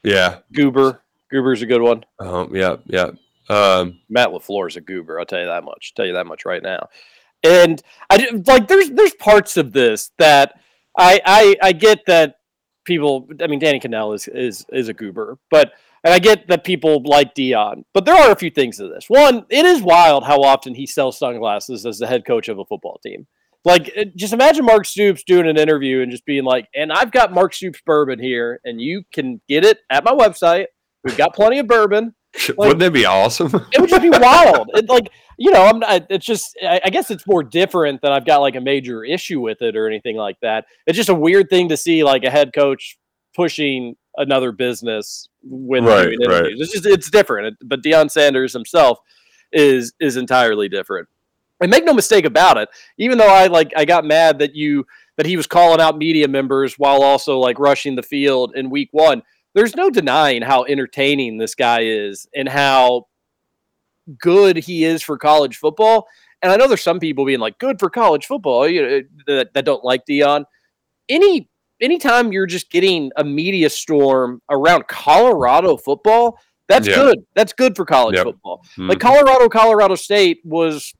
yeah. 0.04 0.38
Goober. 0.52 1.02
Goober's 1.32 1.62
a 1.62 1.66
good 1.66 1.82
one. 1.82 2.04
Um, 2.20 2.54
yeah, 2.54 2.76
yeah. 2.86 3.10
Um, 3.48 3.98
Matt 4.08 4.28
Lafleur 4.28 4.68
is 4.68 4.76
a 4.76 4.80
goober. 4.80 5.18
I'll 5.18 5.26
tell 5.26 5.40
you 5.40 5.46
that 5.46 5.64
much. 5.64 5.92
Tell 5.96 6.06
you 6.06 6.12
that 6.12 6.28
much 6.28 6.44
right 6.44 6.62
now. 6.62 6.88
And 7.42 7.82
I 8.10 8.28
like 8.46 8.68
there's 8.68 8.90
there's 8.90 9.14
parts 9.14 9.56
of 9.56 9.72
this 9.72 10.12
that 10.18 10.54
I 10.96 11.20
I, 11.26 11.56
I 11.60 11.72
get 11.72 12.06
that 12.06 12.36
people. 12.84 13.28
I 13.40 13.46
mean, 13.46 13.58
Danny 13.58 13.80
Kanell 13.80 14.14
is 14.14 14.28
is 14.28 14.64
is 14.72 14.88
a 14.88 14.94
goober, 14.94 15.38
but 15.50 15.72
and 16.04 16.12
I 16.12 16.18
get 16.18 16.48
that 16.48 16.64
people 16.64 17.02
like 17.04 17.34
Deion, 17.34 17.84
but 17.94 18.04
there 18.04 18.14
are 18.14 18.30
a 18.30 18.36
few 18.36 18.50
things 18.50 18.76
to 18.76 18.88
this. 18.88 19.06
One, 19.08 19.46
it 19.48 19.64
is 19.64 19.82
wild 19.82 20.24
how 20.24 20.42
often 20.42 20.74
he 20.74 20.86
sells 20.86 21.18
sunglasses 21.18 21.86
as 21.86 21.98
the 21.98 22.06
head 22.06 22.24
coach 22.26 22.48
of 22.48 22.58
a 22.58 22.64
football 22.64 23.00
team. 23.04 23.26
Like, 23.64 23.90
uh, 23.96 24.04
just 24.14 24.34
imagine 24.34 24.66
Mark 24.66 24.84
Stoops 24.84 25.24
doing 25.24 25.48
an 25.48 25.56
interview 25.56 26.02
and 26.02 26.10
just 26.10 26.26
being 26.26 26.44
like, 26.44 26.68
"And 26.74 26.92
I've 26.92 27.10
got 27.10 27.32
Mark 27.32 27.54
Stoops 27.54 27.80
bourbon 27.86 28.18
here, 28.18 28.60
and 28.64 28.80
you 28.80 29.04
can 29.12 29.40
get 29.48 29.64
it 29.64 29.78
at 29.90 30.04
my 30.04 30.12
website." 30.12 30.66
We've 31.02 31.16
got 31.16 31.34
plenty 31.34 31.58
of 31.58 31.66
bourbon. 31.66 32.14
Like, 32.48 32.58
Wouldn't 32.58 32.80
that 32.80 32.92
be 32.92 33.06
awesome? 33.06 33.46
it 33.72 33.80
would 33.80 33.88
just 33.88 34.02
be 34.02 34.10
wild. 34.10 34.68
It, 34.74 34.88
like 34.88 35.08
you 35.38 35.50
know, 35.50 35.62
I'm. 35.62 35.78
Not, 35.78 36.06
it's 36.10 36.26
just. 36.26 36.56
I, 36.62 36.80
I, 36.84 36.90
guess 36.90 37.10
it's 37.10 37.26
more 37.26 37.42
different 37.42 38.02
than 38.02 38.12
I've 38.12 38.26
got 38.26 38.38
like 38.38 38.56
a 38.56 38.60
major 38.60 39.04
issue 39.04 39.40
with 39.40 39.62
it 39.62 39.76
or 39.76 39.86
anything 39.86 40.16
like 40.16 40.36
that. 40.42 40.66
It's 40.86 40.96
just 40.96 41.08
a 41.08 41.14
weird 41.14 41.48
thing 41.48 41.68
to 41.68 41.76
see 41.76 42.02
like 42.04 42.24
a 42.24 42.30
head 42.30 42.52
coach 42.52 42.98
pushing 43.34 43.96
another 44.16 44.52
business 44.52 45.28
when 45.42 45.84
right. 45.84 46.16
Right. 46.26 46.46
It's 46.46 46.72
just 46.72 46.86
it's 46.86 47.10
different. 47.10 47.56
But 47.64 47.82
Deion 47.82 48.10
Sanders 48.10 48.52
himself 48.52 48.98
is 49.52 49.92
is 50.00 50.16
entirely 50.16 50.68
different. 50.68 51.08
And 51.60 51.70
make 51.70 51.84
no 51.84 51.94
mistake 51.94 52.24
about 52.24 52.58
it. 52.58 52.68
Even 52.98 53.18
though 53.18 53.32
I 53.32 53.46
like 53.46 53.72
I 53.76 53.84
got 53.84 54.04
mad 54.04 54.40
that 54.40 54.54
you 54.54 54.86
that 55.16 55.26
he 55.26 55.36
was 55.36 55.46
calling 55.46 55.80
out 55.80 55.96
media 55.96 56.28
members 56.28 56.74
while 56.78 57.02
also 57.02 57.38
like 57.38 57.58
rushing 57.58 57.94
the 57.94 58.02
field 58.02 58.52
in 58.56 58.70
week 58.70 58.88
one 58.92 59.22
there's 59.54 59.76
no 59.76 59.90
denying 59.90 60.42
how 60.42 60.64
entertaining 60.64 61.38
this 61.38 61.54
guy 61.54 61.80
is 61.82 62.26
and 62.34 62.48
how 62.48 63.06
good 64.18 64.56
he 64.56 64.84
is 64.84 65.02
for 65.02 65.16
college 65.16 65.56
football. 65.56 66.06
And 66.42 66.52
I 66.52 66.56
know 66.56 66.68
there's 66.68 66.82
some 66.82 67.00
people 67.00 67.24
being 67.24 67.40
like, 67.40 67.58
good 67.58 67.78
for 67.78 67.88
college 67.88 68.26
football 68.26 68.68
you 68.68 68.82
know, 68.82 69.00
that, 69.26 69.54
that 69.54 69.64
don't 69.64 69.84
like 69.84 70.04
Deion. 70.06 70.44
Any 71.08 71.48
anytime 71.80 72.32
you're 72.32 72.46
just 72.46 72.70
getting 72.70 73.10
a 73.16 73.24
media 73.24 73.70
storm 73.70 74.42
around 74.50 74.86
Colorado 74.88 75.76
football, 75.76 76.38
that's 76.68 76.88
yeah. 76.88 76.94
good. 76.96 77.26
That's 77.34 77.52
good 77.52 77.76
for 77.76 77.84
college 77.84 78.16
yep. 78.16 78.24
football. 78.24 78.62
Mm-hmm. 78.72 78.88
Like 78.88 79.00
Colorado, 79.00 79.48
Colorado 79.48 79.94
State 79.94 80.40
was 80.44 80.94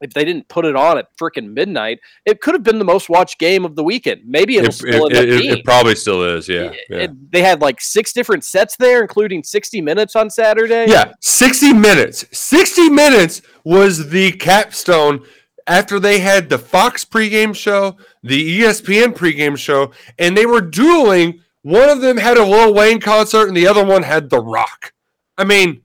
if 0.00 0.12
they 0.12 0.24
didn't 0.24 0.48
put 0.48 0.64
it 0.64 0.76
on 0.76 0.98
at 0.98 1.16
freaking 1.16 1.52
midnight, 1.52 2.00
it 2.24 2.40
could 2.40 2.54
have 2.54 2.62
been 2.62 2.78
the 2.78 2.84
most 2.84 3.08
watched 3.08 3.38
game 3.38 3.64
of 3.64 3.76
the 3.76 3.82
weekend. 3.82 4.22
Maybe 4.26 4.56
it'll 4.56 4.68
it, 4.68 4.72
still 4.72 5.06
it, 5.06 5.16
it, 5.16 5.44
it, 5.44 5.64
probably 5.64 5.94
still 5.94 6.22
is. 6.22 6.48
Yeah, 6.48 6.72
yeah. 6.90 7.08
they 7.30 7.42
had 7.42 7.60
like 7.60 7.80
six 7.80 8.12
different 8.12 8.44
sets 8.44 8.76
there, 8.76 9.00
including 9.00 9.42
60 9.42 9.80
minutes 9.80 10.14
on 10.16 10.28
Saturday. 10.30 10.86
Yeah, 10.88 11.12
60 11.20 11.72
minutes. 11.72 12.26
60 12.32 12.90
minutes 12.90 13.42
was 13.64 14.10
the 14.10 14.32
capstone 14.32 15.24
after 15.66 15.98
they 15.98 16.20
had 16.20 16.48
the 16.48 16.58
Fox 16.58 17.04
pregame 17.04 17.54
show, 17.54 17.96
the 18.22 18.60
ESPN 18.60 19.14
pregame 19.14 19.56
show, 19.56 19.92
and 20.18 20.36
they 20.36 20.46
were 20.46 20.60
dueling. 20.60 21.40
One 21.62 21.88
of 21.88 22.00
them 22.00 22.16
had 22.16 22.36
a 22.36 22.44
Lil 22.44 22.74
Wayne 22.74 23.00
concert, 23.00 23.48
and 23.48 23.56
the 23.56 23.66
other 23.66 23.84
one 23.84 24.02
had 24.02 24.30
The 24.30 24.40
Rock. 24.40 24.92
I 25.36 25.44
mean, 25.44 25.82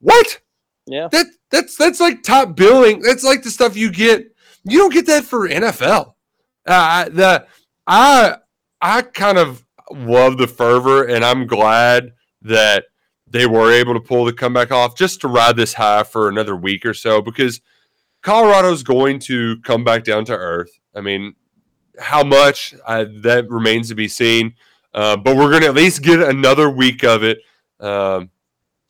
what? 0.00 0.40
Yeah. 0.86 1.08
That 1.12 1.26
that's 1.50 1.76
that's 1.76 2.00
like 2.00 2.22
top 2.22 2.56
billing. 2.56 3.00
That's 3.00 3.24
like 3.24 3.42
the 3.42 3.50
stuff 3.50 3.76
you 3.76 3.90
get. 3.90 4.34
You 4.64 4.78
don't 4.78 4.92
get 4.92 5.06
that 5.06 5.24
for 5.24 5.48
NFL. 5.48 6.14
Uh, 6.66 7.08
the 7.08 7.46
I 7.86 8.36
I 8.80 9.02
kind 9.02 9.38
of 9.38 9.64
love 9.90 10.38
the 10.38 10.46
fervor, 10.46 11.04
and 11.04 11.24
I'm 11.24 11.46
glad 11.46 12.12
that 12.42 12.86
they 13.26 13.46
were 13.46 13.72
able 13.72 13.94
to 13.94 14.00
pull 14.00 14.24
the 14.24 14.32
comeback 14.32 14.72
off 14.72 14.96
just 14.96 15.20
to 15.20 15.28
ride 15.28 15.56
this 15.56 15.74
high 15.74 16.02
for 16.02 16.28
another 16.28 16.56
week 16.56 16.84
or 16.84 16.94
so 16.94 17.22
because 17.22 17.60
Colorado's 18.22 18.82
going 18.82 19.18
to 19.20 19.60
come 19.60 19.84
back 19.84 20.04
down 20.04 20.24
to 20.26 20.36
earth. 20.36 20.70
I 20.94 21.00
mean, 21.00 21.34
how 21.98 22.24
much 22.24 22.74
uh, 22.86 23.04
that 23.20 23.48
remains 23.48 23.88
to 23.88 23.94
be 23.94 24.08
seen. 24.08 24.54
Uh, 24.92 25.16
but 25.16 25.36
we're 25.36 25.50
gonna 25.50 25.66
at 25.66 25.74
least 25.74 26.02
get 26.02 26.20
another 26.20 26.68
week 26.68 27.04
of 27.04 27.22
it. 27.22 27.38
Um, 27.78 28.30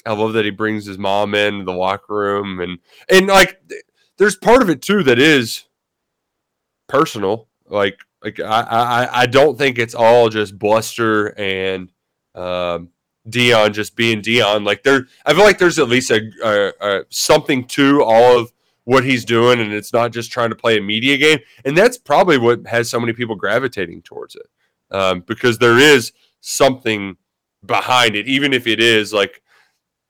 I 0.06 0.12
love 0.12 0.32
that 0.34 0.44
he 0.44 0.50
brings 0.50 0.86
his 0.86 0.98
mom 0.98 1.34
in 1.34 1.64
the 1.64 1.72
locker 1.72 2.14
room, 2.14 2.60
and 2.60 2.78
and 3.08 3.26
like 3.26 3.60
there's 4.18 4.36
part 4.36 4.62
of 4.62 4.70
it 4.70 4.82
too 4.82 5.02
that 5.04 5.18
is 5.18 5.64
personal. 6.88 7.48
Like 7.68 7.98
like 8.22 8.40
I 8.40 8.60
I, 8.62 9.20
I 9.22 9.26
don't 9.26 9.58
think 9.58 9.78
it's 9.78 9.94
all 9.94 10.28
just 10.28 10.58
bluster 10.58 11.38
and 11.38 11.90
um, 12.34 12.90
Deion 13.28 13.72
just 13.72 13.96
being 13.96 14.22
Deion. 14.22 14.64
Like 14.64 14.82
there, 14.82 15.06
I 15.26 15.34
feel 15.34 15.44
like 15.44 15.58
there's 15.58 15.78
at 15.78 15.88
least 15.88 16.10
a, 16.10 16.30
a, 16.42 16.72
a 16.80 17.04
something 17.10 17.66
to 17.68 18.02
all 18.02 18.38
of 18.38 18.52
what 18.84 19.04
he's 19.04 19.24
doing, 19.24 19.60
and 19.60 19.72
it's 19.72 19.92
not 19.92 20.12
just 20.12 20.32
trying 20.32 20.50
to 20.50 20.56
play 20.56 20.78
a 20.78 20.82
media 20.82 21.16
game. 21.16 21.38
And 21.64 21.76
that's 21.76 21.98
probably 21.98 22.38
what 22.38 22.66
has 22.66 22.88
so 22.90 22.98
many 22.98 23.12
people 23.12 23.36
gravitating 23.36 24.02
towards 24.02 24.34
it, 24.34 24.46
um, 24.90 25.20
because 25.20 25.58
there 25.58 25.78
is 25.78 26.12
something 26.40 27.16
behind 27.64 28.16
it, 28.16 28.26
even 28.26 28.52
if 28.52 28.66
it 28.66 28.80
is 28.80 29.12
like 29.12 29.42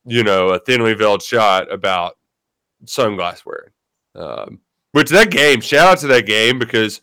you 0.04 0.22
know 0.22 0.48
a 0.48 0.58
thinly 0.58 0.94
veiled 0.94 1.22
shot 1.22 1.72
about 1.72 2.16
sunglass 2.84 3.44
wearing. 3.44 3.70
Um, 4.14 4.60
which 4.92 5.10
that 5.10 5.30
game, 5.30 5.60
shout 5.60 5.92
out 5.92 5.98
to 5.98 6.08
that 6.08 6.26
game 6.26 6.58
because 6.58 7.00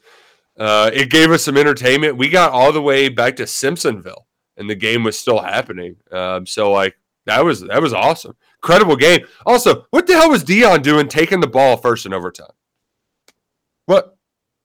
uh, 0.60 0.92
it 0.94 1.10
gave 1.10 1.32
us 1.32 1.44
some 1.44 1.58
entertainment. 1.58 2.18
We 2.18 2.30
got 2.30 2.52
all 2.52 2.72
the 2.72 2.82
way 2.82 3.10
back 3.10 3.36
to 3.38 3.44
Simpsonville, 3.44 4.26
and 4.58 4.70
the 4.70 4.76
game 4.76 5.04
was 5.04 5.18
still 5.18 5.40
happening. 5.40 5.96
Um, 6.12 6.46
so 6.46 6.72
like 6.72 6.98
that 7.26 7.44
was 7.44 7.62
that 7.62 7.82
was 7.82 7.94
awesome, 7.94 8.36
incredible 8.62 8.96
game. 8.96 9.26
Also, 9.46 9.86
what 9.92 10.08
the 10.08 10.14
hell 10.14 10.30
was 10.30 10.44
Deion 10.44 10.82
doing 10.82 11.08
taking 11.08 11.40
the 11.40 11.48
ball 11.48 11.78
first 11.78 12.06
in 12.06 12.14
overtime? 12.14 12.48
What? 13.86 14.18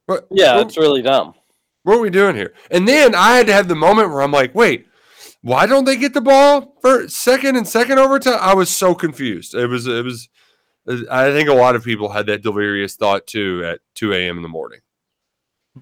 What? 0.07 0.27
Yeah, 0.31 0.57
what, 0.57 0.67
it's 0.67 0.77
really 0.77 1.03
dumb. 1.03 1.35
what 1.85 1.97
are 1.97 2.01
we 2.01 2.11
doing 2.11 2.35
here? 2.35 2.55
And 2.71 2.89
then 2.89 3.15
I 3.15 3.37
had 3.37 3.47
to 3.47 3.53
have 3.53 3.69
the 3.69 3.77
moment 3.77 4.11
where 4.11 4.23
I'm 4.23 4.33
like, 4.33 4.55
wait, 4.55 4.87
why 5.43 5.67
don't 5.67 5.85
they 5.85 5.97
get 5.97 6.15
the 6.15 6.21
ball 6.21 6.77
for 6.81 7.09
second 7.09 7.57
and 7.57 7.67
second 7.67 7.99
overtime? 7.99 8.39
I 8.41 8.55
was 8.55 8.71
so 8.71 8.95
confused. 8.95 9.55
It 9.55 9.67
was 9.67 9.87
it 9.87 10.05
was. 10.05 10.29
I 11.11 11.31
think 11.31 11.49
a 11.49 11.55
lot 11.55 11.77
of 11.77 11.85
people 11.85 12.09
had 12.09 12.27
that 12.27 12.43
delirious 12.43 12.97
thought 12.97 13.27
too 13.27 13.63
at 13.65 13.81
2 13.95 14.13
a.m. 14.15 14.37
in 14.37 14.43
the 14.43 14.49
morning. 14.49 14.81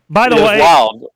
By 0.08 0.28
the 0.28 0.36
way, 0.36 0.60
wild. 0.60 1.06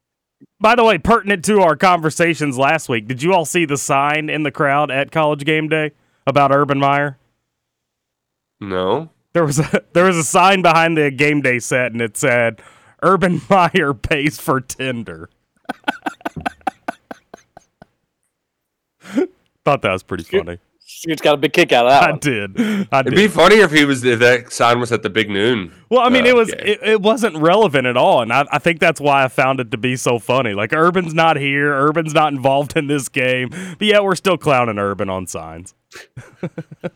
by 0.58 0.74
the 0.74 0.84
way, 0.84 0.98
pertinent 0.98 1.44
to 1.46 1.60
our 1.60 1.76
conversations 1.76 2.56
last 2.56 2.88
week, 2.88 3.06
did 3.06 3.22
you 3.22 3.34
all 3.34 3.44
see 3.44 3.66
the 3.66 3.76
sign 3.76 4.30
in 4.30 4.42
the 4.42 4.50
crowd 4.50 4.90
at 4.90 5.10
College 5.10 5.44
Game 5.44 5.68
Day 5.68 5.92
about 6.26 6.50
Urban 6.50 6.78
Meyer? 6.78 7.18
No. 8.60 9.10
There 9.32 9.44
was 9.44 9.58
a 9.58 9.82
there 9.92 10.04
was 10.04 10.16
a 10.16 10.24
sign 10.24 10.62
behind 10.62 10.96
the 10.96 11.10
game 11.10 11.40
day 11.40 11.58
set, 11.58 11.92
and 11.92 12.00
it 12.00 12.16
said, 12.16 12.62
"Urban 13.02 13.40
Meyer 13.50 13.94
pays 13.94 14.38
for 14.38 14.60
Tinder." 14.60 15.30
Thought 19.64 19.82
that 19.82 19.92
was 19.92 20.02
pretty 20.02 20.24
funny. 20.24 20.58
Scoot's 20.86 21.22
got 21.22 21.34
a 21.34 21.36
big 21.38 21.54
kick 21.54 21.72
out 21.72 21.86
of 21.86 21.90
that 21.92 22.02
I 22.02 22.10
one. 22.10 22.18
did. 22.18 22.60
I 22.92 23.00
It'd 23.00 23.12
did. 23.12 23.14
be 23.16 23.28
funny 23.28 23.56
if 23.56 23.72
he 23.72 23.86
was 23.86 24.04
if 24.04 24.18
that 24.18 24.52
sign 24.52 24.78
was 24.80 24.92
at 24.92 25.02
the 25.02 25.08
big 25.08 25.30
noon. 25.30 25.72
Well, 25.88 26.00
I 26.02 26.10
mean, 26.10 26.24
uh, 26.24 26.28
it 26.28 26.36
was 26.36 26.50
it, 26.50 26.78
it 26.82 27.00
wasn't 27.00 27.36
relevant 27.38 27.86
at 27.86 27.96
all, 27.96 28.20
and 28.20 28.30
I, 28.30 28.44
I 28.52 28.58
think 28.58 28.80
that's 28.80 29.00
why 29.00 29.24
I 29.24 29.28
found 29.28 29.60
it 29.60 29.70
to 29.70 29.78
be 29.78 29.96
so 29.96 30.18
funny. 30.18 30.52
Like 30.52 30.74
Urban's 30.74 31.14
not 31.14 31.38
here, 31.38 31.72
Urban's 31.72 32.12
not 32.12 32.34
involved 32.34 32.76
in 32.76 32.86
this 32.86 33.08
game, 33.08 33.48
but 33.78 33.86
yet 33.86 34.04
we're 34.04 34.14
still 34.14 34.36
clowning 34.36 34.78
Urban 34.78 35.08
on 35.08 35.26
signs. 35.26 35.74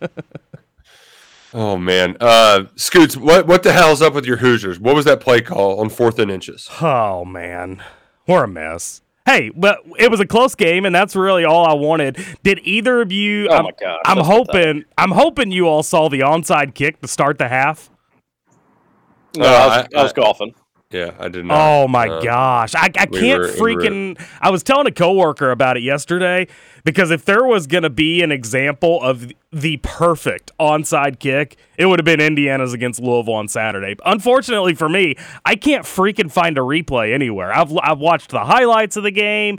Oh 1.54 1.78
man, 1.78 2.14
uh, 2.20 2.64
Scoots, 2.76 3.16
what 3.16 3.46
what 3.46 3.62
the 3.62 3.72
hell's 3.72 4.02
up 4.02 4.12
with 4.12 4.26
your 4.26 4.36
Hoosiers? 4.36 4.78
What 4.78 4.94
was 4.94 5.06
that 5.06 5.18
play 5.20 5.40
call 5.40 5.80
on 5.80 5.88
fourth 5.88 6.18
and 6.18 6.30
inches? 6.30 6.68
Oh 6.82 7.24
man, 7.24 7.82
we're 8.26 8.44
a 8.44 8.48
mess. 8.48 9.00
Hey, 9.28 9.50
but 9.54 9.80
it 9.98 10.10
was 10.10 10.20
a 10.20 10.26
close 10.26 10.54
game, 10.54 10.86
and 10.86 10.94
that's 10.94 11.14
really 11.14 11.44
all 11.44 11.66
I 11.66 11.74
wanted. 11.74 12.16
Did 12.42 12.60
either 12.62 13.02
of 13.02 13.12
you? 13.12 13.48
Oh 13.50 13.56
I'm, 13.56 13.64
my 13.64 13.70
gosh, 13.78 14.00
I'm 14.06 14.16
that's 14.16 14.26
hoping. 14.28 14.84
I'm 14.96 15.10
hoping 15.10 15.50
you 15.52 15.66
all 15.68 15.82
saw 15.82 16.08
the 16.08 16.20
onside 16.20 16.72
kick 16.74 17.02
to 17.02 17.08
start 17.08 17.36
the 17.36 17.46
half. 17.48 17.90
No, 19.36 19.44
Uh, 19.44 19.48
I, 19.48 19.66
was, 19.66 19.88
I- 19.94 19.98
I 19.98 20.02
was 20.02 20.12
golfing. 20.14 20.54
Yeah, 20.90 21.12
I 21.18 21.28
did 21.28 21.44
not. 21.44 21.54
Know. 21.54 21.82
Oh 21.84 21.88
my 21.88 22.08
Uh, 22.08 22.20
gosh. 22.22 22.74
I, 22.74 22.84
I 22.84 23.06
can't 23.06 23.12
we 23.12 23.48
freaking 23.48 24.18
I 24.40 24.50
was 24.50 24.62
telling 24.62 24.86
a 24.86 24.90
coworker 24.90 25.50
about 25.50 25.76
it 25.76 25.82
yesterday 25.82 26.46
because 26.82 27.10
if 27.10 27.26
there 27.26 27.44
was 27.44 27.66
going 27.66 27.82
to 27.82 27.90
be 27.90 28.22
an 28.22 28.32
example 28.32 29.02
of 29.02 29.30
the 29.52 29.76
perfect 29.82 30.50
onside 30.58 31.18
kick, 31.18 31.58
it 31.76 31.84
would 31.84 31.98
have 31.98 32.06
been 32.06 32.22
Indiana's 32.22 32.72
against 32.72 33.00
Louisville 33.02 33.34
on 33.34 33.48
Saturday. 33.48 33.96
Unfortunately 34.06 34.74
for 34.74 34.88
me, 34.88 35.16
I 35.44 35.56
can't 35.56 35.84
freaking 35.84 36.32
find 36.32 36.56
a 36.56 36.62
replay 36.62 37.12
anywhere. 37.12 37.52
I've 37.52 37.70
I've 37.82 37.98
watched 37.98 38.30
the 38.30 38.46
highlights 38.46 38.96
of 38.96 39.02
the 39.02 39.10
game 39.10 39.58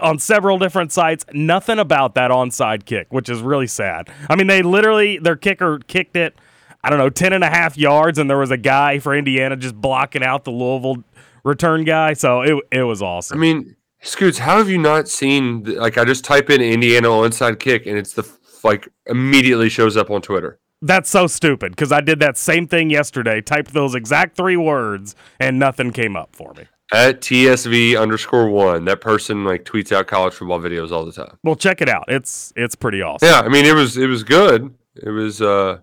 on 0.00 0.20
several 0.20 0.56
different 0.58 0.92
sites, 0.92 1.24
nothing 1.32 1.80
about 1.80 2.14
that 2.14 2.30
onside 2.30 2.84
kick, 2.84 3.12
which 3.12 3.28
is 3.28 3.40
really 3.40 3.66
sad. 3.66 4.08
I 4.30 4.36
mean, 4.36 4.46
they 4.46 4.62
literally 4.62 5.18
their 5.18 5.36
kicker 5.36 5.80
kicked 5.88 6.14
it 6.16 6.36
I 6.82 6.90
don't 6.90 6.98
know, 6.98 7.10
10 7.10 7.32
and 7.32 7.44
a 7.44 7.48
half 7.48 7.76
yards, 7.76 8.18
and 8.18 8.30
there 8.30 8.38
was 8.38 8.50
a 8.50 8.56
guy 8.56 8.98
for 8.98 9.14
Indiana 9.14 9.56
just 9.56 9.74
blocking 9.74 10.22
out 10.22 10.44
the 10.44 10.50
Louisville 10.50 11.02
return 11.44 11.84
guy. 11.84 12.12
So 12.12 12.42
it, 12.42 12.64
it 12.70 12.82
was 12.82 13.02
awesome. 13.02 13.38
I 13.38 13.40
mean, 13.40 13.76
Scoots, 14.00 14.38
how 14.38 14.58
have 14.58 14.68
you 14.68 14.78
not 14.78 15.08
seen? 15.08 15.64
Like, 15.64 15.98
I 15.98 16.04
just 16.04 16.24
type 16.24 16.50
in 16.50 16.60
Indiana 16.60 17.08
onside 17.08 17.58
kick, 17.58 17.86
and 17.86 17.98
it's 17.98 18.12
the 18.12 18.28
like 18.64 18.88
immediately 19.06 19.68
shows 19.68 19.96
up 19.96 20.10
on 20.10 20.22
Twitter. 20.22 20.58
That's 20.80 21.10
so 21.10 21.26
stupid 21.26 21.72
because 21.72 21.90
I 21.90 22.00
did 22.00 22.20
that 22.20 22.36
same 22.36 22.68
thing 22.68 22.90
yesterday, 22.90 23.40
typed 23.40 23.72
those 23.72 23.94
exact 23.94 24.36
three 24.36 24.56
words, 24.56 25.16
and 25.40 25.58
nothing 25.58 25.92
came 25.92 26.16
up 26.16 26.36
for 26.36 26.54
me. 26.54 26.66
At 26.92 27.20
TSV 27.20 28.00
underscore 28.00 28.48
one, 28.48 28.84
that 28.84 29.00
person 29.00 29.44
like 29.44 29.64
tweets 29.64 29.92
out 29.92 30.06
college 30.06 30.34
football 30.34 30.60
videos 30.60 30.90
all 30.90 31.04
the 31.04 31.12
time. 31.12 31.36
Well, 31.42 31.56
check 31.56 31.82
it 31.82 31.88
out. 31.88 32.04
It's 32.08 32.52
it's 32.56 32.74
pretty 32.76 33.02
awesome. 33.02 33.28
Yeah, 33.28 33.40
I 33.40 33.48
mean, 33.48 33.64
it 33.64 33.74
was 33.74 33.96
it 33.96 34.06
was 34.06 34.22
good. 34.22 34.72
It 34.94 35.10
was 35.10 35.42
uh, 35.42 35.80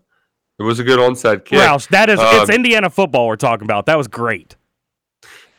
it 0.59 0.63
was 0.63 0.79
a 0.79 0.83
good 0.83 0.99
onside 0.99 1.45
kick. 1.45 1.59
Roush, 1.59 1.87
that 1.89 2.09
is 2.09 2.19
it's 2.21 2.49
Um, 2.49 2.55
Indiana 2.55 2.89
football 2.89 3.27
we're 3.27 3.35
talking 3.35 3.65
about. 3.65 3.85
That 3.85 3.97
was 3.97 4.07
great. 4.07 4.55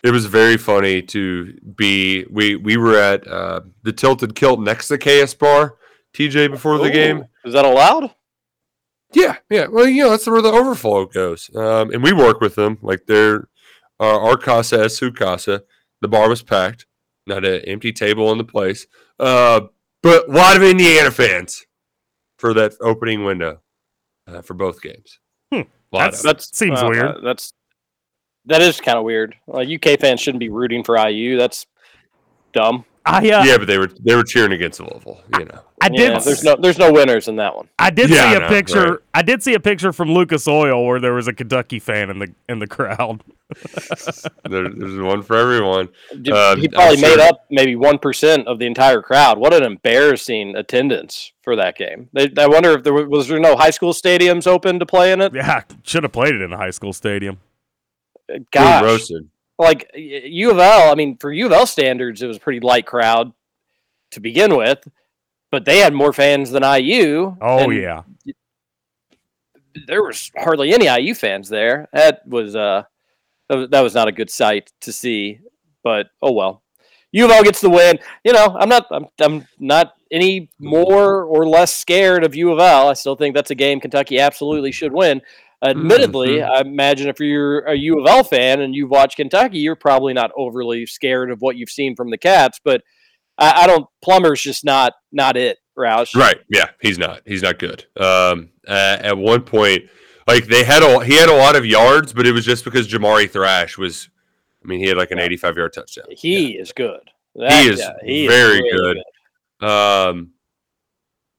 it 0.02 0.10
was 0.10 0.26
very 0.26 0.56
funny 0.56 1.02
to 1.02 1.52
be 1.76 2.24
we 2.30 2.56
we 2.56 2.76
were 2.76 2.98
at 2.98 3.26
uh, 3.26 3.60
the 3.82 3.92
tilted 3.92 4.34
kilt 4.34 4.60
next 4.60 4.88
to 4.88 4.98
KS 4.98 5.34
bar 5.34 5.76
TJ 6.14 6.50
before 6.50 6.78
the 6.78 6.84
Ooh, 6.88 6.92
game. 6.92 7.24
Is 7.44 7.52
that 7.54 7.64
allowed? 7.64 8.14
Yeah, 9.12 9.36
yeah. 9.50 9.66
Well, 9.68 9.86
you 9.86 10.04
know 10.04 10.10
that's 10.10 10.26
where 10.26 10.42
the 10.42 10.50
overflow 10.52 11.06
goes, 11.06 11.50
um, 11.54 11.90
and 11.92 12.02
we 12.02 12.12
work 12.12 12.40
with 12.40 12.54
them. 12.54 12.78
Like 12.82 13.06
they're 13.06 13.48
uh, 14.00 14.18
our 14.20 14.36
casa 14.36 14.84
es 14.84 14.96
su 14.96 15.12
casa. 15.12 15.62
The 16.02 16.08
bar 16.08 16.28
was 16.28 16.42
packed, 16.42 16.86
not 17.26 17.44
an 17.44 17.62
empty 17.62 17.92
table 17.92 18.30
in 18.32 18.38
the 18.38 18.44
place, 18.44 18.86
uh, 19.18 19.60
but 20.02 20.28
a 20.28 20.32
lot 20.32 20.56
of 20.56 20.62
Indiana 20.62 21.10
fans 21.10 21.64
for 22.38 22.52
that 22.54 22.74
opening 22.80 23.24
window 23.24 23.60
uh, 24.26 24.42
for 24.42 24.54
both 24.54 24.80
games. 24.82 25.18
Hmm. 25.52 25.62
Lot 25.92 26.00
That's- 26.12 26.18
of- 26.20 26.22
That's 26.24 26.56
Seems 26.56 26.80
uh, 26.82 26.88
weird. 26.90 27.04
uh, 27.04 27.20
That's 27.22 27.52
that 28.46 28.62
is 28.62 28.80
kind 28.80 28.96
of 28.98 29.04
weird. 29.04 29.34
Like 29.46 29.68
UK 29.68 29.98
fans 29.98 30.20
shouldn't 30.20 30.40
be 30.40 30.48
rooting 30.50 30.84
for 30.84 30.96
IU. 30.96 31.36
That's 31.36 31.66
dumb. 32.52 32.84
I 33.04 33.18
uh, 33.30 33.44
yeah, 33.44 33.56
but 33.58 33.66
they 33.66 33.78
were 33.78 33.90
they 34.00 34.14
were 34.16 34.24
cheering 34.24 34.52
against 34.52 34.80
Louisville. 34.80 35.20
You 35.38 35.44
know, 35.46 35.60
I 35.86 35.88
did 35.88 36.12
Yeah, 36.12 36.18
there's 36.18 36.42
no 36.42 36.56
there's 36.56 36.78
no 36.78 36.92
winners 36.92 37.28
in 37.28 37.36
that 37.36 37.54
one. 37.54 37.68
I 37.78 37.90
did 37.90 38.10
Yeah, 38.10 38.16
see 38.16 38.26
I 38.28 38.34
a 38.34 38.40
know, 38.40 38.48
picture. 38.48 38.90
right. 38.92 38.98
I 39.14 39.22
did 39.22 39.42
see 39.42 39.54
a 39.54 39.60
picture 39.60 39.92
from 39.92 40.10
Lucas 40.12 40.46
Oil 40.48 40.84
where 40.84 40.98
there 41.00 41.12
was 41.14 41.28
a 41.28 41.32
Kentucky 41.32 41.78
fan 41.78 42.10
in 42.10 42.18
the 42.18 42.32
in 42.48 42.58
the 42.58 42.66
crowd. 42.66 43.22
there, 44.48 44.68
there's 44.68 44.98
one 45.00 45.22
for 45.22 45.36
everyone. 45.36 45.88
Dude, 46.22 46.34
Um, 46.34 46.58
he 46.60 46.66
I'm 46.66 46.72
probably 46.72 47.00
made 47.00 47.18
up 47.20 47.46
maybe 47.50 47.76
one 47.76 47.98
percent 47.98 48.46
of 48.48 48.58
the 48.58 48.66
entire 48.66 49.00
crowd. 49.02 49.38
What 49.38 49.54
an 49.54 49.62
embarrassing 49.62 50.56
attendance 50.56 51.32
for 51.42 51.54
that 51.56 51.76
game. 51.76 52.08
They, 52.12 52.30
I 52.38 52.46
wonder 52.48 52.72
if 52.72 52.82
there 52.82 52.92
was, 52.92 53.06
was 53.06 53.28
there 53.28 53.38
no 53.38 53.56
high 53.56 53.70
school 53.70 53.92
stadiums 53.92 54.46
open 54.46 54.78
to 54.80 54.86
play 54.86 55.12
in 55.12 55.20
it. 55.20 55.32
Yeah, 55.34 55.62
should 55.84 56.02
have 56.02 56.12
played 56.12 56.34
it 56.34 56.40
in 56.42 56.52
a 56.52 56.56
high 56.56 56.70
school 56.70 56.92
stadium. 56.92 57.38
Being 58.28 58.44
Gosh, 58.50 58.82
roasted. 58.82 59.28
like 59.58 59.88
y- 59.94 60.22
U 60.24 60.50
of 60.50 60.58
L. 60.58 60.90
I 60.90 60.94
mean, 60.96 61.16
for 61.16 61.32
U 61.32 61.46
of 61.46 61.52
L 61.52 61.66
standards, 61.66 62.22
it 62.22 62.26
was 62.26 62.38
a 62.38 62.40
pretty 62.40 62.60
light 62.60 62.86
crowd 62.86 63.32
to 64.10 64.20
begin 64.20 64.56
with, 64.56 64.86
but 65.50 65.64
they 65.64 65.78
had 65.78 65.94
more 65.94 66.12
fans 66.12 66.50
than 66.50 66.62
IU. 66.62 67.36
Oh 67.40 67.70
yeah. 67.70 68.02
there 69.86 70.02
was 70.02 70.30
hardly 70.36 70.72
any 70.72 70.86
IU 70.86 71.14
fans 71.14 71.48
there. 71.48 71.88
That 71.92 72.26
was 72.26 72.56
uh, 72.56 72.84
that 73.48 73.80
was, 73.80 73.94
not 73.94 74.08
a 74.08 74.12
good 74.12 74.30
sight 74.30 74.72
to 74.82 74.92
see. 74.92 75.40
But 75.82 76.08
oh 76.22 76.32
well. 76.32 76.62
U 77.12 77.24
of 77.24 77.30
L 77.30 77.44
gets 77.44 77.60
the 77.60 77.70
win. 77.70 77.98
You 78.24 78.32
know, 78.32 78.56
I'm 78.58 78.68
not 78.68 78.86
I'm, 78.90 79.06
I'm 79.20 79.46
not 79.58 79.94
any 80.10 80.50
more 80.58 81.24
or 81.24 81.48
less 81.48 81.74
scared 81.74 82.24
of 82.24 82.34
U 82.34 82.52
of 82.52 82.58
L. 82.58 82.88
I 82.88 82.94
still 82.94 83.16
think 83.16 83.34
that's 83.34 83.50
a 83.50 83.54
game 83.54 83.80
Kentucky 83.80 84.18
absolutely 84.18 84.72
should 84.72 84.92
win. 84.92 85.22
Admittedly, 85.64 86.42
I 86.42 86.60
imagine 86.60 87.08
if 87.08 87.18
you're 87.18 87.60
a 87.60 87.74
U 87.74 88.00
of 88.00 88.06
L 88.06 88.22
fan 88.22 88.60
and 88.60 88.74
you've 88.74 88.90
watched 88.90 89.16
Kentucky, 89.16 89.58
you're 89.58 89.74
probably 89.74 90.12
not 90.12 90.30
overly 90.36 90.84
scared 90.84 91.30
of 91.30 91.40
what 91.40 91.56
you've 91.56 91.70
seen 91.70 91.96
from 91.96 92.10
the 92.10 92.18
Cats. 92.18 92.60
But 92.62 92.82
I, 93.38 93.62
I 93.62 93.66
don't. 93.66 93.86
Plummer's 94.02 94.40
just 94.42 94.64
not 94.64 94.94
not 95.12 95.36
it. 95.36 95.58
Roush. 95.76 96.14
Right. 96.16 96.38
Yeah, 96.48 96.70
he's 96.80 96.98
not. 96.98 97.20
He's 97.26 97.42
not 97.42 97.58
good. 97.58 97.84
Um, 97.98 98.48
uh, 98.66 98.96
at 99.00 99.18
one 99.18 99.42
point, 99.42 99.84
like 100.26 100.46
they 100.46 100.64
had 100.64 100.82
a 100.82 101.04
he 101.04 101.14
had 101.16 101.28
a 101.28 101.36
lot 101.36 101.54
of 101.54 101.66
yards, 101.66 102.12
but 102.12 102.26
it 102.26 102.32
was 102.32 102.44
just 102.44 102.64
because 102.64 102.88
Jamari 102.88 103.30
Thrash 103.30 103.76
was. 103.76 104.08
I 104.64 104.68
mean, 104.68 104.80
he 104.80 104.86
had 104.86 104.96
like 104.96 105.12
an 105.12 105.20
85 105.20 105.56
yard 105.58 105.72
touchdown. 105.74 106.06
He 106.10 106.52
is 106.58 106.72
good. 106.72 107.00
That- 107.36 107.52
he 107.52 107.68
is 107.70 107.78
yeah, 107.78 107.92
he 108.02 108.24
is 108.26 108.32
very 108.32 108.60
really 108.62 109.02
good. 109.60 109.68
Um, 109.68 110.32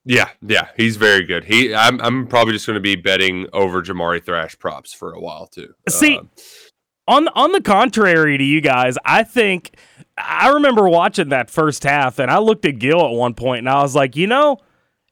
yeah, 0.06 0.30
yeah, 0.42 0.70
he's 0.78 0.96
very 0.96 1.26
good. 1.26 1.44
He, 1.44 1.76
I'm, 1.76 2.00
I'm 2.00 2.28
probably 2.28 2.54
just 2.54 2.66
going 2.66 2.76
to 2.76 2.82
be 2.82 2.96
betting 2.96 3.48
over 3.52 3.82
Jamari 3.82 4.24
Thrash 4.24 4.58
props 4.58 4.94
for 4.94 5.12
a 5.12 5.20
while 5.20 5.48
too. 5.48 5.74
See, 5.90 6.18
Um, 6.18 6.30
on 7.10 7.28
on 7.30 7.52
the 7.52 7.62
contrary 7.62 8.38
to 8.38 8.44
you 8.44 8.62
guys, 8.62 8.98
I 9.04 9.24
think 9.24 9.76
I 10.18 10.50
remember 10.50 10.90
watching 10.90 11.30
that 11.30 11.50
first 11.50 11.84
half, 11.84 12.20
and 12.20 12.32
I 12.32 12.40
looked 12.40 12.66
at 12.66 12.80
Gil 12.80 13.06
at 13.06 13.12
one 13.12 13.34
point, 13.34 13.60
and 13.60 13.70
I 13.70 13.82
was 13.82 13.96
like, 13.96 14.16
you 14.16 14.28
know, 14.28 14.58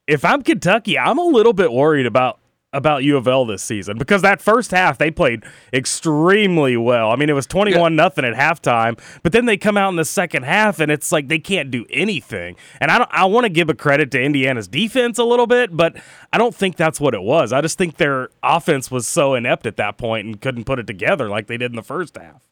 if 0.08 0.26
I'm 0.26 0.42
Kentucky, 0.42 0.98
I'm 0.98 1.18
a 1.18 1.24
little 1.24 1.54
bit 1.54 1.72
worried 1.72 2.06
about 2.06 2.40
about 2.74 3.06
U 3.06 3.16
of 3.16 3.26
L 3.26 3.46
this 3.46 3.64
season 3.64 3.98
because 3.98 4.22
that 4.22 4.42
first 4.42 4.72
half 4.72 4.98
they 4.98 5.10
played 5.10 5.44
extremely 5.72 6.76
well. 6.76 7.10
I 7.10 7.16
mean, 7.16 7.30
it 7.30 7.34
was 7.34 7.48
twenty 7.48 7.78
one 7.78 7.96
nothing 7.96 8.26
at 8.26 8.34
halftime, 8.34 9.00
but 9.24 9.32
then 9.32 9.46
they 9.46 9.56
come 9.56 9.78
out 9.78 9.90
in 9.90 9.96
the 9.96 10.06
second 10.06 10.44
half, 10.44 10.80
and 10.80 10.92
it's 10.92 11.12
like 11.12 11.30
they 11.30 11.40
can't 11.40 11.72
do 11.72 11.86
anything. 11.90 12.58
And 12.82 12.92
I 12.92 12.98
don't, 12.98 13.10
I 13.14 13.26
want 13.26 13.46
to 13.46 13.50
give 13.50 13.70
a 13.70 13.74
credit 13.74 14.12
to 14.12 14.22
Indiana's 14.22 14.68
defense 14.68 15.18
a 15.18 15.24
little 15.24 15.48
bit, 15.48 15.76
but 15.76 15.96
I 16.34 16.38
don't 16.38 16.54
think 16.54 16.76
that's 16.76 17.00
what 17.00 17.14
it 17.14 17.22
was. 17.22 17.54
I 17.54 17.62
just 17.62 17.78
think 17.78 17.96
their 17.96 18.30
offense 18.44 18.92
was 18.92 19.08
so 19.08 19.36
inept 19.36 19.66
at 19.66 19.78
that 19.78 19.98
point 19.98 20.26
and 20.26 20.42
couldn't 20.42 20.66
put 20.66 20.78
it 20.78 20.88
together 20.88 21.30
like 21.30 21.48
they 21.48 21.58
did 21.58 21.72
in 21.72 21.78
the 21.78 21.84
first 21.84 22.18
half. 22.18 22.44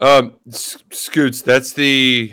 Um, 0.00 0.36
Scoots, 0.50 1.42
that's 1.42 1.72
the 1.72 2.32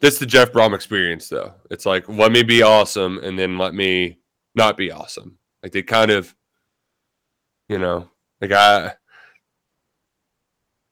that's 0.00 0.18
the 0.18 0.26
Jeff 0.26 0.52
Brohm 0.52 0.74
experience, 0.74 1.28
though. 1.28 1.54
It's 1.70 1.86
like 1.86 2.08
let 2.08 2.32
me 2.32 2.42
be 2.42 2.62
awesome, 2.62 3.18
and 3.22 3.38
then 3.38 3.58
let 3.58 3.74
me 3.74 4.18
not 4.54 4.76
be 4.76 4.90
awesome. 4.90 5.38
Like 5.62 5.72
they 5.72 5.82
kind 5.82 6.10
of, 6.10 6.34
you 7.68 7.78
know, 7.78 8.08
like 8.40 8.52
I 8.52 8.94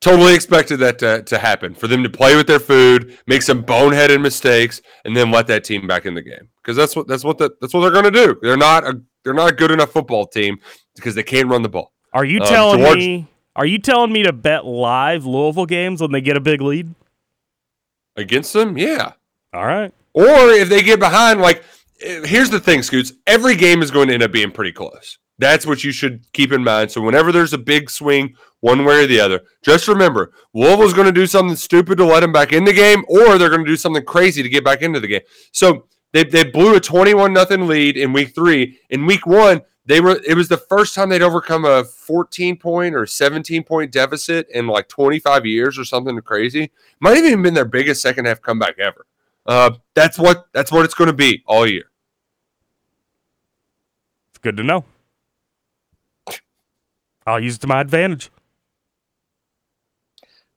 totally 0.01 0.35
expected 0.35 0.77
that 0.79 0.99
to, 1.01 1.23
to 1.23 1.39
happen 1.39 1.75
for 1.75 1.89
them 1.89 2.03
to 2.03 2.11
play 2.11 2.37
with 2.37 2.47
their 2.47 2.61
food, 2.61 3.19
make 3.27 3.43
some 3.43 3.65
boneheaded 3.65 4.21
mistakes, 4.21 4.81
and 5.05 5.17
then 5.17 5.31
let 5.31 5.47
that 5.49 5.65
team 5.65 5.87
back 5.87 6.07
in 6.07 6.15
the 6.15 6.23
game 6.23 6.49
because 6.63 6.77
that's 6.77 6.95
what 6.95 7.07
that's 7.09 7.25
what 7.25 7.39
the, 7.39 7.51
that's 7.61 7.75
what 7.75 7.81
they're 7.81 7.91
going 7.91 8.05
to 8.05 8.11
do. 8.11 8.39
They're 8.43 8.57
not 8.57 8.85
a 8.85 9.01
they're 9.25 9.35
not 9.35 9.51
a 9.51 9.55
good 9.55 9.71
enough 9.71 9.91
football 9.91 10.27
team 10.27 10.59
because 10.95 11.15
they 11.15 11.23
can't 11.23 11.49
run 11.49 11.63
the 11.63 11.69
ball. 11.69 11.93
Are 12.13 12.25
you 12.25 12.41
Um, 12.41 12.47
telling 12.47 12.83
me? 12.99 13.27
Are 13.59 13.67
you 13.67 13.79
telling 13.79 14.13
me 14.13 14.23
to 14.23 14.33
bet 14.33 14.65
live 14.65 15.27
Louisville 15.27 15.67
games 15.67 16.01
when 16.01 16.13
they 16.13 16.23
get 16.23 16.37
a 16.37 16.41
big 16.41 16.63
lead? 16.63 16.95
against 18.19 18.53
them? 18.53 18.77
Yeah. 18.77 19.13
All 19.55 19.65
right. 19.65 19.93
Or 20.13 20.51
if 20.51 20.69
they 20.69 20.83
get 20.83 20.99
behind, 21.01 21.41
like, 21.41 21.63
eh, 22.03 22.27
here's 22.27 22.51
the 22.51 22.61
thing, 22.61 22.83
Scoots. 22.83 23.13
Every 23.27 23.57
game 23.57 23.81
is 23.81 23.91
going 23.91 24.09
to 24.09 24.15
end 24.15 24.23
up 24.23 24.33
being 24.33 24.51
pretty 24.51 24.73
close. 24.73 25.19
That's 25.39 25.65
what 25.65 25.85
you 25.85 25.93
should 25.93 26.31
keep 26.33 26.53
in 26.53 26.65
mind. 26.65 26.91
So 26.91 27.01
whenever 27.01 27.31
there's 27.31 27.53
a 27.53 27.59
big 27.59 27.91
swing, 27.91 28.35
one 28.61 28.85
way 28.85 29.05
or 29.05 29.07
the 29.07 29.21
other, 29.21 29.41
just 29.65 29.87
remember 29.87 30.33
Louisville's 30.53 30.93
going 30.93 31.07
to 31.07 31.13
do 31.13 31.27
something 31.27 31.55
stupid 31.55 31.97
to 31.99 32.05
let 32.05 32.21
them 32.21 32.33
back 32.33 32.53
in 32.53 32.65
the 32.65 32.73
game, 32.73 33.05
or 33.09 33.39
they're 33.39 33.49
going 33.49 33.65
to 33.65 33.71
do 33.71 33.77
something 33.77 34.05
crazy 34.05 34.43
to 34.43 34.49
get 34.49 34.65
back 34.65 34.83
into 34.83 34.99
the 34.99 35.07
game. 35.07 35.21
So 35.53 35.87
they, 36.13 36.25
they 36.25 36.43
blew 36.43 36.75
a 36.75 36.81
21 36.81 37.33
nothing 37.33 37.69
lead 37.69 37.97
in 37.97 38.13
week 38.13 38.35
three. 38.35 38.81
In 38.91 39.07
week 39.07 39.27
one, 39.27 39.63
they 39.89 40.01
were 40.03 40.21
it 40.25 40.37
was 40.37 40.49
the 40.49 40.59
first 40.59 40.95
time 40.95 41.09
they'd 41.09 41.23
overcome 41.23 41.65
a 41.65 41.83
14 41.83 42.59
point 42.59 42.95
or 42.95 43.07
17 43.07 43.65
point 43.65 43.91
deficit 43.91 44.47
in 44.51 44.67
like 44.67 44.87
25 44.89 45.47
years 45.47 45.79
or 45.79 45.85
something 45.85 46.21
crazy. 46.21 46.71
Might 47.01 47.17
have 47.17 47.25
even 47.25 47.43
been 47.43 47.55
their 47.55 47.65
biggest 47.65 48.03
second 48.03 48.27
half 48.27 48.43
comeback 48.43 48.79
ever. 48.79 49.07
Uh, 49.47 49.71
that's 49.95 50.19
what 50.19 50.47
that's 50.53 50.71
what 50.71 50.85
it's 50.85 50.93
going 50.93 51.09
to 51.09 51.15
be 51.15 51.43
all 51.47 51.67
year. 51.67 51.91
It's 54.29 54.39
good 54.39 54.59
to 54.59 54.63
know. 54.63 54.85
I'll 57.27 57.41
use 57.41 57.57
it 57.57 57.61
to 57.63 57.67
my 57.67 57.81
advantage. 57.81 58.31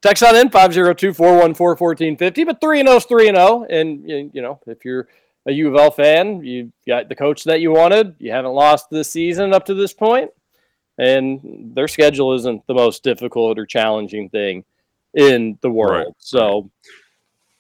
Text 0.02 0.24
on 0.24 0.36
in 0.36 0.50
502-414-1450, 0.50 2.46
but 2.46 2.60
3 2.60 2.80
and 2.80 2.90
0 2.90 2.98
is 2.98 3.06
3 3.06 3.28
and 3.30 3.38
0 3.38 3.66
and 3.70 4.10
you 4.10 4.32
you 4.34 4.42
know, 4.42 4.60
if 4.68 4.84
you're 4.84 5.08
a 5.48 5.52
U 5.52 5.70
of 5.70 5.76
L 5.76 5.92
fan, 5.92 6.44
you 6.44 6.72
got 6.88 7.10
the 7.10 7.16
coach 7.16 7.44
that 7.46 7.62
you 7.62 7.72
wanted. 7.72 8.16
You 8.20 8.32
haven't 8.32 8.54
lost 8.54 8.90
this 8.90 9.12
season 9.12 9.54
up 9.54 9.66
to 9.66 9.74
this 9.74 9.94
point, 9.94 10.30
and 10.98 11.72
their 11.74 11.88
schedule 11.88 12.34
isn't 12.34 12.66
the 12.68 12.74
most 12.74 13.04
difficult 13.04 13.58
or 13.58 13.66
challenging 13.66 14.30
thing 14.30 14.64
in 15.14 15.58
the 15.62 15.70
world. 15.70 16.06
Right. 16.06 16.16
So, 16.20 16.70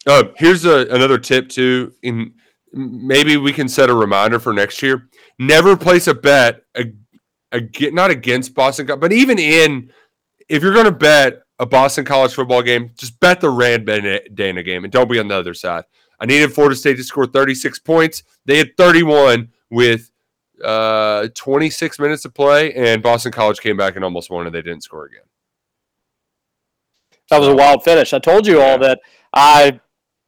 Uh, 0.05 0.25
here's 0.37 0.65
a, 0.65 0.87
another 0.87 1.17
tip 1.17 1.49
too. 1.49 1.93
In 2.03 2.33
maybe 2.73 3.37
we 3.37 3.51
can 3.51 3.67
set 3.67 3.89
a 3.89 3.93
reminder 3.93 4.39
for 4.39 4.53
next 4.53 4.81
year. 4.81 5.09
Never 5.37 5.75
place 5.75 6.07
a 6.07 6.13
bet, 6.13 6.63
ag- 6.75 6.95
ag- 7.51 7.93
not 7.93 8.11
against 8.11 8.53
Boston, 8.53 8.85
but 8.85 9.11
even 9.11 9.37
in 9.39 9.91
if 10.47 10.61
you're 10.63 10.73
going 10.73 10.85
to 10.85 10.91
bet 10.91 11.41
a 11.59 11.65
Boston 11.65 12.05
College 12.05 12.33
football 12.33 12.61
game, 12.61 12.91
just 12.97 13.19
bet 13.19 13.39
the 13.39 13.49
Rand 13.49 13.85
Dana 14.33 14.63
game 14.63 14.83
and 14.83 14.91
don't 14.91 15.09
be 15.09 15.19
on 15.19 15.27
the 15.27 15.35
other 15.35 15.53
side. 15.53 15.83
I 16.21 16.25
needed 16.25 16.53
Florida 16.53 16.75
State 16.75 16.97
to 16.97 17.03
score 17.03 17.25
36 17.25 17.79
points. 17.79 18.21
They 18.45 18.59
had 18.59 18.77
31 18.77 19.49
with 19.71 20.11
uh, 20.63 21.29
26 21.33 21.99
minutes 21.99 22.21
to 22.21 22.29
play, 22.29 22.73
and 22.73 23.01
Boston 23.01 23.31
College 23.31 23.59
came 23.59 23.75
back 23.75 23.95
and 23.95 24.05
almost 24.05 24.29
won, 24.29 24.45
and 24.45 24.53
they 24.53 24.61
didn't 24.61 24.83
score 24.83 25.05
again. 25.05 25.23
that 27.31 27.39
was 27.39 27.47
a 27.47 27.55
wild 27.55 27.83
finish. 27.83 28.13
I 28.13 28.19
told 28.19 28.45
you 28.45 28.61
all 28.61 28.77
that 28.77 28.99
I 29.33 29.79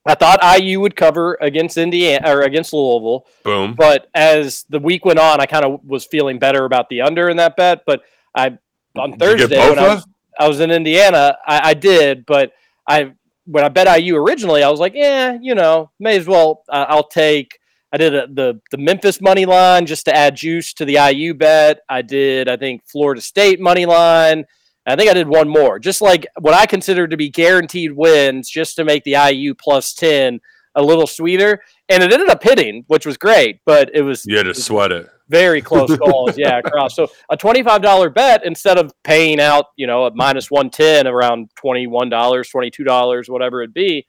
I 0.06 0.16
thought 0.16 0.40
IU 0.60 0.80
would 0.82 0.96
cover 0.96 1.38
against 1.40 1.78
Indiana 1.78 2.36
or 2.36 2.42
against 2.42 2.74
Louisville. 2.74 3.26
Boom. 3.44 3.74
But 3.74 4.10
as 4.14 4.66
the 4.70 4.80
week 4.80 5.06
went 5.06 5.20
on, 5.20 5.40
I 5.40 5.46
kind 5.46 5.64
of 5.64 5.80
was 5.86 6.06
feeling 6.06 6.40
better 6.40 6.66
about 6.66 6.90
the 6.90 7.02
under 7.02 7.30
in 7.30 7.38
that 7.38 7.56
bet. 7.56 7.84
But 7.86 8.02
I 8.36 8.58
on 8.98 9.12
Did 9.12 9.22
you 9.22 9.48
get 9.48 9.50
Thursday 9.50 9.70
when 9.70 9.80
I 9.80 9.96
was, 9.96 10.08
I 10.40 10.48
was 10.48 10.60
in 10.60 10.72
Indiana, 10.72 11.38
I, 11.46 11.70
I 11.70 11.74
did. 11.74 12.26
But 12.26 12.52
I 12.88 13.14
when 13.46 13.64
I 13.64 13.70
bet 13.70 14.02
IU 14.02 14.16
originally, 14.16 14.64
I 14.64 14.70
was 14.70 14.80
like, 14.80 14.94
yeah, 14.96 15.38
you 15.42 15.56
know, 15.56 15.92
may 16.00 16.18
as 16.18 16.28
well. 16.28 16.64
Uh, 16.70 16.86
I'll 16.88 17.08
take. 17.08 17.60
I 17.92 17.98
did 17.98 18.16
a, 18.16 18.28
the 18.28 18.60
the 18.72 18.78
Memphis 18.78 19.22
money 19.22 19.46
line 19.46 19.86
just 19.86 20.06
to 20.06 20.16
add 20.16 20.36
juice 20.36 20.74
to 20.76 20.86
the 20.86 20.98
IU 21.12 21.34
bet. 21.34 21.80
I 21.90 22.02
did, 22.02 22.50
I 22.50 22.58
think, 22.58 22.84
Florida 22.88 23.22
State 23.22 23.60
money 23.60 23.86
line. 23.86 24.46
I 24.86 24.96
think 24.96 25.10
I 25.10 25.14
did 25.14 25.28
one 25.28 25.48
more, 25.48 25.80
just 25.80 26.02
like 26.02 26.28
what 26.40 26.54
I 26.54 26.66
consider 26.66 27.08
to 27.08 27.16
be 27.16 27.30
guaranteed 27.30 27.94
wins, 27.94 28.50
just 28.50 28.76
to 28.78 28.84
make 28.84 29.04
the 29.04 29.14
IU 29.14 29.54
plus 29.54 29.94
ten 29.94 30.40
a 30.76 30.82
little 30.82 31.08
sweeter. 31.08 31.62
And 31.90 32.02
it 32.02 32.12
ended 32.12 32.30
up 32.30 32.44
hitting, 32.44 32.84
which 32.88 33.06
was 33.06 33.18
great, 33.18 33.60
but 33.66 33.92
it 33.94 34.02
was 34.02 34.26
You 34.26 34.38
had 34.38 34.44
to 34.48 34.54
sweat 34.54 34.92
it. 34.92 35.08
Very 35.34 35.62
close 35.70 35.98
calls. 35.98 36.38
Yeah, 36.38 36.60
across. 36.60 36.96
So 36.96 37.10
a 37.30 37.36
twenty-five 37.36 37.82
dollar 37.82 38.10
bet 38.10 38.46
instead 38.46 38.78
of 38.78 38.94
paying 39.04 39.40
out, 39.40 39.66
you 39.76 39.88
know, 39.88 40.06
at 40.06 40.16
minus 40.16 40.52
one 40.52 40.70
ten, 40.70 41.08
around 41.08 41.50
twenty-one 41.56 42.10
dollars, 42.10 42.50
twenty-two 42.50 42.84
dollars, 42.84 43.30
whatever 43.30 43.64
it 43.64 43.74
be, 43.74 44.06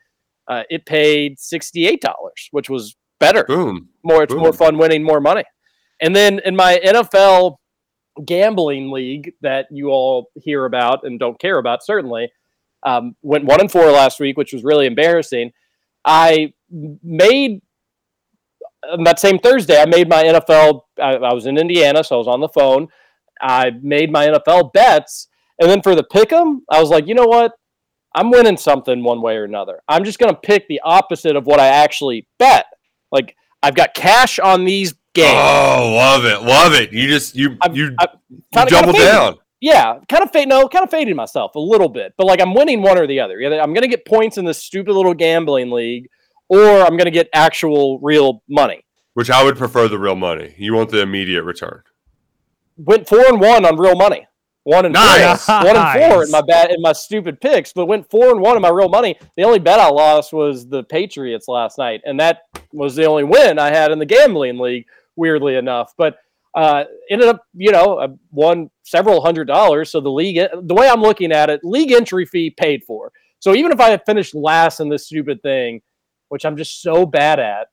uh, 0.49 0.63
it 0.69 0.87
paid 0.87 1.41
sixty-eight 1.41 2.03
dollars, 2.03 2.49
which 2.51 2.69
was 2.69 2.95
better. 3.19 3.45
Boom. 3.45 3.89
More, 4.03 4.23
it's 4.23 4.35
more 4.35 4.53
fun 4.53 4.77
winning 4.79 5.03
more 5.03 5.21
money. 5.21 5.45
And 6.01 6.15
then 6.15 6.41
in 6.45 6.55
my 6.55 6.81
NFL 6.85 7.57
gambling 8.27 8.91
league 8.91 9.33
that 9.41 9.67
you 9.71 9.89
all 9.89 10.31
hear 10.35 10.67
about 10.67 11.05
and 11.05 11.19
don't 11.19 11.39
care 11.39 11.59
about, 11.59 11.85
certainly, 11.85 12.31
um, 12.85 13.17
went 13.23 13.45
one 13.47 13.61
and 13.61 13.73
four 13.73 13.91
last 13.91 14.21
week, 14.21 14.37
which 14.37 14.53
was 14.53 14.63
really 14.63 14.87
embarrassing. 14.87 15.53
I 16.05 16.53
made 16.71 17.63
that 19.05 19.19
same 19.19 19.39
Thursday, 19.39 19.81
I 19.81 19.87
made 19.87 20.09
my 20.09 20.23
NFL. 20.25 20.83
I, 21.01 21.15
I 21.17 21.33
was 21.35 21.47
in 21.47 21.59
Indiana, 21.59 22.03
so 22.05 22.17
I 22.17 22.19
was 22.19 22.29
on 22.29 22.41
the 22.41 22.49
phone. 22.49 22.89
I 23.41 23.71
made 23.83 24.11
my 24.13 24.27
NFL 24.29 24.73
bets, 24.73 25.29
and 25.61 25.69
then 25.71 25.83
for 25.83 25.95
the 25.95 26.05
pick 26.05 26.33
'em, 26.33 26.63
I 26.71 26.81
was 26.81 26.91
like, 26.91 27.07
you 27.07 27.15
know 27.15 27.27
what? 27.27 27.53
I'm 28.15 28.31
winning 28.31 28.57
something 28.57 29.03
one 29.03 29.21
way 29.21 29.37
or 29.37 29.45
another. 29.45 29.81
I'm 29.89 30.05
just 30.05 30.19
gonna 30.19 30.35
pick 30.37 30.69
the 30.69 30.81
opposite 30.85 31.35
of 31.37 31.47
what 31.47 31.59
I 31.61 31.67
actually 31.67 32.29
bet. 32.39 32.67
Like 33.11 33.35
I've 33.63 33.75
got 33.75 33.95
cash 33.95 34.39
on 34.39 34.65
these 34.65 34.95
games. 35.15 35.33
Oh, 35.35 35.95
love 35.97 36.25
it, 36.25 36.43
love 36.43 36.73
it. 36.75 36.93
You 36.93 37.09
just 37.09 37.35
you 37.35 37.57
you, 37.73 37.87
you 37.87 37.97
kinda- 38.55 38.71
double 38.71 38.93
down. 38.93 39.37
Yeah, 39.61 39.99
kind 40.11 40.23
of 40.23 40.31
fade. 40.31 40.47
No, 40.49 40.69
kind 40.69 40.85
of 40.85 40.91
fading 40.91 41.17
myself 41.17 41.55
a 41.55 41.59
little 41.59 41.89
bit, 41.89 42.13
but 42.19 42.27
like 42.27 42.41
I'm 42.41 42.55
winning 42.55 42.83
one 42.83 42.99
or 42.99 43.07
the 43.07 43.19
other. 43.21 43.41
I'm 43.41 43.73
gonna 43.73 43.89
get 43.89 44.05
points 44.05 44.37
in 44.39 44.45
this 44.45 44.63
stupid 44.63 44.93
little 44.93 45.15
gambling 45.15 45.71
league, 45.71 46.09
or 46.55 46.81
I'm 46.83 46.97
gonna 46.97 47.11
get 47.11 47.29
actual 47.33 47.99
real 48.01 48.43
money. 48.49 48.85
Which 49.15 49.31
I 49.31 49.45
would 49.45 49.57
prefer 49.57 49.89
the 49.89 49.99
real 49.99 50.17
money. 50.17 50.55
You 50.59 50.75
want 50.75 50.91
the 50.91 51.01
immediate 51.01 51.45
return. 51.45 51.83
Went 52.77 53.09
four 53.09 53.25
and 53.27 53.41
one 53.41 53.65
on 53.65 53.77
real 53.79 53.95
money. 53.95 54.27
One 54.65 54.87
and 54.87 54.95
Nice. 54.95 55.45
four. 55.45 55.57
One 55.57 55.77
and 55.77 56.13
four 56.13 56.25
in 56.25 56.31
my 56.31 56.41
bad 56.41 56.71
in 56.71 56.81
my 56.81 56.93
stupid 56.93 57.41
picks, 57.41 57.73
but 57.73 57.87
went 57.87 58.11
four 58.11 58.31
and 58.31 58.41
one 58.41 58.57
in 58.57 58.63
my 58.63 58.71
real 58.71 58.89
money. 58.89 59.17
The 59.37 59.45
only 59.45 59.59
bet 59.59 59.79
I 59.79 59.89
lost 59.89 60.33
was 60.33 60.67
the 60.67 60.83
Patriots 60.85 61.49
last 61.49 61.77
night, 61.79 62.01
and 62.05 62.19
that 62.19 62.43
was 62.73 62.97
the 62.97 63.05
only 63.05 63.25
win 63.25 63.59
I 63.59 63.69
had 63.69 63.93
in 63.93 63.99
the 63.99 64.07
gambling 64.07 64.59
league. 64.59 64.87
Weirdly 65.17 65.55
enough, 65.55 65.93
but 65.97 66.17
uh, 66.57 66.85
ended 67.11 67.29
up, 67.29 67.43
you 67.53 67.71
know, 67.71 68.01
I 68.01 68.09
won 68.33 68.69
several 68.83 69.21
hundred 69.21 69.45
dollars. 69.47 69.91
So 69.91 70.01
the 70.01 70.11
league, 70.11 70.37
the 70.63 70.75
way 70.75 70.89
I'm 70.89 71.03
looking 71.03 71.31
at 71.31 71.51
it, 71.51 71.61
league 71.63 71.93
entry 71.93 72.25
fee 72.27 72.51
paid 72.51 72.83
for. 72.85 73.13
So 73.39 73.55
even 73.55 73.71
if 73.71 73.79
I 73.81 73.91
had 73.91 74.03
finished 74.07 74.35
last 74.35 74.81
in 74.81 74.89
this 74.89 75.07
stupid 75.07 75.43
thing, 75.43 75.83
which 76.29 76.45
I'm 76.45 76.57
just 76.57 76.83
so 76.83 77.07
bad 77.07 77.39
at, 77.39 77.69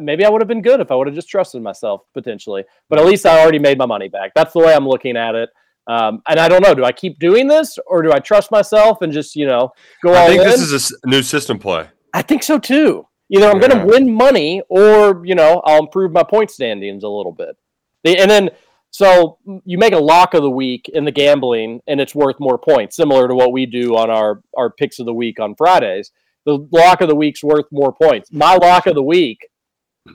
maybe 0.00 0.24
I 0.24 0.28
would 0.28 0.40
have 0.40 0.48
been 0.48 0.62
good 0.62 0.80
if 0.80 0.90
I 0.90 0.94
would 0.94 1.06
have 1.06 1.16
just 1.16 1.28
trusted 1.28 1.62
myself 1.62 2.02
potentially. 2.14 2.64
But 2.88 2.98
at 2.98 3.06
least 3.06 3.26
I 3.26 3.40
already 3.40 3.58
made 3.58 3.78
my 3.78 3.86
money 3.86 4.08
back. 4.08 4.32
That's 4.34 4.52
the 4.52 4.60
way 4.60 4.74
I'm 4.74 4.86
looking 4.86 5.16
at 5.16 5.34
it. 5.34 5.50
Um, 5.88 6.20
and 6.28 6.40
I 6.40 6.48
don't 6.48 6.62
know, 6.62 6.74
do 6.74 6.84
I 6.84 6.90
keep 6.90 7.18
doing 7.20 7.46
this 7.46 7.78
or 7.86 8.02
do 8.02 8.12
I 8.12 8.18
trust 8.18 8.50
myself 8.50 9.02
and 9.02 9.12
just 9.12 9.36
you 9.36 9.46
know 9.46 9.70
go 10.02 10.10
out? 10.10 10.16
I 10.16 10.20
all 10.22 10.28
think 10.28 10.42
in? 10.42 10.48
this 10.48 10.60
is 10.60 10.98
a 11.04 11.08
new 11.08 11.22
system 11.22 11.58
play. 11.58 11.86
I 12.12 12.22
think 12.22 12.42
so 12.42 12.58
too. 12.58 13.06
Either 13.28 13.50
I'm 13.50 13.58
going 13.58 13.72
to 13.72 13.84
win 13.84 14.12
money 14.12 14.62
or, 14.68 15.22
you 15.24 15.34
know, 15.34 15.60
I'll 15.64 15.80
improve 15.80 16.12
my 16.12 16.22
point 16.22 16.50
standings 16.50 17.02
a 17.02 17.08
little 17.08 17.32
bit. 17.32 17.56
And 18.04 18.30
then, 18.30 18.50
so 18.90 19.38
you 19.64 19.78
make 19.78 19.92
a 19.92 19.98
lock 19.98 20.34
of 20.34 20.42
the 20.42 20.50
week 20.50 20.88
in 20.94 21.04
the 21.04 21.10
gambling 21.10 21.80
and 21.88 22.00
it's 22.00 22.14
worth 22.14 22.36
more 22.38 22.56
points, 22.56 22.96
similar 22.96 23.26
to 23.26 23.34
what 23.34 23.52
we 23.52 23.66
do 23.66 23.96
on 23.96 24.10
our, 24.10 24.42
our 24.56 24.70
picks 24.70 25.00
of 25.00 25.06
the 25.06 25.12
week 25.12 25.40
on 25.40 25.56
Fridays. 25.56 26.12
The 26.46 26.66
lock 26.72 27.00
of 27.02 27.08
the 27.08 27.14
week's 27.16 27.44
worth 27.44 27.66
more 27.70 27.92
points. 27.92 28.32
My 28.32 28.54
lock 28.54 28.86
of 28.86 28.94
the 28.94 29.02
week, 29.02 29.46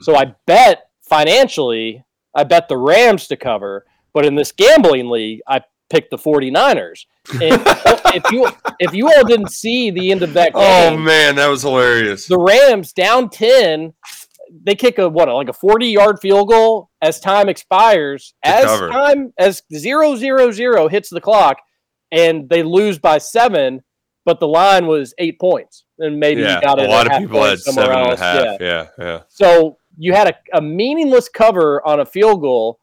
so 0.00 0.16
I 0.16 0.34
bet 0.46 0.88
financially, 1.08 2.04
I 2.34 2.44
bet 2.44 2.68
the 2.68 2.78
Rams 2.78 3.28
to 3.28 3.36
cover, 3.36 3.84
but 4.12 4.24
in 4.24 4.34
this 4.34 4.50
gambling 4.50 5.10
league, 5.10 5.40
I 5.46 5.60
picked 5.90 6.10
the 6.10 6.16
49ers. 6.16 7.04
And 7.34 7.62
if 8.14 8.32
you 8.32 8.48
if 8.80 8.94
you 8.94 9.06
all 9.08 9.24
didn't 9.24 9.50
see 9.52 9.90
the 9.90 10.10
end 10.10 10.22
of 10.22 10.32
that 10.32 10.52
oh, 10.54 10.60
game, 10.60 10.94
Oh 10.94 10.96
man, 10.96 11.36
that 11.36 11.48
was 11.48 11.62
hilarious. 11.62 12.26
the 12.26 12.38
Rams 12.38 12.92
down 12.92 13.28
10, 13.28 13.92
they 14.64 14.74
kick 14.74 14.98
a 14.98 15.08
what, 15.08 15.28
like 15.28 15.48
a 15.48 15.52
40 15.52 15.86
yard 15.86 16.18
field 16.20 16.48
goal 16.48 16.90
as 17.02 17.20
time 17.20 17.48
expires, 17.48 18.34
To 18.44 18.50
as 18.50 18.64
cover. 18.64 18.88
time 18.88 19.32
as 19.38 19.62
zero 19.74 20.16
zero 20.16 20.50
zero 20.50 20.88
hits 20.88 21.10
the 21.10 21.20
clock, 21.20 21.58
and 22.10 22.48
they 22.48 22.62
lose 22.62 22.98
by 22.98 23.18
seven, 23.18 23.82
but 24.24 24.40
the 24.40 24.48
line 24.48 24.86
was 24.86 25.14
eight 25.18 25.38
points. 25.40 25.84
And 25.98 26.18
maybe 26.18 26.42
yeah, 26.42 26.56
you 26.56 26.62
got 26.62 26.78
it 26.78 26.88
a 26.88 26.90
lot 26.90 27.10
of 27.10 27.18
people 27.18 27.42
had 27.42 27.58
somewhere 27.58 27.86
seven 27.86 27.98
and 27.98 28.06
a 28.06 28.10
else. 28.10 28.20
half. 28.20 28.44
Yeah. 28.44 28.56
Yeah, 28.60 28.86
yeah. 28.98 29.20
So 29.28 29.78
you 29.96 30.12
had 30.12 30.28
a, 30.28 30.58
a 30.58 30.60
meaningless 30.60 31.28
cover 31.28 31.86
on 31.86 32.00
a 32.00 32.06
field 32.06 32.40
goal 32.40 32.80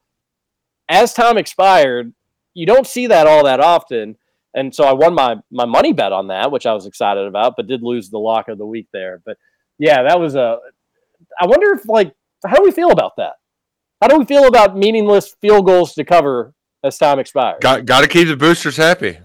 as 0.89 1.13
time 1.13 1.37
expired. 1.37 2.13
You 2.53 2.65
don't 2.65 2.87
see 2.87 3.07
that 3.07 3.27
all 3.27 3.45
that 3.45 3.59
often. 3.59 4.17
And 4.53 4.73
so 4.73 4.83
I 4.83 4.93
won 4.93 5.13
my 5.13 5.35
my 5.51 5.65
money 5.65 5.93
bet 5.93 6.11
on 6.11 6.27
that, 6.27 6.51
which 6.51 6.65
I 6.65 6.73
was 6.73 6.85
excited 6.85 7.25
about, 7.27 7.53
but 7.55 7.67
did 7.67 7.83
lose 7.83 8.09
the 8.09 8.17
lock 8.17 8.47
of 8.47 8.57
the 8.57 8.65
week 8.65 8.87
there. 8.91 9.21
But 9.23 9.37
yeah, 9.77 10.03
that 10.03 10.19
was 10.19 10.35
a 10.35 10.57
I 11.39 11.45
wonder 11.45 11.71
if 11.73 11.87
like 11.87 12.13
how 12.45 12.55
do 12.55 12.63
we 12.63 12.71
feel 12.71 12.91
about 12.91 13.13
that? 13.17 13.33
How 14.01 14.07
do 14.07 14.17
we 14.17 14.25
feel 14.25 14.47
about 14.47 14.77
meaningless 14.77 15.35
field 15.41 15.65
goals 15.65 15.93
to 15.95 16.03
cover 16.03 16.53
as 16.83 16.97
time 16.97 17.19
expires? 17.19 17.59
Got 17.61 17.85
got 17.85 18.01
to 18.01 18.07
keep 18.07 18.27
the 18.27 18.35
boosters 18.35 18.77
happy. 18.77 19.19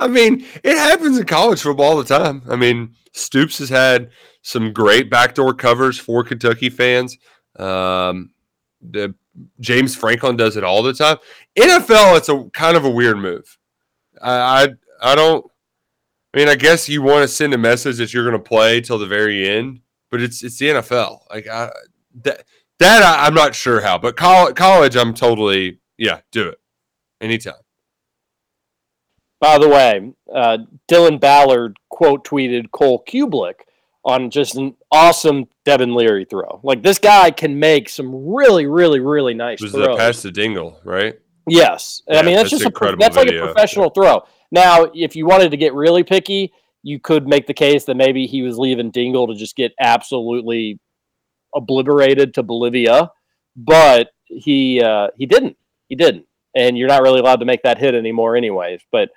I 0.00 0.08
mean, 0.08 0.44
it 0.62 0.76
happens 0.76 1.18
in 1.18 1.26
college 1.26 1.62
football 1.62 1.92
all 1.92 2.02
the 2.02 2.18
time. 2.18 2.42
I 2.48 2.56
mean, 2.56 2.94
Stoops 3.12 3.58
has 3.58 3.68
had 3.68 4.10
some 4.42 4.72
great 4.72 5.10
backdoor 5.10 5.54
covers 5.54 5.98
for 5.98 6.24
Kentucky 6.24 6.70
fans. 6.70 7.18
Um, 7.56 8.32
the 8.80 9.14
James 9.60 9.94
Franklin 9.94 10.36
does 10.36 10.56
it 10.56 10.64
all 10.64 10.82
the 10.82 10.92
time. 10.92 11.16
NFL, 11.56 12.16
it's 12.18 12.28
a 12.28 12.44
kind 12.50 12.76
of 12.76 12.84
a 12.84 12.90
weird 12.90 13.18
move. 13.18 13.58
I 14.20 14.32
I, 15.00 15.12
I 15.12 15.14
don't. 15.14 15.44
I 16.34 16.38
mean, 16.38 16.48
I 16.48 16.54
guess 16.54 16.88
you 16.88 17.02
want 17.02 17.22
to 17.22 17.28
send 17.28 17.52
a 17.52 17.58
message 17.58 17.98
that 17.98 18.14
you're 18.14 18.24
going 18.24 18.40
to 18.42 18.48
play 18.48 18.80
till 18.80 18.98
the 18.98 19.06
very 19.06 19.48
end, 19.48 19.80
but 20.10 20.22
it's 20.22 20.42
it's 20.42 20.58
the 20.58 20.66
NFL. 20.66 21.20
Like 21.30 21.46
I, 21.46 21.70
that 22.22 22.44
that 22.78 23.02
I, 23.02 23.26
I'm 23.26 23.34
not 23.34 23.54
sure 23.54 23.80
how, 23.80 23.98
but 23.98 24.16
college, 24.16 24.56
college, 24.56 24.96
I'm 24.96 25.14
totally 25.14 25.80
yeah, 25.98 26.20
do 26.30 26.48
it 26.48 26.58
anytime. 27.20 27.54
By 29.42 29.58
the 29.58 29.68
way, 29.68 30.12
uh, 30.32 30.58
Dylan 30.88 31.18
Ballard 31.18 31.76
quote 31.90 32.24
tweeted 32.24 32.70
Cole 32.70 33.02
Kubelik 33.04 33.54
on 34.04 34.30
just 34.30 34.54
an 34.54 34.76
awesome 34.92 35.48
Devin 35.64 35.96
Leary 35.96 36.24
throw. 36.24 36.60
Like 36.62 36.84
this 36.84 37.00
guy 37.00 37.32
can 37.32 37.58
make 37.58 37.88
some 37.88 38.32
really, 38.32 38.66
really, 38.66 39.00
really 39.00 39.34
nice 39.34 39.58
throws. 39.58 39.72
Was 39.72 39.84
throws. 39.84 39.96
the 39.96 40.00
pass 40.00 40.22
to 40.22 40.30
Dingle, 40.30 40.80
right? 40.84 41.18
Yes, 41.48 42.02
Yeah, 42.06 42.20
I 42.20 42.22
mean 42.22 42.36
that's, 42.36 42.52
that's 42.52 42.62
just 42.62 42.76
a 42.80 42.96
that's 42.96 43.16
like 43.16 43.32
a 43.32 43.40
professional 43.40 43.90
throw. 43.90 44.22
Now, 44.52 44.84
if 44.94 45.16
you 45.16 45.26
wanted 45.26 45.50
to 45.50 45.56
get 45.56 45.74
really 45.74 46.04
picky, 46.04 46.52
you 46.84 47.00
could 47.00 47.26
make 47.26 47.48
the 47.48 47.54
case 47.54 47.84
that 47.86 47.96
maybe 47.96 48.28
he 48.28 48.42
was 48.42 48.58
leaving 48.58 48.92
Dingle 48.92 49.26
to 49.26 49.34
just 49.34 49.56
get 49.56 49.72
absolutely 49.80 50.78
obliterated 51.52 52.32
to 52.34 52.44
Bolivia, 52.44 53.10
but 53.56 54.10
he 54.24 54.80
uh, 54.80 55.08
he 55.16 55.26
didn't. 55.26 55.56
He 55.88 55.96
didn't, 55.96 56.26
and 56.54 56.78
you're 56.78 56.86
not 56.86 57.02
really 57.02 57.18
allowed 57.18 57.40
to 57.40 57.44
make 57.44 57.64
that 57.64 57.78
hit 57.78 57.96
anymore, 57.96 58.36
anyways. 58.36 58.82
But 58.92 59.10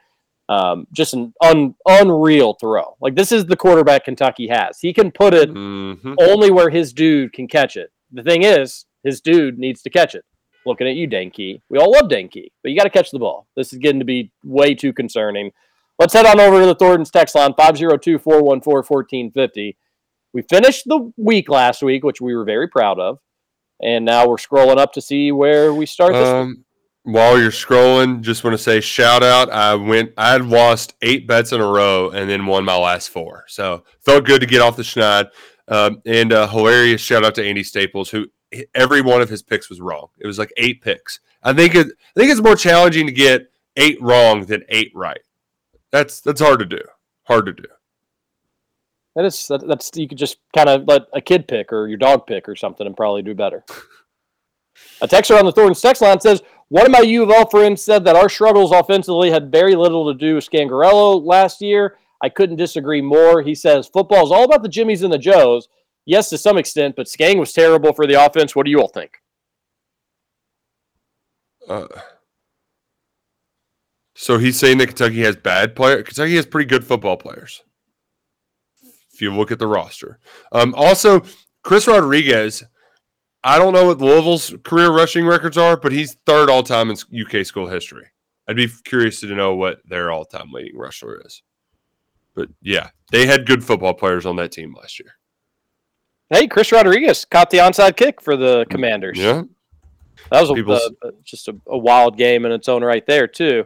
um, 0.50 0.86
just 0.94 1.14
an 1.14 1.34
un- 1.44 1.76
unreal 1.88 2.54
throw. 2.60 2.96
Like 3.02 3.16
this 3.16 3.32
is 3.32 3.46
the 3.46 3.56
quarterback 3.58 4.06
Kentucky 4.06 4.48
has. 4.48 4.80
He 4.80 4.94
can 4.94 5.12
put 5.12 5.34
it 5.34 5.50
Mhm. 5.52 6.16
only 6.20 6.52
where 6.52 6.70
his 6.70 6.94
dude 6.94 7.34
can 7.34 7.48
catch 7.48 7.76
it. 7.78 7.92
The 8.12 8.24
thing 8.24 8.44
is, 8.44 8.86
his 9.04 9.22
dude 9.22 9.58
needs 9.58 9.82
to 9.84 9.90
catch 9.90 10.14
it. 10.16 10.24
Looking 10.66 10.88
at 10.88 10.96
you, 10.96 11.06
Dane 11.08 11.32
Key. 11.32 11.62
We 11.70 11.78
all 11.78 11.92
love 11.92 12.10
Dane 12.10 12.28
Key, 12.30 12.52
but 12.64 12.72
you 12.72 12.78
got 12.78 12.86
to 12.86 12.90
catch 12.90 13.12
the 13.12 13.20
ball. 13.20 13.48
This 13.56 13.72
is 13.74 13.80
getting 13.80 14.00
to 14.00 14.06
be 14.06 14.32
way 14.44 14.74
too 14.76 14.94
concerning. 14.94 15.52
Let's 16.00 16.14
head 16.14 16.26
on 16.26 16.40
over 16.40 16.60
to 16.60 16.66
the 16.66 16.76
Thornton's 16.76 17.12
text 17.12 17.36
line 17.36 17.54
502 17.56 18.18
414 18.20 18.84
1450. 18.84 19.78
We 20.34 20.42
finished 20.44 20.84
the 20.86 21.12
week 21.18 21.50
last 21.50 21.82
week, 21.82 22.04
which 22.04 22.20
we 22.20 22.36
were 22.36 22.44
very 22.46 22.68
proud 22.68 23.00
of. 23.00 23.20
And 23.82 24.06
now 24.06 24.28
we're 24.28 24.36
scrolling 24.38 24.78
up 24.78 24.94
to 24.94 25.02
see 25.02 25.32
where 25.32 25.74
we 25.74 25.86
start 25.86 26.14
this 26.14 26.28
week. 26.28 26.34
Um, 26.36 26.66
while 27.06 27.40
you're 27.40 27.52
scrolling, 27.52 28.22
just 28.22 28.44
want 28.44 28.56
to 28.56 28.62
say 28.62 28.82
shout 28.82 29.24
out. 29.24 29.50
I 29.52 29.76
went, 29.76 30.12
I 30.18 30.32
had 30.32 30.46
lost 30.46 30.96
eight 31.02 31.28
bets 31.28 31.52
in 31.52 31.62
a 31.62 31.66
row 31.66 32.10
and 32.10 32.30
then 32.30 32.46
won 32.46 32.66
my 32.66 32.76
last 32.76 33.10
four. 33.10 33.46
So 33.48 33.84
felt 34.02 34.26
good 34.26 34.42
to 34.42 34.48
get 34.48 34.62
off 34.62 34.76
the 34.76 34.84
schneid. 34.84 35.30
Um, 35.68 36.02
and 36.06 36.34
uh, 36.34 36.48
hilarious 36.48 37.02
shout 37.02 37.24
out 37.24 37.36
to 37.36 37.46
Andy 37.46 37.64
Staples, 37.64 38.10
who 38.10 38.26
every 38.74 39.02
one 39.02 39.22
of 39.22 39.30
his 39.30 39.44
picks 39.44 39.70
was 39.70 39.80
wrong. 39.80 40.08
It 40.18 40.28
was 40.28 40.40
like 40.40 40.52
eight 40.58 40.82
picks. 40.82 41.20
I 41.44 41.54
think 41.54 41.76
it, 41.76 41.88
I 41.88 42.20
think 42.20 42.32
it's 42.32 42.42
more 42.42 42.56
challenging 42.56 43.06
to 43.06 43.12
get 43.12 43.52
eight 43.76 44.02
wrong 44.02 44.46
than 44.46 44.64
eight 44.70 44.92
right. 44.96 45.22
That's 45.92 46.22
that's 46.22 46.42
hard 46.42 46.60
to 46.60 46.66
do. 46.66 46.82
Hard 47.24 47.46
to 47.46 47.54
do. 47.54 47.66
That 49.16 49.26
is 49.26 49.48
that, 49.48 49.66
that's 49.68 49.92
you 49.96 50.08
could 50.08 50.18
just 50.18 50.38
kind 50.56 50.70
of 50.70 50.88
let 50.88 51.04
a 51.14 51.22
kid 51.22 51.48
pick 51.48 51.72
or 51.72 51.88
your 51.88 51.98
dog 51.98 52.28
pick 52.28 52.50
or 52.50 52.56
something 52.56 52.86
and 52.86 52.98
probably 52.98 53.22
do 53.22 53.34
better. 53.34 53.64
a 55.02 55.08
texter 55.08 55.38
on 55.38 55.46
the 55.46 55.52
Thornton's 55.52 55.82
text 55.82 56.02
line 56.02 56.20
says, 56.20 56.42
"One 56.70 56.86
of 56.86 56.92
my 56.92 57.00
U 57.02 57.24
of 57.24 57.32
L 57.32 57.48
friends 57.48 57.84
said 57.84 58.04
that 58.06 58.16
our 58.16 58.30
struggles 58.30 58.72
offensively 58.72 59.32
had 59.32 59.52
very 59.52 59.76
little 59.76 60.12
to 60.12 60.18
do 60.18 60.36
with 60.36 60.50
Scangarello 60.50 61.24
last 61.24 61.62
year. 61.62 61.98
I 62.22 62.30
couldn't 62.30 62.56
disagree 62.56 63.02
more. 63.02 63.42
He 63.42 63.54
says 63.56 63.88
football 63.88 64.26
is 64.26 64.32
all 64.32 64.46
about 64.46 64.64
the 64.64 64.70
Jimmies 64.70 65.04
and 65.04 65.14
the 65.14 65.18
Joes. 65.18 65.68
Yes, 66.06 66.30
to 66.30 66.38
some 66.38 66.58
extent, 66.58 66.96
but 66.96 67.08
Skang 67.08 67.40
was 67.40 67.54
terrible 67.54 67.94
for 67.94 68.06
the 68.06 68.24
offense. 68.24 68.56
What 68.56 68.66
do 68.66 68.72
you 68.72 68.80
all 68.80 68.88
think? 68.88 69.22
Uh, 71.68 71.88
so 74.16 74.38
he's 74.38 74.58
saying 74.58 74.78
that 74.78 74.88
Kentucky 74.88 75.22
has 75.22 75.36
bad 75.36 75.76
players. 75.76 76.06
Kentucky 76.06 76.36
has 76.36 76.46
pretty 76.46 76.68
good 76.68 76.86
football 76.86 77.18
players. 77.18 77.64
If 79.14 79.22
you 79.22 79.34
look 79.34 79.52
at 79.52 79.60
the 79.60 79.68
roster, 79.68 80.20
um, 80.52 80.74
also 80.76 81.22
Chris 81.64 81.88
Rodriguez. 81.88 82.64
I 83.46 83.60
don't 83.60 83.74
know 83.74 83.86
what 83.86 84.00
Louisville's 84.00 84.56
career 84.64 84.92
rushing 84.92 85.26
records 85.26 85.56
are, 85.58 85.78
but 85.78 85.92
he's 85.92 86.16
third 86.26 86.50
all 86.50 86.64
time 86.64 86.90
in 86.90 86.98
UK 87.22 87.46
school 87.46 87.68
history. 87.68 88.08
I'd 88.48 88.56
be 88.56 88.68
curious 88.68 89.20
to 89.22 89.28
know 89.28 89.56
what 89.56 89.80
their 89.88 90.12
all 90.12 90.26
time 90.26 90.52
leading 90.52 90.76
rusher 90.78 91.22
is. 91.24 91.44
But 92.34 92.50
yeah, 92.62 92.90
they 93.12 93.28
had 93.28 93.46
good 93.46 93.64
football 93.64 93.94
players 93.94 94.26
on 94.26 94.36
that 94.38 94.52
team 94.52 94.74
last 94.74 95.00
year. 95.00 95.12
Hey, 96.32 96.48
Chris 96.48 96.72
Rodriguez 96.72 97.24
caught 97.24 97.52
the 97.52 97.60
onside 97.60 97.96
kick 97.98 98.20
for 98.20 98.36
the 98.36 98.66
Commanders. 98.72 99.20
Yeah, 99.20 99.44
That 100.32 100.42
was 100.42 100.50
a, 100.50 100.54
People's- 100.56 100.92
uh, 101.04 101.12
just 101.24 101.48
a, 101.48 101.56
a 101.68 101.78
wild 101.78 102.18
game 102.18 102.46
in 102.46 102.52
its 102.52 102.68
own 102.68 102.84
right 102.84 103.06
there 103.06 103.28
too. 103.28 103.66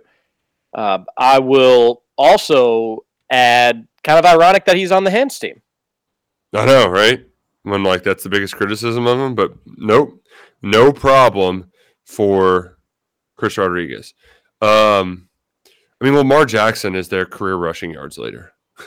Uh, 0.73 0.99
I 1.17 1.39
will 1.39 2.03
also 2.17 3.05
add, 3.31 3.87
kind 4.03 4.19
of 4.19 4.25
ironic 4.25 4.65
that 4.65 4.75
he's 4.75 4.91
on 4.91 5.05
the 5.05 5.09
hands 5.09 5.39
team. 5.39 5.61
I 6.53 6.65
know, 6.65 6.87
right? 6.89 7.25
When 7.63 7.83
like 7.83 8.03
that's 8.03 8.23
the 8.23 8.29
biggest 8.29 8.55
criticism 8.55 9.05
of 9.05 9.19
him, 9.19 9.35
but 9.35 9.53
nope, 9.65 10.21
no 10.61 10.93
problem 10.93 11.71
for 12.05 12.77
Chris 13.35 13.57
Rodriguez. 13.57 14.13
Um, 14.61 15.29
I 16.01 16.05
mean, 16.05 16.15
Lamar 16.15 16.45
Jackson 16.45 16.95
is 16.95 17.09
their 17.09 17.25
career 17.25 17.55
rushing 17.55 17.91
yards 17.91 18.17
leader. 18.17 18.53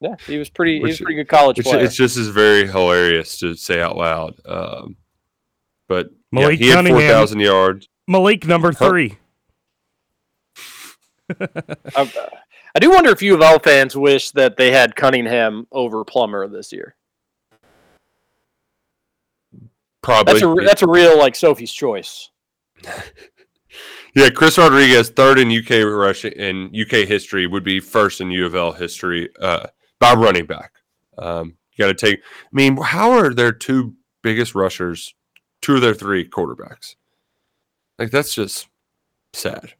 Yeah, 0.00 0.14
he 0.28 0.38
was 0.38 0.48
pretty. 0.48 0.78
he 0.78 0.84
was 0.84 1.00
a 1.00 1.02
pretty 1.02 1.16
good 1.16 1.28
college 1.28 1.58
It's, 1.58 1.68
player. 1.68 1.82
it's 1.84 1.96
just 1.96 2.16
is 2.16 2.28
very 2.28 2.68
hilarious 2.68 3.36
to 3.38 3.56
say 3.56 3.80
out 3.80 3.96
loud. 3.96 4.34
Um, 4.46 4.96
but 5.88 6.10
yeah, 6.30 6.40
Malik 6.40 6.58
he 6.60 6.68
had 6.68 6.86
four 6.86 7.00
thousand 7.00 7.40
yards. 7.40 7.88
Malik 8.06 8.46
number 8.46 8.72
three. 8.72 9.18
I, 11.40 12.12
I 12.76 12.78
do 12.80 12.90
wonder 12.90 13.10
if 13.10 13.20
U 13.22 13.34
of 13.34 13.42
L 13.42 13.58
fans 13.58 13.96
wish 13.96 14.30
that 14.30 14.56
they 14.56 14.70
had 14.70 14.94
Cunningham 14.94 15.66
over 15.72 16.04
Plummer 16.04 16.46
this 16.46 16.72
year. 16.72 16.94
Probably. 20.02 20.34
That's 20.34 20.44
a 20.44 20.54
that's 20.64 20.82
a 20.82 20.88
real 20.88 21.18
like 21.18 21.34
Sophie's 21.34 21.72
choice. 21.72 22.30
Yeah, 24.14 24.30
Chris 24.30 24.58
Rodriguez, 24.58 25.10
third 25.10 25.38
in 25.38 25.48
UK 25.48 25.84
rushing 25.84 26.32
in 26.32 26.74
UK 26.74 27.06
history, 27.06 27.46
would 27.46 27.62
be 27.62 27.78
first 27.78 28.20
in 28.20 28.30
U 28.30 28.46
of 28.46 28.54
L 28.54 28.72
history 28.72 29.28
uh, 29.40 29.66
by 30.00 30.14
running 30.14 30.46
back. 30.46 30.72
Um, 31.16 31.56
you 31.72 31.84
got 31.84 31.96
to 31.96 32.06
take. 32.06 32.20
I 32.20 32.48
mean, 32.50 32.78
how 32.78 33.12
are 33.12 33.32
their 33.32 33.52
two 33.52 33.94
biggest 34.22 34.54
rushers, 34.54 35.14
two 35.62 35.76
of 35.76 35.82
their 35.82 35.94
three 35.94 36.28
quarterbacks? 36.28 36.96
Like 37.98 38.10
that's 38.10 38.34
just 38.34 38.68
sad. 39.34 39.74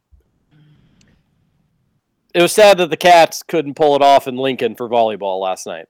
It 2.34 2.42
was 2.42 2.52
sad 2.52 2.78
that 2.78 2.90
the 2.90 2.96
Cats 2.96 3.42
couldn't 3.42 3.74
pull 3.74 3.96
it 3.96 4.02
off 4.02 4.28
in 4.28 4.36
Lincoln 4.36 4.74
for 4.74 4.88
volleyball 4.88 5.40
last 5.40 5.66
night. 5.66 5.86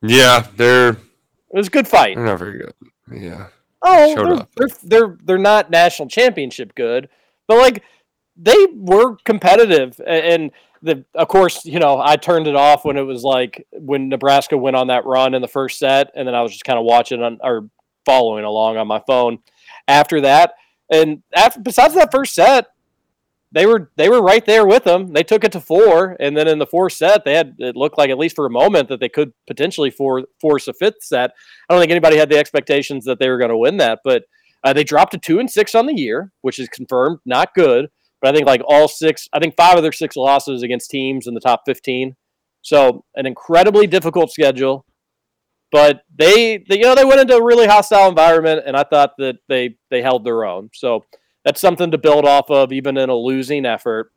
Yeah, 0.00 0.46
they're 0.56 0.96
It 1.52 1.56
was 1.58 1.66
a 1.68 1.70
good 1.70 1.88
fight. 1.88 2.16
they're 2.16 2.24
not 2.24 2.38
very 2.38 2.58
good. 2.58 2.74
Yeah. 3.12 3.48
Oh, 3.82 4.14
they're, 4.14 4.46
they're 4.56 4.76
they're 4.84 5.18
they're 5.24 5.38
not 5.38 5.70
national 5.70 6.08
championship 6.08 6.74
good, 6.74 7.08
but 7.48 7.58
like 7.58 7.82
they 8.36 8.66
were 8.74 9.16
competitive, 9.24 10.00
and 10.06 10.50
the 10.82 11.04
of 11.14 11.28
course 11.28 11.64
you 11.64 11.78
know 11.78 12.00
I 12.02 12.16
turned 12.16 12.46
it 12.46 12.56
off 12.56 12.84
when 12.84 12.96
it 12.96 13.02
was 13.02 13.22
like 13.22 13.66
when 13.72 14.08
Nebraska 14.08 14.56
went 14.56 14.76
on 14.76 14.86
that 14.86 15.04
run 15.04 15.34
in 15.34 15.42
the 15.42 15.48
first 15.48 15.78
set, 15.78 16.10
and 16.14 16.26
then 16.26 16.34
I 16.34 16.42
was 16.42 16.52
just 16.52 16.64
kind 16.64 16.78
of 16.78 16.84
watching 16.84 17.22
on 17.22 17.38
or 17.42 17.68
following 18.06 18.44
along 18.44 18.76
on 18.76 18.86
my 18.86 19.02
phone 19.06 19.38
after 19.88 20.20
that, 20.22 20.54
and 20.90 21.22
after 21.34 21.60
besides 21.60 21.94
that 21.94 22.12
first 22.12 22.34
set. 22.34 22.66
They 23.54 23.66
were 23.66 23.90
they 23.96 24.08
were 24.08 24.22
right 24.22 24.44
there 24.44 24.66
with 24.66 24.84
them. 24.84 25.08
They 25.08 25.22
took 25.22 25.44
it 25.44 25.52
to 25.52 25.60
four, 25.60 26.16
and 26.18 26.36
then 26.36 26.48
in 26.48 26.58
the 26.58 26.66
fourth 26.66 26.94
set, 26.94 27.24
they 27.24 27.34
had 27.34 27.54
it 27.58 27.76
looked 27.76 27.98
like 27.98 28.08
at 28.08 28.18
least 28.18 28.36
for 28.36 28.46
a 28.46 28.50
moment 28.50 28.88
that 28.88 28.98
they 28.98 29.10
could 29.10 29.32
potentially 29.46 29.90
for, 29.90 30.22
force 30.40 30.68
a 30.68 30.72
fifth 30.72 31.02
set. 31.02 31.32
I 31.68 31.74
don't 31.74 31.80
think 31.80 31.90
anybody 31.90 32.16
had 32.16 32.30
the 32.30 32.38
expectations 32.38 33.04
that 33.04 33.18
they 33.18 33.28
were 33.28 33.38
going 33.38 33.50
to 33.50 33.58
win 33.58 33.76
that, 33.76 34.00
but 34.04 34.24
uh, 34.64 34.72
they 34.72 34.84
dropped 34.84 35.12
to 35.12 35.18
two 35.18 35.38
and 35.38 35.50
six 35.50 35.74
on 35.74 35.86
the 35.86 35.94
year, 35.94 36.32
which 36.40 36.58
is 36.58 36.68
confirmed, 36.68 37.18
not 37.26 37.54
good. 37.54 37.88
But 38.22 38.30
I 38.30 38.34
think 38.34 38.46
like 38.46 38.62
all 38.66 38.88
six, 38.88 39.28
I 39.32 39.38
think 39.38 39.54
five 39.56 39.76
of 39.76 39.82
their 39.82 39.92
six 39.92 40.16
losses 40.16 40.62
against 40.62 40.90
teams 40.90 41.26
in 41.26 41.34
the 41.34 41.40
top 41.40 41.62
fifteen. 41.66 42.16
So 42.62 43.04
an 43.16 43.26
incredibly 43.26 43.86
difficult 43.86 44.32
schedule. 44.32 44.86
But 45.72 46.02
they, 46.14 46.64
they, 46.68 46.78
you 46.78 46.82
know, 46.82 46.94
they 46.94 47.04
went 47.04 47.20
into 47.20 47.34
a 47.34 47.42
really 47.42 47.66
hostile 47.66 48.08
environment, 48.08 48.62
and 48.66 48.76
I 48.76 48.84
thought 48.84 49.12
that 49.18 49.36
they 49.48 49.76
they 49.90 50.02
held 50.02 50.24
their 50.24 50.44
own. 50.44 50.70
So 50.74 51.04
that's 51.44 51.60
something 51.60 51.90
to 51.90 51.98
build 51.98 52.24
off 52.24 52.50
of, 52.50 52.72
even 52.72 52.96
in 52.96 53.08
a 53.08 53.14
losing 53.14 53.66
effort. 53.66 54.12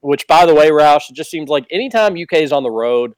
Which, 0.00 0.26
by 0.26 0.46
the 0.46 0.54
way, 0.54 0.70
Roush, 0.70 1.10
it 1.10 1.16
just 1.16 1.30
seems 1.30 1.48
like 1.48 1.66
anytime 1.70 2.12
UK 2.12 2.34
is 2.34 2.52
on 2.52 2.62
the 2.62 2.70
road, 2.70 3.14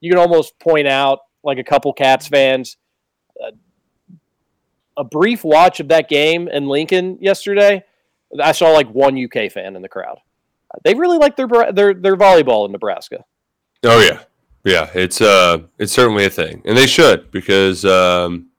you 0.00 0.10
can 0.10 0.18
almost 0.18 0.58
point 0.58 0.86
out 0.86 1.20
like 1.42 1.58
a 1.58 1.64
couple 1.64 1.92
Cats 1.92 2.28
fans 2.28 2.76
a 4.98 5.04
brief 5.04 5.44
watch 5.44 5.80
of 5.80 5.88
that 5.88 6.08
game 6.08 6.48
in 6.48 6.66
Lincoln 6.66 7.18
yesterday, 7.20 7.84
I 8.42 8.52
saw 8.52 8.70
like 8.70 8.90
one 8.90 9.16
UK 9.16 9.50
fan 9.50 9.76
in 9.76 9.80
the 9.80 9.88
crowd. 9.88 10.18
They 10.84 10.94
really 10.94 11.16
like 11.16 11.36
their 11.36 11.46
their 11.72 11.94
their 11.94 12.16
volleyball 12.16 12.66
in 12.66 12.72
Nebraska. 12.72 13.24
Oh 13.84 14.00
yeah, 14.00 14.20
yeah. 14.64 14.90
It's 14.92 15.20
uh, 15.20 15.60
it's 15.78 15.92
certainly 15.92 16.26
a 16.26 16.30
thing, 16.30 16.60
and 16.66 16.76
they 16.76 16.86
should 16.86 17.30
because 17.30 17.84
um, 17.86 18.50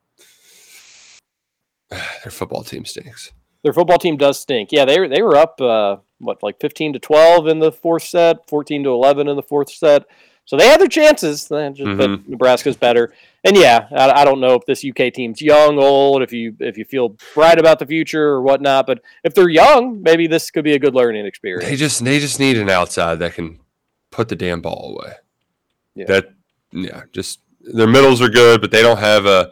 their 1.92 2.32
football 2.32 2.64
team 2.64 2.86
stinks. 2.86 3.32
Their 3.64 3.74
football 3.74 3.98
team 3.98 4.18
does 4.18 4.40
stink. 4.40 4.70
Yeah, 4.72 4.86
they 4.86 5.00
were 5.00 5.08
they 5.08 5.22
were 5.22 5.36
up 5.36 5.60
uh, 5.60 5.98
what 6.20 6.42
like 6.44 6.60
fifteen 6.60 6.94
to 6.94 7.00
twelve 7.00 7.48
in 7.48 7.60
the 7.60 7.72
fourth 7.72 8.04
set, 8.04 8.48
fourteen 8.50 8.84
to 8.84 8.90
eleven 8.90 9.28
in 9.28 9.36
the 9.36 9.44
fourth 9.44 9.70
set. 9.70 10.06
So 10.46 10.58
they 10.58 10.68
had 10.68 10.80
their 10.82 10.88
chances, 10.88 11.48
but 11.48 11.76
Mhm. 11.76 12.28
Nebraska's 12.28 12.76
better. 12.76 13.14
And 13.44 13.56
yeah, 13.56 13.88
I, 13.92 14.22
I 14.22 14.26
don't 14.26 14.40
know 14.40 14.56
if 14.56 14.66
this 14.66 14.84
UK 14.84 15.14
team's 15.14 15.42
young, 15.42 15.78
old, 15.78 16.24
if 16.24 16.34
you 16.34 16.56
if 16.60 16.78
you 16.78 16.86
feel 16.86 17.16
bright 17.36 17.60
about 17.60 17.78
the 17.80 17.86
future 17.86 18.30
or 18.30 18.42
whatnot. 18.42 18.88
But 18.88 19.02
if 19.24 19.34
they're 19.36 19.48
young, 19.50 20.02
maybe 20.02 20.26
this 20.26 20.50
could 20.50 20.64
be 20.64 20.74
a 20.74 20.80
good 20.80 20.96
learning 20.96 21.26
experience. 21.28 21.70
They 21.70 21.76
just 21.76 22.04
they 22.04 22.20
just 22.20 22.40
need 22.40 22.58
an 22.58 22.70
outside 22.70 23.20
that 23.20 23.34
can 23.36 23.60
put 24.12 24.28
the 24.30 24.36
damn 24.36 24.62
ball 24.62 24.98
away. 24.98 25.14
Yeah. 25.96 26.06
That 26.06 26.30
yeah, 26.72 27.02
just 27.14 27.42
their 27.62 27.88
middles 27.88 28.22
are 28.22 28.30
good, 28.30 28.60
but 28.62 28.72
they 28.72 28.82
don't 28.82 28.98
have 29.00 29.26
a 29.26 29.52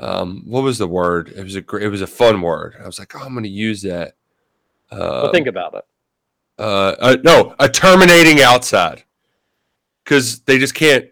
um, 0.00 0.42
what 0.46 0.62
was 0.62 0.78
the 0.78 0.88
word? 0.88 1.28
It 1.36 1.44
was 1.44 1.56
a 1.56 1.76
it 1.76 1.88
was 1.88 2.00
a 2.00 2.06
fun 2.06 2.40
word. 2.40 2.74
I 2.82 2.86
was 2.86 2.98
like, 2.98 3.14
oh, 3.14 3.20
I'm 3.20 3.32
going 3.32 3.44
to 3.44 3.50
use 3.50 3.82
that. 3.82 4.14
Uh, 4.90 5.22
but 5.22 5.32
think 5.32 5.46
about 5.46 5.74
it. 5.74 5.84
uh, 6.58 6.96
uh, 6.98 7.16
no, 7.22 7.54
a 7.58 7.68
terminating 7.68 8.40
outside 8.40 9.04
because 10.02 10.40
they 10.40 10.58
just 10.58 10.74
can't. 10.74 11.06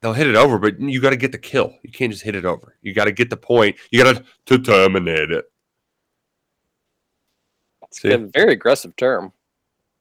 They'll 0.00 0.12
hit 0.12 0.28
it 0.28 0.36
over, 0.36 0.58
but 0.58 0.80
you 0.80 1.00
got 1.00 1.10
to 1.10 1.16
get 1.16 1.32
the 1.32 1.38
kill. 1.38 1.74
You 1.82 1.90
can't 1.90 2.12
just 2.12 2.22
hit 2.22 2.36
it 2.36 2.44
over. 2.44 2.76
You 2.80 2.94
got 2.94 3.06
to 3.06 3.12
get 3.12 3.28
the 3.28 3.36
point. 3.36 3.76
You 3.90 4.04
got 4.04 4.22
to 4.46 4.58
terminate 4.58 5.32
it. 5.32 5.44
See? 7.92 8.12
A 8.12 8.18
very 8.18 8.52
aggressive 8.52 8.94
term. 8.96 9.32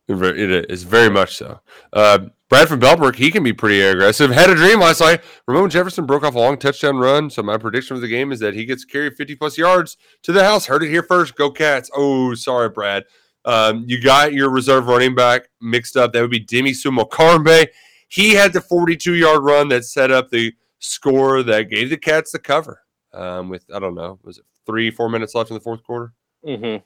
It 0.08 0.70
is 0.70 0.84
very 0.84 1.10
much 1.10 1.38
so. 1.38 1.60
Uh, 1.92 2.28
Bradford 2.48 2.80
Belbrook, 2.80 3.16
he 3.16 3.32
can 3.32 3.44
be 3.44 3.54
pretty 3.54 3.82
aggressive. 3.82 4.30
Had 4.30 4.52
a 4.52 4.56
dream 4.56 4.80
last 4.80 5.02
night. 5.02 5.22
Ramon 5.48 5.70
Jefferson 5.70 6.06
broke 6.06 6.24
off 6.24 6.36
a 6.36 6.40
long 6.40 6.58
touchdown 6.58 6.98
run. 6.98 7.30
So 7.30 7.42
my 7.42 7.58
prediction 7.58 7.98
for 7.98 8.02
the 8.02 8.08
game 8.08 8.32
is 8.32 8.40
that 8.40 8.54
he 8.54 8.66
gets 8.66 8.86
carried 8.86 9.16
50 9.16 9.36
plus 9.36 9.58
yards 9.58 9.98
to 10.24 10.32
the 10.32 10.44
house. 10.44 10.68
Heard 10.68 10.84
it 10.84 10.90
here 10.90 11.02
first. 11.02 11.36
Go 11.36 11.50
Cats. 11.50 11.90
Oh, 11.96 12.36
sorry, 12.36 12.70
Brad. 12.70 13.04
Um, 13.46 13.84
you 13.88 14.00
got 14.02 14.34
your 14.34 14.50
reserve 14.52 14.88
running 14.88 15.16
back 15.16 15.50
mixed 15.60 15.98
up. 15.98 16.14
That 16.14 16.22
would 16.22 16.32
be 16.32 16.40
Demie 16.40 16.72
Sumo-Karngbaye. 16.72 17.68
He 18.10 18.34
had 18.34 18.54
the 18.54 18.62
42 18.62 19.16
yard 19.16 19.44
run 19.44 19.70
that 19.70 19.86
set 19.86 20.12
up 20.12 20.30
the 20.30 20.54
score 20.80 21.42
that 21.44 21.70
gave 21.70 21.90
the 21.90 21.98
Cats 21.98 22.32
the 22.32 22.40
cover. 22.40 22.82
Um, 23.14 23.50
with 23.50 23.66
I 23.74 23.80
don't 23.80 23.96
know, 23.96 24.20
was 24.24 24.38
it 24.38 24.46
three, 24.66 24.92
four 24.92 25.10
minutes 25.10 25.34
left 25.34 25.50
in 25.50 25.56
the 25.56 25.62
fourth 25.62 25.84
quarter? 25.84 26.14
hmm 26.46 26.78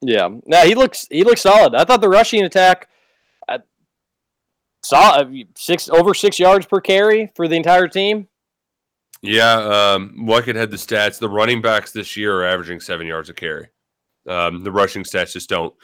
Yeah. 0.00 0.28
Now 0.46 0.64
he 0.64 0.74
looks 0.74 1.06
he 1.10 1.22
looks 1.22 1.42
solid. 1.42 1.74
I 1.74 1.84
thought 1.84 2.00
the 2.00 2.08
rushing 2.08 2.42
attack 2.44 2.88
saw 4.88 5.16
uh, 5.16 5.24
six 5.56 5.88
over 5.88 6.14
six 6.14 6.38
yards 6.38 6.66
per 6.66 6.80
carry 6.80 7.32
for 7.34 7.48
the 7.48 7.56
entire 7.56 7.88
team. 7.88 8.28
Yeah, 9.22 9.54
um, 9.54 10.14
Luckett 10.18 10.54
had 10.54 10.70
the 10.70 10.76
stats. 10.76 11.18
The 11.18 11.28
running 11.28 11.62
backs 11.62 11.92
this 11.92 12.16
year 12.16 12.40
are 12.40 12.46
averaging 12.46 12.80
seven 12.80 13.06
yards 13.06 13.28
a 13.28 13.34
carry. 13.34 13.68
Um, 14.28 14.62
the 14.62 14.72
rushing 14.72 15.04
stats 15.04 15.32
just 15.32 15.48
don't 15.48 15.74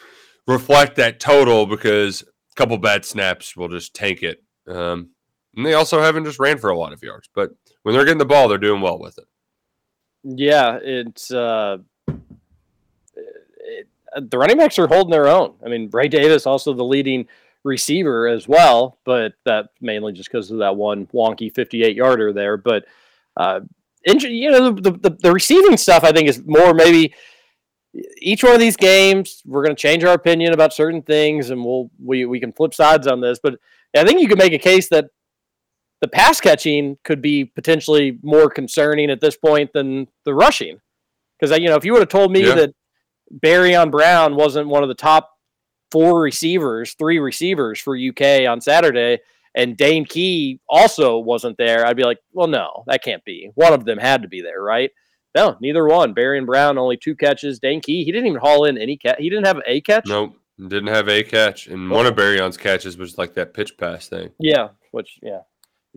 reflect 0.47 0.97
that 0.97 1.20
total 1.20 1.66
because 1.66 2.23
a 2.23 2.55
couple 2.57 2.77
bad 2.79 3.05
snaps 3.05 3.57
will 3.57 3.69
just 3.69 3.95
tank 3.95 4.23
it. 4.23 4.43
Um, 4.69 5.11
and 5.57 5.66
they 5.66 5.74
also 5.74 6.01
haven't 6.01 6.24
just 6.24 6.39
ran 6.39 6.59
for 6.59 6.70
a 6.70 6.79
lot 6.79 6.93
of 6.93 7.03
yards, 7.03 7.29
but 7.35 7.51
when 7.83 7.95
they're 7.95 8.05
getting 8.05 8.19
the 8.19 8.24
ball, 8.24 8.49
they're 8.49 8.59
doing 8.59 8.81
well 8.81 8.99
with 8.99 9.19
it. 9.19 9.24
Yeah, 10.24 10.79
it's 10.81 11.33
uh, 11.33 11.79
it, 12.07 13.89
the 14.15 14.39
running 14.39 14.57
backs 14.57 14.79
are 14.79 14.87
holding 14.87 15.11
their 15.11 15.29
own. 15.29 15.55
I 15.65 15.69
mean, 15.69 15.91
Ray 15.93 16.09
Davis 16.09 16.47
also 16.47 16.73
the 16.73 16.85
leading 16.85 17.27
receiver 17.65 18.27
as 18.27 18.49
well, 18.49 18.99
but 19.05 19.33
that 19.45 19.69
mainly 19.81 20.13
just 20.13 20.31
because 20.31 20.51
of 20.51 20.59
that 20.59 20.77
one 20.77 21.07
wonky 21.07 21.53
58 21.55 21.97
yarder 21.97 22.33
there. 22.33 22.57
But 22.57 22.85
uh, 23.37 23.61
you 24.05 24.51
know, 24.51 24.73
the, 24.73 24.91
the 24.91 25.11
the 25.23 25.33
receiving 25.33 25.77
stuff 25.77 26.05
I 26.05 26.13
think 26.13 26.29
is 26.29 26.43
more 26.45 26.75
maybe 26.75 27.15
each 28.19 28.43
one 28.43 28.55
of 28.55 28.61
these 28.61 28.77
games 28.77 29.43
we're 29.45 29.63
going 29.63 29.77
to 29.77 29.81
change 29.81 30.03
our 30.03 30.15
opinion 30.15 30.55
about 30.55 30.73
certain 30.73 31.03
things, 31.03 31.51
and 31.51 31.65
we'll 31.65 31.91
we 32.03 32.25
we 32.25 32.41
can 32.41 32.53
flip 32.53 32.75
sides 32.75 33.07
on 33.07 33.21
this. 33.21 33.39
But 33.43 33.55
I 33.97 34.05
think 34.05 34.21
you 34.21 34.29
could 34.29 34.39
make 34.39 34.53
a 34.53 34.59
case 34.59 34.89
that 34.89 35.07
the 36.01 36.09
pass 36.09 36.41
catching 36.41 36.99
could 37.05 37.23
be 37.23 37.45
potentially 37.45 38.19
more 38.23 38.51
concerning 38.51 39.09
at 39.11 39.21
this 39.21 39.37
point 39.37 39.73
than 39.73 40.09
the 40.25 40.35
rushing. 40.35 40.81
Because 41.39 41.57
you 41.59 41.69
know, 41.69 41.77
if 41.77 41.85
you 41.85 41.93
would 41.93 42.03
have 42.03 42.09
told 42.09 42.33
me 42.33 42.47
Yeah. 42.47 42.55
that 42.57 42.75
Barion 43.41 43.91
Brown 43.91 44.35
wasn't 44.35 44.69
one 44.69 44.83
of 44.83 44.89
the 44.89 44.95
top 44.95 45.31
four 45.93 46.20
receivers, 46.20 46.94
three 46.94 47.19
receivers 47.19 47.78
for 47.78 47.97
UK 47.97 48.48
on 48.48 48.60
Saturday, 48.60 49.20
and 49.55 49.77
Dane 49.77 50.06
Key 50.06 50.59
also 50.69 51.19
wasn't 51.19 51.59
there, 51.59 51.86
I'd 51.86 51.97
be 51.97 52.05
like, 52.05 52.19
well, 52.32 52.48
no, 52.48 52.85
that 52.86 53.05
can't 53.05 53.24
be. 53.24 53.51
One 53.55 53.74
of 53.74 53.85
them 53.85 53.98
had 53.98 54.23
to 54.23 54.28
be 54.28 54.40
there, 54.40 54.62
right? 54.62 54.90
No, 55.35 55.56
neither 55.60 55.86
one. 55.86 56.14
Barion 56.14 56.47
Brown 56.47 56.78
only 56.78 56.97
two 56.97 57.14
catches. 57.14 57.59
Dane 57.59 57.81
Key, 57.81 58.05
he 58.05 58.10
didn't 58.12 58.27
even 58.27 58.40
haul 58.40 58.64
in 58.64 58.78
any 58.78 58.97
catch. 58.97 59.19
He 59.19 59.28
didn't 59.31 59.47
have 59.47 59.60
a 59.66 59.81
catch. 59.82 60.06
Nope, 60.06 60.35
didn't 60.59 60.89
have 60.89 61.09
a 61.09 61.23
catch, 61.23 61.69
and 61.69 61.90
one 61.90 62.06
of 62.06 62.14
Barion's 62.14 62.56
catches 62.56 62.97
was 62.97 63.19
like 63.19 63.35
that 63.35 63.55
pitch 63.55 63.77
pass 63.77 64.09
thing. 64.09 64.31
Yeah, 64.39 64.69
which 64.90 65.19
yeah 65.23 65.40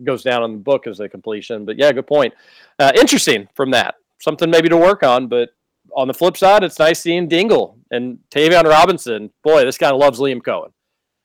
goes 0.04 0.22
down 0.22 0.44
in 0.44 0.52
the 0.52 0.58
book 0.58 0.86
as 0.86 1.00
a 1.00 1.08
completion. 1.08 1.64
But 1.64 1.78
yeah, 1.78 1.92
good 1.92 2.06
point. 2.06 2.34
Uh, 2.78 2.92
interesting 2.96 3.48
from 3.54 3.70
that. 3.70 3.94
Something 4.20 4.50
maybe 4.50 4.68
to 4.68 4.76
work 4.76 5.02
on. 5.02 5.28
But 5.28 5.50
on 5.96 6.06
the 6.08 6.14
flip 6.14 6.36
side, 6.36 6.62
it's 6.62 6.78
nice 6.78 7.00
seeing 7.00 7.26
Dingle 7.26 7.78
and 7.90 8.18
Tayvion 8.30 8.64
Robinson. 8.64 9.30
Boy, 9.42 9.64
this 9.64 9.78
guy 9.78 9.90
loves 9.90 10.20
Liam 10.20 10.40
Coen. 10.42 10.68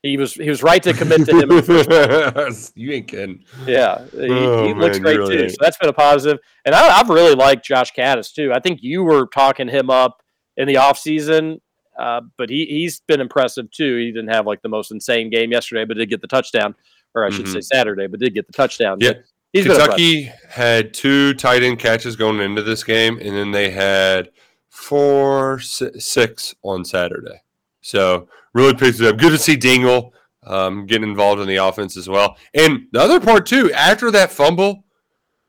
He 0.03 0.17
was 0.17 0.33
he 0.33 0.49
was 0.49 0.63
right 0.63 0.81
to 0.81 0.93
commit 0.93 1.25
to 1.27 1.31
him. 1.37 1.51
in 1.51 1.57
the 1.57 2.31
first 2.33 2.75
you 2.75 2.91
ain't 2.91 3.07
kidding. 3.07 3.43
Yeah, 3.67 4.03
he, 4.11 4.29
Oh, 4.31 4.65
he 4.65 4.73
looks 4.73 4.97
man, 4.97 5.01
great 5.03 5.17
really 5.19 5.37
too. 5.37 5.43
ain't. 5.43 5.51
So 5.51 5.57
that's 5.59 5.77
been 5.77 5.89
a 5.89 5.93
positive. 5.93 6.39
And 6.65 6.73
I, 6.73 6.99
I've 6.99 7.09
really 7.09 7.35
liked 7.35 7.63
Josh 7.65 7.93
Kattus 7.93 8.33
too. 8.33 8.51
I 8.51 8.59
think 8.59 8.79
you 8.81 9.03
were 9.03 9.27
talking 9.27 9.67
him 9.67 9.91
up 9.91 10.23
in 10.57 10.67
the 10.67 10.75
offseason, 10.75 11.59
uh, 11.99 12.21
but 12.37 12.49
he, 12.49 12.65
he's 12.65 13.01
been 13.07 13.21
impressive 13.21 13.69
too. 13.69 13.97
He 13.97 14.11
didn't 14.11 14.29
have 14.29 14.47
like 14.47 14.63
the 14.63 14.69
most 14.69 14.91
insane 14.91 15.29
game 15.29 15.51
yesterday, 15.51 15.85
but 15.85 15.97
did 15.97 16.09
get 16.09 16.21
the 16.21 16.27
touchdown, 16.27 16.73
or 17.13 17.23
I 17.23 17.29
should 17.29 17.47
say 17.47 17.59
Mhm. 17.59 17.63
Saturday, 17.65 18.07
but 18.07 18.19
did 18.19 18.33
get 18.33 18.47
the 18.47 18.53
touchdown. 18.53 18.97
Yeah. 19.01 19.09
But 19.13 19.23
he's 19.53 19.63
been 19.65 19.71
impressive. 19.73 19.97
Kentucky 19.97 20.31
had 20.49 20.93
two 20.95 21.35
tight 21.35 21.61
end 21.61 21.77
catches 21.77 22.15
going 22.15 22.39
into 22.39 22.63
this 22.63 22.83
game, 22.83 23.19
and 23.19 23.35
then 23.35 23.51
they 23.51 23.69
had 23.69 24.31
four, 24.71 25.59
six 25.59 26.55
on 26.63 26.83
Saturday. 26.83 27.41
So 27.81 28.27
really 28.53 28.73
picked 28.73 28.99
it 28.99 29.05
up. 29.05 29.17
Good 29.17 29.31
to 29.31 29.37
see 29.37 29.55
Dingle 29.55 30.13
um, 30.43 30.85
getting 30.85 31.09
involved 31.09 31.41
in 31.41 31.47
the 31.47 31.57
offense 31.57 31.97
as 31.97 32.09
well. 32.09 32.37
And 32.53 32.87
the 32.91 33.01
other 33.01 33.19
part 33.19 33.45
too, 33.45 33.71
after 33.73 34.09
that 34.11 34.31
fumble, 34.31 34.85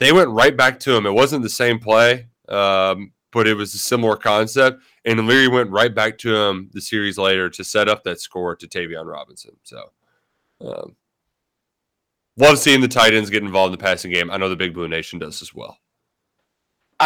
they 0.01 0.13
went 0.13 0.31
right 0.31 0.57
back 0.57 0.81
to 0.81 0.95
him. 0.95 1.07
It 1.07 1.15
wasn't 1.15 1.45
the 1.45 1.49
same 1.49 1.79
play, 1.79 2.27
um, 2.49 3.13
but 3.31 3.47
it 3.47 3.55
was 3.55 3.75
a 3.75 3.79
similar 3.79 4.17
concept. 4.17 4.83
And 5.05 5.27
Leary 5.27 5.49
went 5.49 5.71
right 5.71 5.95
back 5.95 6.19
to 6.19 6.35
him 6.35 6.71
the 6.73 6.81
series 6.81 7.17
later 7.17 7.49
to 7.51 7.65
set 7.65 7.89
up 7.89 8.03
that 8.05 8.21
score 8.21 8.57
to 8.57 8.67
Tayvion 8.67 9.07
Robinson. 9.07 9.57
So, 9.63 9.93
um, 10.61 10.97
love 12.37 12.59
seeing 12.59 12.81
the 12.81 12.89
tight 12.89 13.15
ends 13.15 13.31
get 13.31 13.43
involved 13.43 13.73
in 13.73 13.79
the 13.79 13.85
passing 13.85 14.13
game. 14.13 14.31
I 14.31 14.37
know 14.37 14.49
the 14.49 14.57
Big 14.57 14.75
Blue 14.75 14.89
Nation 14.89 15.19
does 15.21 15.43
as 15.43 15.55
well. 15.55 15.79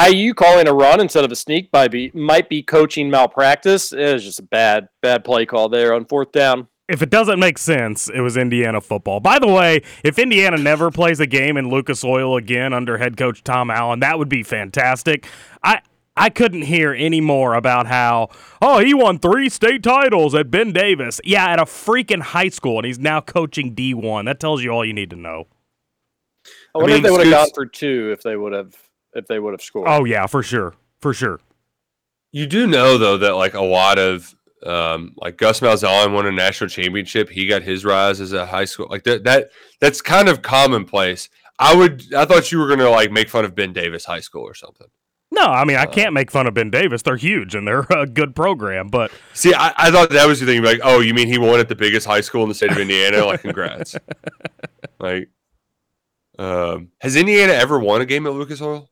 IU 0.09 0.35
calling 0.35 0.69
a 0.69 0.75
run 0.75 1.01
instead 1.01 1.25
of 1.25 1.33
a 1.33 1.37
sneak 1.37 1.69
might 1.73 1.91
be 1.91 2.11
might 2.15 2.49
be 2.49 2.63
coaching 2.63 3.09
malpractice. 3.11 3.93
It 3.93 4.13
was 4.15 4.25
just 4.25 4.39
a 4.39 4.43
bad 4.43 4.89
bad 5.03 5.25
play 5.25 5.47
call 5.47 5.69
there 5.69 5.95
on 5.95 6.05
fourth 6.05 6.33
down. 6.33 6.69
If 6.89 7.03
it 7.03 7.11
doesn't 7.11 7.41
make 7.41 7.59
sense, 7.59 8.09
it 8.09 8.21
was 8.21 8.37
Indiana 8.37 8.81
football. 8.81 9.19
By 9.19 9.41
the 9.41 9.49
way, 9.49 9.83
if 10.05 10.19
Indiana 10.21 10.57
never 10.57 10.91
plays 10.93 11.19
a 11.19 11.27
game 11.27 11.57
in 11.57 11.69
Lucas 11.69 12.05
Oil 12.05 12.37
again 12.37 12.73
under 12.73 12.99
head 12.99 13.17
coach 13.17 13.43
Tom 13.43 13.71
Allen, 13.71 14.01
that 14.01 14.19
would 14.19 14.29
be 14.29 14.43
fantastic. 14.45 15.27
I 15.65 15.81
I 16.17 16.31
couldn't 16.31 16.63
hear 16.63 16.95
any 16.95 17.21
more 17.21 17.55
about 17.55 17.87
how, 17.87 18.29
oh, 18.63 18.79
he 18.79 18.95
won 18.95 19.19
three 19.19 19.49
state 19.51 19.83
titles 19.83 20.35
at 20.35 20.51
Ben 20.51 20.73
Davis. 20.73 21.21
Yeah, 21.25 21.47
at 21.47 21.59
a 21.59 21.65
freaking 21.65 22.23
high 22.23 22.49
school, 22.49 22.79
and 22.79 22.87
he's 22.87 22.99
now 22.99 23.21
coaching 23.21 23.75
D1. 23.75 24.25
That 24.25 24.41
tells 24.41 24.63
you 24.63 24.71
all 24.71 24.85
you 24.85 24.95
need 24.95 25.11
to 25.11 25.17
know. 25.17 25.49
I 26.75 26.79
wonder 26.79 26.95
mean, 26.95 26.97
if 26.99 27.03
they 27.03 27.11
would 27.11 27.27
have 27.27 27.27
Scoots- 27.35 27.51
gone 27.51 27.55
for 27.55 27.67
two 27.67 28.11
if 28.13 28.23
they 28.23 28.37
would 28.37 28.53
have 28.53 28.75
if 29.17 29.27
they 29.27 29.39
would 29.39 29.53
have 29.53 29.63
scored. 29.63 29.89
Oh, 29.89 30.05
yeah, 30.05 30.27
for 30.27 30.43
sure. 30.43 30.75
For 31.01 31.13
sure. 31.13 31.41
You 32.33 32.47
do 32.47 32.67
know 32.67 32.99
though 32.99 33.19
that 33.19 33.35
like 33.35 33.55
a 33.55 33.63
lot 33.63 33.99
of 33.99 34.35
um, 34.65 35.15
like 35.17 35.37
Gus 35.37 35.61
Malzahn 35.61 36.13
won 36.13 36.27
a 36.27 36.33
national 36.33 36.69
championship. 36.69 37.31
He 37.31 37.47
got 37.47 37.63
his 37.63 37.85
rise 37.85 38.21
as 38.21 38.33
a 38.33 38.47
high 38.47 38.65
school 38.65 38.89
like 38.91 39.05
that. 39.05 39.25
That 39.25 39.51
that's 39.81 40.03
kind 40.03 40.29
of 40.29 40.43
commonplace. 40.43 41.29
I 41.59 41.75
would. 41.75 42.15
I 42.15 42.25
thought 42.25 42.53
you 42.53 42.59
were 42.59 42.69
gonna 42.69 42.91
like 42.91 43.11
make 43.11 43.29
fun 43.29 43.45
of 43.45 43.55
Ben 43.55 43.73
Davis 43.73 44.05
High 44.05 44.21
School 44.21 44.43
or 44.43 44.55
something. 44.55 44.89
No, 45.31 45.43
I 45.43 45.65
mean, 45.65 45.77
I 45.77 45.87
can't 45.87 46.15
make 46.15 46.31
fun 46.31 46.47
of 46.47 46.55
Ben 46.55 46.71
Davis. 46.71 47.03
They're 47.03 47.17
huge 47.17 47.55
and 47.55 47.67
they're 47.67 47.87
a 47.91 48.07
good 48.07 48.37
program, 48.37 48.89
but 48.89 49.11
See, 49.35 49.53
I, 49.53 49.73
I 49.77 49.91
thought 49.91 50.11
that 50.11 50.27
was 50.27 50.41
the 50.41 50.47
thing. 50.47 50.63
Like, 50.63 50.81
oh, 50.85 51.01
you 51.01 51.15
mean 51.15 51.27
he 51.27 51.37
won 51.37 51.59
at 51.59 51.69
the 51.69 51.75
biggest 51.75 52.07
high 52.07 52.21
school 52.21 52.43
in 52.45 52.49
the 52.49 52.55
state 52.55 52.71
of 52.71 52.79
Indiana? 52.79 53.25
Like, 53.25 53.43
congrats. 53.43 53.97
like, 55.01 55.29
um, 56.39 56.91
has 57.01 57.17
Indiana 57.17 57.53
ever 57.55 57.79
won 57.79 58.01
a 58.01 58.07
game 58.07 58.27
at 58.27 58.35
Lucas 58.35 58.63
Oil? 58.63 58.89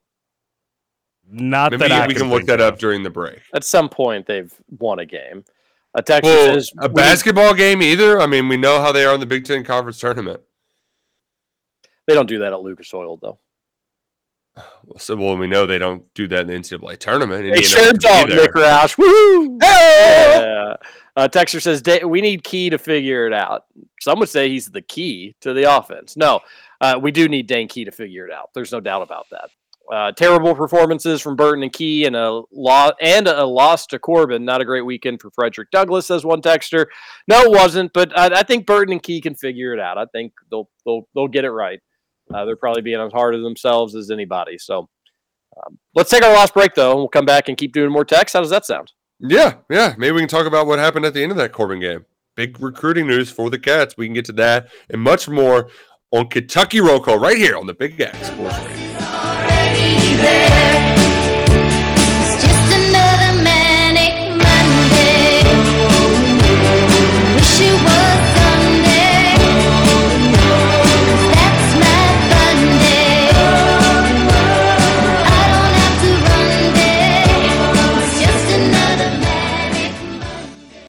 Not 1.29 1.71
Maybe 1.71 1.87
that 1.87 2.07
we 2.07 2.13
can 2.13 2.23
can 2.23 2.29
look 2.29 2.39
think 2.41 2.49
that 2.49 2.61
of. 2.61 2.73
up 2.73 2.79
during 2.79 3.03
the 3.03 3.09
break. 3.09 3.41
At 3.53 3.63
some 3.63 3.89
point, 3.89 4.25
they've 4.25 4.53
won 4.79 4.99
a 4.99 5.05
game. 5.05 5.43
A 5.95 6.01
Texas 6.01 6.29
Well, 6.29 6.57
is 6.57 6.73
a 6.79 6.89
basketball 6.89 7.53
game 7.53 7.81
either. 7.81 8.19
I 8.19 8.27
mean, 8.27 8.49
we 8.49 8.57
know 8.57 8.81
how 8.81 8.91
they 8.91 9.05
are 9.05 9.13
in 9.13 9.19
the 9.19 9.25
Big 9.25 9.45
Ten 9.45 9.63
Conference 9.63 9.99
tournament. 9.99 10.41
They 12.07 12.13
don't 12.13 12.27
do 12.27 12.39
that 12.39 12.53
at 12.53 12.61
Lucas 12.61 12.93
Oil 12.93 13.17
though. 13.17 13.39
So, 14.97 15.15
well, 15.15 15.35
we 15.35 15.47
know 15.47 15.65
they 15.65 15.79
don't 15.79 16.05
do 16.13 16.27
that 16.29 16.41
in 16.41 16.47
the 16.47 16.53
NCAA 16.53 16.97
tournament. 16.97 17.41
They 17.41 17.47
Indiana 17.47 17.67
sure 17.67 17.81
wouldn't 17.81 18.01
be 18.01 18.07
don't, 18.07 18.29
there. 18.29 18.41
Nick 18.41 18.53
Roush. 18.53 18.97
Woo! 18.97 19.57
Yeah. 19.61 20.75
Uh, 21.17 21.27
Texter 21.29 21.61
says 21.61 21.81
we 22.05 22.21
need 22.21 22.43
Key 22.43 22.69
to 22.69 22.77
figure 22.77 23.25
it 23.27 23.33
out. 23.33 23.65
Some 24.01 24.19
would 24.19 24.29
say 24.29 24.49
he's 24.49 24.67
the 24.67 24.81
key 24.81 25.35
to 25.41 25.53
the 25.53 25.63
offense. 25.75 26.15
No, 26.17 26.41
uh, 26.81 26.99
we 27.01 27.11
do 27.11 27.27
need 27.27 27.47
Dane 27.47 27.67
Key 27.67 27.85
to 27.85 27.91
figure 27.91 28.25
it 28.27 28.33
out. 28.33 28.49
There's 28.53 28.71
no 28.71 28.79
doubt 28.79 29.01
about 29.01 29.27
that. 29.31 29.49
Uh, 29.93 30.11
terrible 30.11 30.55
performances 30.55 31.21
from 31.21 31.35
Burton 31.35 31.61
and 31.61 31.71
Key, 31.71 32.05
and 32.05 32.15
a 32.15 32.41
law 32.51 32.91
and 32.99 33.27
a 33.27 33.45
loss 33.45 33.85
to 33.87 33.99
Corbin. 33.99 34.43
Not 34.43 34.61
a 34.61 34.65
great 34.65 34.81
weekend 34.81 35.21
for 35.21 35.29
Frederick 35.31 35.69
Douglass, 35.69 36.07
says 36.07 36.25
one 36.25 36.41
texter. 36.41 36.87
No, 37.27 37.41
it 37.41 37.51
wasn't. 37.51 37.93
But 37.93 38.17
I, 38.17 38.39
I 38.39 38.43
think 38.43 38.65
Burton 38.65 38.93
and 38.93 39.03
Key 39.03 39.21
can 39.21 39.35
figure 39.35 39.73
it 39.73 39.79
out. 39.79 39.99
I 39.99 40.05
think 40.05 40.33
they'll 40.49 40.69
they'll 40.85 41.07
they'll 41.13 41.27
get 41.27 41.45
it 41.45 41.51
right. 41.51 41.79
Uh, 42.33 42.45
they're 42.45 42.55
probably 42.55 42.81
being 42.81 42.99
as 42.99 43.11
hard 43.11 43.35
on 43.35 43.43
themselves 43.43 43.95
as 43.95 44.09
anybody. 44.09 44.57
So 44.57 44.89
um, 45.57 45.77
let's 45.93 46.09
take 46.09 46.23
our 46.23 46.33
last 46.33 46.53
break 46.53 46.73
though, 46.73 46.91
and 46.91 46.99
we'll 46.99 47.07
come 47.07 47.25
back 47.25 47.47
and 47.47 47.57
keep 47.57 47.71
doing 47.71 47.91
more 47.91 48.05
text. 48.05 48.33
How 48.33 48.41
does 48.41 48.49
that 48.49 48.65
sound? 48.65 48.91
Yeah, 49.19 49.55
yeah. 49.69 49.93
Maybe 49.97 50.13
we 50.13 50.21
can 50.21 50.29
talk 50.29 50.47
about 50.47 50.67
what 50.67 50.79
happened 50.79 51.05
at 51.05 51.13
the 51.13 51.21
end 51.21 51.31
of 51.31 51.37
that 51.37 51.51
Corbin 51.51 51.79
game. 51.79 52.05
Big 52.35 52.59
recruiting 52.59 53.07
news 53.07 53.29
for 53.29 53.49
the 53.49 53.59
Cats. 53.59 53.95
We 53.97 54.07
can 54.07 54.13
get 54.13 54.25
to 54.25 54.33
that 54.33 54.69
and 54.89 55.01
much 55.01 55.29
more 55.29 55.69
on 56.11 56.27
Kentucky 56.27 56.81
Roll 56.81 56.99
Call 56.99 57.19
right 57.19 57.37
here 57.37 57.55
on 57.55 57.67
the 57.67 57.73
Big 57.73 57.99
X 58.01 58.27
Sports 58.27 58.59
Radio. 58.59 58.84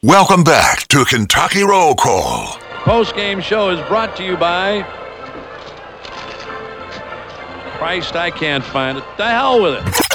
Welcome 0.07 0.45
back 0.45 0.87
to 0.89 1.05
Kentucky 1.05 1.63
Roll 1.63 1.95
Call. 1.95 2.57
Post 2.85 3.15
game 3.17 3.41
show 3.41 3.71
is 3.71 3.87
brought 3.89 4.17
to 4.17 4.25
you 4.25 4.37
by. 4.37 5.06
Christ, 7.77 8.17
I 8.17 8.31
can't 8.31 8.65
find 8.65 8.97
it. 8.97 9.05
The 9.19 9.27
hell 9.27 9.63
with 9.63 9.75
it. 9.75 10.07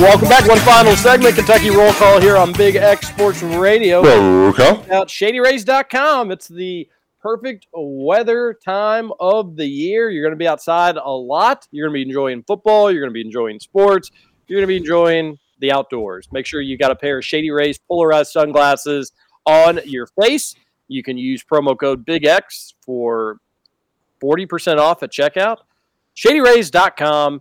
Welcome 0.00 0.28
back. 0.28 0.46
One 0.46 0.58
final 0.58 0.94
segment, 0.96 1.36
Kentucky 1.36 1.70
Roll 1.70 1.92
Call 1.94 2.20
here 2.20 2.36
on 2.36 2.52
Big 2.52 2.76
X 2.76 3.08
Sports 3.08 3.42
Radio. 3.42 4.02
Roll 4.02 4.52
Call. 4.52 4.84
Out 4.92 5.08
ShadyRays.com. 5.08 6.32
It's 6.32 6.48
the 6.48 6.88
perfect 7.26 7.66
weather 7.72 8.56
time 8.64 9.10
of 9.18 9.56
the 9.56 9.66
year. 9.66 10.10
You're 10.10 10.22
going 10.22 10.32
to 10.32 10.38
be 10.38 10.46
outside 10.46 10.96
a 10.96 11.10
lot. 11.10 11.66
You're 11.72 11.88
going 11.88 11.94
to 11.94 12.04
be 12.04 12.08
enjoying 12.08 12.44
football. 12.44 12.92
You're 12.92 13.00
going 13.00 13.10
to 13.10 13.14
be 13.14 13.20
enjoying 13.20 13.58
sports. 13.58 14.12
You're 14.46 14.58
going 14.60 14.68
to 14.68 14.68
be 14.68 14.76
enjoying 14.76 15.36
the 15.58 15.72
outdoors. 15.72 16.28
Make 16.30 16.46
sure 16.46 16.60
you 16.60 16.78
got 16.78 16.92
a 16.92 16.94
pair 16.94 17.18
of 17.18 17.24
Shady 17.24 17.50
Rays 17.50 17.78
polarized 17.78 18.30
sunglasses 18.30 19.10
on 19.44 19.80
your 19.84 20.06
face. 20.22 20.54
You 20.86 21.02
can 21.02 21.18
use 21.18 21.42
promo 21.42 21.76
code 21.76 22.04
Big 22.04 22.24
X 22.24 22.74
for 22.80 23.38
40% 24.22 24.78
off 24.78 25.02
at 25.02 25.10
checkout. 25.10 25.56
ShadyRays.com 26.16 27.40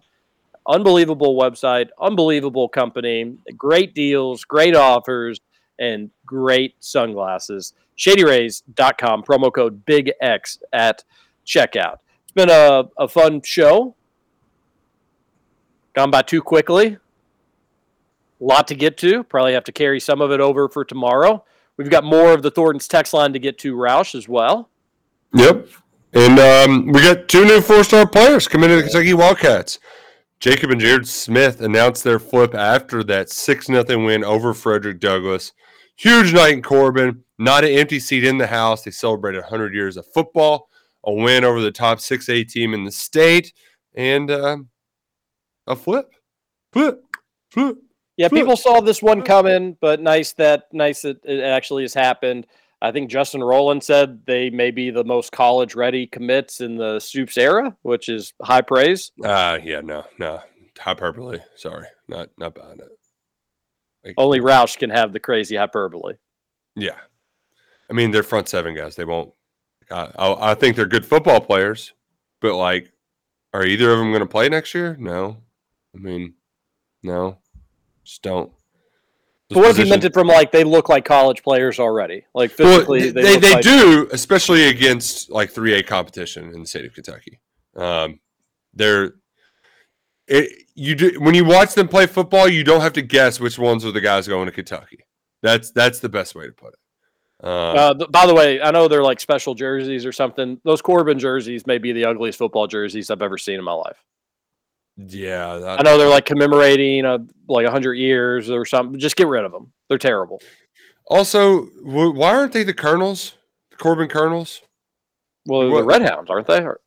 unbelievable 0.68 1.40
website, 1.40 1.90
unbelievable 2.02 2.68
company, 2.68 3.38
great 3.56 3.94
deals, 3.94 4.44
great 4.46 4.76
offers, 4.76 5.40
and 5.78 6.10
great 6.26 6.74
sunglasses. 6.80 7.74
ShadyRays.com, 7.98 9.24
promo 9.24 9.54
code 9.54 9.86
Big 9.86 10.12
X 10.22 10.60
at 10.74 11.04
checkout. 11.46 11.98
It's 12.24 12.34
been 12.34 12.50
a, 12.50 12.86
a 12.98 13.08
fun 13.08 13.42
show. 13.42 13.96
Gone 15.94 16.12
by 16.12 16.22
too 16.22 16.42
quickly. 16.42 16.98
A 18.42 18.44
lot 18.44 18.68
to 18.68 18.76
get 18.76 18.98
to. 18.98 19.24
Probably 19.24 19.54
have 19.54 19.64
to 19.66 19.72
carry 19.72 20.00
some 20.00 20.22
of 20.22 20.32
it 20.32 20.42
over 20.42 20.68
for 20.68 20.84
tomorrow. 20.84 21.44
We've 21.78 21.90
got 21.90 22.04
more 22.04 22.34
of 22.34 22.42
the 22.42 22.52
Thornton's 22.52 22.88
text 22.88 23.14
line 23.14 23.34
to 23.34 23.40
get 23.40 23.58
to, 23.60 23.76
Roush, 23.76 24.16
as 24.16 24.28
well. 24.28 24.70
Yep. 25.34 25.68
And 26.14 26.40
um, 26.40 26.88
we 26.88 27.02
got 27.02 27.28
two 27.28 27.44
new 27.44 27.60
four 27.60 27.84
star 27.84 28.08
players 28.08 28.48
coming 28.48 28.70
to 28.70 28.78
the 28.78 28.84
Kentucky 28.84 29.14
Wildcats. 29.14 29.80
Jacob 30.40 30.72
and 30.72 30.80
Jared 30.80 31.08
Smith 31.08 31.60
announced 31.60 32.04
their 32.04 32.20
flip 32.20 32.56
after 32.56 33.04
that 33.04 33.30
6 33.30 33.66
0 33.68 33.84
win 34.06 34.24
over 34.24 34.54
Frederick 34.54 35.00
Douglass. 35.00 35.52
Huge 35.98 36.34
night 36.34 36.54
in 36.54 36.62
Corbin. 36.62 37.25
Not 37.38 37.64
an 37.64 37.72
empty 37.72 38.00
seat 38.00 38.24
in 38.24 38.38
the 38.38 38.48
house. 38.48 38.84
They 38.84 38.92
celebrated 38.92 39.42
100 39.42 39.74
years 39.74 39.98
of 39.98 40.06
football, 40.14 40.70
a 41.04 41.14
win 41.14 41.44
over 41.44 41.62
the 41.62 41.72
top 41.72 42.00
6A 42.00 42.48
team 42.48 42.74
in 42.74 42.84
the 42.84 42.92
state, 42.92 43.54
and 43.96 44.32
um, 44.32 44.70
a 45.68 45.76
flip. 45.76 46.14
Flip. 46.72 47.02
Flip. 47.52 47.78
Yeah, 48.18 48.30
Flip. 48.30 48.42
people 48.42 48.56
saw 48.56 48.80
this 48.80 49.02
one 49.02 49.22
coming, 49.22 49.78
but 49.82 50.00
nice 50.00 50.32
that 50.34 50.66
nice 50.72 51.02
that 51.02 51.24
it 51.26 51.42
actually 51.42 51.84
has 51.84 51.94
happened. 51.94 52.48
I 52.82 52.92
think 52.92 53.10
Justin 53.10 53.44
Rowland 53.44 53.84
said 53.84 54.26
they 54.26 54.50
may 54.50 54.72
be 54.72 54.90
the 54.90 55.04
most 55.04 55.32
college 55.32 55.76
ready 55.76 56.08
commits 56.08 56.62
in 56.62 56.78
the 56.78 57.00
Stoops 57.00 57.38
era, 57.38 57.76
which 57.82 58.10
is 58.10 58.34
high 58.42 58.62
praise. 58.62 59.12
Ah, 59.24 59.56
yeah, 59.56 59.82
no, 59.82 60.06
no. 60.20 60.42
Hyperbole. 60.78 61.40
Sorry. 61.56 61.88
Not 62.08 62.30
not 62.38 62.56
buying 62.56 62.80
it. 62.80 62.90
Like, 64.06 64.16
Only 64.18 64.40
Roush 64.40 64.78
can 64.78 64.90
have 64.90 65.14
the 65.14 65.20
crazy 65.20 65.56
hyperbole. 65.56 66.14
Yeah. 66.76 66.98
I 67.90 67.94
mean, 67.94 68.12
they're 68.12 68.24
front 68.24 68.50
seven 68.50 68.76
guys. 68.76 68.96
They 68.96 69.06
won't. 69.06 69.32
I, 69.92 70.12
I, 70.18 70.52
I 70.52 70.56
think 70.56 70.76
they're 70.76 70.86
good 70.88 71.06
football 71.06 71.40
players, 71.42 71.94
but 72.42 72.56
like, 72.56 72.92
are 73.54 73.66
either 73.66 73.92
of 73.92 74.00
them 74.00 74.10
going 74.12 74.22
to 74.22 74.26
play 74.26 74.50
next 74.50 74.74
year? 74.74 74.96
No. 75.00 75.38
I 75.96 76.00
mean, 76.00 76.34
no. 77.04 77.38
Just 78.04 78.22
don't. 78.24 78.52
But 79.50 79.60
what 79.60 79.70
if 79.72 79.78
you 79.78 79.86
meant 79.86 80.04
it 80.04 80.14
from 80.14 80.28
like 80.28 80.52
they 80.52 80.64
look 80.64 80.90
like 80.90 81.06
college 81.06 81.44
players 81.44 81.80
already? 81.80 82.26
Like 82.34 82.58
Well, 82.58 82.68
physically, 82.80 83.12
they 83.12 83.22
they, 83.22 83.34
look 83.34 83.42
they 83.42 83.54
like- 83.54 83.64
do, 83.64 84.10
especially 84.12 84.68
against 84.70 85.30
like 85.30 85.54
3A 85.54 85.86
competition 85.86 86.52
in 86.54 86.62
the 86.62 86.68
state 86.68 86.86
of 86.86 86.94
Kentucky. 86.94 87.40
Um, 87.76 88.20
they're 88.74 89.14
it, 90.28 90.64
you 90.74 90.96
do 90.96 91.20
when 91.20 91.36
you 91.36 91.46
watch 91.46 91.76
them 91.76 91.88
play 91.88 92.08
football, 92.08 92.48
you 92.50 92.64
don't 92.64 92.82
have 92.82 92.94
to 92.94 93.02
guess 93.04 93.40
which 93.40 93.60
ones 93.60 93.86
are 93.86 93.92
the 93.92 94.02
guys 94.02 94.28
going 94.28 94.48
to 94.48 94.52
Kentucky. 94.52 95.06
That's 95.44 95.70
that's 95.72 96.00
the 96.00 96.10
best 96.10 96.34
way 96.34 96.48
to 96.48 96.52
put 96.52 96.74
it. 96.74 96.80
Uh, 97.44 97.48
Uh, 97.48 97.94
th- 97.94 98.12
by 98.12 98.26
the 98.26 98.34
way, 98.34 98.62
I 98.62 98.72
know 98.72 98.88
they're 98.88 99.04
like 99.04 99.20
special 99.20 99.54
jerseys 99.56 100.06
or 100.06 100.12
something. 100.12 100.60
Those 100.64 100.82
Corbin 100.82 101.20
jerseys 101.20 101.68
may 101.68 101.78
be 101.78 101.92
the 101.92 102.06
ugliest 102.06 102.38
football 102.38 102.68
jerseys 102.68 103.12
I've 103.12 103.22
ever 103.22 103.38
seen 103.38 103.56
in 103.60 103.64
my 103.64 103.74
life. 103.74 103.98
yeah, 104.98 105.58
that, 105.58 105.80
I 105.80 105.84
know 105.84 105.98
they're 105.98 106.08
like 106.10 106.26
commemorating 106.26 107.06
uh 107.06 107.18
like 107.50 107.68
hundred 107.68 107.96
years 107.96 108.50
or 108.50 108.66
something. 108.66 108.98
Just 109.00 109.16
get 109.18 109.28
rid 109.28 109.44
of 109.44 109.52
them. 109.52 109.74
They're 109.90 109.98
terrible. 109.98 110.42
Also, 111.08 111.64
wh- 111.84 112.16
why 112.16 112.34
aren't 112.36 112.54
they 112.54 112.64
the 112.64 112.74
Colonels? 112.74 113.36
The 113.72 113.78
Corbin 113.78 114.08
Colonels? 114.08 114.62
Well, 115.46 115.60
they're 115.62 115.70
the 115.70 115.76
What- 115.76 115.86
Red 115.86 116.02
Hounds, 116.04 116.30
aren't 116.32 116.48
they? 116.48 116.62
Or- 116.64 116.80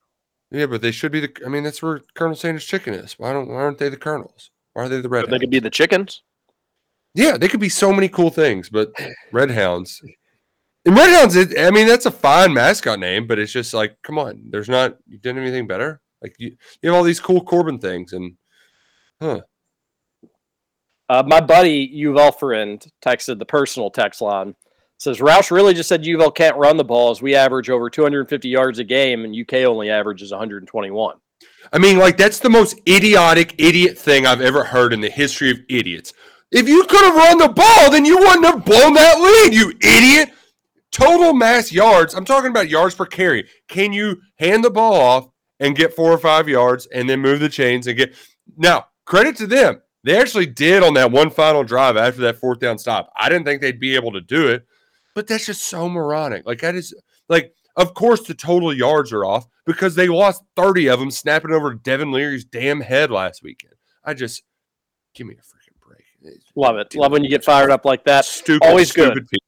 Yeah, 0.51 0.65
but 0.67 0.81
they 0.81 0.91
should 0.91 1.13
be 1.13 1.21
the. 1.21 1.31
I 1.45 1.51
mean, 1.51 1.63
that's 1.63 1.83
where 1.83 2.01
Colonel 2.15 2.35
Sanders 2.35 2.65
Chicken 2.65 2.95
is. 2.95 3.13
Why 3.19 3.33
don't? 3.35 3.49
Why 3.49 3.57
aren't 3.57 3.77
they 3.79 3.91
the 3.91 3.99
Colonels? 3.99 4.51
Why 4.73 4.85
are 4.85 4.89
they 4.89 5.03
the 5.03 5.09
Red? 5.11 5.29
They 5.29 5.39
could 5.39 5.51
be 5.51 5.61
the 5.61 5.69
chickens. 5.71 6.23
Yeah, 7.15 7.37
they 7.37 7.49
could 7.49 7.61
be 7.61 7.69
so 7.69 7.93
many 7.93 8.09
cool 8.09 8.31
things, 8.31 8.71
but 8.71 8.93
Red 9.33 9.51
Hounds. 9.51 10.01
And 10.89 10.97
Red 10.97 11.11
Hounds, 11.11 11.37
it, 11.37 11.59
I 11.59 11.71
mean, 11.71 11.87
that's 11.87 12.07
a 12.07 12.11
fine 12.11 12.55
mascot 12.55 12.99
name, 12.99 13.27
but 13.27 13.39
it's 13.39 13.53
just 13.53 13.75
like, 13.75 13.99
come 14.03 14.19
on, 14.19 14.45
there's 14.49 14.71
not. 14.71 14.97
You 15.07 15.21
have 15.23 15.37
anything 15.37 15.67
better. 15.67 16.01
Like 16.23 16.35
you, 16.39 16.57
you 16.81 16.89
have 16.89 16.97
all 16.97 17.05
these 17.05 17.21
cool 17.21 17.43
Corbin 17.43 17.79
things, 17.79 18.15
and 18.15 18.37
huh? 19.21 19.43
Uh, 21.11 21.25
my 21.27 21.43
buddy 21.43 21.91
U 21.93 22.13
of 22.13 22.17
L 22.17 22.33
friend 22.33 22.83
texted 23.05 23.39
the 23.39 23.45
personal 23.45 23.91
text 23.91 24.23
line. 24.23 24.55
Says 24.97 25.19
Roush 25.19 25.51
really 25.51 25.75
just 25.75 25.91
said 25.91 26.07
U 26.07 26.17
of 26.17 26.23
L 26.23 26.31
can't 26.31 26.57
run 26.57 26.79
the 26.79 26.85
ball 26.85 27.11
as 27.11 27.21
we 27.21 27.35
average 27.35 27.69
over 27.69 27.91
250 27.91 28.49
yards 28.49 28.79
a 28.79 28.85
game 28.85 29.27
and 29.27 29.37
UK 29.37 29.67
only 29.67 29.91
averages 29.91 30.31
121. 30.31 31.17
I 31.71 31.79
mean, 31.79 31.99
like 31.99 32.17
that's 32.17 32.39
the 32.39 32.49
most 32.49 32.81
idiotic 32.89 33.55
idiot 33.59 33.99
thing 33.99 34.25
I've 34.25 34.41
ever 34.41 34.65
heard 34.65 34.95
in 34.95 35.03
the 35.03 35.11
history 35.11 35.51
of 35.51 35.59
idiots. 35.69 36.15
If 36.51 36.67
you 36.67 36.83
could 36.85 37.05
have 37.05 37.15
run 37.15 37.37
the 37.37 37.49
ball, 37.49 37.91
then 37.91 38.07
you 38.07 38.17
wouldn't 38.17 38.47
have 38.47 38.65
blown 38.65 38.95
that 38.95 39.21
lead, 39.21 39.53
you 39.53 39.75
idiot. 39.83 40.31
Total 40.93 41.35
mass 41.35 41.71
yards. 41.71 42.15
I'm 42.15 42.25
talking 42.25 42.51
about 42.51 42.69
yards 42.69 42.95
per 42.95 43.07
carry. 43.07 43.49
Can 43.69 43.93
you 43.93 44.21
hand 44.39 44.65
the 44.65 44.71
ball 44.71 44.95
off 44.95 45.29
and 45.61 45.77
get 45.77 45.95
four 45.95 46.13
or 46.13 46.19
five 46.19 46.49
yards 46.49 46.87
and 46.87 47.09
then 47.09 47.21
move 47.21 47.41
the 47.41 47.49
chains 47.49 47.87
and 47.87 47.97
get 47.97 48.15
now 48.57 48.87
credit 49.05 49.37
to 49.37 49.47
them. 49.47 49.83
They 50.05 50.19
actually 50.19 50.47
did 50.47 50.83
on 50.83 50.95
that 50.95 51.11
one 51.11 51.31
final 51.31 51.65
drive 51.65 51.97
after 51.97 52.21
that 52.23 52.39
fourth 52.39 52.61
down 52.61 52.79
stop. 52.79 53.13
I 53.19 53.29
didn't 53.29 53.45
think 53.45 53.61
they'd 53.61 53.81
be 53.81 53.97
able 53.97 54.13
to 54.13 54.21
do 54.21 54.49
it, 54.49 54.65
but 55.15 55.27
that's 55.27 55.47
just 55.47 55.65
so 55.65 55.89
moronic. 55.89 56.47
Like 56.47 56.61
that 56.61 56.75
is 56.75 56.95
like, 57.29 57.53
of 57.77 57.95
course 57.95 58.23
the 58.23 58.35
total 58.35 58.73
yards 58.73 59.13
are 59.13 59.25
off 59.25 59.47
because 59.67 59.95
they 59.95 60.09
lost 60.09 60.43
30 60.57 60.89
of 60.89 61.01
them 61.01 61.11
snapping 61.11 61.53
over 61.53 61.75
Devin 61.75 62.13
Leary's 62.13 62.45
damn 62.45 62.81
head 62.81 63.11
last 63.11 63.43
weekend. 63.43 63.75
I 64.05 64.15
just 64.15 64.43
give 65.15 65.27
me 65.27 65.35
a 65.35 65.39
freaking 65.39 65.79
break. 65.85 66.05
Love 66.55 66.77
it. 66.77 66.95
Love 66.95 67.13
when 67.13 67.25
you 67.25 67.31
get 67.31 67.45
fired 67.45 67.71
up 67.71 67.85
like 67.85 68.05
that. 68.05 68.25
stupid, 68.25 68.67
Always 68.67 68.91
stupid 68.91 69.15
good. 69.15 69.29
people. 69.29 69.47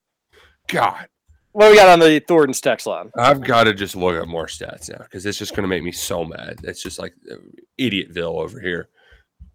God, 0.69 1.07
What 1.53 1.67
do 1.67 1.71
we 1.71 1.77
got 1.77 1.89
on 1.89 1.99
the 1.99 2.21
Thornton's 2.21 2.61
text 2.61 2.87
line? 2.87 3.11
I've 3.17 3.41
got 3.41 3.65
to 3.65 3.75
just 3.75 3.97
look 3.97 4.15
at 4.15 4.29
more 4.29 4.47
stats 4.47 4.89
now 4.89 4.99
because 4.99 5.27
it's 5.27 5.39
just 5.39 5.53
going 5.53 5.65
to 5.65 5.69
make 5.69 5.83
me 5.83 5.91
so 5.93 6.25
mad. 6.25 6.61
It's 6.63 6.83
just 6.83 6.99
like 6.99 7.13
uh, 7.31 7.37
idiotville 7.79 8.41
over 8.41 8.61
here. 8.61 8.89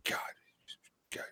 God, 0.04 0.20
God. 1.14 1.24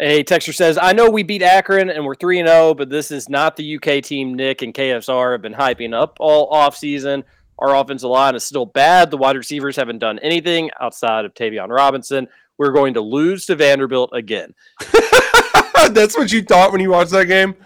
A 0.00 0.24
texter 0.24 0.54
says, 0.54 0.78
I 0.80 0.92
know 0.92 1.10
we 1.10 1.22
beat 1.22 1.42
Akron 1.42 1.90
and 1.90 2.04
we're 2.04 2.14
3 2.14 2.38
0, 2.38 2.74
but 2.74 2.88
this 2.88 3.10
is 3.10 3.28
not 3.28 3.56
the 3.56 3.76
UK 3.76 4.02
team 4.02 4.34
Nick 4.34 4.62
and 4.62 4.72
KSR 4.72 5.32
have 5.32 5.42
been 5.42 5.54
hyping 5.54 5.92
up 5.92 6.16
all 6.20 6.50
offseason. 6.50 7.24
Our 7.58 7.74
offensive 7.74 8.10
line 8.10 8.36
is 8.36 8.44
still 8.44 8.66
bad. 8.66 9.10
The 9.10 9.16
wide 9.16 9.36
receivers 9.36 9.76
haven't 9.76 9.98
done 9.98 10.18
anything 10.20 10.70
outside 10.80 11.24
of 11.24 11.34
Tayvion 11.34 11.68
Robinson. 11.68 12.28
We're 12.56 12.72
going 12.72 12.94
to 12.94 13.00
lose 13.00 13.46
to 13.46 13.56
Vanderbilt 13.56 14.10
again. 14.12 14.54
That's 15.90 16.16
what 16.16 16.32
you 16.32 16.42
thought 16.42 16.70
when 16.70 16.80
you 16.80 16.90
watched 16.90 17.10
that 17.12 17.26
game. 17.26 17.56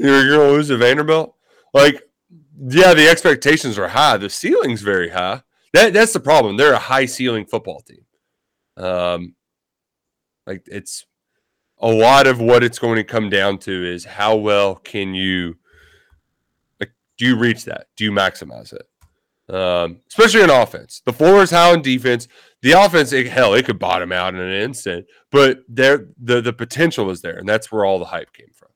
You're 0.00 0.38
to 0.38 0.52
lose 0.52 0.68
to 0.68 0.76
Vanderbilt. 0.76 1.34
Like, 1.74 2.02
yeah, 2.58 2.94
the 2.94 3.08
expectations 3.08 3.78
are 3.78 3.88
high. 3.88 4.16
The 4.16 4.30
ceiling's 4.30 4.82
very 4.82 5.10
high. 5.10 5.42
That 5.72 5.92
that's 5.92 6.12
the 6.12 6.20
problem. 6.20 6.56
They're 6.56 6.72
a 6.72 6.78
high 6.78 7.06
ceiling 7.06 7.46
football 7.46 7.80
team. 7.80 8.04
Um, 8.76 9.34
like 10.46 10.62
it's 10.66 11.06
a 11.78 11.88
lot 11.88 12.26
of 12.26 12.40
what 12.40 12.64
it's 12.64 12.78
going 12.78 12.96
to 12.96 13.04
come 13.04 13.30
down 13.30 13.58
to 13.58 13.84
is 13.84 14.04
how 14.04 14.36
well 14.36 14.74
can 14.74 15.14
you 15.14 15.56
like 16.80 16.92
do 17.18 17.26
you 17.26 17.36
reach 17.36 17.64
that? 17.66 17.86
Do 17.96 18.04
you 18.04 18.10
maximize 18.10 18.72
it? 18.72 19.54
Um, 19.54 20.00
especially 20.08 20.42
in 20.42 20.50
offense. 20.50 21.02
The 21.04 21.12
floor 21.12 21.42
is 21.42 21.50
high 21.50 21.72
in 21.72 21.82
defense. 21.82 22.28
The 22.62 22.72
offense, 22.72 23.12
it, 23.12 23.26
hell, 23.26 23.54
it 23.54 23.64
could 23.64 23.78
bottom 23.78 24.12
out 24.12 24.34
in 24.34 24.40
an 24.40 24.62
instant, 24.62 25.06
but 25.30 25.60
there 25.68 26.08
the 26.20 26.40
the 26.40 26.52
potential 26.52 27.10
is 27.10 27.20
there, 27.20 27.38
and 27.38 27.48
that's 27.48 27.70
where 27.70 27.84
all 27.84 27.98
the 27.98 28.06
hype 28.06 28.32
came 28.32 28.50
from. 28.54 28.69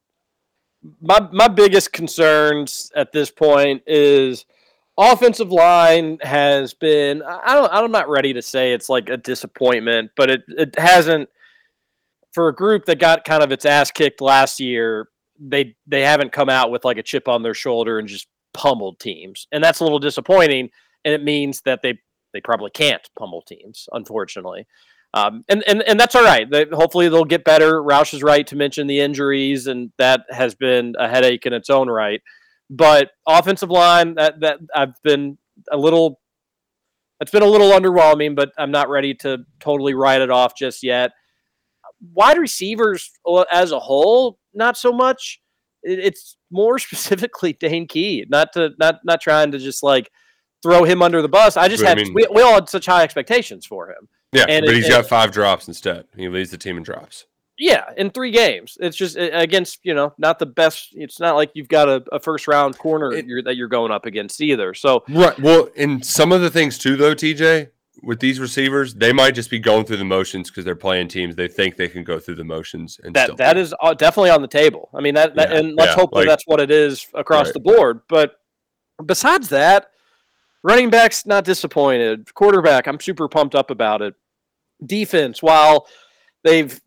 My 1.00 1.28
my 1.32 1.48
biggest 1.48 1.92
concerns 1.92 2.90
at 2.94 3.12
this 3.12 3.30
point 3.30 3.82
is 3.86 4.44
offensive 4.98 5.50
line 5.50 6.18
has 6.22 6.74
been 6.74 7.22
I 7.22 7.54
don't 7.54 7.72
I'm 7.72 7.90
not 7.90 8.08
ready 8.08 8.32
to 8.34 8.42
say 8.42 8.72
it's 8.72 8.88
like 8.88 9.08
a 9.08 9.16
disappointment, 9.16 10.10
but 10.16 10.30
it 10.30 10.42
it 10.48 10.78
hasn't 10.78 11.28
for 12.32 12.48
a 12.48 12.54
group 12.54 12.84
that 12.86 12.98
got 12.98 13.24
kind 13.24 13.42
of 13.42 13.52
its 13.52 13.64
ass 13.64 13.90
kicked 13.90 14.20
last 14.20 14.60
year, 14.60 15.08
they 15.38 15.74
they 15.86 16.02
haven't 16.02 16.32
come 16.32 16.48
out 16.48 16.70
with 16.70 16.84
like 16.84 16.98
a 16.98 17.02
chip 17.02 17.28
on 17.28 17.42
their 17.42 17.54
shoulder 17.54 17.98
and 17.98 18.08
just 18.08 18.26
pummeled 18.52 19.00
teams. 19.00 19.46
And 19.52 19.62
that's 19.62 19.80
a 19.80 19.84
little 19.84 19.98
disappointing 19.98 20.70
and 21.04 21.14
it 21.14 21.22
means 21.22 21.60
that 21.62 21.82
they 21.82 21.98
they 22.32 22.40
probably 22.40 22.70
can't 22.70 23.08
pummel 23.16 23.42
teams, 23.42 23.88
unfortunately. 23.92 24.66
Um, 25.14 25.44
and, 25.48 25.62
and 25.68 25.80
and 25.82 25.98
that's 25.98 26.16
all 26.16 26.24
right. 26.24 26.50
They, 26.50 26.66
hopefully 26.72 27.08
they'll 27.08 27.24
get 27.24 27.44
better. 27.44 27.80
Roush 27.80 28.12
is 28.14 28.22
right 28.24 28.44
to 28.48 28.56
mention 28.56 28.88
the 28.88 28.98
injuries, 28.98 29.68
and 29.68 29.92
that 29.96 30.22
has 30.28 30.56
been 30.56 30.94
a 30.98 31.08
headache 31.08 31.46
in 31.46 31.52
its 31.52 31.70
own 31.70 31.88
right. 31.88 32.20
But 32.68 33.12
offensive 33.26 33.70
line, 33.70 34.16
that 34.16 34.40
that 34.40 34.58
I've 34.74 35.00
been 35.04 35.38
a 35.70 35.76
little, 35.76 36.20
it's 37.20 37.30
been 37.30 37.44
a 37.44 37.48
little 37.48 37.70
underwhelming. 37.70 38.34
But 38.34 38.50
I'm 38.58 38.72
not 38.72 38.88
ready 38.88 39.14
to 39.20 39.38
totally 39.60 39.94
write 39.94 40.20
it 40.20 40.30
off 40.30 40.56
just 40.56 40.82
yet. 40.82 41.12
Wide 42.12 42.38
receivers 42.38 43.12
as 43.52 43.70
a 43.70 43.78
whole, 43.78 44.40
not 44.52 44.76
so 44.76 44.92
much. 44.92 45.40
It's 45.84 46.36
more 46.50 46.76
specifically 46.80 47.52
Dane 47.52 47.86
Key. 47.86 48.26
Not 48.28 48.52
to 48.54 48.70
not 48.80 48.96
not 49.04 49.20
trying 49.20 49.52
to 49.52 49.60
just 49.60 49.84
like 49.84 50.10
throw 50.60 50.82
him 50.82 51.02
under 51.02 51.22
the 51.22 51.28
bus. 51.28 51.56
I 51.56 51.68
just 51.68 51.84
But 51.84 51.86
I 51.86 51.88
had 51.90 51.98
mean- 51.98 52.14
we, 52.14 52.26
we 52.34 52.42
all 52.42 52.54
had 52.54 52.68
such 52.68 52.86
high 52.86 53.04
expectations 53.04 53.64
for 53.64 53.90
him. 53.90 54.08
Yeah, 54.34 54.46
And 54.48 54.64
but 54.66 54.74
it- 54.74 54.78
he's 54.78 54.88
got 54.88 55.06
five 55.06 55.30
drops 55.32 55.68
instead. 55.68 56.06
He 56.16 56.28
leads 56.28 56.50
the 56.50 56.58
team 56.58 56.76
in 56.76 56.82
drops. 56.82 57.26
Yeah, 57.56 57.84
in 57.96 58.10
three 58.10 58.32
games. 58.32 58.76
It's 58.80 58.96
just 58.96 59.16
against, 59.16 59.78
you 59.84 59.94
know, 59.94 60.12
not 60.18 60.40
the 60.40 60.46
best. 60.46 60.88
It's 60.92 61.20
not 61.20 61.36
like 61.36 61.52
you've 61.54 61.68
got 61.68 61.88
a, 61.88 62.02
a 62.10 62.18
first 62.18 62.48
round 62.48 62.76
corner 62.76 63.14
you're, 63.14 63.42
that 63.44 63.54
you're 63.56 63.68
going 63.68 63.92
up 63.92 64.06
against 64.06 64.40
either. 64.40 64.74
So, 64.74 65.04
Right. 65.08 65.38
Well, 65.38 65.68
and 65.76 66.04
some 66.04 66.32
of 66.32 66.40
the 66.40 66.50
things 66.50 66.78
too, 66.78 66.96
though, 66.96 67.14
TJ, 67.14 67.68
with 68.02 68.18
these 68.18 68.40
receivers, 68.40 68.92
they 68.94 69.12
might 69.12 69.36
just 69.36 69.50
be 69.50 69.60
going 69.60 69.84
through 69.84 69.98
the 69.98 70.04
motions 70.04 70.50
because 70.50 70.64
they're 70.64 70.74
playing 70.74 71.06
teams. 71.06 71.36
They 71.36 71.46
think 71.46 71.76
they 71.76 71.86
can 71.88 72.02
go 72.02 72.18
through 72.18 72.34
the 72.34 72.44
motions 72.44 72.98
and 73.04 73.14
that 73.14 73.26
still. 73.26 73.36
that 73.36 73.56
is 73.56 73.72
uh, 73.80 73.94
definitely 73.94 74.30
on 74.30 74.42
the 74.42 74.48
table. 74.48 74.90
I 74.92 75.00
mean, 75.00 75.14
that, 75.14 75.36
that 75.36 75.50
Yeah, 75.52 75.58
and 75.58 75.76
let's 75.76 75.90
yeah, 75.90 75.94
hope 75.94 76.10
that 76.10 76.16
like- 76.18 76.28
that's 76.28 76.44
what 76.48 76.58
it 76.58 76.72
is 76.72 77.06
across 77.14 77.46
Right. 77.46 77.54
the 77.54 77.60
board. 77.60 78.00
But 78.08 78.34
besides 79.06 79.48
that, 79.50 79.90
running 80.64 80.90
backs 80.90 81.24
not 81.24 81.44
disappointed. 81.44 82.34
Quarterback, 82.34 82.88
I'm 82.88 82.98
super 82.98 83.28
pumped 83.28 83.54
up 83.54 83.70
about 83.70 84.02
it. 84.02 84.14
Defense, 84.86 85.42
while 85.42 85.86
they've 86.42 86.80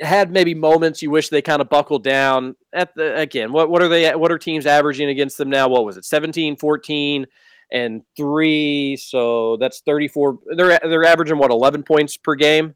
had 0.00 0.30
maybe 0.32 0.54
moments 0.54 1.02
you 1.02 1.10
wish 1.10 1.28
they 1.28 1.42
kind 1.42 1.60
of 1.60 1.68
buckled 1.68 2.02
down 2.02 2.56
at 2.72 2.94
the 2.96 3.14
again 3.18 3.52
what 3.52 3.68
what 3.70 3.82
are 3.82 3.88
they 3.88 4.10
what 4.14 4.32
are 4.32 4.38
teams 4.38 4.66
averaging 4.66 5.08
against 5.10 5.36
them 5.38 5.50
now? 5.50 5.68
What 5.68 5.84
was 5.84 5.96
it 5.96 6.04
17 6.04 6.56
14 6.56 7.26
and 7.70 8.02
3 8.16 8.96
so 8.96 9.56
that's 9.58 9.80
34 9.86 10.38
they're 10.56 10.78
they're 10.82 11.04
averaging 11.04 11.38
what 11.38 11.50
11 11.50 11.82
points 11.82 12.16
per 12.16 12.34
game? 12.34 12.74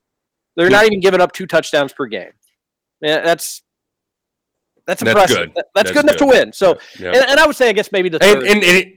They're 0.56 0.70
not 0.70 0.84
even 0.86 1.00
giving 1.00 1.20
up 1.20 1.32
two 1.32 1.46
touchdowns 1.46 1.92
per 1.92 2.06
game. 2.06 2.30
Yeah 3.00 3.22
that's 3.22 3.62
that's 4.86 5.02
That's 5.02 5.10
impressive. 5.10 5.36
good. 5.36 5.52
That's, 5.56 5.68
That's 5.74 5.92
good 5.92 6.04
enough 6.04 6.16
to 6.16 6.26
win. 6.26 6.52
So 6.52 6.78
Yeah. 6.98 7.08
and, 7.08 7.30
and 7.30 7.40
i 7.40 7.46
would 7.46 7.56
say 7.56 7.68
i 7.68 7.72
guess 7.72 7.90
maybe 7.92 8.08
the 8.08 8.22
and 8.22 8.40
third. 8.40 8.46
and, 8.46 8.62
and 8.62 8.76
it, 8.76 8.92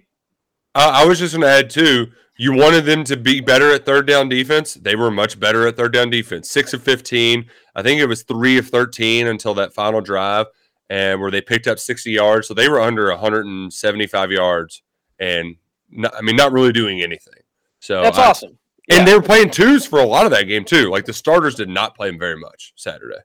I 0.76 1.04
I 1.04 1.06
was 1.06 1.18
just 1.20 1.34
going 1.34 1.42
to 1.42 1.50
add 1.50 1.70
too. 1.70 2.12
You 2.42 2.54
wanted 2.54 2.86
them 2.86 3.04
to 3.04 3.18
be 3.18 3.42
better 3.42 3.74
at 3.74 3.86
third 3.86 4.08
down 4.08 4.30
defense. 4.30 4.76
They 4.76 4.96
were 4.96 5.12
much 5.12 5.38
better 5.42 5.68
at 5.68 5.76
third 5.76 5.92
down 5.92 6.10
defense. 6.10 6.50
Six 6.50 6.74
of 6.74 6.82
fifteen. 6.82 7.50
I 7.76 7.84
think 7.84 8.00
it 8.00 8.06
was 8.06 8.24
three 8.24 8.58
of 8.58 8.70
thirteen 8.70 9.28
until 9.28 9.54
that 9.56 9.74
final 9.74 10.00
drive, 10.00 10.46
and 10.90 11.20
where 11.20 11.32
they 11.32 11.42
picked 11.42 11.68
up 11.68 11.80
sixty 11.80 12.12
yards. 12.12 12.48
So 12.48 12.54
they 12.54 12.70
were 12.70 12.80
under 12.80 13.10
one 13.10 13.20
hundred 13.20 13.46
and 13.46 13.74
seventy-five 13.74 14.32
yards, 14.32 14.82
and 15.20 15.58
not, 15.90 16.16
I 16.16 16.22
mean, 16.22 16.38
not 16.38 16.54
really 16.54 16.72
doing 16.72 17.02
anything. 17.02 17.42
So 17.80 18.02
that's 18.02 18.18
I- 18.18 18.30
awesome 18.30 18.58
And 18.90 19.06
they 19.06 19.14
were 19.14 19.22
playing 19.22 19.50
twos 19.52 19.86
for 19.86 20.00
a 20.00 20.06
lot 20.06 20.26
of 20.26 20.32
that 20.32 20.44
game 20.44 20.64
too. 20.64 20.90
Like 20.90 21.04
the 21.04 21.14
starters 21.14 21.56
did 21.56 21.68
not 21.68 21.94
play 21.94 22.10
them 22.10 22.18
very 22.18 22.38
much 22.38 22.72
Saturday 22.78 23.20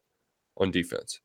on 0.57 0.73
defense. 0.73 1.21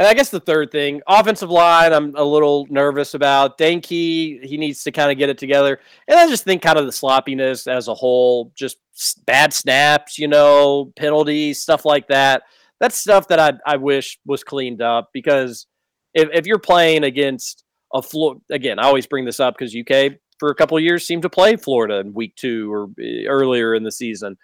And 0.00 0.08
I 0.08 0.14
guess 0.14 0.30
the 0.30 0.40
third 0.40 0.72
thing, 0.72 1.02
offensive 1.06 1.50
line, 1.50 1.92
I'm 1.92 2.16
a 2.16 2.24
little 2.24 2.66
nervous 2.70 3.12
about. 3.12 3.58
Dane 3.58 3.82
Key, 3.82 4.40
he 4.42 4.56
needs 4.56 4.82
to 4.84 4.90
kind 4.90 5.12
of 5.12 5.18
get 5.18 5.28
it 5.28 5.36
together. 5.36 5.78
And 6.08 6.18
I 6.18 6.26
just 6.26 6.42
think 6.42 6.62
kind 6.62 6.78
of 6.78 6.86
the 6.86 6.92
sloppiness 6.92 7.66
as 7.66 7.86
a 7.86 7.92
whole 7.92 8.50
just 8.54 8.78
bad 9.26 9.52
snaps, 9.52 10.18
you 10.18 10.26
know, 10.26 10.90
penalties, 10.96 11.60
stuff 11.60 11.84
like 11.84 12.08
that. 12.08 12.44
That's 12.80 12.96
stuff 12.96 13.28
that 13.28 13.38
I 13.38 13.52
I 13.66 13.76
wish 13.76 14.18
was 14.24 14.42
cleaned 14.42 14.80
up 14.80 15.10
because 15.12 15.66
if 16.14 16.30
if 16.32 16.46
you're 16.46 16.58
playing 16.58 17.04
against 17.04 17.64
a 17.92 18.00
Florida 18.00 18.40
again, 18.50 18.78
I 18.78 18.84
always 18.84 19.06
bring 19.06 19.26
this 19.26 19.38
up 19.38 19.58
because 19.58 19.76
UK 19.76 20.12
for 20.38 20.48
a 20.48 20.54
couple 20.54 20.78
of 20.78 20.82
years 20.82 21.06
seemed 21.06 21.24
to 21.24 21.28
play 21.28 21.56
Florida 21.56 21.98
in 21.98 22.14
week 22.14 22.34
two 22.36 22.72
or 22.72 22.88
eh, 22.98 23.26
earlier 23.26 23.74
in 23.74 23.82
the 23.82 23.92
season. 23.92 24.38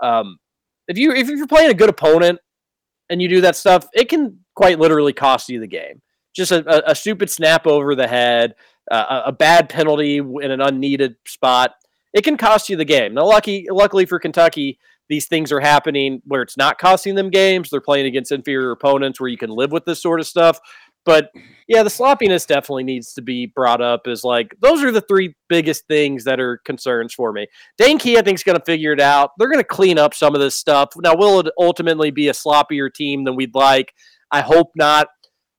Um, 0.00 0.38
if 0.88 0.98
you 0.98 1.12
if 1.12 1.28
you're 1.28 1.46
playing 1.46 1.70
a 1.70 1.74
good 1.74 1.90
opponent 1.90 2.40
and 3.08 3.22
you 3.22 3.28
do 3.28 3.40
that 3.42 3.54
stuff, 3.54 3.86
it 3.94 4.08
can 4.08 4.40
quite 4.56 4.80
literally 4.80 5.12
cost 5.12 5.48
you 5.48 5.60
the 5.60 5.66
game. 5.66 6.02
Just 6.34 6.50
a, 6.50 6.66
a, 6.68 6.90
a 6.90 6.94
stupid 6.94 7.30
snap 7.30 7.66
over 7.66 7.94
the 7.94 8.08
head, 8.08 8.54
uh, 8.90 9.22
a, 9.26 9.32
bad 9.32 9.68
penalty 9.68 10.18
in 10.18 10.50
an 10.50 10.60
unneeded 10.60 11.16
spot. 11.26 11.72
It 12.12 12.24
can 12.24 12.36
cost 12.36 12.68
you 12.68 12.76
the 12.76 12.84
game. 12.84 13.14
Now, 13.14 13.26
lucky, 13.26 13.66
luckily 13.70 14.06
for 14.06 14.18
Kentucky, 14.18 14.78
these 15.08 15.28
things 15.28 15.52
are 15.52 15.60
happening 15.60 16.20
where 16.24 16.42
it's 16.42 16.56
not 16.56 16.78
costing 16.78 17.14
them 17.14 17.30
games. 17.30 17.70
They're 17.70 17.80
playing 17.80 18.06
against 18.06 18.32
inferior 18.32 18.70
opponents 18.72 19.20
where 19.20 19.28
you 19.28 19.38
can 19.38 19.50
live 19.50 19.70
with 19.70 19.84
this 19.84 20.02
sort 20.02 20.20
of 20.20 20.26
stuff. 20.26 20.58
But 21.04 21.30
yeah, 21.68 21.84
the 21.84 21.90
sloppiness 21.90 22.44
definitely 22.46 22.82
needs 22.82 23.14
to 23.14 23.22
be 23.22 23.46
brought 23.46 23.80
up. 23.80 24.08
As 24.08 24.24
like 24.24 24.56
those 24.60 24.82
are 24.82 24.90
the 24.90 25.00
three 25.00 25.34
biggest 25.48 25.86
things 25.86 26.24
that 26.24 26.40
are 26.40 26.58
concerns 26.64 27.14
for 27.14 27.32
me. 27.32 27.46
Dane 27.78 27.98
Key, 27.98 28.18
I 28.18 28.22
think, 28.22 28.34
is 28.36 28.42
going 28.42 28.58
to 28.58 28.64
figure 28.64 28.92
it 28.92 29.00
out. 29.00 29.30
They're 29.38 29.48
going 29.48 29.60
to 29.60 29.64
clean 29.64 29.98
up 29.98 30.14
some 30.14 30.34
of 30.34 30.40
this 30.40 30.56
stuff. 30.56 30.90
Now, 30.96 31.14
will 31.14 31.40
it 31.40 31.52
ultimately 31.58 32.10
be 32.10 32.28
a 32.28 32.32
sloppier 32.32 32.92
team 32.92 33.22
than 33.22 33.36
we'd 33.36 33.54
like? 33.54 33.94
I 34.30 34.40
hope 34.40 34.70
not. 34.74 35.08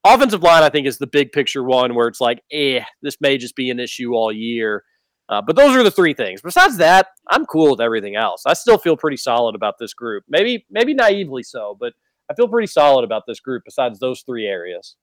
Offensive 0.06 0.44
line, 0.44 0.64
I 0.64 0.70
think, 0.70 0.88
is 0.88 0.98
the 0.98 1.08
big 1.08 1.32
picture 1.32 1.64
one 1.64 1.94
where 1.96 2.08
it's 2.08 2.22
like, 2.22 2.42
eh, 2.52 2.82
this 3.02 3.18
may 3.20 3.38
just 3.38 3.56
be 3.56 3.70
an 3.70 3.80
issue 3.80 4.14
all 4.14 4.32
year. 4.32 4.84
Uh, 5.30 5.42
but 5.42 5.58
those 5.58 5.76
are 5.76 5.84
the 5.84 5.92
three 5.92 6.14
things. 6.14 6.42
Besides 6.42 6.78
that, 6.78 7.08
I'm 7.30 7.46
cool 7.46 7.72
with 7.72 7.82
everything 7.82 8.16
else. 8.16 8.44
I 8.46 8.54
still 8.54 8.78
feel 8.78 8.96
pretty 8.96 9.18
solid 9.18 9.56
about 9.56 9.76
this 9.78 9.94
group. 9.94 10.24
Maybe, 10.30 10.66
maybe 10.70 10.94
naively 10.94 11.44
so, 11.44 11.76
but 11.78 11.94
I 12.30 12.34
feel 12.34 12.48
pretty 12.48 12.68
solid 12.68 13.04
about 13.04 13.24
this 13.28 13.42
group. 13.42 13.64
Besides 13.66 14.00
those 14.00 14.22
three 14.22 14.48
areas. 14.48 14.96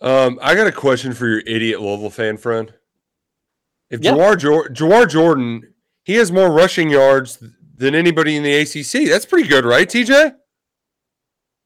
Um, 0.00 0.38
I 0.40 0.54
got 0.54 0.68
a 0.68 0.72
question 0.72 1.12
for 1.12 1.26
your 1.26 1.40
idiot 1.40 1.80
Louisville 1.80 2.10
fan 2.10 2.36
friend. 2.36 2.72
If 3.90 4.00
Yeah. 4.00 4.12
Jawhar, 4.12 4.38
Jor- 4.38 4.68
Jawhar 4.68 5.08
Jordan, 5.08 5.74
he 6.04 6.14
has 6.14 6.30
more 6.30 6.50
rushing 6.50 6.88
yards 6.90 7.42
than 7.76 7.94
anybody 7.96 8.36
in 8.36 8.44
the 8.44 8.54
ACC. 8.54 9.08
That's 9.08 9.26
pretty 9.26 9.48
good, 9.48 9.64
right, 9.64 9.88
TJ? 9.88 10.36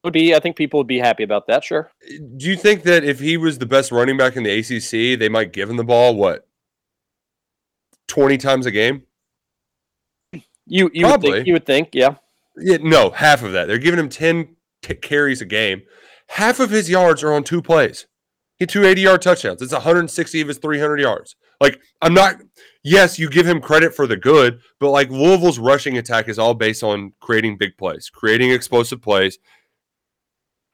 Would 0.05 0.13
be, 0.13 0.35
I 0.35 0.39
think 0.39 0.55
people 0.55 0.79
would 0.79 0.87
be 0.87 0.99
happy 0.99 1.23
about 1.23 1.47
that. 1.47 1.63
Sure. 1.63 1.91
Do 2.37 2.47
you 2.47 2.55
think 2.55 2.83
that 2.83 3.03
if 3.03 3.19
he 3.19 3.37
was 3.37 3.57
the 3.57 3.65
best 3.65 3.91
running 3.91 4.17
back 4.17 4.37
in 4.37 4.43
the 4.43 4.59
ACC, 4.59 5.19
they 5.19 5.29
might 5.29 5.51
give 5.51 5.69
him 5.69 5.77
the 5.77 5.83
ball 5.83 6.15
what 6.15 6.47
twenty 8.07 8.37
times 8.37 8.67
a 8.67 8.71
game? 8.71 9.03
You 10.67 10.89
you 10.93 11.07
would 11.07 11.21
think, 11.21 11.47
you 11.47 11.53
would 11.53 11.65
think, 11.65 11.89
yeah. 11.93 12.15
Yeah, 12.55 12.77
no, 12.81 13.09
half 13.09 13.43
of 13.43 13.51
that. 13.53 13.67
They're 13.67 13.77
giving 13.79 13.99
him 13.99 14.09
ten 14.09 14.55
t- 14.83 14.93
carries 14.93 15.41
a 15.41 15.45
game. 15.45 15.81
Half 16.27 16.59
of 16.59 16.69
his 16.69 16.89
yards 16.89 17.23
are 17.23 17.33
on 17.33 17.43
two 17.43 17.61
plays. 17.61 18.05
He 18.57 18.63
had 18.63 18.69
two 18.69 18.85
80 18.85 19.01
yard 19.01 19.21
touchdowns. 19.21 19.61
It's 19.61 19.73
160 19.73 20.41
of 20.41 20.47
his 20.47 20.57
300 20.59 20.99
yards. 20.99 21.35
Like, 21.59 21.81
I'm 22.01 22.13
not, 22.13 22.35
yes, 22.83 23.19
you 23.19 23.29
give 23.29 23.45
him 23.45 23.59
credit 23.59 23.93
for 23.93 24.07
the 24.07 24.15
good, 24.15 24.59
but 24.79 24.91
like 24.91 25.09
Louisville's 25.09 25.59
rushing 25.59 25.97
attack 25.97 26.29
is 26.29 26.39
all 26.39 26.53
based 26.53 26.83
on 26.83 27.13
creating 27.19 27.57
big 27.57 27.77
plays, 27.77 28.09
creating 28.09 28.51
explosive 28.51 29.01
plays. 29.01 29.39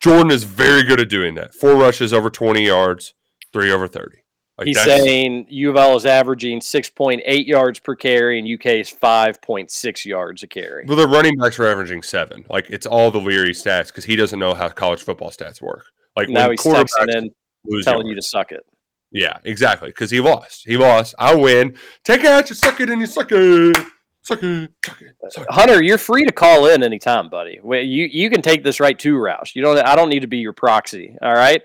Jordan 0.02 0.32
is 0.32 0.44
very 0.44 0.84
good 0.84 1.00
at 1.00 1.10
doing 1.10 1.36
that. 1.36 1.54
Four 1.54 1.76
rushes 1.76 2.12
over 2.12 2.30
20 2.30 2.66
yards, 2.66 3.14
three 3.54 3.72
over 3.72 3.88
30. 3.88 4.18
Like 4.58 4.68
He's 4.68 4.84
saying 4.84 5.48
U 5.50 5.70
of 5.70 5.78
L 5.78 5.96
is 5.96 6.06
averaging 6.06 6.60
6.8 6.60 7.48
yards 7.48 7.80
per 7.80 7.96
carry 7.96 8.38
and 8.38 8.48
UK 8.48 8.74
is 8.74 8.92
5.6 8.92 10.06
yards 10.06 10.44
a 10.44 10.48
carry. 10.48 10.86
Well, 10.86 10.98
the 10.98 11.08
running 11.08 11.38
backs 11.38 11.58
are 11.58 11.68
averaging 11.68 12.04
seven. 12.04 12.46
Like 12.50 12.70
it's 12.70 12.86
all 12.86 13.10
the 13.10 13.20
Leary 13.20 13.52
stats 13.52 13.88
because 13.88 14.06
he 14.06 14.16
doesn't 14.16 14.38
know 14.38 14.54
how 14.54 14.70
college 14.70 15.02
football 15.02 15.32
stats 15.32 15.62
work. 15.62 15.86
Like 16.16 16.30
now 16.30 16.50
he's 16.50 16.62
texting 16.62 17.30
lose 17.66 17.86
telling 17.86 18.08
you 18.08 18.16
to 18.16 18.22
suck 18.22 18.52
it. 18.52 18.66
Yeah, 19.12 19.38
exactly. 19.44 19.90
Because 19.90 20.12
he 20.12 20.20
lost. 20.20 20.64
He 20.66 20.78
lost. 20.78 21.16
I 21.20 21.36
win. 21.36 21.76
Take 22.04 22.22
it 22.22 22.28
out. 22.28 22.50
You 22.50 22.56
suck 22.56 22.80
it 22.80 22.90
and 22.90 23.02
you 23.02 23.08
suck 23.08 23.32
it. 23.32 23.78
Suck 24.24 24.44
it. 24.44 24.72
Suck 24.86 25.02
it. 25.02 25.16
Suck 25.30 25.44
it. 25.44 25.52
Hunter, 25.52 25.82
you're 25.82 25.98
free 25.98 26.26
to 26.26 26.32
call 26.32 26.68
in 26.68 26.84
anytime, 26.84 27.30
buddy. 27.30 27.60
You 27.64 28.06
you 28.06 28.30
can 28.30 28.42
take 28.42 28.64
this 28.64 28.80
right 28.80 28.98
to 29.00 29.16
Roush. 29.16 29.56
You 29.56 29.64
don't. 29.64 29.78
I 29.80 29.96
don't 29.96 30.10
need 30.10 30.22
to 30.22 30.28
be 30.28 30.38
your 30.38 30.54
proxy. 30.54 31.16
All 31.22 31.34
right. 31.34 31.62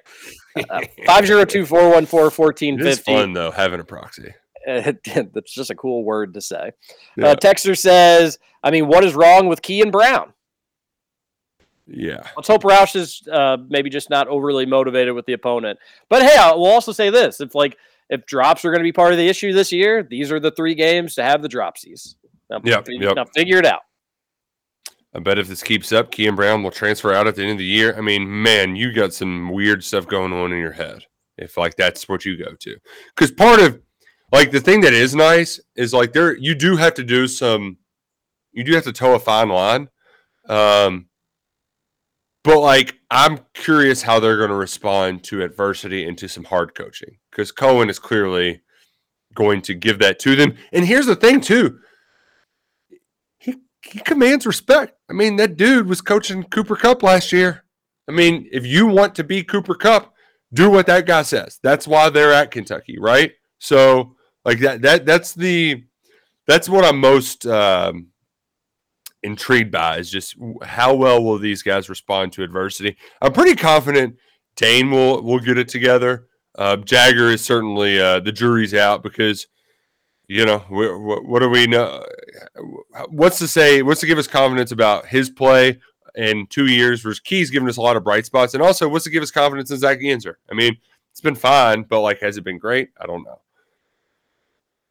Uh, 0.70 0.80
Five 1.06 1.26
zero 1.26 1.44
two 1.44 1.66
four 1.66 1.90
one 1.90 2.06
four 2.06 2.30
fourteen 2.30 2.80
It 2.80 2.86
is 2.86 3.00
fun 3.00 3.34
though 3.34 3.50
having 3.50 3.80
a 3.80 3.84
proxy. 3.84 4.34
That's 4.66 5.54
just 5.54 5.70
a 5.70 5.74
cool 5.74 6.02
word 6.02 6.34
to 6.34 6.40
say. 6.40 6.72
Yeah. 7.16 7.28
Uh, 7.28 7.34
Texter 7.36 7.76
says, 7.76 8.38
"I 8.62 8.70
mean, 8.70 8.88
what 8.88 9.04
is 9.04 9.14
wrong 9.14 9.48
with 9.48 9.62
Key 9.62 9.82
and 9.82 9.92
Brown? 9.92 10.32
Yeah. 11.86 12.26
Let's 12.36 12.48
hope 12.48 12.62
Roush 12.62 12.96
is 12.96 13.22
uh, 13.30 13.58
maybe 13.68 13.90
just 13.90 14.10
not 14.10 14.28
overly 14.28 14.66
motivated 14.66 15.14
with 15.14 15.26
the 15.26 15.34
opponent. 15.34 15.78
But 16.08 16.22
hey, 16.22 16.36
I 16.36 16.52
will 16.52 16.66
also 16.66 16.92
say 16.92 17.10
this: 17.10 17.40
if 17.40 17.54
like 17.54 17.76
if 18.08 18.24
drops 18.26 18.64
are 18.64 18.70
going 18.70 18.80
to 18.80 18.84
be 18.84 18.92
part 18.92 19.12
of 19.12 19.18
the 19.18 19.28
issue 19.28 19.52
this 19.52 19.72
year, 19.72 20.02
these 20.02 20.32
are 20.32 20.40
the 20.40 20.50
three 20.50 20.74
games 20.74 21.14
to 21.16 21.22
have 21.22 21.42
the 21.42 21.48
dropsies. 21.48 22.14
Now, 22.50 22.60
Yep, 22.64 22.86
fi- 22.86 22.92
yep. 23.00 23.16
now 23.16 23.24
figure 23.34 23.58
it 23.58 23.66
out. 23.66 23.80
I 25.14 25.18
bet 25.18 25.38
if 25.38 25.48
this 25.48 25.62
keeps 25.62 25.92
up, 25.92 26.10
Kean 26.10 26.34
Brown 26.36 26.62
will 26.62 26.70
transfer 26.70 27.12
out 27.12 27.26
at 27.26 27.36
the 27.36 27.42
end 27.42 27.52
of 27.52 27.58
the 27.58 27.64
year. 27.64 27.96
I 27.96 28.02
mean, 28.02 28.42
man, 28.42 28.76
you 28.76 28.92
got 28.92 29.14
some 29.14 29.50
weird 29.50 29.82
stuff 29.82 30.06
going 30.06 30.32
on 30.32 30.52
in 30.52 30.58
your 30.58 30.72
head 30.72 31.04
if 31.38 31.56
like 31.56 31.74
that's 31.76 32.08
what 32.08 32.24
you 32.24 32.36
go 32.36 32.54
to. 32.54 32.76
Because 33.14 33.30
part 33.30 33.60
of 33.60 33.80
like 34.32 34.50
the 34.50 34.60
thing 34.60 34.80
that 34.82 34.92
is 34.92 35.14
nice 35.14 35.58
is 35.74 35.92
like 35.94 36.12
there 36.12 36.36
you 36.36 36.54
do 36.54 36.76
have 36.76 36.94
to 36.94 37.04
do 37.04 37.26
some 37.28 37.78
you 38.52 38.64
do 38.64 38.74
have 38.74 38.84
to 38.84 38.92
toe 38.92 39.14
a 39.14 39.18
fine 39.18 39.48
line. 39.48 39.88
Um 40.48 41.06
but 42.44 42.60
like 42.60 42.96
I'm 43.10 43.40
curious 43.54 44.02
how 44.02 44.20
they're 44.20 44.36
going 44.36 44.50
to 44.50 44.56
respond 44.56 45.24
to 45.24 45.42
adversity 45.42 46.06
and 46.06 46.16
to 46.18 46.28
some 46.28 46.44
hard 46.44 46.74
coaching 46.74 47.16
because 47.30 47.52
Coen 47.52 47.88
is 47.90 47.98
clearly 47.98 48.60
going 49.34 49.62
to 49.62 49.74
give 49.74 49.98
that 50.00 50.18
to 50.20 50.36
them. 50.36 50.54
And 50.72 50.84
here's 50.84 51.06
the 51.06 51.16
thing 51.16 51.40
too, 51.40 51.78
he 53.86 54.00
commands 54.00 54.46
respect. 54.46 54.94
I 55.08 55.12
mean, 55.12 55.36
that 55.36 55.56
dude 55.56 55.88
was 55.88 56.00
coaching 56.00 56.44
Cooper 56.44 56.76
Kupp 56.76 57.02
last 57.02 57.32
year. 57.32 57.64
I 58.08 58.12
mean, 58.12 58.48
if 58.52 58.64
you 58.64 58.86
want 58.86 59.14
to 59.16 59.24
be 59.24 59.42
Cooper 59.42 59.74
Kupp, 59.74 60.12
do 60.52 60.70
what 60.70 60.86
that 60.86 61.06
guy 61.06 61.22
says. 61.22 61.58
That's 61.62 61.88
why 61.88 62.10
they're 62.10 62.32
at 62.32 62.50
Kentucky, 62.50 62.98
right? 62.98 63.32
So, 63.58 64.16
like 64.44 64.60
that 64.60 64.82
that 64.82 65.06
that's 65.06 65.34
the 65.34 65.84
that's 66.46 66.68
what 66.68 66.84
I'm 66.84 67.00
most 67.00 67.46
um, 67.46 68.08
intrigued 69.22 69.72
by 69.72 69.98
is 69.98 70.10
just 70.10 70.36
how 70.62 70.94
well 70.94 71.22
will 71.22 71.38
these 71.38 71.62
guys 71.62 71.88
respond 71.88 72.32
to 72.34 72.44
adversity. 72.44 72.96
I'm 73.20 73.32
pretty 73.32 73.56
confident 73.56 74.16
Dane 74.56 74.90
will 74.90 75.22
will 75.22 75.40
get 75.40 75.58
it 75.58 75.68
together. 75.68 76.26
Uh, 76.56 76.76
Jager 76.76 77.30
is 77.30 77.44
certainly 77.44 78.00
uh, 78.00 78.20
the 78.20 78.32
jury's 78.32 78.72
out 78.72 79.02
because 79.02 79.46
you 80.28 80.44
know 80.44 80.58
what, 80.68 81.40
do 81.40 81.48
we 81.48 81.66
know? 81.66 82.04
What's 83.08 83.38
to 83.38 83.48
say? 83.48 83.82
What's 83.82 84.00
to 84.00 84.06
give 84.06 84.18
us 84.18 84.26
confidence 84.26 84.72
about 84.72 85.06
his 85.06 85.30
play 85.30 85.78
in 86.16 86.46
two 86.48 86.66
years? 86.66 87.00
Versus 87.00 87.20
Key's 87.20 87.50
given 87.50 87.68
us 87.68 87.76
a 87.76 87.82
lot 87.82 87.96
of 87.96 88.04
bright 88.04 88.26
spots, 88.26 88.54
and 88.54 88.62
also 88.62 88.88
what's 88.88 89.04
to 89.04 89.10
give 89.10 89.22
us 89.22 89.30
confidence 89.30 89.70
in 89.70 89.78
Zach 89.78 90.00
Yenser? 90.00 90.34
I 90.50 90.54
mean, 90.54 90.76
it's 91.12 91.20
been 91.20 91.34
fine, 91.34 91.82
but 91.82 92.00
like, 92.00 92.20
has 92.20 92.36
it 92.36 92.44
been 92.44 92.58
great? 92.58 92.90
I 93.00 93.06
don't 93.06 93.22
know. 93.22 93.40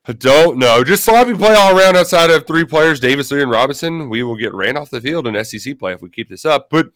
I 0.07 0.13
don't 0.13 0.57
know. 0.57 0.83
Just 0.83 1.03
sloppy 1.03 1.33
play 1.33 1.55
all 1.55 1.77
around 1.77 1.97
outside 1.97 2.29
of 2.29 2.45
three 2.45 2.63
players, 2.63 2.99
Davis, 2.99 3.31
Lee, 3.31 3.41
and 3.41 3.49
Robinson. 3.49 4.07
We 4.09 4.21
will 4.21 4.35
get 4.35 4.53
ran 4.53 4.77
off 4.77 4.91
the 4.91 5.01
field 5.01 5.25
in 5.25 5.43
SEC 5.43 5.79
play 5.79 5.93
if 5.93 6.01
we 6.01 6.09
keep 6.09 6.29
this 6.29 6.45
up. 6.45 6.69
But 6.69 6.89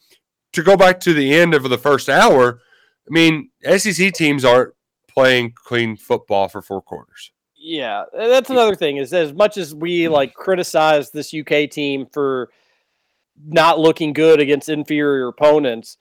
to 0.54 0.64
go 0.64 0.78
back 0.78 1.00
to 1.02 1.14
the 1.14 1.34
end 1.34 1.56
of 1.56 1.64
the 1.64 1.78
first 1.78 2.08
hour, 2.08 2.62
I 3.08 3.12
mean, 3.12 3.50
SEC 3.78 4.14
teams 4.14 4.46
aren't 4.46 4.74
playing 5.08 5.54
clean 5.56 5.98
football 5.98 6.48
for 6.48 6.62
four 6.62 6.82
quarters. 6.82 7.32
Yeah, 7.62 8.06
that's 8.18 8.50
another 8.50 8.74
thing. 8.74 8.98
Is 8.98 9.14
as 9.14 9.34
much 9.34 9.58
as 9.58 9.76
we 9.76 10.02
mm. 10.04 10.12
like 10.12 10.34
criticize 10.34 11.12
this 11.12 11.34
UK 11.34 11.70
team 11.70 12.08
for 12.12 12.50
not 13.46 13.80
looking 13.80 14.14
good 14.14 14.40
against 14.40 14.70
inferior 14.70 15.28
opponents, 15.28 15.98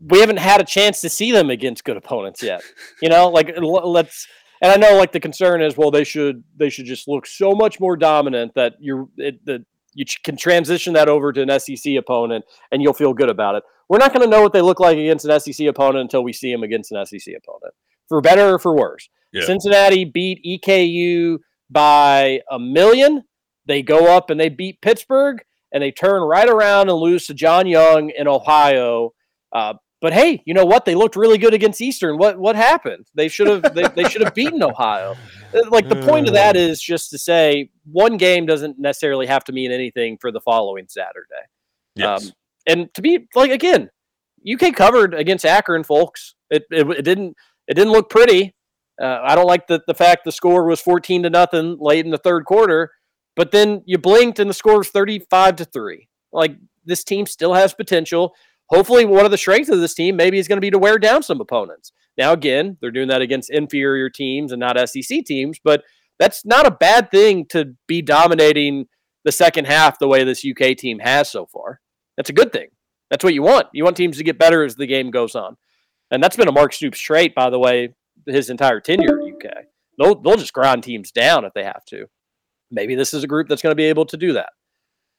we 0.00 0.20
haven't 0.20 0.38
had 0.38 0.60
a 0.60 0.64
chance 0.64 1.02
to 1.02 1.10
see 1.10 1.30
them 1.30 1.50
against 1.50 1.84
good 1.84 1.96
opponents 1.96 2.42
yet. 2.42 2.62
You 3.02 3.10
know, 3.10 3.28
like 3.28 3.52
let's. 3.58 4.26
And 4.62 4.72
I 4.72 4.76
know, 4.76 4.96
like 4.96 5.12
the 5.12 5.20
concern 5.20 5.60
is, 5.60 5.76
well, 5.76 5.90
they 5.90 6.04
should 6.04 6.42
they 6.56 6.70
should 6.70 6.86
just 6.86 7.06
look 7.06 7.26
so 7.26 7.52
much 7.52 7.78
more 7.78 7.94
dominant 7.94 8.54
that 8.54 8.76
you're 8.80 9.06
it, 9.18 9.44
that 9.44 9.66
you 9.92 10.06
can 10.24 10.38
transition 10.38 10.94
that 10.94 11.08
over 11.08 11.32
to 11.32 11.42
an 11.42 11.60
SEC 11.60 11.94
opponent 11.98 12.46
and 12.72 12.80
you'll 12.82 12.94
feel 12.94 13.12
good 13.12 13.28
about 13.28 13.56
it. 13.56 13.64
We're 13.90 13.98
not 13.98 14.14
going 14.14 14.24
to 14.24 14.30
know 14.30 14.42
what 14.42 14.54
they 14.54 14.62
look 14.62 14.80
like 14.80 14.96
against 14.96 15.26
an 15.26 15.38
SEC 15.38 15.66
opponent 15.66 16.02
until 16.02 16.24
we 16.24 16.32
see 16.32 16.50
them 16.50 16.62
against 16.62 16.92
an 16.92 17.04
SEC 17.04 17.34
opponent, 17.36 17.74
for 18.08 18.22
better 18.22 18.54
or 18.54 18.58
for 18.58 18.74
worse. 18.74 19.08
Yeah. 19.36 19.44
Cincinnati 19.44 20.04
beat 20.06 20.42
EKU 20.44 21.38
by 21.70 22.40
a 22.50 22.58
million. 22.58 23.22
They 23.66 23.82
go 23.82 24.16
up 24.16 24.30
and 24.30 24.40
they 24.40 24.48
beat 24.48 24.80
Pittsburgh, 24.80 25.42
and 25.72 25.82
they 25.82 25.92
turn 25.92 26.22
right 26.22 26.48
around 26.48 26.88
and 26.88 26.98
lose 26.98 27.26
to 27.26 27.34
John 27.34 27.66
Young 27.66 28.10
in 28.10 28.26
Ohio. 28.28 29.12
Uh, 29.52 29.74
but 30.00 30.12
hey, 30.12 30.42
you 30.46 30.54
know 30.54 30.64
what? 30.64 30.84
They 30.84 30.94
looked 30.94 31.16
really 31.16 31.36
good 31.36 31.52
against 31.52 31.80
Eastern. 31.80 32.16
What 32.16 32.38
what 32.38 32.56
happened? 32.56 33.06
They 33.14 33.28
should 33.28 33.46
have 33.46 33.74
they, 33.74 33.86
they 33.94 34.08
should 34.08 34.22
have 34.22 34.34
beaten 34.34 34.62
Ohio. 34.62 35.16
Uh, 35.54 35.62
Like 35.70 35.88
the 35.88 35.96
point 35.96 36.28
of 36.28 36.34
that 36.34 36.56
is 36.56 36.80
just 36.80 37.10
to 37.10 37.18
say 37.18 37.70
one 37.90 38.16
game 38.16 38.46
doesn't 38.46 38.78
necessarily 38.78 39.26
have 39.26 39.44
to 39.44 39.52
mean 39.52 39.70
anything 39.70 40.16
for 40.18 40.32
the 40.32 40.40
following 40.40 40.86
Saturday. 40.88 41.44
Yes. 41.94 42.26
Um, 42.26 42.32
and 42.66 42.94
to 42.94 43.02
be 43.02 43.26
like 43.34 43.50
again, 43.50 43.90
UK 44.50 44.74
covered 44.74 45.14
against 45.14 45.44
Akron, 45.44 45.84
folks. 45.84 46.34
It, 46.50 46.64
it, 46.70 46.88
it 46.88 47.02
didn't 47.02 47.36
it 47.68 47.74
didn't 47.74 47.92
look 47.92 48.08
pretty. 48.10 48.54
Uh, 49.00 49.20
I 49.22 49.34
don't 49.34 49.46
like 49.46 49.66
the 49.66 49.82
the 49.86 49.94
fact 49.94 50.24
the 50.24 50.32
score 50.32 50.66
was 50.66 50.80
fourteen 50.80 51.22
to 51.22 51.30
nothing 51.30 51.76
late 51.78 52.04
in 52.04 52.10
the 52.10 52.18
third 52.18 52.44
quarter, 52.44 52.92
but 53.34 53.52
then 53.52 53.82
you 53.86 53.98
blinked 53.98 54.38
and 54.38 54.48
the 54.48 54.54
score 54.54 54.78
was 54.78 54.88
thirty 54.88 55.18
five 55.30 55.56
to 55.56 55.64
three. 55.64 56.08
Like 56.32 56.56
this 56.84 57.04
team 57.04 57.26
still 57.26 57.54
has 57.54 57.74
potential. 57.74 58.34
Hopefully, 58.68 59.04
one 59.04 59.24
of 59.24 59.30
the 59.30 59.38
strengths 59.38 59.70
of 59.70 59.80
this 59.80 59.94
team 59.94 60.16
maybe 60.16 60.38
is 60.38 60.48
going 60.48 60.56
to 60.56 60.60
be 60.60 60.70
to 60.70 60.78
wear 60.78 60.98
down 60.98 61.22
some 61.22 61.40
opponents. 61.40 61.92
Now, 62.18 62.32
again, 62.32 62.78
they're 62.80 62.90
doing 62.90 63.08
that 63.08 63.22
against 63.22 63.50
inferior 63.50 64.08
teams 64.08 64.50
and 64.50 64.60
not 64.60 64.88
SEC 64.88 65.24
teams, 65.24 65.60
but 65.62 65.84
that's 66.18 66.44
not 66.44 66.66
a 66.66 66.70
bad 66.70 67.10
thing 67.10 67.46
to 67.50 67.74
be 67.86 68.00
dominating 68.02 68.86
the 69.24 69.32
second 69.32 69.66
half 69.66 69.98
the 69.98 70.08
way 70.08 70.24
this 70.24 70.44
UK 70.44 70.76
team 70.76 70.98
has 71.00 71.30
so 71.30 71.46
far. 71.46 71.80
That's 72.16 72.30
a 72.30 72.34
good 72.34 72.52
thing. 72.52 72.68
That's 73.10 73.22
what 73.22 73.34
you 73.34 73.42
want. 73.42 73.66
You 73.72 73.84
want 73.84 73.96
teams 73.96 74.16
to 74.16 74.24
get 74.24 74.38
better 74.38 74.64
as 74.64 74.76
the 74.76 74.86
game 74.86 75.10
goes 75.10 75.34
on. 75.34 75.56
And 76.10 76.22
that's 76.22 76.36
been 76.36 76.48
a 76.48 76.52
Mark 76.52 76.72
Stoops 76.72 76.98
trait, 76.98 77.34
by 77.34 77.50
the 77.50 77.58
way, 77.58 77.94
his 78.26 78.50
entire 78.50 78.80
tenure 78.80 79.20
at 79.20 79.34
UK. 79.34 79.64
They'll, 79.98 80.20
they'll 80.20 80.36
just 80.36 80.52
grind 80.52 80.82
teams 80.82 81.10
down 81.10 81.44
if 81.44 81.54
they 81.54 81.64
have 81.64 81.84
to. 81.86 82.06
Maybe 82.70 82.94
this 82.94 83.14
is 83.14 83.24
a 83.24 83.28
group 83.28 83.48
that's 83.48 83.62
going 83.62 83.70
to 83.70 83.76
be 83.76 83.84
able 83.84 84.06
to 84.06 84.16
do 84.16 84.32
that. 84.34 84.50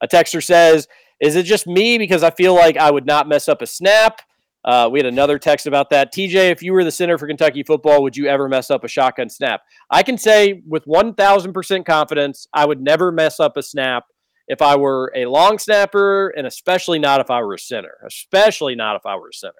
A 0.01 0.07
texter 0.07 0.43
says, 0.43 0.87
Is 1.19 1.35
it 1.35 1.43
just 1.43 1.65
me 1.65 1.97
because 1.97 2.23
I 2.23 2.31
feel 2.31 2.53
like 2.53 2.77
I 2.77 2.91
would 2.91 3.05
not 3.05 3.27
mess 3.27 3.47
up 3.47 3.61
a 3.61 3.67
snap? 3.67 4.21
Uh, 4.65 4.89
we 4.91 4.99
had 4.99 5.05
another 5.05 5.39
text 5.39 5.65
about 5.65 5.89
that. 5.89 6.13
TJ, 6.13 6.51
if 6.51 6.61
you 6.61 6.73
were 6.73 6.83
the 6.83 6.91
center 6.91 7.17
for 7.17 7.25
Kentucky 7.25 7.63
football, 7.63 8.03
would 8.03 8.17
you 8.17 8.27
ever 8.27 8.49
mess 8.49 8.69
up 8.69 8.83
a 8.83 8.87
shotgun 8.87 9.29
snap? 9.29 9.61
I 9.89 10.03
can 10.03 10.17
say 10.17 10.61
with 10.67 10.85
1000% 10.85 11.85
confidence, 11.85 12.47
I 12.53 12.65
would 12.65 12.81
never 12.81 13.11
mess 13.11 13.39
up 13.39 13.55
a 13.55 13.63
snap 13.63 14.03
if 14.47 14.61
I 14.61 14.75
were 14.75 15.11
a 15.15 15.25
long 15.25 15.57
snapper, 15.57 16.29
and 16.29 16.45
especially 16.45 16.99
not 16.99 17.21
if 17.21 17.29
I 17.29 17.41
were 17.41 17.53
a 17.53 17.59
center, 17.59 17.97
especially 18.05 18.75
not 18.75 18.95
if 18.97 19.05
I 19.05 19.15
were 19.15 19.29
a 19.29 19.33
center. 19.33 19.53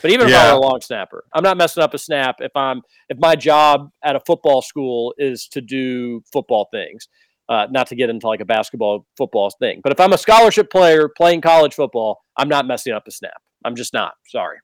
But 0.00 0.10
even 0.10 0.28
if 0.28 0.34
I'm 0.34 0.56
a 0.56 0.60
long 0.60 0.80
snapper, 0.80 1.24
I'm 1.34 1.42
not 1.42 1.56
messing 1.56 1.82
up 1.82 1.92
a 1.94 1.98
snap 1.98 2.36
if 2.40 2.52
I'm 2.56 2.82
if 3.08 3.18
my 3.18 3.36
job 3.36 3.90
at 4.02 4.16
a 4.16 4.20
football 4.20 4.62
school 4.62 5.14
is 5.18 5.46
to 5.48 5.60
do 5.60 6.22
football 6.32 6.68
things. 6.72 7.08
Uh, 7.48 7.66
not 7.70 7.88
to 7.88 7.96
get 7.96 8.08
into 8.08 8.26
like 8.26 8.40
a 8.40 8.44
basketball 8.44 9.04
football 9.18 9.50
thing, 9.58 9.80
but 9.82 9.92
if 9.92 10.00
I'm 10.00 10.12
a 10.12 10.18
scholarship 10.18 10.70
player 10.70 11.08
playing 11.08 11.42
college 11.42 11.74
football, 11.74 12.22
I'm 12.36 12.48
not 12.48 12.66
messing 12.66 12.94
up 12.94 13.06
a 13.06 13.10
snap. 13.10 13.42
I'm 13.64 13.76
just 13.76 13.92
not. 13.92 14.14
Sorry. 14.28 14.58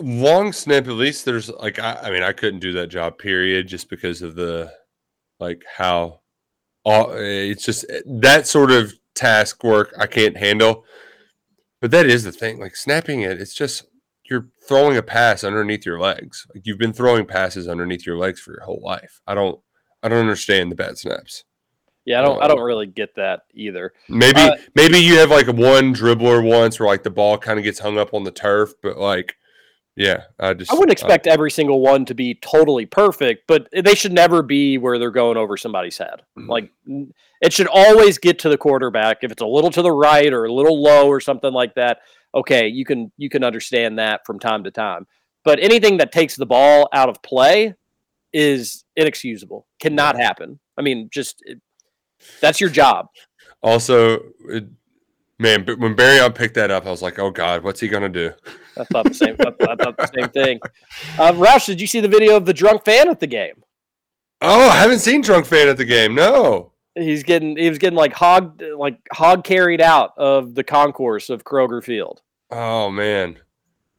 long 0.00 0.52
snap 0.52 0.86
at 0.86 0.92
least 0.92 1.24
there's 1.24 1.48
like 1.48 1.78
I, 1.78 1.98
I 2.04 2.10
mean 2.10 2.22
i 2.22 2.32
couldn't 2.32 2.60
do 2.60 2.72
that 2.74 2.88
job 2.88 3.18
period 3.18 3.66
just 3.66 3.88
because 3.88 4.20
of 4.22 4.34
the 4.34 4.70
like 5.40 5.62
how 5.76 6.20
all 6.84 7.12
it's 7.12 7.64
just 7.64 7.86
eh, 7.88 8.00
that 8.06 8.46
sort 8.46 8.70
of 8.70 8.92
task 9.14 9.64
work 9.64 9.94
i 9.98 10.06
can't 10.06 10.36
handle 10.36 10.84
but 11.80 11.90
that 11.90 12.06
is 12.06 12.24
the 12.24 12.32
thing 12.32 12.58
like 12.58 12.76
snapping 12.76 13.20
it 13.22 13.40
it's 13.40 13.54
just 13.54 13.84
you're 14.28 14.48
throwing 14.66 14.96
a 14.96 15.02
pass 15.02 15.44
underneath 15.44 15.86
your 15.86 16.00
legs 16.00 16.46
like 16.54 16.66
you've 16.66 16.78
been 16.78 16.92
throwing 16.92 17.24
passes 17.26 17.68
underneath 17.68 18.04
your 18.06 18.16
legs 18.16 18.40
for 18.40 18.52
your 18.52 18.62
whole 18.64 18.80
life 18.82 19.20
i 19.26 19.34
don't 19.34 19.60
i 20.02 20.08
don't 20.08 20.18
understand 20.20 20.70
the 20.70 20.76
bad 20.76 20.98
snaps 20.98 21.44
Yeah, 22.04 22.20
I 22.20 22.22
don't. 22.22 22.42
I 22.42 22.46
don't 22.48 22.60
really 22.62 22.86
get 22.86 23.16
that 23.16 23.40
either. 23.52 23.92
maybe 24.08 24.40
Uh, 24.40 24.56
maybe 24.76 24.98
you 24.98 25.18
have 25.18 25.30
like 25.30 25.48
one 25.48 25.92
dribbler 25.92 26.40
once 26.42 26.78
where 26.78 26.88
like 26.88 27.02
the 27.02 27.10
ball 27.10 27.36
kind 27.36 27.58
of 27.58 27.64
gets 27.64 27.80
hung 27.80 27.98
up 27.98 28.14
on 28.14 28.22
the 28.24 28.30
turf 28.30 28.74
but 28.82 28.96
like 28.96 29.36
yeah 29.96 30.24
i 30.38 30.52
just 30.52 30.70
I 30.70 30.74
wouldn't 30.74 30.92
expect 30.92 31.26
every 31.26 31.50
single 31.50 31.80
one 31.80 32.04
to 32.06 32.14
be 32.14 32.34
totally 32.34 32.86
perfect, 32.86 33.46
but 33.46 33.68
they 33.72 33.94
should 33.94 34.12
never 34.12 34.42
be 34.42 34.78
where 34.78 34.98
they're 34.98 35.10
going 35.10 35.36
over 35.36 35.56
somebody's 35.56 35.98
head. 35.98 36.22
Mm-hmm. 36.38 36.50
Like 36.50 36.70
it 37.40 37.52
should 37.52 37.68
always 37.68 38.18
get 38.18 38.38
to 38.40 38.48
the 38.48 38.58
quarterback. 38.58 39.18
If 39.22 39.32
it's 39.32 39.42
a 39.42 39.46
little 39.46 39.70
to 39.70 39.82
the 39.82 39.92
right 39.92 40.32
or 40.32 40.44
a 40.44 40.52
little 40.52 40.82
low 40.82 41.06
or 41.06 41.20
something 41.20 41.52
like 41.52 41.74
that, 41.74 41.98
okay, 42.34 42.68
you 42.68 42.84
can 42.84 43.10
you 43.16 43.28
can 43.28 43.44
understand 43.44 43.98
that 43.98 44.26
from 44.26 44.38
time 44.38 44.64
to 44.64 44.70
time. 44.70 45.06
But 45.44 45.60
anything 45.60 45.98
that 45.98 46.12
takes 46.12 46.36
the 46.36 46.46
ball 46.46 46.88
out 46.92 47.08
of 47.08 47.22
play 47.22 47.74
is 48.32 48.84
inexcusable. 48.96 49.66
Cannot 49.80 50.16
happen. 50.16 50.58
I 50.76 50.82
mean, 50.82 51.08
just 51.12 51.42
it, 51.44 51.60
that's 52.40 52.60
your 52.60 52.70
job. 52.70 53.08
Also, 53.62 54.20
it, 54.48 54.66
man, 55.38 55.64
but 55.64 55.78
when 55.78 55.94
Barion 55.94 56.34
picked 56.34 56.54
that 56.54 56.70
up, 56.70 56.86
I 56.86 56.90
was 56.90 57.02
like, 57.02 57.18
"Oh 57.18 57.30
God, 57.30 57.62
what's 57.62 57.80
he 57.80 57.88
gonna 57.88 58.08
do?" 58.08 58.32
I 58.78 58.84
thought 58.84 59.04
the 59.04 59.14
same. 59.14 59.36
I 59.40 59.74
thought 59.76 59.96
the 59.96 60.10
same 60.14 60.28
thing. 60.30 60.60
Uh, 61.18 61.32
Roush, 61.32 61.66
did 61.66 61.80
you 61.80 61.86
see 61.86 62.00
the 62.00 62.08
video 62.08 62.36
of 62.36 62.44
the 62.44 62.54
drunk 62.54 62.84
fan 62.84 63.08
at 63.08 63.20
the 63.20 63.26
game? 63.26 63.62
Oh, 64.42 64.68
I 64.68 64.76
haven't 64.76 64.98
seen 64.98 65.22
Drunk 65.22 65.46
Fan 65.46 65.68
at 65.68 65.76
the 65.76 65.84
game. 65.84 66.14
No. 66.14 66.72
He's 66.94 67.22
getting 67.22 67.56
he 67.56 67.68
was 67.68 67.78
getting 67.78 67.96
like 67.96 68.12
hog 68.12 68.62
like 68.76 68.98
hog 69.12 69.44
carried 69.44 69.80
out 69.80 70.12
of 70.16 70.54
the 70.54 70.64
concourse 70.64 71.28
of 71.30 71.44
Kroger 71.44 71.84
Field. 71.84 72.22
Oh 72.50 72.90
man. 72.90 73.38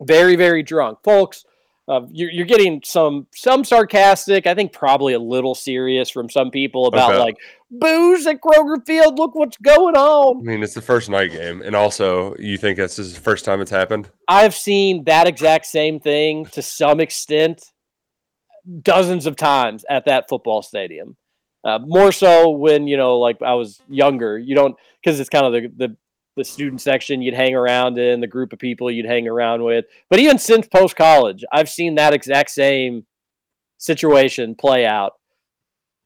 Very 0.01 0.35
very 0.35 0.63
drunk, 0.63 0.99
folks. 1.03 1.45
Uh, 1.89 2.01
you're, 2.11 2.29
you're 2.29 2.45
getting 2.45 2.81
some 2.83 3.27
some 3.33 3.63
sarcastic, 3.63 4.45
I 4.45 4.53
think 4.53 4.73
probably 4.73 5.13
a 5.13 5.19
little 5.19 5.55
serious 5.55 6.09
from 6.09 6.29
some 6.29 6.51
people 6.51 6.87
about 6.87 7.13
Okay. 7.13 7.19
like 7.19 7.37
booze 7.71 8.27
at 8.27 8.41
Kroger 8.41 8.85
Field. 8.85 9.17
Look 9.17 9.35
what's 9.35 9.55
going 9.57 9.95
on. 9.95 10.39
I 10.39 10.41
mean, 10.41 10.63
it's 10.63 10.73
the 10.73 10.81
first 10.81 11.09
night 11.09 11.31
game, 11.31 11.61
and 11.61 11.75
also, 11.75 12.35
you 12.39 12.57
think 12.57 12.77
this 12.77 12.99
is 12.99 13.13
the 13.13 13.21
first 13.21 13.45
time 13.45 13.61
it's 13.61 13.71
happened? 13.71 14.09
I've 14.27 14.53
seen 14.53 15.05
that 15.05 15.27
exact 15.27 15.65
same 15.65 15.99
thing 16.01 16.45
to 16.47 16.61
some 16.61 16.99
extent 16.99 17.63
dozens 18.81 19.25
of 19.25 19.37
times 19.37 19.85
at 19.89 20.05
that 20.05 20.27
football 20.27 20.61
stadium. 20.61 21.15
Uh, 21.63 21.79
more 21.79 22.11
so 22.11 22.49
when 22.49 22.87
you 22.87 22.97
know, 22.97 23.17
like 23.17 23.41
I 23.41 23.53
was 23.53 23.81
younger. 23.87 24.37
You 24.37 24.55
don't 24.55 24.75
because 25.01 25.19
it's 25.21 25.29
kind 25.29 25.45
of 25.45 25.53
the, 25.53 25.87
the 25.87 25.97
the 26.37 26.45
student 26.45 26.79
section 26.79 27.21
you'd 27.21 27.33
hang 27.33 27.55
around 27.55 27.97
in, 27.97 28.21
the 28.21 28.27
group 28.27 28.53
of 28.53 28.59
people 28.59 28.89
you'd 28.89 29.05
hang 29.05 29.27
around 29.27 29.63
with. 29.63 29.85
But 30.09 30.19
even 30.19 30.37
since 30.37 30.67
post 30.67 30.95
college, 30.95 31.43
I've 31.51 31.69
seen 31.69 31.95
that 31.95 32.13
exact 32.13 32.51
same 32.51 33.05
situation 33.77 34.55
play 34.55 34.85
out. 34.85 35.13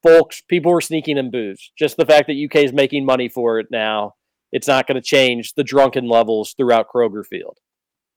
Folks, 0.01 0.41
people 0.41 0.71
were 0.71 0.81
sneaking 0.81 1.17
in 1.17 1.29
booze. 1.29 1.71
Just 1.77 1.97
the 1.97 2.05
fact 2.05 2.27
that 2.27 2.43
UK 2.43 2.63
is 2.63 2.73
making 2.73 3.05
money 3.05 3.29
for 3.29 3.59
it 3.59 3.67
now, 3.69 4.15
it's 4.51 4.67
not 4.67 4.87
going 4.87 4.95
to 4.95 5.01
change 5.01 5.53
the 5.53 5.63
drunken 5.63 6.07
levels 6.07 6.55
throughout 6.57 6.87
Kroger 6.93 7.25
Field. 7.25 7.59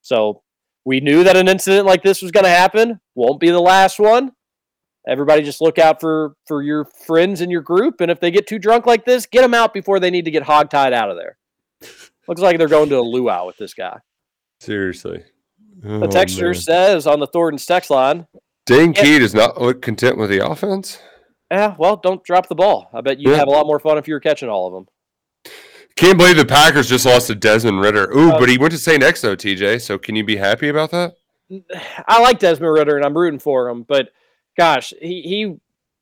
So 0.00 0.42
we 0.84 1.00
knew 1.00 1.24
that 1.24 1.36
an 1.36 1.48
incident 1.48 1.86
like 1.86 2.02
this 2.02 2.22
was 2.22 2.30
going 2.30 2.44
to 2.44 2.50
happen. 2.50 3.00
Won't 3.14 3.40
be 3.40 3.50
the 3.50 3.60
last 3.60 3.98
one. 3.98 4.32
Everybody 5.06 5.42
just 5.42 5.60
look 5.60 5.78
out 5.78 6.00
for 6.00 6.34
for 6.46 6.62
your 6.62 6.86
friends 7.06 7.42
in 7.42 7.50
your 7.50 7.60
group, 7.60 8.00
and 8.00 8.10
if 8.10 8.20
they 8.20 8.30
get 8.30 8.46
too 8.46 8.58
drunk 8.58 8.86
like 8.86 9.04
this, 9.04 9.26
get 9.26 9.42
them 9.42 9.52
out 9.52 9.74
before 9.74 10.00
they 10.00 10.10
need 10.10 10.24
to 10.24 10.30
get 10.30 10.44
hogtied 10.44 10.94
out 10.94 11.10
of 11.10 11.18
there. 11.18 11.36
Looks 12.28 12.40
like 12.40 12.58
they're 12.58 12.68
going 12.68 12.88
to 12.90 12.98
a 12.98 13.02
luau 13.02 13.46
with 13.46 13.56
this 13.56 13.74
guy. 13.74 13.98
Seriously. 14.60 15.22
The 15.82 16.06
Oh, 16.06 16.10
texture 16.10 16.52
man. 16.52 16.54
says 16.54 17.06
on 17.06 17.20
the 17.20 17.26
Thornton's 17.26 17.66
text 17.66 17.90
line, 17.90 18.26
Dane 18.66 18.92
Key 18.94 19.18
does 19.18 19.34
not 19.34 19.60
look 19.60 19.82
content 19.82 20.16
with 20.16 20.30
the 20.30 20.46
offense. 20.46 20.98
"Yeah, 21.50 21.74
well, 21.78 21.96
don't 21.96 22.24
drop 22.24 22.48
the 22.48 22.54
ball. 22.54 22.88
I 22.94 23.00
bet 23.02 23.18
you'd 23.18 23.30
Yeah. 23.30 23.36
have 23.36 23.48
a 23.48 23.50
lot 23.50 23.66
more 23.66 23.78
fun 23.78 23.98
if 23.98 24.08
you 24.08 24.14
were 24.14 24.20
catching 24.20 24.48
all 24.48 24.66
of 24.66 24.72
them." 24.72 24.86
Can't 25.96 26.16
believe 26.18 26.36
the 26.36 26.46
Packers 26.46 26.88
just 26.88 27.04
lost 27.06 27.26
to 27.28 27.34
Desmond 27.34 27.80
Ridder. 27.80 28.10
Ooh, 28.16 28.30
Uh, 28.32 28.38
but 28.38 28.48
he 28.48 28.56
went 28.58 28.72
to 28.72 28.78
St. 28.78 29.02
X 29.02 29.20
though, 29.20 29.36
TJ. 29.36 29.78
So 29.78 29.98
can 29.98 30.16
you 30.16 30.24
be 30.24 30.36
happy 30.36 30.68
about 30.68 30.90
that? 30.92 31.14
I 32.08 32.20
like 32.20 32.38
Desmond 32.38 32.72
Ridder 32.72 32.96
and 32.96 33.04
I'm 33.04 33.16
rooting 33.16 33.38
for 33.38 33.68
him, 33.68 33.82
but 33.82 34.08
gosh, 34.58 34.92
he 35.00 35.22
he 35.22 35.56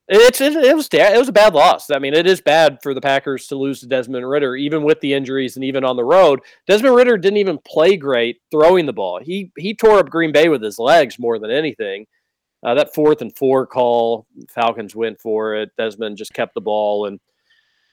it's 0.09 0.41
it, 0.41 0.55
it 0.55 0.77
was 0.77 0.89
it 0.93 1.19
was 1.19 1.29
a 1.29 1.33
bad 1.33 1.55
loss. 1.55 1.91
I 1.91 1.99
mean, 1.99 2.15
it 2.15 2.27
is 2.27 2.41
bad 2.41 2.79
for 2.83 2.95
the 2.95 3.01
Packers 3.01 3.47
to 3.49 3.57
lose 3.57 3.81
to 3.81 3.87
Desmond 3.87 4.29
Ridder, 4.29 4.57
even 4.57 4.83
with 4.83 5.01
the 5.01 5.15
injuries 5.15 5.57
and 5.57 5.65
even 5.65 5.85
on 5.85 5.97
the 5.97 6.05
road. 6.05 6.41
Desmond 6.67 6.97
Ridder 6.97 7.17
didn't 7.17 7.39
even 7.39 7.59
play 7.59 7.97
great 7.97 8.41
throwing 8.51 8.87
the 8.87 8.93
ball. 8.93 9.21
He 9.23 9.53
he 9.57 9.75
tore 9.75 9.99
up 9.99 10.11
Green 10.11 10.33
Bay 10.33 10.49
with 10.49 10.63
his 10.63 10.79
legs 10.79 11.19
more 11.19 11.39
than 11.39 11.51
anything. 11.51 12.07
Uh, 12.65 12.75
that 12.75 12.95
fourth 12.95 13.23
and 13.23 13.37
four 13.37 13.67
call, 13.67 14.27
Falcons 14.49 14.95
went 14.95 15.21
for 15.21 15.55
it. 15.57 15.71
Desmond 15.77 16.17
just 16.17 16.33
kept 16.33 16.55
the 16.55 16.61
ball 16.61 17.07
and 17.07 17.19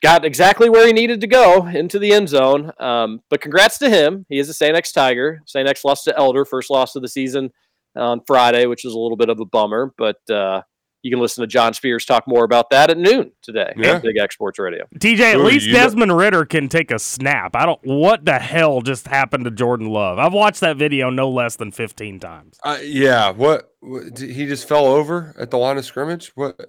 got 0.02 0.24
exactly 0.24 0.70
where 0.70 0.86
he 0.86 0.94
needed 0.94 1.22
to 1.22 1.28
go 1.28 1.66
into 1.68 2.00
the 2.00 2.12
end 2.12 2.30
zone. 2.30 2.72
Um, 2.80 3.22
but 3.30 3.42
congrats 3.42 3.78
to 3.80 3.90
him. 3.90 4.26
He 4.30 4.40
is 4.40 4.50
a 4.50 4.54
St. 4.54 4.76
X 4.76 4.92
Tiger. 4.92 5.42
St. 5.46 5.68
X 5.68 5.84
lost 5.84 6.04
to 6.06 6.18
Elder, 6.18 6.46
first 6.46 6.70
loss 6.70 6.96
of 6.96 7.02
the 7.02 7.08
season 7.08 7.52
on 7.96 8.22
Friday, 8.28 8.66
which 8.68 8.86
is 8.86 8.94
a 8.94 9.00
little 9.00 9.18
bit 9.18 9.30
of 9.30 9.40
a 9.40 9.46
bummer. 9.46 9.92
But 9.98 10.18
uh, 10.30 10.62
you 11.02 11.10
can 11.12 11.20
listen 11.20 11.42
to 11.42 11.48
John 11.48 11.74
Spears 11.74 12.06
talk 12.06 12.28
more 12.28 12.44
about 12.44 12.70
that 12.72 12.90
at 12.90 12.98
noon 12.98 13.32
today 13.42 13.74
Yeah. 13.78 13.96
on 13.96 14.02
Big 14.02 14.18
X 14.18 14.36
Sports 14.36 14.60
Radio. 14.60 14.86
TJ, 15.00 15.20
at 15.34 15.38
Ooh, 15.38 15.44
least 15.44 15.66
you 15.68 15.74
know- 15.74 15.80
Desmond 15.80 16.18
Ridder 16.18 16.46
can 16.46 16.68
take 16.70 16.92
a 16.92 17.00
snap. 17.00 17.56
I 17.56 17.66
don't. 17.66 17.80
What 17.84 18.26
the 18.26 18.40
hell 18.40 18.82
just 18.82 19.08
happened 19.08 19.46
to 19.46 19.52
Jordan 19.52 19.88
Love? 19.88 20.20
I've 20.20 20.34
watched 20.34 20.60
that 20.62 20.78
video 20.78 21.10
no 21.10 21.30
less 21.30 21.56
than 21.56 21.72
fifteen 21.72 22.20
times. 22.20 22.60
Uh, 22.64 22.78
yeah. 22.84 23.30
What, 23.32 23.74
what? 23.80 24.18
He 24.20 24.46
just 24.46 24.68
fell 24.68 24.86
over 24.86 25.34
at 25.40 25.52
the 25.52 25.58
line 25.58 25.78
of 25.78 25.86
scrimmage. 25.86 26.32
What? 26.36 26.60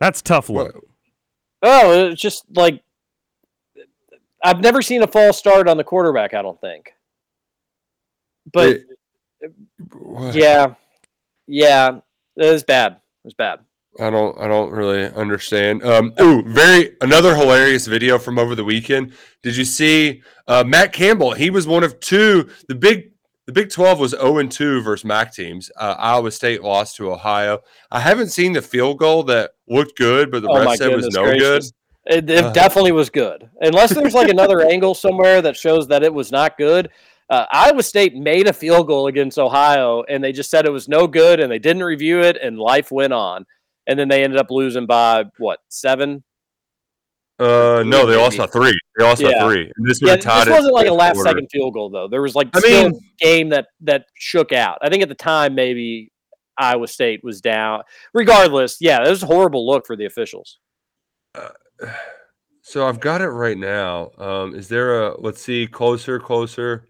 That's 0.00 0.22
tough 0.22 0.48
What? 0.48 0.74
look. 0.74 0.84
Oh, 1.62 2.06
it's 2.08 2.20
just 2.22 2.44
like 2.54 2.82
I've 4.44 4.60
never 4.60 4.80
seen 4.80 5.02
a 5.02 5.06
false 5.08 5.36
start 5.36 5.68
on 5.68 5.76
the 5.76 5.84
quarterback. 5.84 6.32
I 6.32 6.42
don't 6.42 6.60
think. 6.60 6.92
but 8.52 8.68
It- 8.68 9.52
yeah, 10.32 10.74
yeah, 11.46 12.00
it 12.38 12.52
was 12.52 12.62
bad. 12.64 12.92
It 12.92 12.98
was 13.24 13.34
bad. 13.34 13.60
I 14.00 14.10
don't 14.10 14.38
I 14.38 14.46
don't 14.46 14.70
really 14.70 15.04
understand. 15.04 15.84
Um 15.84 16.12
ooh, 16.20 16.42
very 16.42 16.96
another 17.00 17.34
hilarious 17.34 17.86
video 17.86 18.18
from 18.18 18.38
over 18.38 18.54
the 18.54 18.64
weekend. 18.64 19.12
Did 19.42 19.56
you 19.56 19.64
see 19.64 20.22
uh 20.46 20.64
Matt 20.66 20.92
Campbell? 20.92 21.32
He 21.32 21.50
was 21.50 21.66
one 21.66 21.82
of 21.84 21.98
two 22.00 22.48
the 22.68 22.74
big 22.74 23.12
the 23.46 23.52
Big 23.52 23.70
12 23.70 23.98
was 23.98 24.10
0 24.10 24.38
and 24.38 24.52
2 24.52 24.82
versus 24.82 25.06
MAC 25.06 25.32
teams. 25.32 25.70
Uh, 25.74 25.94
Iowa 25.98 26.30
State 26.30 26.62
lost 26.62 26.96
to 26.96 27.10
Ohio. 27.10 27.60
I 27.90 27.98
haven't 28.00 28.28
seen 28.28 28.52
the 28.52 28.60
field 28.60 28.98
goal 28.98 29.22
that 29.22 29.52
looked 29.66 29.96
good, 29.96 30.30
but 30.30 30.42
the 30.42 30.48
Oh 30.50 30.58
rest 30.66 30.76
said 30.76 30.94
was 30.94 31.08
no 31.14 31.24
gracious. 31.24 31.72
It, 32.04 32.28
it 32.28 32.44
Uh. 32.44 32.52
definitely 32.52 32.92
was 32.92 33.08
good. 33.08 33.48
Unless 33.62 33.94
there's 33.94 34.12
like 34.12 34.28
another 34.28 34.60
angle 34.70 34.94
somewhere 34.94 35.40
that 35.40 35.56
shows 35.56 35.88
that 35.88 36.02
it 36.02 36.12
was 36.12 36.30
not 36.30 36.58
good. 36.58 36.90
Uh, 37.30 37.44
Iowa 37.52 37.82
State 37.82 38.14
made 38.16 38.48
a 38.48 38.52
field 38.52 38.86
goal 38.86 39.06
against 39.06 39.38
Ohio, 39.38 40.02
and 40.08 40.24
they 40.24 40.32
just 40.32 40.50
said 40.50 40.64
it 40.64 40.70
was 40.70 40.88
no 40.88 41.06
good, 41.06 41.40
and 41.40 41.52
they 41.52 41.58
didn't 41.58 41.82
review 41.84 42.20
it, 42.20 42.38
and 42.40 42.58
life 42.58 42.90
went 42.90 43.12
on. 43.12 43.44
And 43.86 43.98
then 43.98 44.08
they 44.08 44.24
ended 44.24 44.38
up 44.38 44.50
losing 44.50 44.86
by 44.86 45.24
what 45.38 45.60
seven? 45.68 46.22
Uh 47.38 47.84
no, 47.86 48.04
they 48.04 48.16
lost 48.16 48.36
by 48.36 48.46
3. 48.46 48.76
They 48.98 49.04
lost 49.04 49.22
Yeah. 49.22 49.30
by 49.44 49.44
3. 49.54 49.72
And 49.76 49.88
this 49.88 50.00
Yeah, 50.02 50.16
this 50.16 50.26
wasn't 50.26 50.74
like 50.74 50.88
a 50.88 50.92
last 50.92 51.14
quarter. 51.14 51.30
second 51.30 51.48
field 51.52 51.72
goal 51.72 51.88
though. 51.88 52.08
There 52.08 52.20
was 52.20 52.34
like 52.34 52.48
I 52.54 52.60
mean- 52.60 52.92
a 52.94 53.24
game 53.24 53.48
that 53.50 53.68
that 53.82 54.06
shook 54.14 54.52
out. 54.52 54.78
I 54.82 54.88
think 54.90 55.02
at 55.04 55.08
the 55.08 55.14
time 55.14 55.54
maybe 55.54 56.10
Iowa 56.58 56.88
State 56.88 57.22
was 57.22 57.40
down. 57.40 57.82
Regardless, 58.12 58.78
yeah, 58.80 59.06
it 59.06 59.08
was 59.08 59.22
a 59.22 59.26
horrible 59.26 59.64
look 59.66 59.86
for 59.86 59.94
the 59.96 60.06
officials. 60.06 60.58
So 62.62 62.86
I've 62.86 63.00
got 63.00 63.22
it 63.22 63.28
right 63.28 63.56
now. 63.56 64.10
Um, 64.18 64.54
is 64.54 64.68
there 64.68 65.02
a 65.04 65.18
let's 65.18 65.40
see 65.42 65.66
closer, 65.66 66.18
closer? 66.20 66.87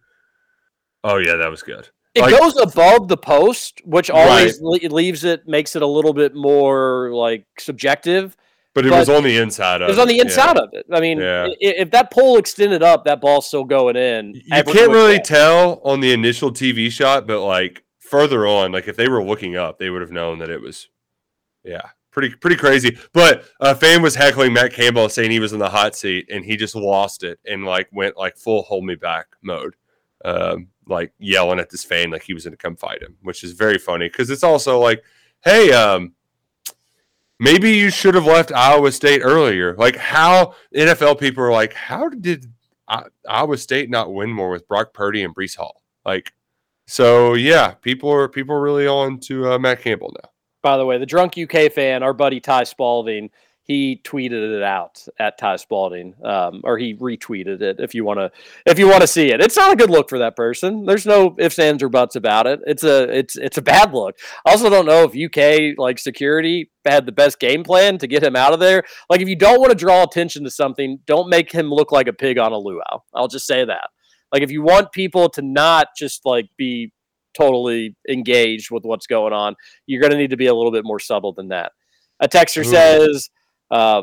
Oh 1.05 1.17
yeah, 1.19 1.37
that 1.37 1.51
was 1.51 1.63
good. 1.63 1.89
It 2.15 2.23
Like- 2.23 2.39
goes 2.39 2.57
above 2.57 3.09
the 3.09 3.17
post, 3.17 3.81
which 3.85 4.11
always 4.11 4.61
le- 4.61 4.79
leaves 4.89 5.25
it 5.25 5.47
makes 5.47 5.77
it 5.77 5.83
a 5.83 5.87
little 5.87 6.13
bit 6.13 6.35
more 6.35 7.11
like 7.13 7.45
subjective. 7.59 8.37
but 8.75 8.87
it 8.87 8.91
was 8.93 9.09
on 9.09 9.25
the 9.25 9.37
inside 9.39 9.83
of 9.83 9.89
It 9.89 9.91
was 9.93 9.99
on 9.99 10.07
the 10.09 10.15
yeah. 10.15 10.23
inside 10.23 10.57
of 10.57 10.69
it. 10.73 10.87
I 10.93 11.01
mean, 11.01 11.19
Yeah. 11.19 11.49
if 11.61 11.91
that 11.91 12.13
pole 12.13 12.39
extended 12.39 12.81
up, 12.83 13.05
that 13.07 13.21
ball's 13.21 13.47
still 13.49 13.65
going 13.65 13.97
in. 13.97 14.35
You 14.35 14.63
can't 14.65 14.91
really 14.93 15.19
tell 15.19 15.81
on 15.85 15.99
the 16.01 16.13
initial 16.13 16.53
TV 16.53 16.89
shot, 16.91 17.27
but 17.27 17.45
like 17.45 17.83
further 17.99 18.47
on, 18.47 18.71
like 18.73 18.87
if 18.87 18.95
they 18.97 19.09
were 19.09 19.23
looking 19.23 19.57
up, 19.57 19.79
they 19.79 19.91
would 19.91 20.01
have 20.01 20.13
known 20.13 20.39
that 20.39 20.49
it 20.51 20.61
was 20.63 20.89
yeah, 21.65 21.83
pretty 22.13 22.31
pretty 22.37 22.57
crazy. 22.57 22.97
But 23.13 23.45
a 23.61 23.75
fan 23.75 24.01
was 24.01 24.15
heckling 24.15 24.53
Matt 24.53 24.73
Campbell 24.73 25.09
saying 25.09 25.31
he 25.33 25.41
was 25.41 25.53
in 25.53 25.59
the 25.59 25.71
hot 25.71 25.97
seat 25.97 26.29
and 26.31 26.45
he 26.45 26.57
just 26.57 26.75
lost 26.77 27.25
it 27.25 27.39
and 27.45 27.65
like 27.65 27.89
went 27.93 28.17
like 28.17 28.37
full 28.37 28.63
hold 28.63 28.85
me 28.85 28.95
back 28.95 29.27
mode. 29.43 29.75
Um, 30.25 30.69
like 30.87 31.13
yelling 31.19 31.61
at 31.61 31.71
this 31.71 31.85
fan 31.85 32.11
like 32.11 32.23
he 32.23 32.35
was 32.35 32.45
gonna 32.45 32.57
come 32.57 32.77
fight 32.77 33.03
him, 33.03 33.17
which 33.23 33.45
is 33.45 33.53
very 33.53 33.79
funny 33.79 34.09
because 34.09 34.31
it's 34.31 34.43
also 34.43 34.81
like, 34.81 35.05
hey, 35.45 35.73
um, 35.73 36.15
maybe 37.39 37.73
you 37.73 37.91
should 37.91 38.15
have 38.15 38.27
left 38.27 38.53
Iowa 38.53 38.91
State 38.93 39.21
earlier. 39.23 39.75
Like 39.77 39.97
how 39.97 40.55
NFL 40.75 41.21
people 41.21 41.45
are 41.45 41.53
like, 41.53 41.73
how 41.75 42.09
did 42.09 42.47
I- 42.89 43.07
Iowa 43.29 43.57
State 43.59 43.91
not 43.91 44.13
win 44.13 44.31
more 44.31 44.51
with 44.51 44.67
Brock 44.67 44.93
Purdy 44.95 45.23
and 45.23 45.35
Breece 45.35 45.57
Hall? 45.57 45.83
Like, 46.05 46.33
so 46.87 47.35
yeah, 47.35 47.73
people 47.73 48.11
are 48.11 48.29
people 48.29 48.55
are 48.57 48.63
really 48.63 48.87
on 48.87 49.21
to 49.21 49.53
uh, 49.53 49.59
Matt 49.59 49.83
Campbell 49.83 50.15
now. 50.23 50.31
By 50.63 50.77
the 50.77 50.87
way, 50.87 50.99
the 50.99 51.07
drunk 51.07 51.35
UK 51.39 51.71
fan, 51.71 52.03
our 52.03 52.13
buddy 52.13 52.41
Ty 52.41 52.65
Spalding, 52.65 53.31
he 53.69 54.01
tweeted 54.03 54.57
it 54.57 54.63
out 54.63 55.07
at 55.19 55.37
Ty 55.37 55.57
Spalding, 55.57 56.15
um, 56.25 56.63
or 56.65 56.79
he 56.79 56.95
retweeted 56.95 57.61
it. 57.61 57.77
If 57.79 57.95
you 57.95 58.03
want 58.03 58.19
to, 58.19 58.33
if 58.65 58.79
you 58.79 58.89
want 58.89 59.03
to 59.03 59.07
see 59.07 59.31
it, 59.31 59.43
it's 59.43 59.59
not 59.59 59.71
a 59.71 59.77
good 59.77 59.91
look 59.91 60.09
for 60.09 60.19
that 60.21 60.37
person. 60.37 60.87
There's 60.87 61.05
no 61.05 61.37
ifs, 61.39 61.59
ands, 61.59 61.83
or 61.83 61.91
buts 61.91 62.17
about 62.17 62.47
it. 62.47 62.61
It's 62.67 62.83
a, 62.83 63.03
it's, 63.15 63.37
it's 63.37 63.59
a 63.59 63.63
bad 63.63 63.93
look. 63.93 64.17
I 64.47 64.53
also 64.53 64.71
don't 64.71 64.87
know 64.87 65.05
if 65.05 65.15
UK 65.15 65.79
like 65.79 65.99
security 65.99 66.71
had 66.87 67.05
the 67.05 67.13
best 67.13 67.39
game 67.39 67.63
plan 67.63 67.99
to 67.99 68.07
get 68.07 68.23
him 68.23 68.37
out 68.37 68.55
of 68.55 68.59
there. 68.59 68.85
Like, 69.11 69.21
if 69.21 69.29
you 69.29 69.37
don't 69.37 69.61
want 69.61 69.71
to 69.71 69.77
draw 69.77 70.03
attention 70.03 70.45
to 70.45 70.51
something, 70.51 71.01
don't 71.05 71.29
make 71.29 71.53
him 71.53 71.69
look 71.71 71.93
like 71.93 72.09
a 72.09 72.15
pig 72.15 72.39
on 72.39 72.53
a 72.53 72.59
luau. 72.59 73.03
I'll 73.15 73.29
just 73.29 73.47
say 73.47 73.67
that. 73.67 73.91
Like, 74.33 74.41
if 74.41 74.51
you 74.51 74.63
want 74.63 74.93
people 74.93 75.29
to 75.29 75.43
not 75.43 75.89
just 75.95 76.25
like 76.25 76.47
be 76.57 76.91
totally 77.35 77.95
engaged 78.09 78.71
with 78.71 78.85
what's 78.85 79.07
going 79.07 79.35
on, 79.35 79.57
you're 79.85 80.01
going 80.01 80.13
to 80.13 80.17
need 80.17 80.31
to 80.31 80.39
be 80.39 80.47
a 80.47 80.55
little 80.55 80.73
bit 80.73 80.87
more 80.87 80.99
subtle 80.99 81.35
than 81.35 81.49
that. 81.49 81.73
A 82.21 82.29
texter 82.29 82.63
Ooh. 82.63 82.71
says, 82.71 83.29
uh, 83.71 84.03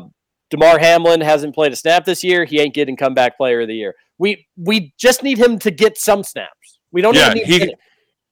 Damar 0.50 0.78
Hamlin 0.78 1.20
hasn't 1.20 1.54
played 1.54 1.72
a 1.72 1.76
snap 1.76 2.04
this 2.04 2.22
year. 2.22 2.44
He 2.44 2.60
ain't 2.60 2.74
getting 2.74 2.96
comeback 2.96 3.36
player 3.36 3.62
of 3.62 3.68
the 3.68 3.74
year. 3.74 3.94
We 4.18 4.46
we 4.56 4.94
just 4.96 5.22
need 5.22 5.38
him 5.38 5.58
to 5.60 5.70
get 5.70 5.98
some 5.98 6.22
snaps. 6.22 6.78
We 6.92 7.02
don't 7.02 7.14
yeah, 7.14 7.32
need 7.32 7.46
he 7.46 7.58
him. 7.60 7.70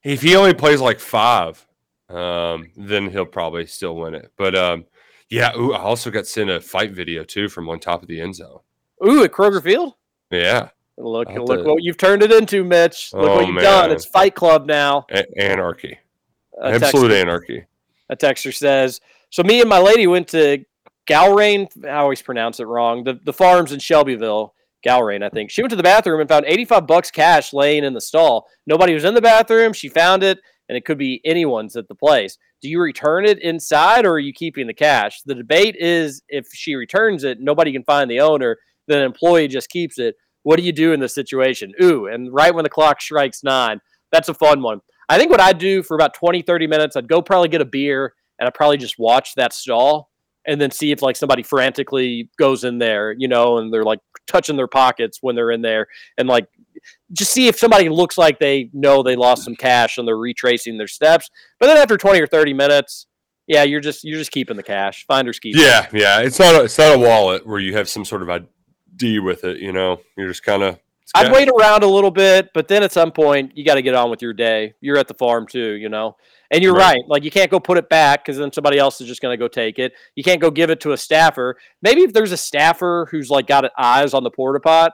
if 0.04 0.22
he 0.22 0.36
only 0.36 0.54
plays 0.54 0.80
like 0.80 1.00
five, 1.00 1.66
um, 2.08 2.70
then 2.76 3.10
he'll 3.10 3.26
probably 3.26 3.66
still 3.66 3.96
win 3.96 4.14
it. 4.14 4.32
But 4.38 4.54
um, 4.54 4.84
yeah, 5.28 5.56
ooh, 5.56 5.72
I 5.72 5.80
also 5.80 6.10
got 6.10 6.26
sent 6.26 6.50
a 6.50 6.60
fight 6.60 6.92
video 6.92 7.24
too 7.24 7.48
from 7.48 7.68
on 7.68 7.80
top 7.80 8.02
of 8.02 8.08
the 8.08 8.20
end 8.20 8.36
zone. 8.36 8.60
Ooh, 9.06 9.24
at 9.24 9.32
Kroger 9.32 9.62
Field. 9.62 9.94
Yeah, 10.30 10.68
Look, 10.96 11.28
look 11.28 11.64
to- 11.64 11.70
what 11.70 11.82
you've 11.82 11.98
turned 11.98 12.22
it 12.22 12.30
into, 12.32 12.64
Mitch. 12.64 13.12
Look 13.12 13.28
Oh, 13.28 13.34
what 13.36 13.48
you've 13.48 13.60
done. 13.62 13.90
It's 13.90 14.04
Fight 14.04 14.34
Club 14.34 14.66
now. 14.66 15.04
A- 15.10 15.26
anarchy, 15.38 15.98
A 16.62 16.68
absolute 16.74 17.10
texter- 17.10 17.20
anarchy. 17.20 17.64
A 18.08 18.16
texter 18.16 18.54
says, 18.54 19.00
"So 19.30 19.42
me 19.42 19.60
and 19.60 19.68
my 19.68 19.78
lady 19.80 20.06
went 20.06 20.28
to 20.28 20.64
Gallrein. 21.08 21.68
I 21.86 21.96
always 21.96 22.22
pronounce 22.22 22.60
it 22.60 22.66
wrong. 22.66 23.04
The 23.04 23.20
the 23.24 23.32
farms 23.32 23.72
in 23.72 23.80
Shelbyville, 23.80 24.54
Gallrein, 24.86 25.22
I 25.22 25.28
think. 25.28 25.50
She 25.50 25.62
went 25.62 25.70
to 25.70 25.76
the 25.76 25.82
bathroom 25.82 26.20
and 26.20 26.28
found 26.28 26.46
eighty 26.46 26.64
five 26.64 26.86
bucks 26.86 27.10
cash 27.10 27.52
laying 27.52 27.84
in 27.84 27.94
the 27.94 28.00
stall. 28.00 28.46
Nobody 28.66 28.94
was 28.94 29.04
in 29.04 29.14
the 29.14 29.22
bathroom. 29.22 29.72
She 29.72 29.88
found 29.88 30.22
it, 30.22 30.40
and 30.68 30.76
it 30.76 30.84
could 30.84 30.98
be 30.98 31.20
anyone's 31.24 31.76
at 31.76 31.88
the 31.88 31.94
place. 31.94 32.38
Do 32.62 32.68
you 32.68 32.80
return 32.80 33.26
it 33.26 33.42
inside, 33.42 34.06
or 34.06 34.12
are 34.12 34.18
you 34.18 34.32
keeping 34.32 34.66
the 34.66 34.74
cash? 34.74 35.20
The 35.26 35.34
debate 35.34 35.76
is 35.78 36.22
if 36.28 36.46
she 36.52 36.74
returns 36.74 37.24
it, 37.24 37.38
nobody 37.40 37.72
can 37.72 37.84
find 37.84 38.10
the 38.10 38.20
owner. 38.20 38.56
Then 38.88 38.98
an 38.98 39.04
employee 39.04 39.48
just 39.48 39.70
keeps 39.70 39.98
it. 39.98 40.14
What 40.42 40.56
do 40.56 40.62
you 40.62 40.72
do 40.72 40.92
in 40.92 41.00
this 41.00 41.14
situation? 41.14 41.72
Ooh, 41.82 42.06
and 42.06 42.32
right 42.32 42.54
when 42.54 42.64
the 42.64 42.70
clock 42.70 43.00
strikes 43.00 43.42
nine, 43.42 43.80
that's 44.12 44.28
a 44.28 44.34
fun 44.34 44.62
one. 44.62 44.80
I 45.08 45.18
think 45.18 45.30
what 45.30 45.40
I'd 45.40 45.58
do 45.58 45.82
for 45.82 45.94
about 45.94 46.14
20, 46.14 46.42
30 46.42 46.66
minutes, 46.66 46.96
I'd 46.96 47.08
go 47.08 47.20
probably 47.20 47.48
get 47.48 47.60
a 47.60 47.66
beer 47.66 48.14
and 48.38 48.46
I'd 48.46 48.54
probably 48.54 48.76
just 48.78 48.98
watch 48.98 49.34
that 49.36 49.52
stall 49.52 50.10
and 50.46 50.60
then 50.60 50.70
see 50.70 50.90
if 50.90 51.02
like 51.02 51.16
somebody 51.16 51.42
frantically 51.42 52.28
goes 52.38 52.64
in 52.64 52.78
there, 52.78 53.12
you 53.12 53.28
know, 53.28 53.58
and 53.58 53.72
they're 53.72 53.84
like 53.84 54.00
touching 54.26 54.56
their 54.56 54.68
pockets 54.68 55.18
when 55.20 55.34
they're 55.34 55.50
in 55.50 55.62
there 55.62 55.86
and 56.18 56.28
like 56.28 56.46
just 57.12 57.32
see 57.32 57.48
if 57.48 57.58
somebody 57.58 57.88
looks 57.88 58.18
like 58.18 58.38
they 58.38 58.70
know 58.72 59.02
they 59.02 59.16
lost 59.16 59.44
some 59.44 59.56
cash 59.56 59.98
and 59.98 60.06
they're 60.06 60.18
retracing 60.18 60.78
their 60.78 60.88
steps. 60.88 61.30
But 61.60 61.66
then 61.66 61.76
after 61.76 61.96
20 61.96 62.20
or 62.20 62.26
30 62.26 62.52
minutes, 62.52 63.06
yeah, 63.46 63.62
you're 63.62 63.80
just 63.80 64.04
you're 64.04 64.18
just 64.18 64.30
keeping 64.30 64.56
the 64.56 64.62
cash. 64.62 65.04
Finders 65.06 65.38
keepers. 65.38 65.62
Yeah, 65.62 65.86
yeah. 65.92 66.20
It's 66.20 66.38
not 66.38 66.54
a, 66.54 66.64
it's 66.64 66.78
not 66.78 66.94
a 66.94 66.98
wallet 66.98 67.46
where 67.46 67.60
you 67.60 67.76
have 67.76 67.88
some 67.88 68.04
sort 68.04 68.22
of 68.22 68.30
ID 68.30 69.18
with 69.18 69.44
it. 69.44 69.58
You 69.58 69.72
know, 69.72 70.00
you're 70.16 70.28
just 70.28 70.42
kind 70.42 70.62
of. 70.62 70.78
I'd 71.14 71.32
wait 71.32 71.48
around 71.48 71.82
a 71.82 71.88
little 71.88 72.10
bit, 72.10 72.50
but 72.54 72.68
then 72.68 72.82
at 72.82 72.92
some 72.92 73.12
point 73.12 73.52
you 73.56 73.64
got 73.64 73.74
to 73.74 73.82
get 73.82 73.94
on 73.94 74.10
with 74.10 74.22
your 74.22 74.32
day. 74.32 74.74
You're 74.80 74.98
at 74.98 75.08
the 75.08 75.14
farm 75.14 75.46
too, 75.46 75.74
you 75.74 75.88
know. 75.88 76.16
And 76.50 76.62
you're 76.62 76.74
Right. 76.74 76.94
right. 76.96 77.04
Like 77.08 77.24
you 77.24 77.30
can't 77.30 77.50
go 77.50 77.60
put 77.60 77.78
it 77.78 77.88
back 77.88 78.24
because 78.24 78.38
then 78.38 78.52
somebody 78.52 78.78
else 78.78 79.00
is 79.00 79.08
just 79.08 79.20
going 79.20 79.32
to 79.32 79.42
go 79.42 79.48
take 79.48 79.78
it. 79.78 79.92
You 80.14 80.22
can't 80.22 80.40
go 80.40 80.50
give 80.50 80.70
it 80.70 80.80
to 80.80 80.92
a 80.92 80.96
staffer. 80.96 81.56
Maybe 81.82 82.02
if 82.02 82.12
there's 82.12 82.32
a 82.32 82.36
staffer 82.36 83.08
who's 83.10 83.30
like 83.30 83.46
got 83.46 83.70
eyes 83.78 84.14
on 84.14 84.24
the 84.24 84.30
porta 84.30 84.60
pot, 84.60 84.92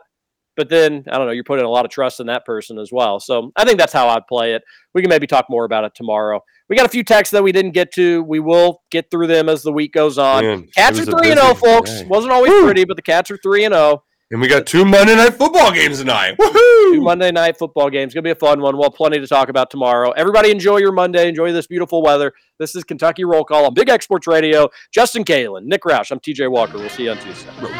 but 0.56 0.68
then 0.68 1.04
I 1.10 1.16
don't 1.16 1.26
know. 1.26 1.32
You're 1.32 1.44
putting 1.44 1.64
a 1.64 1.70
lot 1.70 1.84
of 1.84 1.90
trust 1.90 2.20
in 2.20 2.26
that 2.26 2.44
person 2.44 2.78
as 2.78 2.90
well. 2.92 3.20
So 3.20 3.52
I 3.56 3.64
think 3.64 3.78
that's 3.78 3.92
how 3.92 4.08
I'd 4.08 4.26
play 4.26 4.54
it. 4.54 4.62
We 4.94 5.00
can 5.02 5.08
maybe 5.08 5.26
talk 5.26 5.46
more 5.48 5.64
about 5.64 5.84
it 5.84 5.94
tomorrow. 5.94 6.40
We 6.68 6.76
got 6.76 6.86
a 6.86 6.90
few 6.90 7.02
texts 7.02 7.32
that 7.32 7.42
we 7.42 7.52
didn't 7.52 7.72
get 7.72 7.92
to. 7.94 8.22
We 8.22 8.40
will 8.40 8.82
get 8.90 9.10
through 9.10 9.26
them 9.26 9.48
as 9.48 9.62
the 9.62 9.72
week 9.72 9.92
goes 9.92 10.18
on. 10.18 10.44
Man, 10.44 10.68
cats 10.76 10.98
are 10.98 11.04
three 11.04 11.30
and 11.30 11.40
zero, 11.40 11.52
oh, 11.52 11.54
folks. 11.54 11.90
day. 11.90 12.06
Wasn't 12.06 12.32
always 12.32 12.52
pretty, 12.62 12.84
but 12.84 12.96
the 12.96 13.02
cats 13.02 13.30
are 13.30 13.38
three 13.38 13.64
and 13.64 13.74
oh. 13.74 13.76
zero. 13.76 14.04
And 14.32 14.40
we 14.40 14.46
got 14.46 14.64
two 14.64 14.84
Monday 14.84 15.16
night 15.16 15.34
football 15.34 15.72
games 15.72 15.98
tonight. 15.98 16.36
Woohoo! 16.38 16.92
Two 16.92 17.00
Monday 17.00 17.32
night 17.32 17.58
football 17.58 17.90
games. 17.90 18.14
Gonna 18.14 18.22
be 18.22 18.30
a 18.30 18.36
fun 18.36 18.60
one. 18.60 18.76
We'll 18.76 18.84
have 18.84 18.94
plenty 18.94 19.18
to 19.18 19.26
talk 19.26 19.48
about 19.48 19.70
tomorrow. 19.70 20.12
Everybody 20.12 20.52
enjoy 20.52 20.76
your 20.76 20.92
Monday. 20.92 21.28
Enjoy 21.28 21.52
this 21.52 21.66
beautiful 21.66 22.00
weather. 22.00 22.32
This 22.58 22.76
is 22.76 22.84
Kentucky 22.84 23.24
Roll 23.24 23.44
Call 23.44 23.66
on 23.66 23.74
Big 23.74 23.88
X 23.88 24.04
Sports 24.04 24.28
Radio. 24.28 24.68
Justin 24.92 25.24
Kalen, 25.24 25.64
Nick 25.64 25.82
Roush. 25.82 26.12
I'm 26.12 26.20
TJ 26.20 26.48
Walker. 26.48 26.78
We'll 26.78 26.90
see 26.90 27.04
you 27.04 27.10
on 27.10 27.18
Tuesday. 27.18 27.50
Roll. 27.60 27.72